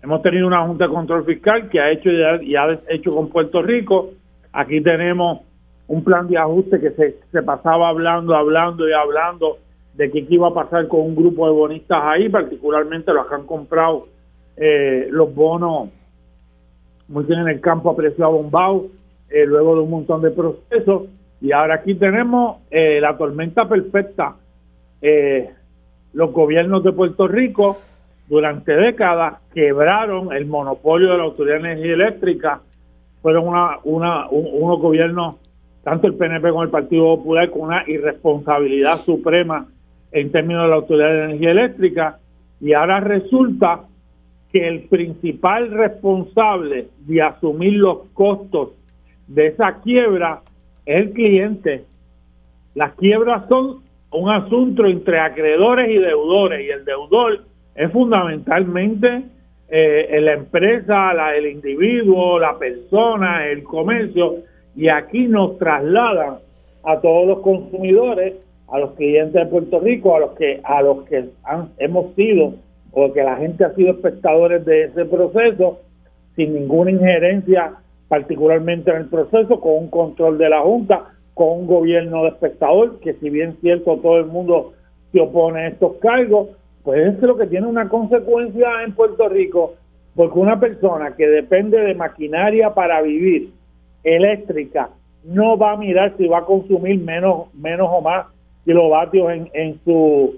Hemos 0.02 0.22
tenido 0.22 0.48
una 0.48 0.65
Junta 0.65 0.86
de 0.86 0.94
Control 0.94 1.26
Fiscal 1.26 1.69
que 1.69 1.80
ha 1.80 1.91
hecho 1.91 2.10
y 2.10 2.56
ha 2.56 2.80
hecho 2.90 3.14
con 3.14 3.30
Puerto 3.30 3.61
Rico. 3.61 4.11
Aquí 4.53 4.80
tenemos 4.82 5.41
un 5.88 6.03
plan 6.03 6.27
de 6.27 6.38
ajuste 6.38 6.80
que 6.80 6.91
se, 6.91 7.18
se 7.31 7.43
pasaba 7.43 7.88
hablando, 7.88 8.35
hablando 8.35 8.88
y 8.88 8.93
hablando 8.93 9.57
de 9.97 10.11
qué 10.11 10.26
iba 10.30 10.49
a 10.49 10.53
pasar 10.53 10.88
con 10.88 11.01
un 11.01 11.15
grupo 11.15 11.47
de 11.47 11.53
bonistas 11.53 11.99
ahí, 12.03 12.30
particularmente 12.30 13.11
los 13.11 13.26
que 13.27 13.35
han 13.35 13.45
comprado 13.45 14.07
eh, 14.55 15.07
los 15.11 15.34
bonos 15.34 15.89
muy 17.07 17.23
bien 17.23 17.39
en 17.39 17.47
el 17.47 17.61
campo 17.61 17.89
a 17.89 17.95
precio 17.95 18.26
abombado, 18.26 18.88
eh, 19.30 19.45
luego 19.45 19.76
de 19.76 19.81
un 19.81 19.89
montón 19.89 20.22
de 20.22 20.31
procesos. 20.31 21.03
Y 21.41 21.51
ahora 21.51 21.76
aquí 21.76 21.95
tenemos 21.95 22.57
eh, 22.69 22.99
la 23.01 23.18
tormenta 23.18 23.68
perfecta. 23.68 24.35
los 26.14 26.31
gobiernos 26.31 26.84
de 26.84 26.91
Puerto 26.91 27.27
Rico 27.27 27.77
durante 28.27 28.76
décadas 28.76 29.35
quebraron 29.53 30.34
el 30.34 30.45
monopolio 30.47 31.11
de 31.11 31.18
la 31.18 31.23
Autoridad 31.23 31.61
de 31.61 31.72
Energía 31.72 31.93
Eléctrica. 31.93 32.61
Fueron 33.22 33.47
una, 33.47 33.77
una, 33.84 34.30
unos 34.30 34.80
gobiernos 34.80 35.38
tanto 35.88 36.07
el 36.07 36.15
PNP 36.15 36.49
como 36.49 36.64
el 36.64 36.69
Partido 36.69 37.15
Popular 37.15 37.49
con 37.49 37.61
una 37.61 37.84
irresponsabilidad 37.88 38.97
suprema 38.97 39.68
en 40.11 40.34
términos 40.34 40.64
de 40.64 40.68
la 40.68 40.76
Autoridad 40.76 41.07
de 41.07 41.23
Energía 41.23 41.51
Eléctrica 41.51 42.19
y 42.59 42.73
ahora 42.73 42.99
resulta 42.99 43.84
que 44.51 44.68
el 44.68 44.81
principal 44.89 45.72
responsable 45.72 46.88
de 47.05 47.22
asumir 47.22 47.76
los 47.76 47.99
costos 48.14 48.72
de 49.27 49.47
esa 49.47 49.80
quiebra 49.80 50.41
es 50.85 51.07
el 51.07 51.14
cliente. 51.14 51.84
Las 52.76 52.93
quiebras 52.95 53.47
son 53.47 53.77
un 54.11 54.30
asunto 54.30 54.85
entre 54.88 55.22
acreedores 55.22 55.89
y 55.89 55.99
deudores 55.99 56.65
y 56.65 56.69
el 56.69 56.84
deudor 56.84 57.45
es 57.76 57.89
fundamentalmente 57.93 59.23
eh, 59.69 60.19
la 60.19 60.34
empresa, 60.34 61.14
el 61.34 61.47
individuo, 61.47 62.38
la 62.39 62.59
persona, 62.59 63.47
el 63.47 63.64
comercio 63.64 64.43
y 64.78 64.90
aquí 64.90 65.28
nos 65.28 65.58
trasladan 65.58 66.38
a 66.84 67.02
todos 67.02 67.26
los 67.26 67.40
consumidores, 67.40 68.36
a 68.70 68.78
los 68.78 68.91
clientes 68.91 69.34
de 69.34 69.45
Puerto 69.48 69.80
Rico, 69.80 70.16
a 70.16 70.20
los 70.20 70.32
que 70.34 70.62
a 70.64 70.82
los 70.84 71.04
que 71.06 71.30
han, 71.44 71.70
hemos 71.80 72.14
sido 72.14 72.54
o 72.91 73.12
que 73.12 73.24
la 73.24 73.38
gente 73.38 73.66
ha 73.66 73.74
sido 73.74 73.91
espectadores 73.91 74.64
de 74.66 74.84
ese 74.84 75.06
proceso 75.06 75.80
sin 76.36 76.54
ninguna 76.54 76.91
injerencia 76.91 77.74
particularmente 78.08 78.91
en 78.91 78.98
el 78.98 79.06
proceso, 79.08 79.60
con 79.60 79.74
un 79.74 79.90
control 79.90 80.38
de 80.38 80.49
la 80.49 80.62
Junta, 80.62 81.06
con 81.34 81.60
un 81.60 81.68
gobierno 81.68 82.24
de 82.24 82.30
espectador, 82.30 82.99
que 82.99 83.16
si 83.16 83.30
bien 83.30 83.58
cierto 83.62 83.98
todo 83.98 84.20
el 84.20 84.28
mundo 84.28 84.74
se 85.12 85.20
opone 85.20 85.62
a 85.62 85.68
estos 85.70 85.95
cargos, 85.98 86.49
pues 86.84 87.16
es 87.16 87.22
lo 87.22 87.36
que 87.36 87.48
tiene 87.48 87.68
una 87.68 87.90
consecuencia 87.90 88.84
en 88.86 88.94
Puerto 88.94 89.28
Rico, 89.28 89.74
porque 90.16 90.40
una 90.40 90.60
persona 90.60 91.16
que 91.16 91.28
depende 91.28 91.80
de 91.80 91.95
maquinaria 91.95 92.74
para 92.74 93.02
vivir, 93.02 93.49
eléctrica, 94.16 94.90
no 95.24 95.58
va 95.58 95.74
a 95.74 95.78
mirar 95.78 96.16
si 96.18 96.28
va 96.28 96.40
a 96.40 96.46
consumir 96.46 97.00
menos, 97.00 97.54
menos 97.54 97.88
o 97.92 98.02
más 98.02 98.28
kilovatios 98.66 99.32
en, 99.32 99.50
en, 99.54 99.80
su, 99.84 100.36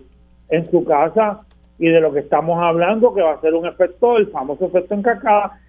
en 0.49 0.65
su 0.65 0.83
casa 0.83 1.41
y 1.77 1.87
de 1.87 2.01
lo 2.01 2.11
que 2.11 2.19
estamos 2.19 2.59
hablando, 2.61 3.13
que 3.13 3.21
va 3.21 3.33
a 3.33 3.41
ser 3.41 3.53
un 3.53 3.65
efecto, 3.65 4.17
el 4.17 4.27
famoso 4.27 4.65
efecto 4.65 4.93
en 4.93 5.01
cacada, 5.01 5.59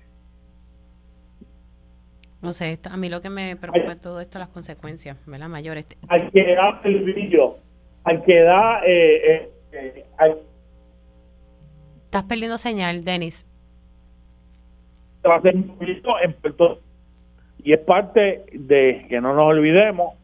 no 2.42 2.54
sé, 2.54 2.78
a 2.90 2.96
mí 2.96 3.10
lo 3.10 3.20
que 3.20 3.28
me 3.28 3.54
preocupa 3.56 3.94
de 3.94 4.00
todo 4.00 4.20
esto 4.20 4.38
las 4.38 4.48
consecuencias, 4.48 5.18
¿verdad? 5.26 5.48
Mayores. 5.48 5.86
Al 6.08 6.30
que 6.30 6.54
da 6.54 6.80
el 6.84 7.04
brillo, 7.04 7.56
al 8.04 8.22
que 8.24 8.40
da... 8.40 8.80
Eh, 8.86 9.50
eh, 9.72 10.04
eh 10.18 10.36
Estás 12.04 12.24
perdiendo 12.24 12.56
señal, 12.56 13.04
Denis. 13.04 13.46
Va 15.24 15.36
a 15.36 15.42
ser 15.42 15.54
en 15.54 16.32
Puerto 16.40 16.80
y 17.64 17.72
es 17.72 17.80
parte 17.80 18.44
de 18.52 19.06
que 19.08 19.20
no 19.20 19.34
nos 19.34 19.46
olvidemos, 19.46 20.14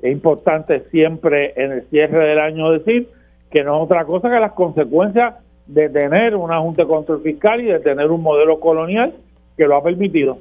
es 0.00 0.12
importante 0.12 0.84
siempre 0.90 1.52
en 1.56 1.72
el 1.72 1.82
cierre 1.88 2.28
del 2.28 2.38
año 2.38 2.70
decir 2.70 3.08
que 3.50 3.64
no 3.64 3.76
es 3.76 3.84
otra 3.84 4.04
cosa 4.04 4.28
que 4.28 4.40
las 4.40 4.52
consecuencias 4.52 5.34
de 5.66 5.88
tener 5.88 6.36
una 6.36 6.60
Junta 6.60 6.82
de 6.82 6.88
Control 6.88 7.22
Fiscal 7.22 7.60
y 7.60 7.64
de 7.64 7.80
tener 7.80 8.10
un 8.10 8.22
modelo 8.22 8.60
colonial 8.60 9.14
que 9.56 9.64
lo 9.64 9.76
ha 9.76 9.82
permitido. 9.82 10.38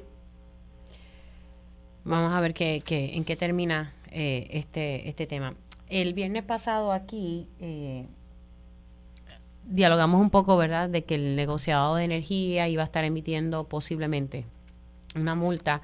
Vamos 2.03 2.33
a 2.33 2.41
ver 2.41 2.53
qué, 2.53 2.81
qué, 2.85 3.15
en 3.15 3.23
qué 3.23 3.35
termina 3.35 3.93
eh, 4.11 4.47
este, 4.51 5.09
este 5.09 5.25
tema. 5.25 5.53
El 5.89 6.13
viernes 6.13 6.43
pasado 6.43 6.91
aquí 6.91 7.47
eh, 7.59 8.05
dialogamos 9.65 10.21
un 10.21 10.29
poco, 10.29 10.57
¿verdad?, 10.57 10.89
de 10.89 11.03
que 11.03 11.15
el 11.15 11.35
negociado 11.35 11.95
de 11.95 12.05
energía 12.05 12.67
iba 12.67 12.83
a 12.83 12.85
estar 12.85 13.03
emitiendo 13.03 13.63
posiblemente 13.63 14.45
una 15.15 15.35
multa 15.35 15.81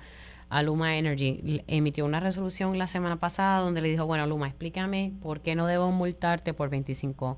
Luma 0.64 0.98
Energy. 0.98 1.64
Emitió 1.68 2.06
una 2.06 2.20
resolución 2.20 2.78
la 2.78 2.88
semana 2.88 3.20
pasada 3.20 3.62
donde 3.62 3.82
le 3.82 3.90
dijo, 3.90 4.06
bueno, 4.06 4.28
Luma, 4.28 4.48
explícame 4.48 5.14
por 5.22 5.42
qué 5.42 5.56
no 5.56 5.68
debo 5.68 5.92
multarte 5.92 6.54
por 6.54 6.70
25 6.70 7.38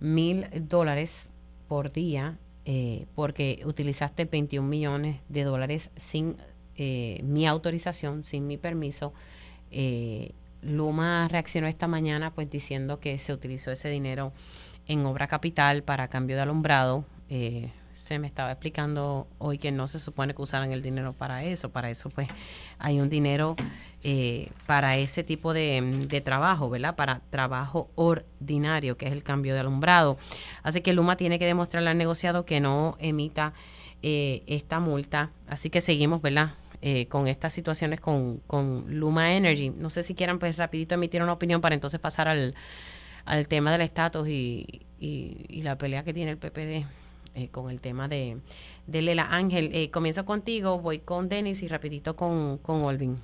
mil 0.00 0.46
dólares 0.68 1.30
por 1.68 1.92
día 1.92 2.38
eh, 2.64 3.06
porque 3.14 3.62
utilizaste 3.64 4.24
21 4.24 4.68
millones 4.68 5.20
de 5.28 5.44
dólares 5.44 5.90
sin 5.96 6.36
eh, 6.76 7.20
mi 7.24 7.46
autorización, 7.46 8.24
sin 8.24 8.46
mi 8.46 8.56
permiso. 8.56 9.12
Eh, 9.70 10.32
Luma 10.62 11.28
reaccionó 11.28 11.66
esta 11.66 11.88
mañana 11.88 12.32
pues 12.32 12.48
diciendo 12.48 13.00
que 13.00 13.18
se 13.18 13.32
utilizó 13.32 13.72
ese 13.72 13.88
dinero 13.88 14.32
en 14.86 15.04
obra 15.06 15.26
capital 15.26 15.82
para 15.82 16.08
cambio 16.08 16.36
de 16.36 16.42
alumbrado. 16.42 17.04
Eh, 17.28 17.70
se 17.94 18.18
me 18.18 18.26
estaba 18.26 18.50
explicando 18.50 19.26
hoy 19.38 19.58
que 19.58 19.72
no 19.72 19.86
se 19.86 19.98
supone 19.98 20.34
que 20.34 20.42
usaran 20.42 20.72
el 20.72 20.82
dinero 20.82 21.12
para 21.12 21.44
eso. 21.44 21.70
Para 21.70 21.90
eso 21.90 22.08
pues 22.10 22.28
hay 22.78 23.00
un 23.00 23.08
dinero 23.08 23.56
para 24.66 24.96
ese 24.96 25.22
tipo 25.22 25.54
de, 25.54 25.80
de, 26.08 26.20
trabajo, 26.20 26.68
¿verdad? 26.68 26.96
Para 26.96 27.20
trabajo 27.30 27.88
ordinario, 27.94 28.96
que 28.96 29.06
es 29.06 29.12
el 29.12 29.22
cambio 29.22 29.54
de 29.54 29.60
alumbrado. 29.60 30.18
Así 30.62 30.80
que 30.80 30.92
Luma 30.92 31.16
tiene 31.16 31.38
que 31.38 31.46
demostrarle 31.46 31.90
al 31.90 31.98
negociado 31.98 32.44
que 32.44 32.60
no 32.60 32.96
emita 32.98 33.52
esta 34.02 34.80
multa. 34.80 35.30
Así 35.46 35.70
que 35.70 35.80
seguimos, 35.80 36.20
¿verdad? 36.20 36.54
Eh, 36.84 37.06
con 37.06 37.28
estas 37.28 37.52
situaciones 37.52 38.00
con, 38.00 38.38
con 38.48 38.86
Luma 38.88 39.34
Energy. 39.34 39.70
No 39.70 39.88
sé 39.88 40.02
si 40.02 40.16
quieran 40.16 40.40
pues 40.40 40.56
rapidito 40.56 40.96
emitir 40.96 41.22
una 41.22 41.32
opinión 41.32 41.60
para 41.60 41.76
entonces 41.76 42.00
pasar 42.00 42.26
al, 42.26 42.56
al 43.24 43.46
tema 43.46 43.70
del 43.70 43.82
estatus 43.82 44.26
y, 44.26 44.82
y, 44.98 45.62
la 45.62 45.78
pelea 45.78 46.02
que 46.02 46.12
tiene 46.12 46.32
el 46.32 46.38
PPD 46.38 46.84
eh, 47.34 47.48
con 47.50 47.70
el 47.70 47.80
tema 47.80 48.08
de, 48.08 48.36
de 48.86 49.02
Lela 49.02 49.26
Ángel. 49.30 49.70
Eh, 49.72 49.90
comienzo 49.90 50.24
contigo, 50.24 50.78
voy 50.78 50.98
con 50.98 51.28
Denis 51.28 51.62
y 51.62 51.68
rapidito 51.68 52.16
con, 52.16 52.58
con 52.58 52.82
Olvin. 52.82 53.16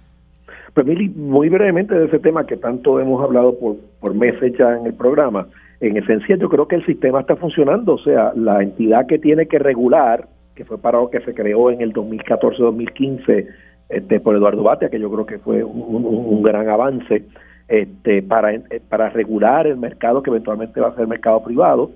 Pues 0.75 0.87
Mili, 0.87 1.09
muy 1.09 1.49
brevemente 1.49 1.95
de 1.95 2.07
ese 2.07 2.19
tema 2.19 2.47
que 2.47 2.57
tanto 2.57 3.01
hemos 3.01 3.23
hablado 3.23 3.59
por, 3.59 3.77
por 4.01 4.15
meses 4.15 4.53
ya 4.59 4.77
en 4.77 4.87
el 4.87 4.95
programa. 4.95 5.47
En 5.81 5.97
esencia 5.97 6.37
yo 6.37 6.49
creo 6.49 6.67
que 6.67 6.77
el 6.77 6.87
sistema 6.87 7.21
está 7.21 7.37
funcionando, 7.37 7.95
o 7.95 7.99
sea, 7.99 8.33
la 8.35 8.63
entidad 8.63 9.07
que 9.07 9.19
tiene 9.19 9.47
que 9.47 9.59
regular 9.59 10.29
que 10.59 10.65
fue 10.65 10.77
para 10.77 10.99
que 11.13 11.21
se 11.21 11.35
creó 11.35 11.71
en 11.71 11.81
el 11.81 11.93
2014-2015 11.93 13.47
este, 13.91 14.19
por 14.19 14.35
Eduardo 14.35 14.65
Batia, 14.65 14.89
que 14.89 14.99
yo 14.99 15.09
creo 15.09 15.25
que 15.25 15.39
fue 15.39 15.63
un, 15.63 16.43
gran 16.43 16.69
avance 16.69 17.27
este, 17.69 18.23
para, 18.23 18.53
eh, 18.53 18.83
para 18.89 19.09
regular 19.09 19.69
el 19.69 19.77
mercado 19.77 20.21
que 20.21 20.31
eventualmente 20.31 20.81
va 20.81 20.89
a 20.89 20.97
ser 20.97 21.07
mercado 21.07 21.45
privado, 21.45 21.93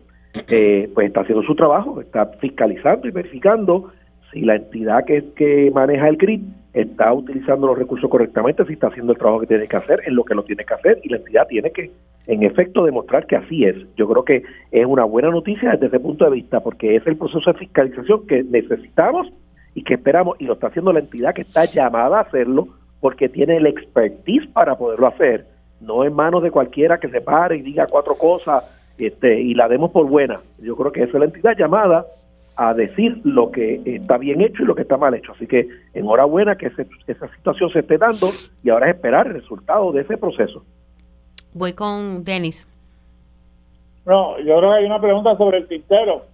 eh, 0.49 0.91
pues 0.95 1.09
está 1.09 1.21
haciendo 1.21 1.45
su 1.45 1.55
trabajo, 1.55 2.01
está 2.01 2.27
fiscalizando 2.41 3.07
y 3.07 3.11
verificando 3.11 3.93
si 4.33 4.41
la 4.41 4.57
entidad 4.57 5.05
que, 5.05 5.33
que 5.37 5.71
maneja 5.75 6.09
el 6.09 6.17
grid 6.17 6.41
está 6.73 7.13
utilizando 7.13 7.67
los 7.67 7.79
recursos 7.79 8.09
correctamente, 8.09 8.65
si 8.65 8.73
está 8.73 8.87
haciendo 8.87 9.13
el 9.13 9.19
trabajo 9.19 9.41
que 9.41 9.47
tiene 9.47 9.69
que 9.69 9.77
hacer, 9.77 10.01
en 10.07 10.15
lo 10.15 10.25
que 10.25 10.35
lo 10.35 10.43
tiene 10.43 10.65
que 10.65 10.73
hacer, 10.73 11.01
y 11.03 11.11
la 11.11 11.19
entidad 11.19 11.47
tiene 11.47 11.71
que, 11.71 11.91
en 12.27 12.43
efecto, 12.43 12.85
demostrar 12.85 13.27
que 13.27 13.37
así 13.37 13.65
es. 13.65 13.77
Yo 13.95 14.09
creo 14.09 14.25
que 14.25 14.43
es 14.71 14.87
una 14.87 15.05
buena 15.05 15.31
noticia 15.31 15.73
desde 15.73 15.89
ese 15.89 16.01
punto 16.01 16.25
de 16.25 16.31
vista, 16.31 16.61
porque 16.61 16.97
es 16.97 17.07
el 17.07 17.17
proceso 17.17 17.53
de 17.53 17.59
fiscalización 17.59 18.27
que 18.27 18.43
necesitamos 18.43 19.31
y 19.75 19.85
que 19.85 19.95
esperamos, 19.95 20.41
y 20.41 20.47
lo 20.47 20.55
está 20.55 20.69
haciendo 20.69 20.95
la 20.95 21.01
entidad 21.01 21.35
que 21.35 21.43
está 21.43 21.67
llamada 21.67 22.19
a 22.19 22.23
hacerlo, 22.23 22.69
porque 23.01 23.29
tiene 23.29 23.59
el 23.59 23.67
expertise 23.67 24.47
para 24.47 24.77
poderlo 24.77 25.09
hacer, 25.09 25.47
no 25.81 26.05
en 26.05 26.15
manos 26.15 26.43
de 26.43 26.51
cualquiera 26.51 26.99
que 26.99 27.09
se 27.09 27.21
pare 27.21 27.57
y 27.57 27.63
diga 27.63 27.87
cuatro 27.87 28.15
cosas 28.15 28.65
este, 29.07 29.41
y 29.41 29.55
la 29.55 29.69
demos 29.69 29.91
por 29.91 30.09
buena. 30.09 30.41
Yo 30.59 30.77
creo 30.77 30.93
que 30.93 31.03
esa 31.03 31.13
es 31.13 31.19
la 31.19 31.25
entidad 31.27 31.57
llamada 31.57 32.07
a 32.57 32.75
decir 32.75 33.21
lo 33.25 33.51
que 33.51 33.81
está 33.85 34.19
bien 34.19 34.41
hecho 34.41 34.63
y 34.63 34.67
lo 34.67 34.75
que 34.75 34.83
está 34.83 34.97
mal 34.97 35.15
hecho. 35.15 35.33
Así 35.33 35.47
que 35.47 35.69
enhorabuena 35.95 36.57
que 36.57 36.67
esa 36.67 37.29
situación 37.37 37.71
se 37.71 37.81
esté 37.81 37.99
dando 37.99 38.29
y 38.63 38.71
ahora 38.71 38.91
es 38.91 38.97
esperar 38.97 39.27
el 39.27 39.35
resultado 39.35 39.93
de 39.93 40.03
ese 40.03 40.17
proceso. 40.17 40.65
Voy 41.55 41.73
con 41.73 42.25
Denis. 42.25 42.69
No, 44.05 44.39
yo 44.39 44.57
creo 44.59 44.71
que 44.71 44.79
hay 44.79 44.85
una 44.85 45.01
pregunta 45.01 45.37
sobre 45.37 45.59
el 45.59 45.69
tintero. 45.69 46.27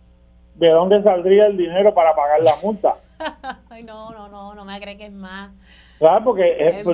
¿De 0.55 0.71
dónde 0.71 1.03
saldría 1.03 1.47
el 1.47 1.57
dinero 1.57 1.95
para 1.95 2.15
pagar 2.15 2.43
la 2.43 2.53
multa? 2.63 2.97
Ay, 3.71 3.85
no, 3.85 4.11
no, 4.11 4.29
no, 4.29 4.55
no 4.55 4.65
me 4.65 4.75
agregues 4.75 5.13
más. 5.13 5.53
Claro, 5.99 6.25
porque 6.25 6.57
es, 6.59 6.85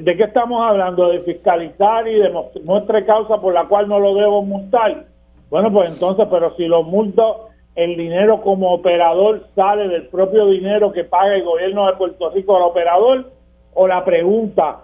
¿De 0.00 0.16
qué 0.16 0.24
estamos 0.24 0.62
hablando? 0.62 1.08
¿De 1.08 1.20
fiscalizar 1.20 2.08
y 2.08 2.14
de 2.14 2.30
muestre 2.64 3.04
causa 3.04 3.40
por 3.40 3.52
la 3.52 3.66
cual 3.66 3.88
no 3.88 3.98
lo 3.98 4.14
debo 4.14 4.42
multar? 4.42 5.04
Bueno, 5.50 5.70
pues 5.72 5.90
entonces, 5.90 6.26
pero 6.30 6.54
si 6.56 6.66
los 6.66 6.86
multos, 6.86 7.36
el 7.74 7.96
dinero 7.96 8.40
como 8.40 8.72
operador 8.72 9.46
sale 9.54 9.88
del 9.88 10.06
propio 10.08 10.46
dinero 10.46 10.92
que 10.92 11.04
paga 11.04 11.34
el 11.34 11.44
gobierno 11.44 11.86
de 11.86 11.96
Puerto 11.96 12.30
Rico 12.30 12.56
al 12.56 12.62
operador, 12.62 13.30
o 13.74 13.86
la 13.86 14.04
pregunta 14.04 14.80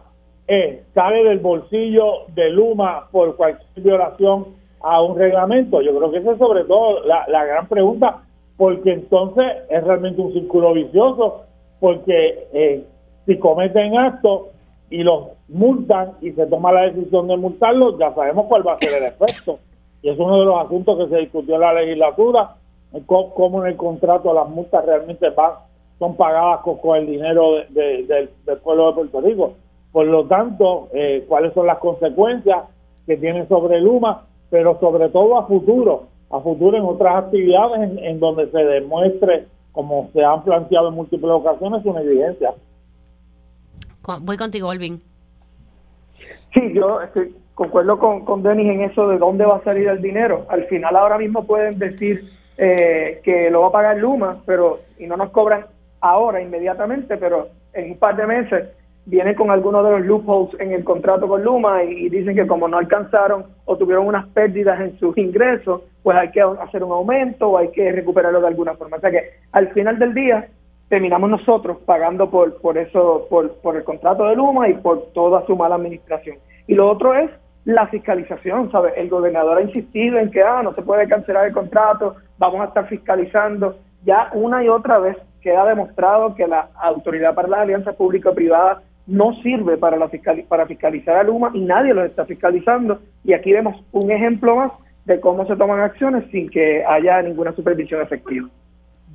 es, 0.47 0.86
¿sale 0.93 1.24
del 1.24 1.39
bolsillo 1.39 2.27
de 2.35 2.51
Luma 2.51 3.09
por 3.11 3.36
cualquier 3.36 3.82
violación 3.82 4.47
a 4.81 5.01
un 5.03 5.19
reglamento? 5.19 5.81
Yo 5.81 5.97
creo 5.97 6.11
que 6.11 6.19
esa 6.19 6.32
es 6.32 6.39
sobre 6.39 6.65
todo 6.65 7.03
la, 7.05 7.27
la 7.28 7.44
gran 7.44 7.66
pregunta, 7.66 8.23
porque 8.57 8.93
entonces 8.93 9.47
es 9.70 9.85
realmente 9.85 10.20
un 10.20 10.32
círculo 10.32 10.74
vicioso, 10.74 11.44
porque 11.81 12.48
eh, 12.53 12.85
si 13.27 13.39
cometen 13.39 13.97
actos 13.97 14.56
y 14.91 15.03
los 15.03 15.29
multan 15.49 16.13
y 16.21 16.33
se 16.33 16.47
toma 16.47 16.73
la 16.73 16.83
decisión 16.83 17.29
de 17.29 17.37
multarlos, 17.37 17.99
ya 17.99 18.15
sabemos 18.15 18.47
cuál 18.47 18.67
va 18.67 18.75
a 18.75 18.79
ser 18.79 18.95
el 18.95 19.05
efecto 19.05 19.59
y 20.07 20.09
es 20.11 20.19
uno 20.21 20.39
de 20.39 20.45
los 20.45 20.65
asuntos 20.65 20.99
que 20.99 21.09
se 21.09 21.21
discutió 21.23 21.57
en 21.57 21.63
la 21.63 21.73
legislatura, 21.73 22.55
cómo 23.07 23.65
en 23.65 23.73
el 23.73 23.77
contrato 23.77 24.33
las 24.33 24.49
multas 24.49 24.87
realmente 24.87 25.31
van, 25.31 25.55
son 25.99 26.17
pagadas 26.17 26.61
con, 26.61 26.97
el 26.97 27.07
dinero 27.07 27.55
del, 27.71 28.29
pueblo 28.63 28.87
de 28.87 28.93
Puerto 28.93 29.21
Rico. 29.21 29.55
Por 29.91 30.07
lo 30.07 30.27
tanto, 30.27 30.89
eh, 30.93 31.25
cuáles 31.27 31.53
son 31.55 31.67
las 31.67 31.79
consecuencias 31.79 32.67
que 33.05 33.17
tiene 33.17 33.49
sobre 33.49 33.81
Luma, 33.81 34.27
pero 34.49 34.79
sobre 34.79 35.09
todo 35.09 35.39
a 35.39 35.47
futuro, 35.49 36.05
a 36.31 36.39
futuro 36.39 36.77
en 36.77 36.85
otras 36.85 37.25
actividades 37.25 37.99
en, 37.99 38.21
donde 38.21 38.49
se 38.53 38.59
demuestre, 38.65 39.47
como 39.73 40.11
se 40.13 40.23
han 40.23 40.45
planteado 40.45 40.91
en 40.91 40.95
múltiples 40.95 41.33
ocasiones, 41.33 41.85
una 41.85 42.03
Voy 44.20 44.37
contigo, 44.37 44.69
Olvin. 44.69 45.03
Sí, 46.53 46.73
yo 46.73 47.03
estoy, 47.03 47.35
concuerdo 47.57 47.99
con, 47.99 48.43
Denis 48.43 48.70
en 48.70 48.83
eso 48.83 49.09
de 49.09 49.19
dónde 49.19 49.47
va 49.47 49.57
a 49.57 49.65
salir 49.65 49.89
el 49.89 50.03
dinero. 50.03 50.47
Al 50.49 50.65
final 50.66 50.95
ahora 50.95 51.19
mismo 51.19 51.47
pueden 51.47 51.78
decir 51.78 52.23
eh, 52.59 53.20
que 53.24 53.51
lo 53.51 53.62
va 53.62 53.69
a 53.69 53.73
pagar 53.73 53.97
Luma, 53.97 54.43
pero 54.45 54.81
y 54.99 55.07
no 55.07 55.16
nos 55.16 55.31
cobran 55.31 55.65
ahora 56.01 56.41
inmediatamente, 56.43 57.16
pero 57.16 57.49
en 57.73 57.93
un 57.93 57.99
par 57.99 58.16
de 58.16 58.27
meses 58.27 58.69
vienen 59.07 59.35
con 59.35 59.51
algunos 59.51 59.85
de 59.85 59.93
los 59.93 60.01
loopholes 60.03 60.61
en 60.61 60.73
el 60.73 60.85
contrato 60.85 61.27
con 61.27 61.43
Luma 61.43 61.83
y, 61.83 62.11
dicen 62.11 62.35
que 62.35 62.47
como 62.47 62.69
no 62.69 62.77
alcanzaron 62.77 63.47
o 63.65 63.77
tuvieron 63.78 64.07
unas 64.07 64.27
pérdidas 64.28 64.78
en 64.81 64.99
sus 64.99 65.16
ingresos, 65.16 65.81
pues 66.03 66.16
hay 66.19 66.31
que 66.31 66.43
hacer 66.43 66.85
un 66.85 66.93
aumento 66.93 67.49
o 67.49 67.59
hay 67.59 67.70
que 67.70 67.91
recuperarlo 67.91 68.43
de 68.43 68.49
alguna 68.49 68.74
forma. 68.74 68.99
O 68.99 69.01
sea 69.01 69.11
que 69.11 69.31
al 69.53 69.69
final 69.73 69.99
del 69.99 70.12
día 70.12 70.49
terminamos 70.89 71.31
nosotros 71.31 71.79
pagando 71.85 72.31
por, 72.31 72.61
por 72.61 72.79
eso, 72.79 73.27
por, 73.29 73.53
por 73.57 73.77
el 73.77 73.85
contrato 73.85 74.25
de 74.25 74.37
Luma 74.37 74.69
y 74.69 74.75
por 74.75 75.13
toda 75.13 75.45
su 75.47 75.57
mala 75.57 75.75
administración. 75.75 76.39
Y 76.67 76.75
lo 76.75 76.91
otro 76.91 77.15
es 77.15 77.31
la 77.65 77.89
fiscalización, 77.89 78.71
¿sabes? 78.71 78.93
El 78.97 79.09
gobernador 79.09 79.59
ha 79.59 79.63
insistido 79.63 80.19
en 80.19 80.31
que, 80.31 80.43
ah, 80.43 80.63
no 80.63 80.73
se 80.75 80.83
puede 80.83 81.09
cancelar 81.09 81.47
el 81.47 81.53
contrato, 81.53 82.15
vamos 82.39 82.61
a 82.61 82.67
estar 82.67 82.87
fiscalizando. 82.89 83.77
Ya 84.05 84.31
una 84.35 84.63
y 84.63 84.69
otra 84.69 84.99
vez 84.99 85.17
queda 85.41 85.65
demostrado 85.67 86.35
que 86.37 86.47
la 86.47 86.69
Autoridad 86.81 87.35
para 87.35 87.49
las 87.49 87.61
Alianzas 87.61 87.97
Público-Privadas 87.97 88.79
no 89.09 89.33
sirve 89.43 89.77
para, 89.77 89.97
la 89.97 90.09
para 90.49 90.67
fiscalizar 90.67 91.17
a 91.17 91.23
Luma 91.25 91.51
y 91.55 91.61
nadie 91.61 91.93
lo 91.93 92.05
está 92.05 92.25
fiscalizando. 92.25 93.01
Y 93.25 93.33
aquí 93.33 93.53
vemos 93.53 93.77
un 93.93 94.11
ejemplo 94.11 94.57
más 94.57 94.73
de 95.05 95.21
cómo 95.21 95.47
se 95.47 95.57
toman 95.57 95.81
acciones 95.81 96.25
sin 96.31 96.49
que 96.49 96.85
haya 96.85 97.23
ninguna 97.23 97.53
supervisión 97.53 98.01
efectiva. 98.03 98.49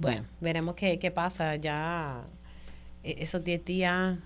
Bueno, 0.02 0.26
veremos 0.40 0.76
qué, 0.76 0.98
qué 1.00 1.12
pasa. 1.12 1.56
Ya 1.56 2.24
eh, 3.04 3.16
esos 3.20 3.44
10 3.44 3.66
días 3.66 4.18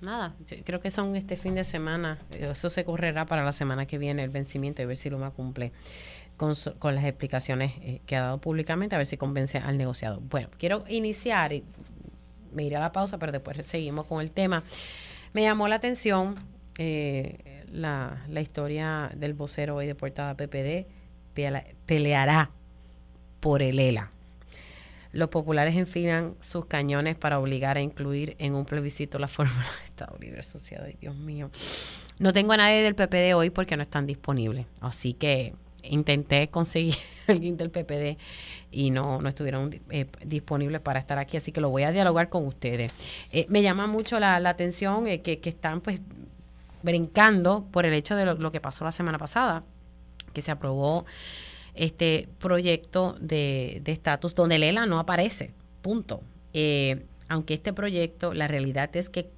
nada, 0.00 0.34
creo 0.64 0.80
que 0.80 0.90
son 0.90 1.16
este 1.16 1.36
fin 1.36 1.54
de 1.54 1.64
semana. 1.64 2.18
Eso 2.30 2.68
se 2.68 2.84
correrá 2.84 3.26
para 3.26 3.44
la 3.44 3.52
semana 3.52 3.86
que 3.86 3.98
viene, 3.98 4.22
el 4.22 4.30
vencimiento, 4.30 4.82
y 4.82 4.84
ver 4.84 4.96
si 4.96 5.10
Luma 5.10 5.30
cumple 5.30 5.72
con, 6.36 6.54
con 6.78 6.94
las 6.94 7.04
explicaciones 7.04 7.72
eh, 7.80 8.00
que 8.06 8.16
ha 8.16 8.22
dado 8.22 8.38
públicamente, 8.38 8.94
a 8.94 8.98
ver 8.98 9.06
si 9.06 9.16
convence 9.16 9.58
al 9.58 9.78
negociado. 9.78 10.20
Bueno, 10.20 10.48
quiero 10.58 10.84
iniciar, 10.88 11.52
y 11.52 11.64
me 12.52 12.64
iré 12.64 12.76
a 12.76 12.80
la 12.80 12.92
pausa, 12.92 13.18
pero 13.18 13.32
después 13.32 13.66
seguimos 13.66 14.06
con 14.06 14.20
el 14.20 14.30
tema. 14.30 14.62
Me 15.32 15.42
llamó 15.42 15.66
la 15.66 15.76
atención 15.76 16.36
eh, 16.78 17.64
la, 17.72 18.24
la, 18.28 18.40
historia 18.40 19.10
del 19.16 19.34
vocero 19.34 19.76
hoy 19.76 19.86
de 19.86 19.94
Portada 19.94 20.34
PPD, 20.36 20.86
peleará 21.86 22.50
por 23.40 23.62
el 23.62 23.80
ELA 23.80 24.10
los 25.14 25.28
populares 25.28 25.76
enfilan 25.76 26.34
sus 26.40 26.66
cañones 26.66 27.14
para 27.14 27.38
obligar 27.38 27.76
a 27.76 27.80
incluir 27.80 28.34
en 28.38 28.54
un 28.54 28.64
plebiscito 28.64 29.18
la 29.18 29.28
fórmula 29.28 29.64
de 29.80 29.84
Estado 29.84 30.16
Libre 30.18 30.40
Asociado. 30.40 30.86
Dios 31.00 31.14
mío. 31.14 31.50
No 32.18 32.32
tengo 32.32 32.52
a 32.52 32.56
nadie 32.56 32.82
del 32.82 32.96
PPD 32.96 33.34
hoy 33.34 33.50
porque 33.50 33.76
no 33.76 33.82
están 33.82 34.06
disponibles. 34.06 34.66
Así 34.80 35.14
que 35.14 35.54
intenté 35.84 36.48
conseguir 36.48 36.96
a 37.28 37.32
alguien 37.32 37.56
del 37.56 37.70
PPD 37.70 38.18
y 38.72 38.90
no, 38.90 39.20
no 39.20 39.28
estuvieron 39.28 39.70
eh, 39.90 40.06
disponibles 40.24 40.80
para 40.80 40.98
estar 40.98 41.18
aquí. 41.18 41.36
Así 41.36 41.52
que 41.52 41.60
lo 41.60 41.70
voy 41.70 41.84
a 41.84 41.92
dialogar 41.92 42.28
con 42.28 42.44
ustedes. 42.46 42.92
Eh, 43.30 43.46
me 43.48 43.62
llama 43.62 43.86
mucho 43.86 44.18
la, 44.18 44.36
atención 44.36 45.06
eh, 45.06 45.22
que, 45.22 45.40
están 45.44 45.80
pues 45.80 46.00
brincando 46.82 47.66
por 47.70 47.86
el 47.86 47.94
hecho 47.94 48.16
de 48.16 48.26
lo 48.26 48.50
que 48.50 48.60
pasó 48.60 48.84
la 48.84 48.92
semana 48.92 49.18
pasada, 49.18 49.62
que 50.32 50.42
se 50.42 50.50
aprobó 50.50 51.06
este 51.74 52.28
proyecto 52.38 53.16
de 53.20 53.82
estatus 53.86 54.34
donde 54.34 54.58
Lela 54.58 54.86
no 54.86 54.98
aparece, 54.98 55.52
punto. 55.82 56.22
Eh, 56.52 57.04
aunque 57.28 57.54
este 57.54 57.72
proyecto, 57.72 58.32
la 58.32 58.48
realidad 58.48 58.94
es 58.96 59.10
que 59.10 59.30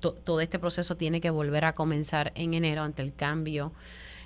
todo 0.00 0.40
este 0.40 0.58
proceso 0.58 0.96
tiene 0.96 1.20
que 1.20 1.30
volver 1.30 1.64
a 1.64 1.74
comenzar 1.74 2.32
en 2.36 2.54
enero 2.54 2.82
ante 2.82 3.02
el 3.02 3.14
cambio 3.14 3.72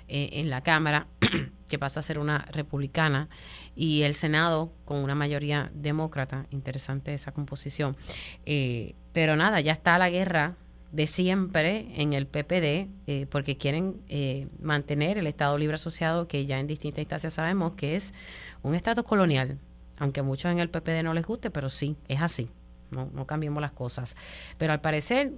eh, 0.07 0.29
en 0.33 0.49
la 0.49 0.61
Cámara, 0.61 1.07
que 1.69 1.79
pasa 1.79 1.99
a 1.99 2.03
ser 2.03 2.19
una 2.19 2.39
republicana, 2.51 3.29
y 3.75 4.03
el 4.03 4.13
Senado 4.13 4.71
con 4.85 4.99
una 4.99 5.15
mayoría 5.15 5.71
demócrata. 5.73 6.45
Interesante 6.51 7.13
esa 7.13 7.31
composición. 7.31 7.97
Eh, 8.45 8.93
pero 9.13 9.35
nada, 9.35 9.59
ya 9.61 9.73
está 9.73 9.97
la 9.97 10.09
guerra 10.09 10.55
de 10.93 11.07
siempre 11.07 11.87
en 11.95 12.13
el 12.13 12.27
PPD, 12.27 12.87
eh, 13.07 13.25
porque 13.31 13.57
quieren 13.57 13.99
eh, 14.09 14.47
mantener 14.61 15.17
el 15.17 15.25
Estado 15.25 15.57
Libre 15.57 15.73
Asociado, 15.73 16.27
que 16.27 16.45
ya 16.45 16.59
en 16.59 16.67
distintas 16.67 16.99
instancias 16.99 17.33
sabemos 17.33 17.73
que 17.73 17.95
es 17.95 18.13
un 18.61 18.75
Estado 18.75 19.03
colonial, 19.03 19.57
aunque 19.97 20.19
a 20.19 20.23
muchos 20.23 20.51
en 20.51 20.59
el 20.59 20.69
PPD 20.69 21.01
no 21.03 21.15
les 21.15 21.25
guste, 21.25 21.49
pero 21.49 21.69
sí, 21.69 21.97
es 22.07 22.21
así, 22.21 22.47
no, 22.91 23.09
no 23.11 23.25
cambiemos 23.25 23.59
las 23.59 23.71
cosas. 23.71 24.15
Pero 24.59 24.71
al 24.71 24.81
parecer 24.81 25.33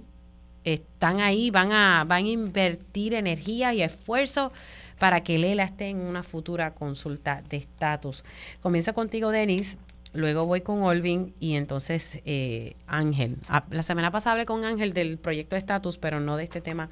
están 0.62 1.20
ahí, 1.20 1.50
van 1.50 1.72
a, 1.72 2.04
van 2.06 2.26
a 2.26 2.28
invertir 2.28 3.14
energía 3.14 3.72
y 3.72 3.82
esfuerzo 3.82 4.52
para 4.98 5.22
que 5.22 5.38
Lela 5.38 5.64
esté 5.64 5.88
en 5.88 6.00
una 6.00 6.22
futura 6.22 6.74
consulta 6.74 7.42
de 7.48 7.56
estatus. 7.56 8.24
Comienza 8.60 8.92
contigo, 8.92 9.30
Denis. 9.30 9.78
Luego 10.14 10.46
voy 10.46 10.60
con 10.60 10.82
Olvin 10.82 11.34
y 11.40 11.56
entonces 11.56 12.22
eh, 12.24 12.74
Ángel. 12.86 13.36
Ah, 13.48 13.64
la 13.70 13.82
semana 13.82 14.10
pasada 14.10 14.34
hablé 14.34 14.46
con 14.46 14.64
Ángel 14.64 14.92
del 14.92 15.18
proyecto 15.18 15.54
de 15.54 15.60
estatus, 15.60 15.98
pero 15.98 16.20
no 16.20 16.36
de 16.36 16.44
este 16.44 16.60
tema 16.60 16.88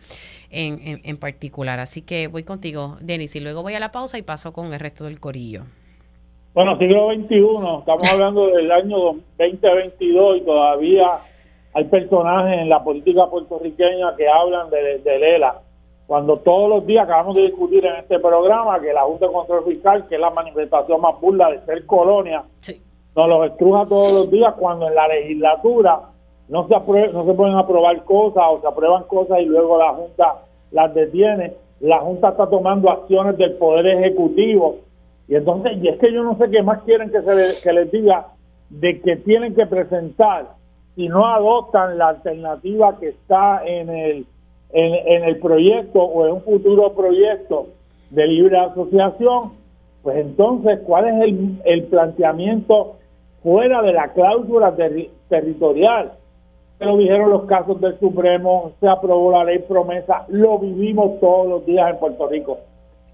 en, 0.51 1.01
en, 1.05 1.17
particular. 1.17 1.81
Así 1.81 2.03
que 2.03 2.29
voy 2.29 2.45
contigo, 2.45 2.97
Denis, 3.01 3.37
y 3.37 3.41
luego 3.41 3.63
voy 3.63 3.75
a 3.75 3.81
la 3.81 3.93
pausa 3.93 4.19
y 4.19 4.23
paso 4.23 4.53
con 4.53 4.73
el 4.73 4.81
resto 4.81 5.05
del 5.05 5.21
corillo. 5.21 5.63
Bueno, 6.55 6.79
siglo 6.79 7.09
XXI, 7.13 7.37
estamos 7.81 8.13
hablando 8.13 8.47
del 8.49 8.71
año 8.71 8.97
2022 9.39 10.37
y 10.39 10.41
todavía 10.43 11.19
hay 11.73 11.85
personajes 11.85 12.61
en 12.61 12.69
la 12.69 12.85
política 12.85 13.27
puertorriqueña 13.29 14.15
que 14.17 14.29
hablan 14.29 14.71
de, 14.71 14.99
de 14.99 15.19
Lela. 15.19 15.61
Cuando 16.07 16.37
todos 16.39 16.69
los 16.69 16.87
días 16.87 17.05
acabamos 17.05 17.35
de 17.35 17.43
discutir 17.43 17.85
en 17.85 17.97
este 17.97 18.19
programa 18.19 18.79
que 18.81 18.93
la 18.93 19.03
Junta 19.03 19.27
de 19.27 19.33
Control 19.33 19.65
Fiscal, 19.65 20.07
que 20.07 20.17
es 20.17 20.21
la 20.21 20.31
manifestación 20.31 21.01
más 21.01 21.19
burla 21.21 21.51
de 21.51 21.65
ser 21.65 21.87
colonia, 21.87 22.45
sí 22.61 22.81
nos 23.17 23.29
los 23.29 23.47
estruja 23.51 23.85
todos 23.87 24.13
los 24.13 24.31
días 24.31 24.55
cuando 24.59 24.89
en 24.89 24.95
la 24.95 25.09
legislatura 25.09 26.01
no 26.49 26.69
se, 26.69 26.75
no 27.13 27.25
se 27.25 27.35
pueden 27.35 27.55
aprobar 27.57 28.05
cosas 28.05 28.45
o 28.49 28.61
se 28.61 28.67
aprueban 28.67 29.05
cosas 29.05 29.41
y 29.41 29.47
luego 29.47 29.79
la 29.79 29.93
Junta 29.93 30.35
las 30.73 30.93
detiene. 30.95 31.55
La 31.81 32.01
Junta 32.01 32.31
está 32.31 32.49
tomando 32.49 32.91
acciones 32.91 33.37
del 33.39 33.55
Poder 33.55 33.87
Ejecutivo. 33.87 34.77
Y 35.29 35.37
entonces, 35.37 35.73
y 35.81 35.89
es 35.89 35.99
que 35.99 36.13
yo 36.13 36.23
no 36.23 36.37
sé 36.37 36.51
qué 36.51 36.63
más 36.63 36.83
quieren 36.83 37.11
que, 37.11 37.23
se 37.23 37.63
que 37.63 37.73
les 37.73 37.91
diga 37.91 38.27
de 38.69 39.01
que 39.01 39.17
tienen 39.17 39.55
que 39.55 39.67
presentar 39.67 40.47
si 40.95 41.09
no 41.09 41.27
adoptan 41.27 41.99
la 41.99 42.09
alternativa 42.09 42.99
que 42.99 43.09
está 43.09 43.65
en 43.65 43.89
el, 43.89 44.27
en, 44.73 45.25
el 45.25 45.39
proyecto 45.39 46.01
o 46.01 46.27
en 46.27 46.35
un 46.35 46.43
futuro 46.43 46.93
proyecto 46.95 47.69
de 48.11 48.27
libre 48.27 48.59
asociación, 48.59 49.53
pues 50.03 50.19
entonces, 50.19 50.81
¿cuál 50.87 51.09
es 51.09 51.23
el, 51.23 51.61
el 51.65 51.85
planteamiento 51.85 52.97
fuera 53.45 53.83
de 53.83 53.93
la 53.93 54.09
cláusula 54.09 54.75
territorial. 55.29 56.13
Se 56.79 56.85
lo 56.87 56.97
dijeron 56.97 57.31
los 57.31 57.45
casos 57.45 57.79
del 57.81 57.97
Supremo, 58.01 58.73
se 58.81 58.89
aprobó 58.89 59.31
la 59.31 59.45
ley 59.45 59.59
promesa, 59.61 60.25
lo 60.29 60.59
vivimos 60.59 61.21
todos 61.21 61.47
los 61.47 61.67
días 61.67 61.91
en 61.91 61.99
Puerto 61.99 62.27
Rico. 62.27 62.59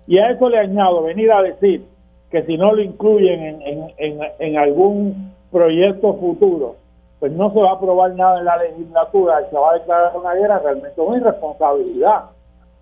Y 0.06 0.18
a 0.18 0.30
eso 0.30 0.48
le 0.48 0.58
añado 0.58 1.02
venir 1.02 1.30
a 1.32 1.42
decir 1.42 1.84
que 2.30 2.44
si 2.44 2.56
no 2.56 2.72
lo 2.72 2.80
incluyen 2.80 3.42
en, 3.42 3.92
en, 3.98 4.20
en, 4.38 4.56
algún 4.56 5.32
proyecto 5.50 6.14
futuro, 6.14 6.76
pues 7.18 7.32
no 7.32 7.52
se 7.52 7.60
va 7.60 7.70
a 7.70 7.74
aprobar 7.74 8.14
nada 8.14 8.38
en 8.38 8.44
la 8.44 8.56
legislatura 8.56 9.42
y 9.42 9.50
se 9.50 9.56
va 9.56 9.72
a 9.72 9.78
declarar 9.78 10.16
una 10.16 10.34
guerra, 10.34 10.60
realmente 10.60 11.00
es 11.00 11.06
una 11.08 11.18
irresponsabilidad. 11.18 12.22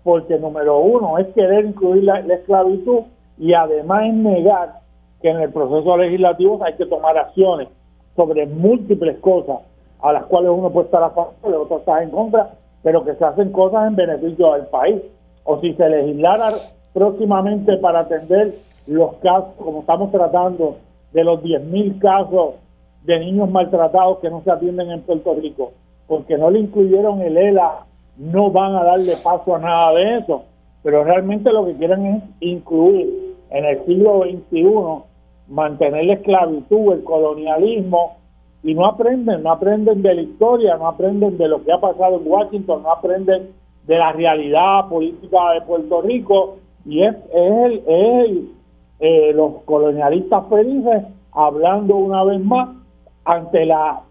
Porque 0.03 0.37
número 0.37 0.79
uno 0.79 1.17
es 1.17 1.27
querer 1.33 1.65
incluir 1.65 2.03
la, 2.03 2.21
la 2.21 2.35
esclavitud 2.35 3.01
y 3.37 3.53
además 3.53 4.03
es 4.05 4.13
negar 4.13 4.79
que 5.21 5.29
en 5.29 5.41
el 5.41 5.51
proceso 5.51 5.97
legislativo 5.97 6.63
hay 6.63 6.75
que 6.75 6.85
tomar 6.85 7.17
acciones 7.17 7.67
sobre 8.15 8.45
múltiples 8.45 9.17
cosas 9.19 9.59
a 10.01 10.13
las 10.13 10.25
cuales 10.25 10.51
uno 10.51 10.69
puede 10.69 10.85
estar 10.85 11.03
a 11.03 11.09
favor 11.09 11.33
y 11.43 11.51
otro 11.51 11.79
está 11.79 12.01
en 12.01 12.09
contra, 12.09 12.51
pero 12.83 13.03
que 13.03 13.15
se 13.15 13.25
hacen 13.25 13.51
cosas 13.51 13.87
en 13.87 13.95
beneficio 13.95 14.53
del 14.53 14.67
país. 14.67 15.01
O 15.43 15.59
si 15.59 15.73
se 15.73 15.89
legislara 15.89 16.49
próximamente 16.93 17.77
para 17.77 18.01
atender 18.01 18.53
los 18.87 19.15
casos, 19.15 19.53
como 19.57 19.81
estamos 19.81 20.11
tratando, 20.11 20.77
de 21.11 21.23
los 21.23 21.41
10.000 21.41 21.99
casos 21.99 22.55
de 23.03 23.19
niños 23.19 23.49
maltratados 23.49 24.19
que 24.19 24.29
no 24.29 24.41
se 24.43 24.51
atienden 24.51 24.91
en 24.91 25.01
Puerto 25.01 25.33
Rico, 25.35 25.71
porque 26.07 26.37
no 26.37 26.49
le 26.49 26.59
incluyeron 26.59 27.21
el 27.21 27.37
ELA, 27.37 27.85
no 28.17 28.51
van 28.51 28.75
a 28.75 28.83
darle 28.83 29.13
paso 29.23 29.55
a 29.55 29.59
nada 29.59 29.93
de 29.93 30.17
eso, 30.17 30.43
pero 30.83 31.03
realmente 31.03 31.51
lo 31.51 31.65
que 31.65 31.75
quieren 31.75 32.05
es 32.05 32.23
incluir 32.41 33.35
en 33.49 33.65
el 33.65 33.85
siglo 33.85 34.23
XXI 34.23 35.08
mantener 35.49 36.05
la 36.05 36.13
esclavitud, 36.13 36.93
el 36.93 37.03
colonialismo, 37.03 38.17
y 38.63 38.73
no 38.73 38.85
aprenden, 38.85 39.43
no 39.43 39.51
aprenden 39.51 40.01
de 40.01 40.13
la 40.13 40.21
historia, 40.21 40.77
no 40.77 40.87
aprenden 40.87 41.37
de 41.37 41.47
lo 41.47 41.63
que 41.63 41.71
ha 41.71 41.79
pasado 41.79 42.17
en 42.17 42.27
Washington, 42.27 42.83
no 42.83 42.91
aprenden 42.91 43.49
de 43.87 43.97
la 43.97 44.11
realidad 44.11 44.87
política 44.89 45.53
de 45.53 45.61
Puerto 45.61 46.01
Rico, 46.01 46.57
y 46.85 47.03
es, 47.03 47.15
es, 47.15 47.81
el, 47.87 48.49
eh, 48.99 49.31
los 49.33 49.63
colonialistas 49.63 50.47
felices 50.49 51.03
hablando 51.31 51.95
una 51.95 52.23
vez 52.23 52.43
más 52.43 52.69
ante 53.25 53.65
la 53.65 54.01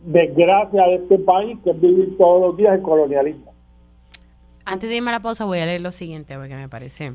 desgracia 0.00 0.82
de 0.86 0.94
este 0.96 1.18
país 1.18 1.58
que 1.64 1.70
es 1.70 1.80
vivir 1.80 2.16
todos 2.16 2.40
los 2.40 2.56
días 2.56 2.74
el 2.74 2.82
colonialismo. 2.82 3.52
Antes 4.64 4.88
de 4.88 4.96
irme 4.96 5.10
a 5.10 5.14
la 5.14 5.20
pausa 5.20 5.44
voy 5.44 5.58
a 5.58 5.66
leer 5.66 5.80
lo 5.80 5.92
siguiente 5.92 6.36
porque 6.36 6.54
me 6.54 6.68
parece... 6.68 7.12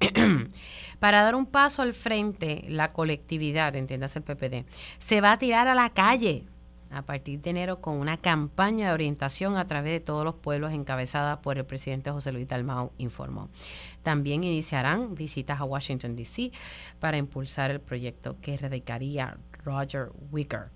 Para 0.98 1.22
dar 1.22 1.34
un 1.34 1.46
paso 1.46 1.82
al 1.82 1.92
frente, 1.92 2.64
la 2.68 2.88
colectividad, 2.88 3.74
entiéndase 3.76 4.18
el 4.18 4.24
PPD, 4.24 4.64
se 4.98 5.20
va 5.20 5.32
a 5.32 5.38
tirar 5.38 5.68
a 5.68 5.74
la 5.74 5.90
calle 5.90 6.44
a 6.90 7.02
partir 7.02 7.40
de 7.40 7.50
enero 7.50 7.80
con 7.80 7.98
una 7.98 8.16
campaña 8.16 8.88
de 8.88 8.94
orientación 8.94 9.56
a 9.56 9.66
través 9.66 9.92
de 9.92 10.00
todos 10.00 10.24
los 10.24 10.34
pueblos 10.34 10.72
encabezada 10.72 11.40
por 11.42 11.58
el 11.58 11.66
presidente 11.66 12.10
José 12.10 12.32
Luis 12.32 12.48
Dalmau, 12.48 12.92
informó. 12.98 13.48
También 14.02 14.44
iniciarán 14.44 15.14
visitas 15.14 15.60
a 15.60 15.64
Washington, 15.64 16.16
D.C. 16.16 16.50
para 16.98 17.18
impulsar 17.18 17.70
el 17.70 17.80
proyecto 17.80 18.36
que 18.40 18.56
radicaría 18.56 19.36
Roger 19.64 20.10
Wicker. 20.30 20.70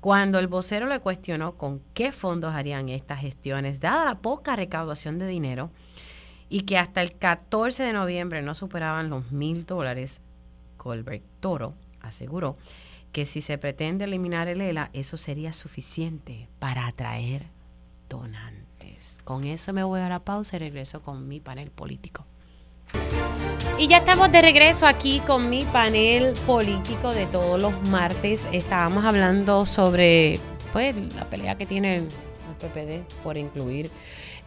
Cuando 0.00 0.38
el 0.38 0.46
vocero 0.46 0.86
le 0.86 1.00
cuestionó 1.00 1.56
con 1.56 1.82
qué 1.92 2.12
fondos 2.12 2.54
harían 2.54 2.88
estas 2.88 3.20
gestiones, 3.20 3.80
dada 3.80 4.04
la 4.04 4.20
poca 4.20 4.54
recaudación 4.54 5.18
de 5.18 5.26
dinero 5.26 5.72
y 6.48 6.62
que 6.62 6.78
hasta 6.78 7.02
el 7.02 7.16
14 7.16 7.82
de 7.82 7.92
noviembre 7.92 8.42
no 8.42 8.54
superaban 8.54 9.10
los 9.10 9.30
mil 9.32 9.66
dólares, 9.66 10.20
Colbert 10.76 11.24
Toro 11.40 11.74
aseguró 12.00 12.56
que 13.12 13.26
si 13.26 13.40
se 13.40 13.58
pretende 13.58 14.04
eliminar 14.04 14.48
el 14.48 14.60
ELA, 14.60 14.90
eso 14.92 15.16
sería 15.16 15.52
suficiente 15.52 16.48
para 16.58 16.86
atraer 16.86 17.46
donantes. 18.08 19.18
Con 19.24 19.44
eso 19.44 19.72
me 19.72 19.82
voy 19.82 20.00
a 20.00 20.08
la 20.08 20.20
pausa 20.20 20.56
y 20.56 20.58
regreso 20.60 21.02
con 21.02 21.28
mi 21.28 21.40
panel 21.40 21.70
político. 21.70 22.24
Y 23.78 23.86
ya 23.86 23.98
estamos 23.98 24.32
de 24.32 24.42
regreso 24.42 24.86
aquí 24.86 25.20
con 25.20 25.48
mi 25.50 25.64
panel 25.64 26.32
político 26.46 27.12
de 27.12 27.26
todos 27.26 27.60
los 27.60 27.88
martes. 27.88 28.48
Estábamos 28.52 29.04
hablando 29.04 29.66
sobre 29.66 30.40
pues, 30.72 30.96
la 31.14 31.24
pelea 31.24 31.56
que 31.56 31.66
tiene 31.66 31.96
el 31.96 32.08
PPD 32.58 33.04
por 33.22 33.36
incluir 33.36 33.90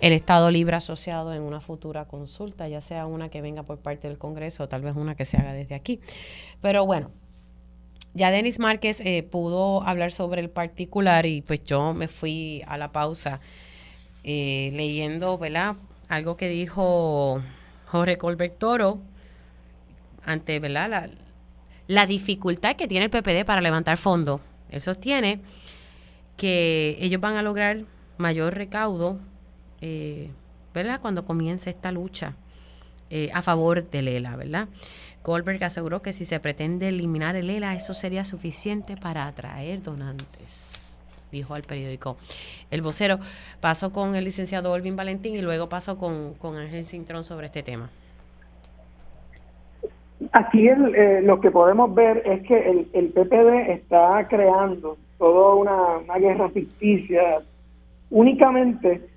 el 0.01 0.13
Estado 0.13 0.49
Libre 0.49 0.75
Asociado 0.75 1.33
en 1.33 1.43
una 1.43 1.61
futura 1.61 2.05
consulta, 2.05 2.67
ya 2.67 2.81
sea 2.81 3.05
una 3.05 3.29
que 3.29 3.41
venga 3.41 3.63
por 3.63 3.77
parte 3.77 4.07
del 4.07 4.17
Congreso 4.17 4.63
o 4.63 4.67
tal 4.67 4.81
vez 4.81 4.95
una 4.95 5.15
que 5.15 5.25
se 5.25 5.37
haga 5.37 5.53
desde 5.53 5.75
aquí. 5.75 5.99
Pero 6.59 6.85
bueno, 6.85 7.11
ya 8.15 8.31
Denis 8.31 8.59
Márquez 8.59 8.99
eh, 8.99 9.21
pudo 9.23 9.83
hablar 9.83 10.11
sobre 10.11 10.41
el 10.41 10.49
particular 10.49 11.27
y 11.27 11.41
pues 11.43 11.63
yo 11.63 11.93
me 11.93 12.07
fui 12.07 12.63
a 12.67 12.77
la 12.77 12.91
pausa 12.91 13.39
eh, 14.23 14.71
leyendo, 14.73 15.37
¿verdad? 15.37 15.75
Algo 16.09 16.35
que 16.35 16.49
dijo 16.49 17.41
Jorge 17.85 18.17
Colbert 18.17 18.57
Toro 18.57 18.99
ante, 20.25 20.59
¿verdad? 20.59 20.89
La, 20.89 21.09
la 21.87 22.07
dificultad 22.07 22.75
que 22.75 22.87
tiene 22.87 23.05
el 23.05 23.11
PPD 23.11 23.45
para 23.45 23.61
levantar 23.61 23.97
fondos. 23.97 24.41
Él 24.71 24.81
sostiene 24.81 25.41
que 26.37 26.97
ellos 26.99 27.21
van 27.21 27.37
a 27.37 27.43
lograr 27.43 27.83
mayor 28.17 28.55
recaudo, 28.55 29.19
eh, 29.81 30.29
¿verdad? 30.73 31.01
Cuando 31.01 31.25
comience 31.25 31.69
esta 31.69 31.91
lucha 31.91 32.35
a 33.33 33.41
favor 33.41 33.83
del 33.89 34.07
ELA, 34.07 34.37
¿verdad? 34.37 34.69
Goldberg 35.23 35.63
aseguró 35.63 36.01
que 36.01 36.13
si 36.13 36.25
se 36.25 36.39
pretende 36.39 36.87
eliminar 36.87 37.35
el 37.35 37.49
ELA, 37.49 37.75
eso 37.75 37.93
sería 37.93 38.23
suficiente 38.23 38.97
para 38.97 39.27
atraer 39.27 39.83
donantes, 39.83 40.97
dijo 41.31 41.53
al 41.53 41.61
periódico 41.63 42.17
El 42.71 42.81
Vocero. 42.81 43.19
Paso 43.59 43.91
con 43.91 44.15
el 44.15 44.23
licenciado 44.23 44.71
Olvin 44.71 44.95
Valentín 44.95 45.35
y 45.35 45.41
luego 45.41 45.69
paso 45.69 45.97
con, 45.97 46.33
con 46.35 46.55
Ángel 46.55 46.83
Cintrón 46.83 47.23
sobre 47.23 47.47
este 47.47 47.61
tema. 47.61 47.89
Aquí 50.33 50.67
eh, 50.67 51.21
lo 51.23 51.39
que 51.39 51.51
podemos 51.51 51.93
ver 51.93 52.21
es 52.25 52.43
que 52.47 52.57
el, 52.69 52.87
el 52.93 53.09
PPD 53.09 53.71
está 53.71 54.27
creando 54.27 54.97
toda 55.17 55.55
una, 55.55 55.97
una 55.97 56.17
guerra 56.17 56.49
ficticia 56.49 57.41
únicamente 58.09 59.07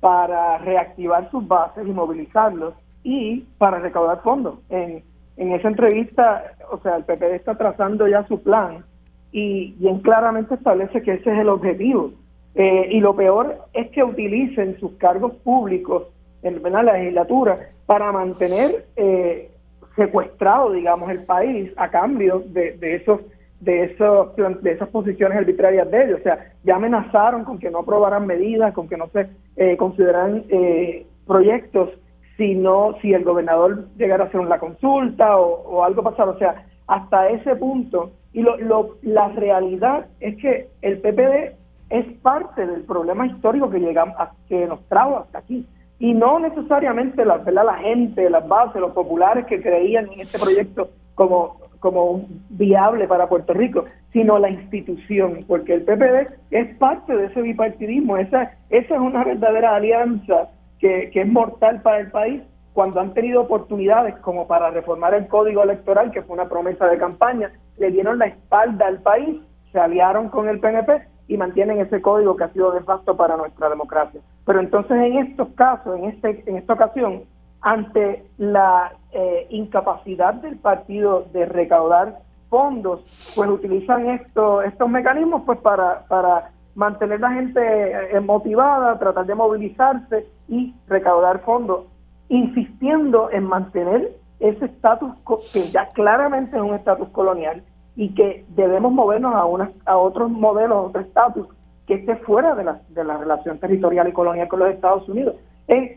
para 0.00 0.58
reactivar 0.58 1.30
sus 1.30 1.46
bases 1.46 1.86
y 1.86 1.90
movilizarlos 1.90 2.74
y 3.02 3.40
para 3.58 3.78
recaudar 3.78 4.22
fondos. 4.22 4.58
En, 4.70 5.02
en 5.36 5.52
esa 5.52 5.68
entrevista, 5.68 6.52
o 6.70 6.78
sea, 6.78 6.96
el 6.96 7.04
PPD 7.04 7.34
está 7.34 7.56
trazando 7.56 8.06
ya 8.08 8.26
su 8.26 8.42
plan 8.42 8.84
y 9.32 9.72
bien 9.78 10.00
claramente 10.00 10.54
establece 10.54 11.02
que 11.02 11.14
ese 11.14 11.32
es 11.32 11.38
el 11.38 11.48
objetivo. 11.48 12.12
Eh, 12.54 12.88
y 12.90 13.00
lo 13.00 13.14
peor 13.14 13.56
es 13.72 13.90
que 13.90 14.02
utilicen 14.02 14.78
sus 14.80 14.92
cargos 14.94 15.32
públicos 15.44 16.04
en 16.42 16.60
la 16.62 16.82
legislatura 16.82 17.56
para 17.86 18.10
mantener 18.10 18.86
eh, 18.96 19.50
secuestrado, 19.96 20.72
digamos, 20.72 21.10
el 21.10 21.24
país 21.24 21.72
a 21.76 21.90
cambio 21.90 22.42
de, 22.46 22.72
de 22.72 22.96
esos 22.96 23.20
de 23.60 23.80
esos 23.80 24.36
de 24.36 24.72
esas 24.72 24.88
posiciones 24.88 25.38
arbitrarias 25.38 25.90
de 25.90 26.04
ellos. 26.04 26.20
O 26.20 26.22
sea, 26.22 26.52
ya 26.64 26.76
amenazaron 26.76 27.44
con 27.44 27.58
que 27.58 27.70
no 27.70 27.80
aprobaran 27.80 28.26
medidas, 28.26 28.74
con 28.74 28.88
que 28.88 28.96
no 28.96 29.08
se 29.08 29.28
eh, 29.56 29.76
consideran 29.76 30.44
eh, 30.48 31.06
proyectos 31.26 31.90
si 32.36 32.54
no, 32.54 32.94
si 33.02 33.12
el 33.12 33.24
gobernador 33.24 33.88
llegara 33.96 34.24
a 34.24 34.26
hacer 34.28 34.40
una 34.40 34.58
consulta 34.58 35.36
o, 35.36 35.84
algo 35.84 36.02
pasara. 36.02 36.30
O 36.30 36.38
sea, 36.38 36.64
hasta 36.86 37.28
ese 37.30 37.56
punto. 37.56 38.12
Y 38.32 38.42
lo, 38.42 38.56
lo, 38.58 38.96
la 39.02 39.28
realidad 39.28 40.06
es 40.20 40.36
que 40.36 40.68
el 40.82 41.00
PPD 41.00 41.56
es 41.90 42.06
parte 42.22 42.64
del 42.64 42.82
problema 42.82 43.26
histórico 43.26 43.70
que 43.70 43.80
llegamos 43.80 44.16
que 44.48 44.66
nos 44.66 44.86
trajo 44.88 45.18
hasta 45.18 45.38
aquí. 45.38 45.66
Y 45.98 46.14
no 46.14 46.38
necesariamente 46.38 47.24
la, 47.24 47.38
la 47.38 47.74
gente, 47.74 48.30
las 48.30 48.46
bases, 48.46 48.80
los 48.80 48.92
populares 48.92 49.46
que 49.46 49.60
creían 49.60 50.06
en 50.12 50.20
este 50.20 50.38
proyecto 50.38 50.90
como, 51.16 51.56
como 51.80 52.26
viable 52.50 53.06
para 53.06 53.28
Puerto 53.28 53.54
Rico, 53.54 53.84
sino 54.12 54.38
la 54.38 54.50
institución, 54.50 55.38
porque 55.46 55.74
el 55.74 55.82
PPD 55.82 56.32
es 56.50 56.76
parte 56.76 57.16
de 57.16 57.26
ese 57.26 57.42
bipartidismo. 57.42 58.16
Esa, 58.16 58.52
esa 58.70 58.94
es 58.94 59.00
una 59.00 59.24
verdadera 59.24 59.76
alianza 59.76 60.48
que, 60.78 61.10
es 61.12 61.26
mortal 61.26 61.82
para 61.82 62.00
el 62.00 62.10
país 62.10 62.42
cuando 62.72 63.00
han 63.00 63.12
tenido 63.12 63.40
oportunidades 63.42 64.16
como 64.16 64.46
para 64.46 64.70
reformar 64.70 65.14
el 65.14 65.26
código 65.26 65.62
electoral, 65.62 66.12
que 66.12 66.22
fue 66.22 66.34
una 66.34 66.48
promesa 66.48 66.86
de 66.86 66.98
campaña, 66.98 67.50
le 67.76 67.90
dieron 67.90 68.18
la 68.18 68.26
espalda 68.26 68.86
al 68.86 69.02
país, 69.02 69.40
se 69.72 69.80
aliaron 69.80 70.28
con 70.28 70.48
el 70.48 70.60
PNP 70.60 71.02
y 71.26 71.36
mantienen 71.36 71.80
ese 71.80 72.00
código 72.00 72.36
que 72.36 72.44
ha 72.44 72.52
sido 72.52 72.70
de 72.72 72.82
facto 72.82 73.16
para 73.16 73.36
nuestra 73.36 73.68
democracia. 73.68 74.20
Pero 74.46 74.60
entonces 74.60 74.96
en 74.96 75.18
estos 75.18 75.48
casos, 75.50 75.98
en, 75.98 76.04
este, 76.04 76.44
en 76.46 76.56
esta 76.56 76.74
ocasión, 76.74 77.24
ante 77.60 78.24
la 78.38 78.92
eh, 79.12 79.46
incapacidad 79.50 80.34
del 80.34 80.56
partido 80.56 81.26
de 81.32 81.46
recaudar 81.46 82.20
fondos, 82.48 83.00
pues 83.34 83.48
utilizan 83.48 84.08
esto, 84.10 84.62
estos 84.62 84.88
mecanismos 84.88 85.42
pues 85.44 85.58
para, 85.58 86.04
para 86.08 86.50
mantener 86.74 87.20
la 87.20 87.32
gente 87.32 87.60
eh, 87.60 88.20
motivada, 88.20 88.98
tratar 88.98 89.26
de 89.26 89.34
movilizarse 89.34 90.26
y 90.48 90.74
recaudar 90.86 91.40
fondos, 91.40 91.86
insistiendo 92.28 93.30
en 93.30 93.44
mantener 93.44 94.12
ese 94.40 94.66
estatus 94.66 95.12
que 95.52 95.62
ya 95.72 95.88
claramente 95.88 96.56
es 96.56 96.62
un 96.62 96.74
estatus 96.74 97.08
colonial 97.08 97.62
y 97.96 98.14
que 98.14 98.44
debemos 98.50 98.92
movernos 98.92 99.34
a, 99.34 99.44
una, 99.44 99.72
a 99.84 99.96
otros 99.96 100.30
modelos, 100.30 100.86
otro 100.86 101.00
estatus 101.00 101.48
que 101.86 101.94
esté 101.94 102.16
fuera 102.16 102.54
de 102.54 102.64
la, 102.64 102.80
de 102.90 103.02
la 103.02 103.16
relación 103.16 103.58
territorial 103.58 104.08
y 104.08 104.12
colonial 104.12 104.46
con 104.46 104.60
los 104.60 104.70
Estados 104.70 105.08
Unidos. 105.08 105.34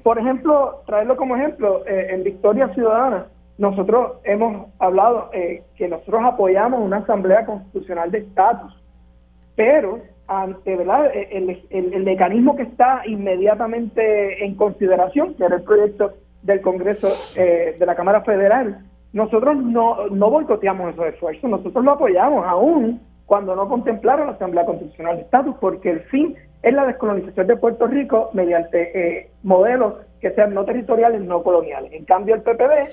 Por 0.03 0.19
ejemplo, 0.19 0.81
traerlo 0.85 1.15
como 1.15 1.35
ejemplo, 1.35 1.85
eh, 1.85 2.07
en 2.11 2.23
Victoria 2.23 2.73
Ciudadana, 2.73 3.27
nosotros 3.57 4.13
hemos 4.23 4.67
hablado 4.79 5.29
eh, 5.33 5.63
que 5.75 5.87
nosotros 5.87 6.21
apoyamos 6.23 6.81
una 6.81 6.97
asamblea 6.97 7.45
constitucional 7.45 8.11
de 8.11 8.19
estatus, 8.19 8.73
pero 9.55 9.99
ante 10.27 10.75
¿verdad? 10.77 11.11
El, 11.13 11.61
el, 11.69 12.03
mecanismo 12.03 12.55
que 12.55 12.63
está 12.63 13.01
inmediatamente 13.05 14.45
en 14.45 14.55
consideración, 14.55 15.33
que 15.35 15.43
era 15.43 15.57
el 15.57 15.63
proyecto 15.63 16.13
del 16.41 16.61
Congreso 16.61 17.09
eh, 17.37 17.75
de 17.77 17.85
la 17.85 17.95
Cámara 17.95 18.21
Federal, 18.21 18.79
nosotros 19.13 19.57
no, 19.57 20.07
no 20.07 20.29
boicoteamos 20.29 20.93
esos 20.93 21.05
esfuerzos, 21.07 21.49
nosotros 21.49 21.83
lo 21.83 21.91
apoyamos 21.91 22.45
aún 22.47 23.01
cuando 23.25 23.55
no 23.55 23.67
contemplaron 23.67 24.27
la 24.27 24.33
Asamblea 24.33 24.65
Constitucional 24.65 25.17
de 25.17 25.23
Estatus, 25.23 25.55
porque 25.59 25.91
el 25.91 25.99
fin 26.03 26.35
es 26.63 26.73
la 26.73 26.85
descolonización 26.85 27.47
de 27.47 27.57
Puerto 27.57 27.87
Rico 27.87 28.29
mediante 28.33 29.19
eh, 29.19 29.31
modelos 29.43 29.95
que 30.19 30.31
sean 30.31 30.53
no 30.53 30.63
territoriales, 30.65 31.21
no 31.21 31.41
coloniales. 31.41 31.91
En 31.93 32.05
cambio, 32.05 32.35
el 32.35 32.41
PPD 32.41 32.89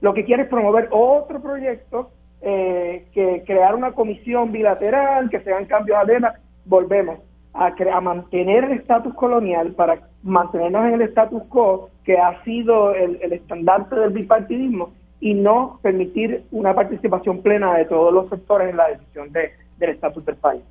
lo 0.00 0.12
que 0.12 0.24
quiere 0.24 0.42
es 0.42 0.48
promover 0.48 0.88
otro 0.90 1.40
proyecto, 1.40 2.10
eh, 2.40 3.06
que 3.12 3.44
crear 3.46 3.74
una 3.74 3.92
comisión 3.92 4.50
bilateral, 4.50 5.30
que 5.30 5.40
sean 5.40 5.64
cambios 5.66 5.98
además 6.00 6.34
volvemos 6.64 7.20
a, 7.54 7.72
a 7.92 8.00
mantener 8.00 8.64
el 8.64 8.72
estatus 8.72 9.14
colonial 9.14 9.72
para 9.72 10.00
mantenernos 10.22 10.86
en 10.86 10.94
el 10.94 11.02
estatus 11.02 11.42
quo 11.44 11.90
que 12.04 12.18
ha 12.18 12.42
sido 12.44 12.94
el, 12.94 13.32
estandarte 13.32 13.96
del 13.96 14.10
bipartidismo 14.10 14.92
y 15.20 15.34
no 15.34 15.78
permitir 15.82 16.44
una 16.50 16.74
participación 16.74 17.42
plena 17.42 17.74
de 17.76 17.84
todos 17.84 18.12
los 18.12 18.28
sectores 18.28 18.70
en 18.70 18.76
la 18.76 18.88
decisión 18.88 19.30
de, 19.32 19.52
del 19.78 19.90
estatus 19.90 20.24
del 20.24 20.36
país. 20.36 20.62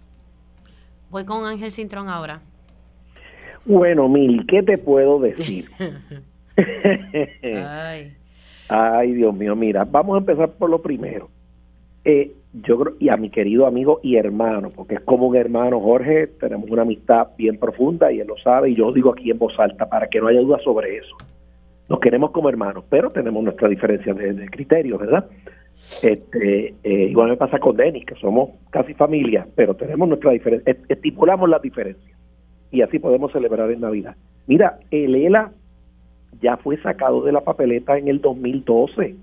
Voy 1.11 1.25
con 1.25 1.45
Ángel 1.45 1.69
Cintrón 1.69 2.07
ahora. 2.07 2.39
Bueno, 3.65 4.07
Mil, 4.07 4.47
¿qué 4.47 4.63
te 4.63 4.77
puedo 4.77 5.19
decir? 5.19 5.65
Ay. 7.43 8.15
Ay, 8.69 9.11
Dios 9.11 9.35
mío, 9.35 9.53
mira, 9.55 9.83
vamos 9.83 10.15
a 10.15 10.19
empezar 10.19 10.51
por 10.51 10.69
lo 10.69 10.81
primero. 10.81 11.29
Eh, 12.05 12.31
yo 12.53 12.79
creo, 12.79 12.95
y 12.97 13.09
a 13.09 13.17
mi 13.17 13.29
querido 13.29 13.67
amigo 13.67 13.99
y 14.01 14.15
hermano, 14.15 14.71
porque 14.73 14.95
es 14.95 15.01
como 15.01 15.27
un 15.27 15.35
hermano 15.35 15.81
Jorge, 15.81 16.27
tenemos 16.39 16.69
una 16.69 16.83
amistad 16.83 17.27
bien 17.37 17.57
profunda 17.57 18.09
y 18.11 18.21
él 18.21 18.27
lo 18.27 18.37
sabe, 18.37 18.69
y 18.69 18.75
yo 18.75 18.93
digo 18.93 19.11
aquí 19.11 19.29
en 19.29 19.37
voz 19.37 19.59
alta 19.59 19.89
para 19.89 20.07
que 20.07 20.21
no 20.21 20.27
haya 20.27 20.39
duda 20.39 20.59
sobre 20.63 20.95
eso. 20.95 21.15
Nos 21.89 21.99
queremos 21.99 22.31
como 22.31 22.47
hermanos, 22.47 22.85
pero 22.89 23.09
tenemos 23.09 23.43
nuestra 23.43 23.67
diferencia 23.67 24.13
de, 24.13 24.31
de 24.31 24.49
criterios, 24.49 24.97
¿verdad? 24.97 25.25
Este, 26.03 26.75
eh, 26.83 27.07
igual 27.09 27.29
me 27.29 27.37
pasa 27.37 27.59
con 27.59 27.75
Denis, 27.75 28.05
que 28.05 28.15
somos 28.15 28.51
casi 28.69 28.93
familia, 28.93 29.47
pero 29.55 29.75
tenemos 29.75 30.07
nuestra 30.07 30.31
diferencia, 30.31 30.75
estipulamos 30.87 31.49
las 31.49 31.61
diferencias 31.61 32.17
y 32.71 32.81
así 32.81 32.99
podemos 32.99 33.31
celebrar 33.31 33.69
en 33.71 33.81
Navidad. 33.81 34.15
Mira, 34.47 34.79
el 34.91 35.15
ELA 35.15 35.51
ya 36.41 36.57
fue 36.57 36.77
sacado 36.81 37.23
de 37.23 37.31
la 37.31 37.41
papeleta 37.41 37.97
en 37.97 38.07
el 38.07 38.21
2012. 38.21 39.15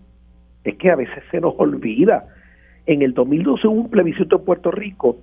Es 0.64 0.76
que 0.76 0.90
a 0.90 0.96
veces 0.96 1.22
se 1.30 1.40
nos 1.40 1.54
olvida. 1.58 2.26
En 2.86 3.02
el 3.02 3.14
2012 3.14 3.66
hubo 3.68 3.80
un 3.82 3.90
plebiscito 3.90 4.36
en 4.36 4.44
Puerto 4.44 4.70
Rico 4.70 5.16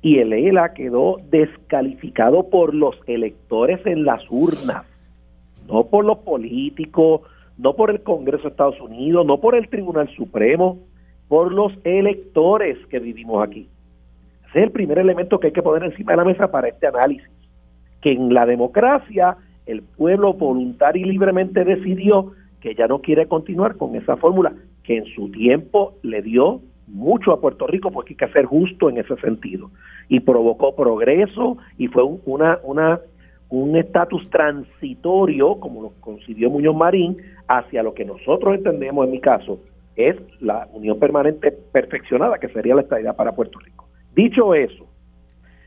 y 0.00 0.18
el 0.18 0.32
ELA 0.32 0.74
quedó 0.74 1.18
descalificado 1.30 2.48
por 2.48 2.74
los 2.74 2.96
electores 3.06 3.84
en 3.84 4.04
las 4.04 4.22
urnas, 4.30 4.84
no 5.68 5.84
por 5.84 6.04
los 6.04 6.18
políticos, 6.18 7.22
no 7.58 7.74
por 7.74 7.90
el 7.90 8.02
Congreso 8.02 8.44
de 8.44 8.50
Estados 8.50 8.80
Unidos, 8.80 9.26
no 9.26 9.38
por 9.40 9.54
el 9.54 9.68
Tribunal 9.68 10.08
Supremo, 10.16 10.78
por 11.28 11.52
los 11.52 11.72
electores 11.84 12.78
que 12.86 13.00
vivimos 13.00 13.46
aquí. 13.46 13.68
Ese 14.48 14.60
es 14.60 14.64
el 14.64 14.70
primer 14.70 14.98
elemento 14.98 15.38
que 15.38 15.48
hay 15.48 15.52
que 15.52 15.62
poner 15.62 15.84
encima 15.84 16.12
de 16.12 16.16
la 16.16 16.24
mesa 16.24 16.50
para 16.50 16.68
este 16.68 16.86
análisis, 16.86 17.28
que 18.00 18.12
en 18.12 18.32
la 18.32 18.46
democracia 18.46 19.36
el 19.66 19.82
pueblo 19.82 20.32
voluntario 20.32 21.04
y 21.04 21.10
libremente 21.10 21.64
decidió 21.64 22.32
que 22.60 22.74
ya 22.74 22.86
no 22.86 23.00
quiere 23.00 23.26
continuar 23.26 23.76
con 23.76 23.94
esa 23.94 24.16
fórmula 24.16 24.52
que 24.82 24.96
en 24.96 25.04
su 25.06 25.30
tiempo 25.30 25.94
le 26.02 26.22
dio 26.22 26.62
mucho 26.86 27.32
a 27.32 27.40
Puerto 27.40 27.66
Rico 27.66 27.90
porque 27.90 28.14
hay 28.14 28.28
que 28.28 28.32
ser 28.32 28.46
justo 28.46 28.88
en 28.88 28.96
ese 28.96 29.14
sentido 29.16 29.70
y 30.08 30.20
provocó 30.20 30.74
progreso 30.74 31.58
y 31.76 31.88
fue 31.88 32.02
una 32.24 32.58
una 32.64 32.98
un 33.50 33.76
estatus 33.76 34.28
transitorio 34.30 35.58
como 35.58 35.82
lo 35.82 35.92
concibió 36.00 36.50
Muñoz 36.50 36.76
Marín 36.76 37.16
hacia 37.46 37.82
lo 37.82 37.94
que 37.94 38.04
nosotros 38.04 38.54
entendemos 38.54 39.06
en 39.06 39.12
mi 39.12 39.20
caso 39.20 39.58
es 39.96 40.16
la 40.40 40.68
unión 40.72 40.98
permanente 40.98 41.50
perfeccionada 41.50 42.38
que 42.38 42.48
sería 42.48 42.74
la 42.74 42.82
estabilidad 42.82 43.16
para 43.16 43.32
Puerto 43.32 43.58
Rico. 43.58 43.88
Dicho 44.14 44.54
eso, 44.54 44.86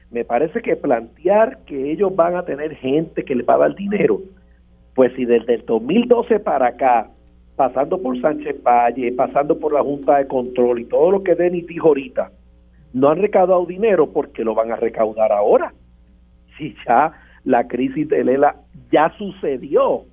me 0.10 0.24
parece 0.24 0.62
que 0.62 0.76
plantear 0.76 1.60
que 1.66 1.92
ellos 1.92 2.16
van 2.16 2.36
a 2.36 2.46
tener 2.46 2.76
gente 2.76 3.24
que 3.24 3.36
les 3.36 3.48
va 3.48 3.56
a 3.56 3.60
dar 3.60 3.76
dinero, 3.76 4.22
pues 4.96 5.14
si 5.16 5.26
desde 5.26 5.56
el 5.56 5.66
2012 5.66 6.40
para 6.40 6.68
acá, 6.68 7.10
pasando 7.56 8.02
por 8.02 8.20
Sánchez 8.22 8.62
Valle, 8.64 9.12
pasando 9.12 9.58
por 9.60 9.74
la 9.74 9.82
Junta 9.82 10.18
de 10.18 10.28
Control 10.28 10.80
y 10.80 10.86
todo 10.86 11.12
lo 11.12 11.24
que 11.24 11.36
Denis 11.36 11.68
dijo 11.68 11.90
ahorita, 11.90 12.32
no 12.94 13.10
han 13.10 13.20
recaudado 13.20 13.66
dinero 13.66 14.12
porque 14.12 14.44
lo 14.44 14.56
van 14.56 14.72
a 14.72 14.78
recaudar 14.78 15.32
ahora. 15.32 15.74
Si 16.58 16.76
ya 16.86 17.14
la 17.44 17.68
crisis 17.68 18.08
de 18.08 18.24
Lela 18.24 18.56
ya 18.92 19.12
sucedió, 19.18 20.06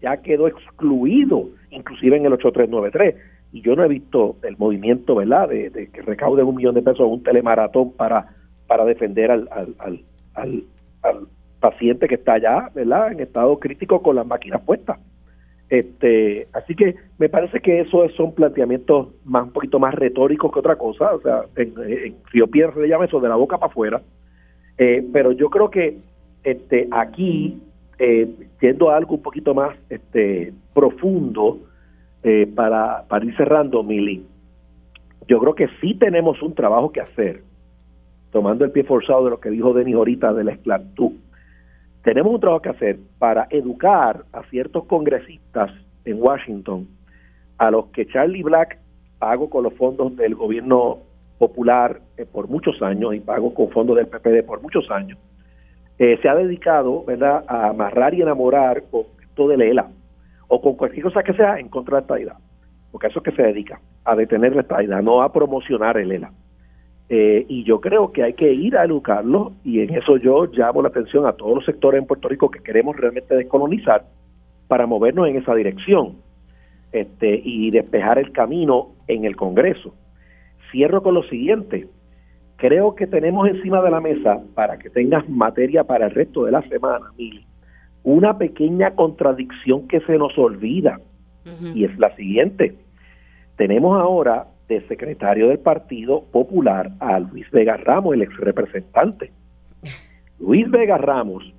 ya 0.00 0.16
quedó 0.18 0.48
excluido, 0.48 1.48
inclusive 1.70 2.16
en 2.16 2.26
el 2.26 2.32
8393. 2.34 3.14
Y 3.52 3.60
yo 3.60 3.76
no 3.76 3.84
he 3.84 3.88
visto 3.88 4.36
el 4.42 4.56
movimiento, 4.56 5.14
¿verdad?, 5.14 5.48
de, 5.48 5.90
que 5.92 6.02
recauden 6.02 6.46
un 6.46 6.56
millón 6.56 6.74
de 6.74 6.82
pesos 6.82 7.06
un 7.06 7.22
telemaratón 7.22 7.92
para 7.92 8.26
para 8.72 8.86
defender 8.86 9.30
al, 9.30 9.48
al, 9.50 10.02
al, 10.34 11.26
paciente 11.60 12.08
que 12.08 12.14
está 12.14 12.32
allá, 12.34 12.70
¿verdad? 12.74 13.12
En 13.12 13.20
estado 13.20 13.58
crítico 13.58 14.02
con 14.02 14.16
las 14.16 14.26
máquinas 14.26 14.62
puestas. 14.62 14.98
Este, 15.68 16.48
así 16.54 16.74
que 16.74 16.94
me 17.18 17.28
parece 17.28 17.60
que 17.60 17.80
eso 17.80 18.08
son 18.16 18.34
planteamientos 18.34 19.08
más 19.24 19.44
un 19.44 19.52
poquito 19.52 19.78
más 19.78 19.94
retóricos 19.94 20.50
que 20.50 20.58
otra 20.58 20.76
cosa, 20.76 21.14
o 21.14 21.20
sea, 21.20 21.42
en, 21.56 21.74
en 21.78 22.16
Río 22.32 22.46
Pierre 22.46 22.80
le 22.80 22.88
llama 22.88 23.04
eso 23.04 23.20
de 23.20 23.28
la 23.28 23.36
boca 23.36 23.58
para 23.58 23.70
afuera, 23.70 24.00
eh, 24.78 25.06
pero 25.12 25.32
yo 25.32 25.50
creo 25.50 25.70
que 25.70 25.98
este 26.44 26.88
aquí 26.90 27.60
eh, 27.98 28.28
yendo 28.60 28.90
a 28.90 28.96
algo 28.96 29.14
un 29.14 29.22
poquito 29.22 29.54
más 29.54 29.76
este 29.88 30.52
profundo 30.74 31.58
eh, 32.22 32.50
para, 32.54 33.04
para 33.08 33.24
ir 33.24 33.36
cerrando, 33.36 33.82
Mili, 33.82 34.24
yo 35.28 35.38
creo 35.38 35.54
que 35.54 35.68
sí 35.80 35.94
tenemos 35.94 36.42
un 36.42 36.54
trabajo 36.54 36.92
que 36.92 37.00
hacer 37.00 37.42
tomando 38.32 38.64
el 38.64 38.72
pie 38.72 38.82
forzado 38.82 39.24
de 39.24 39.30
lo 39.30 39.40
que 39.40 39.50
dijo 39.50 39.74
Denis 39.74 39.94
ahorita 39.94 40.32
de 40.32 40.44
la 40.44 40.52
esclavitud, 40.52 41.12
tenemos 42.02 42.34
un 42.34 42.40
trabajo 42.40 42.62
que 42.62 42.70
hacer 42.70 42.98
para 43.18 43.46
educar 43.50 44.24
a 44.32 44.42
ciertos 44.44 44.86
congresistas 44.86 45.70
en 46.04 46.20
Washington, 46.20 46.88
a 47.58 47.70
los 47.70 47.86
que 47.86 48.06
Charlie 48.06 48.42
Black 48.42 48.78
pago 49.18 49.48
con 49.48 49.62
los 49.62 49.74
fondos 49.74 50.16
del 50.16 50.34
gobierno 50.34 50.98
popular 51.38 52.00
eh, 52.16 52.24
por 52.24 52.48
muchos 52.48 52.80
años 52.82 53.14
y 53.14 53.20
pago 53.20 53.54
con 53.54 53.70
fondos 53.70 53.96
del 53.96 54.08
PPD 54.08 54.44
por 54.44 54.62
muchos 54.62 54.90
años, 54.90 55.18
eh, 56.02 56.18
se 56.20 56.28
ha 56.28 56.34
dedicado 56.34 57.04
¿verdad? 57.04 57.44
a 57.46 57.68
amarrar 57.68 58.12
y 58.12 58.22
enamorar 58.22 58.82
con 58.90 59.02
esto 59.22 59.46
de 59.46 59.54
ELA 59.70 59.88
o 60.48 60.60
con 60.60 60.74
cualquier 60.74 61.04
cosa 61.04 61.22
que 61.22 61.32
sea 61.32 61.60
en 61.60 61.68
contra 61.68 61.98
de 61.98 62.00
esta 62.02 62.18
idea, 62.20 62.36
porque 62.90 63.06
eso 63.06 63.20
es 63.20 63.24
que 63.24 63.30
se 63.30 63.42
dedica, 63.44 63.80
a 64.04 64.16
detener 64.16 64.56
la 64.56 64.62
estadidad, 64.62 65.00
no 65.00 65.22
a 65.22 65.32
promocionar 65.32 65.96
el 65.98 66.10
ELA. 66.10 66.32
Eh, 67.08 67.46
y 67.48 67.62
yo 67.62 67.80
creo 67.80 68.10
que 68.10 68.24
hay 68.24 68.32
que 68.32 68.52
ir 68.52 68.76
a 68.76 68.84
educarlo 68.84 69.52
y 69.62 69.78
en 69.78 69.94
eso 69.94 70.16
yo 70.16 70.46
llamo 70.46 70.82
la 70.82 70.88
atención 70.88 71.24
a 71.24 71.34
todos 71.34 71.54
los 71.54 71.64
sectores 71.64 72.00
en 72.00 72.08
Puerto 72.08 72.28
Rico 72.28 72.50
que 72.50 72.64
queremos 72.64 72.96
realmente 72.96 73.36
descolonizar 73.36 74.04
para 74.66 74.88
movernos 74.88 75.28
en 75.28 75.36
esa 75.36 75.54
dirección 75.54 76.16
este, 76.90 77.40
y 77.44 77.70
despejar 77.70 78.18
el 78.18 78.32
camino 78.32 78.88
en 79.06 79.24
el 79.24 79.36
Congreso. 79.36 79.94
Cierro 80.72 81.00
con 81.00 81.14
lo 81.14 81.22
siguiente. 81.22 81.86
Creo 82.62 82.94
que 82.94 83.06
tenemos 83.06 83.46
encima 83.48 83.82
de 83.82 83.90
la 83.90 84.00
mesa, 84.00 84.40
para 84.54 84.78
que 84.78 84.88
tengas 84.88 85.28
materia 85.28 85.84
para 85.84 86.06
el 86.06 86.14
resto 86.14 86.44
de 86.44 86.52
la 86.52 86.62
semana, 86.68 87.06
Mili, 87.18 87.44
una 88.04 88.38
pequeña 88.38 88.94
contradicción 88.94 89.86
que 89.88 90.00
se 90.00 90.16
nos 90.16 90.38
olvida. 90.38 90.98
Y 91.74 91.84
es 91.84 91.98
la 91.98 92.14
siguiente. 92.14 92.76
Tenemos 93.56 94.00
ahora 94.00 94.46
secretario 94.80 95.48
del 95.48 95.58
Partido 95.58 96.22
Popular 96.32 96.90
a 97.00 97.18
Luis 97.20 97.50
Vega 97.50 97.76
Ramos, 97.76 98.14
el 98.14 98.22
ex 98.22 98.36
representante. 98.38 99.30
Luis 100.40 100.70
Vega 100.70 100.98
Ramos 100.98 101.52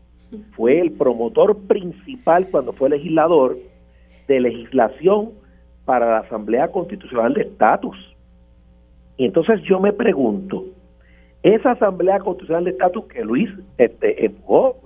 fue 0.55 0.80
el 0.80 0.91
promotor 0.91 1.57
principal 1.67 2.47
cuando 2.49 2.73
fue 2.73 2.89
legislador 2.89 3.57
de 4.27 4.39
legislación 4.39 5.31
para 5.85 6.09
la 6.09 6.17
Asamblea 6.19 6.69
Constitucional 6.69 7.34
de 7.34 7.41
Estatus. 7.41 7.97
Y 9.17 9.25
entonces 9.25 9.61
yo 9.63 9.80
me 9.80 9.93
pregunto, 9.93 10.65
esa 11.44 11.72
Asamblea 11.72 12.20
Constitucional 12.20 12.64
de 12.64 12.72
Estatus 12.72 13.06
que 13.06 13.24
Luis 13.24 13.49
este, 13.78 14.26
empujó, 14.26 14.78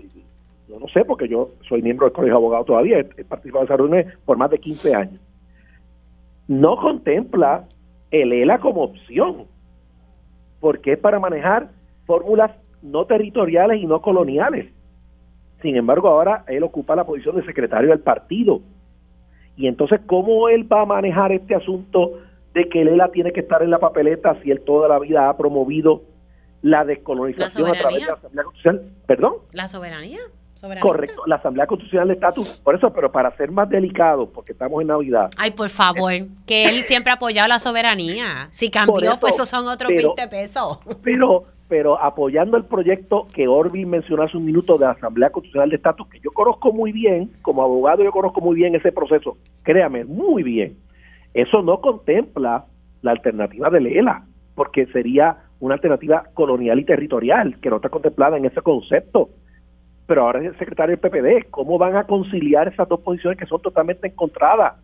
yo 0.68 0.80
no 0.80 0.88
sé 0.90 1.06
porque 1.06 1.28
yo 1.28 1.52
soy 1.70 1.82
miembro 1.82 2.08
del 2.08 2.14
Colegio 2.14 2.34
de 2.34 2.38
Abogados 2.38 2.66
todavía, 2.66 3.00
he 3.00 3.24
participado 3.24 3.64
de 3.64 3.66
esa 3.66 3.78
reunión 3.78 4.06
por 4.26 4.38
más 4.38 4.50
de 4.50 4.58
15 4.58 4.96
años, 4.96 5.22
no 6.48 6.78
contempla 6.78 7.66
el 8.10 8.34
ELA 8.34 8.60
como 8.60 8.84
opción, 8.84 9.46
porque 10.60 10.94
es 10.94 11.00
para 11.00 11.20
manejar 11.20 11.70
fórmulas 12.06 12.52
no 12.82 13.06
territoriales 13.06 13.82
y 13.82 13.86
no 13.86 14.02
coloniales. 14.02 14.72
Sin 15.62 15.76
embargo, 15.76 16.08
ahora 16.08 16.44
él 16.48 16.64
ocupa 16.64 16.96
la 16.96 17.06
posición 17.06 17.36
de 17.36 17.46
secretario 17.46 17.90
del 17.90 18.00
partido. 18.00 18.62
Y 19.56 19.68
entonces, 19.68 20.00
¿cómo 20.06 20.50
él 20.50 20.72
va 20.72 20.82
a 20.82 20.86
manejar 20.86 21.32
este 21.32 21.56
asunto 21.56 22.14
de 22.54 22.70
que 22.70 22.82
el 22.82 22.90
ELA 22.90 23.10
tiene 23.10 23.32
que 23.32 23.42
estar 23.42 23.62
en 23.62 23.72
la 23.72 23.80
papeleta 23.80 24.40
si 24.42 24.52
él 24.52 24.62
toda 24.62 24.88
la 24.88 25.00
vida 25.00 25.30
ha 25.30 25.38
promovido 25.38 26.02
la 26.62 26.86
descolonización 26.86 27.68
a 27.68 27.74
través 27.74 28.00
de 28.00 28.06
la 28.06 28.14
Asamblea 28.14 28.44
Constitucional? 28.44 28.92
¿Perdón? 29.06 29.34
La 29.54 29.68
soberanía. 29.68 30.20
Correcto, 30.82 31.22
la 31.28 31.36
Asamblea 31.36 31.68
Constitucional 31.68 32.08
de 32.08 32.16
Estatus, 32.16 32.62
por 32.64 32.76
eso, 32.76 32.92
pero 32.92 33.12
para 33.12 33.36
ser 33.38 33.52
más 33.52 33.70
delicado, 33.70 34.28
porque 34.32 34.54
estamos 34.54 34.82
en 34.82 34.88
Navidad. 34.88 35.30
Ay, 35.38 35.52
por 35.52 35.70
favor, 35.70 36.12
que 36.48 36.66
él 36.66 36.84
siempre 36.84 37.12
ha 37.12 37.16
apoyado 37.16 37.48
la 37.48 37.60
soberanía. 37.60 38.48
Si 38.50 38.72
cambió, 38.72 39.20
pues 39.20 39.36
esos 39.36 39.48
son 39.48 39.68
otros 39.68 39.90
20 39.90 40.28
pesos. 40.28 40.80
Pero, 41.04 41.46
pero 41.68 42.02
apoyando 42.02 42.58
el 42.58 42.64
proyecto 42.64 43.28
que 43.34 43.48
Orville 43.48 43.86
mencionó 43.86 44.24
hace 44.24 44.38
un 44.38 44.46
minuto 44.46 44.78
de 44.78 44.86
la 44.86 44.92
Asamblea 44.92 45.30
Constitucional 45.30 45.70
de 45.70 45.76
Estatus, 45.76 46.08
que 46.08 46.20
yo 46.22 46.32
conozco 46.32 46.72
muy 46.72 46.92
bien, 46.92 47.32
como 47.42 47.62
abogado 47.62 48.04
yo 48.04 48.12
conozco 48.12 48.40
muy 48.42 48.56
bien 48.56 48.74
ese 48.74 48.92
proceso, 48.92 49.38
créame, 49.64 50.06
muy 50.06 50.44
bien. 50.44 50.78
Eso 51.34 51.62
no 51.62 51.82
contempla 51.82 52.66
la 53.02 53.12
alternativa 53.12 53.70
de 53.70 53.82
Lela, 53.82 54.26
porque 54.56 54.86
sería 54.88 55.38
una 55.60 55.76
alternativa 55.76 56.24
colonial 56.34 56.80
y 56.80 56.86
territorial, 56.86 57.60
que 57.60 57.70
no 57.70 57.78
está 57.78 57.90
contemplada 57.90 58.38
en 58.38 58.46
ese 58.46 58.62
concepto 58.62 59.30
pero 60.08 60.24
ahora 60.24 60.40
es 60.40 60.46
el 60.46 60.58
secretario 60.58 60.96
del 60.96 61.12
PPD. 61.12 61.50
¿Cómo 61.52 61.78
van 61.78 61.98
a 61.98 62.06
conciliar 62.06 62.70
esas 62.70 62.88
dos 62.88 63.02
posiciones 63.02 63.38
que 63.38 63.46
son 63.46 63.62
totalmente 63.62 64.08
encontradas? 64.08 64.76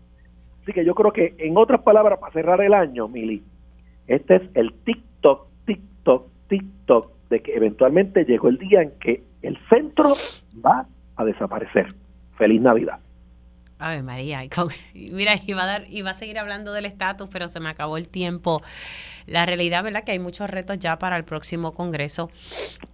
Así 0.62 0.74
que 0.74 0.86
yo 0.86 0.94
creo 0.94 1.12
que, 1.12 1.34
en 1.40 1.58
otras 1.58 1.82
palabras, 1.82 2.20
para 2.20 2.34
cerrar 2.34 2.62
el 2.62 2.74
año, 2.74 3.08
Mili, 3.08 3.42
este 4.08 4.36
es 4.36 4.42
el 4.54 4.74
TikTok, 4.84 5.48
TikTok, 5.66 6.28
TikTok, 6.48 7.12
de 7.30 7.42
que 7.42 7.56
eventualmente 7.56 8.26
llegó 8.26 8.50
el 8.50 8.58
día 8.58 8.82
en 8.82 8.92
que 9.00 9.24
el 9.42 9.58
centro 9.70 10.14
va 10.64 10.86
a 11.16 11.26
desaparecer. 11.26 11.88
Feliz 12.38 12.62
Navidad. 12.62 13.00
Ave 13.84 14.02
María, 14.02 14.42
mira, 14.94 15.34
iba 15.46 15.64
a, 15.64 15.66
dar, 15.66 15.86
iba 15.90 16.12
a 16.12 16.14
seguir 16.14 16.40
hablando 16.40 16.74
del 16.74 16.86
estatus, 16.86 17.28
pero 17.32 17.48
se 17.48 17.60
me 17.60 17.70
acabó 17.70 17.98
el 17.98 18.08
tiempo. 18.08 18.62
La 19.26 19.46
realidad, 19.46 19.84
¿verdad? 19.84 20.04
Que 20.04 20.14
hay 20.14 20.20
muchos 20.20 20.50
retos 20.50 20.80
ya 20.80 20.98
para 21.00 21.18
el 21.18 21.26
próximo 21.26 21.74
Congreso 21.74 22.30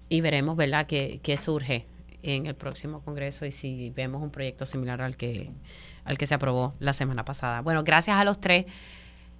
y 0.10 0.22
veremos, 0.22 0.56
¿verdad?, 0.56 0.88
qué, 0.88 1.20
qué 1.24 1.38
surge 1.38 1.86
en 2.24 2.48
el 2.48 2.56
próximo 2.56 3.02
Congreso 3.02 3.45
y 3.45 3.52
si 3.52 3.91
vemos 3.91 4.22
un 4.22 4.32
proyecto 4.32 4.66
similar 4.66 5.02
al 5.02 5.16
que, 5.16 5.52
al 6.03 6.18
que 6.18 6.28
se 6.28 6.36
aprobó 6.36 6.74
la 6.80 6.94
semana 6.94 7.24
pasada. 7.24 7.61
Bueno, 7.61 7.84
gracias 7.84 8.18
a 8.18 8.24
los 8.24 8.40
tres. 8.40 8.66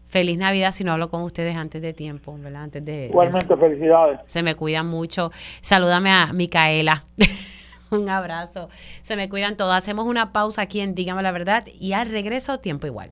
Feliz 0.08 0.38
Navidad 0.40 0.72
si 0.72 0.84
no 0.84 0.92
hablo 0.92 1.10
con 1.10 1.22
ustedes 1.22 1.56
antes 1.56 1.82
de 1.82 1.94
tiempo, 1.94 2.36
¿verdad? 2.40 2.64
Antes 2.64 2.84
de... 2.84 3.08
Igualmente, 3.08 3.56
felicidades. 3.56 4.20
Se 4.26 4.42
me 4.42 4.56
cuidan 4.56 4.88
mucho. 4.88 5.32
Salúdame 5.62 6.10
a 6.12 6.34
Micaela. 6.34 7.04
Un 7.92 8.10
abrazo. 8.10 8.70
Se 9.04 9.16
me 9.16 9.30
cuidan 9.30 9.58
todos. 9.58 9.74
Hacemos 9.74 10.06
una 10.06 10.32
pausa 10.32 10.62
aquí 10.64 10.82
en 10.82 10.96
Dígame 10.96 11.24
la 11.24 11.32
Verdad 11.32 11.66
y 11.80 11.94
al 11.94 12.10
regreso 12.10 12.60
tiempo 12.60 12.88
igual. 12.88 13.08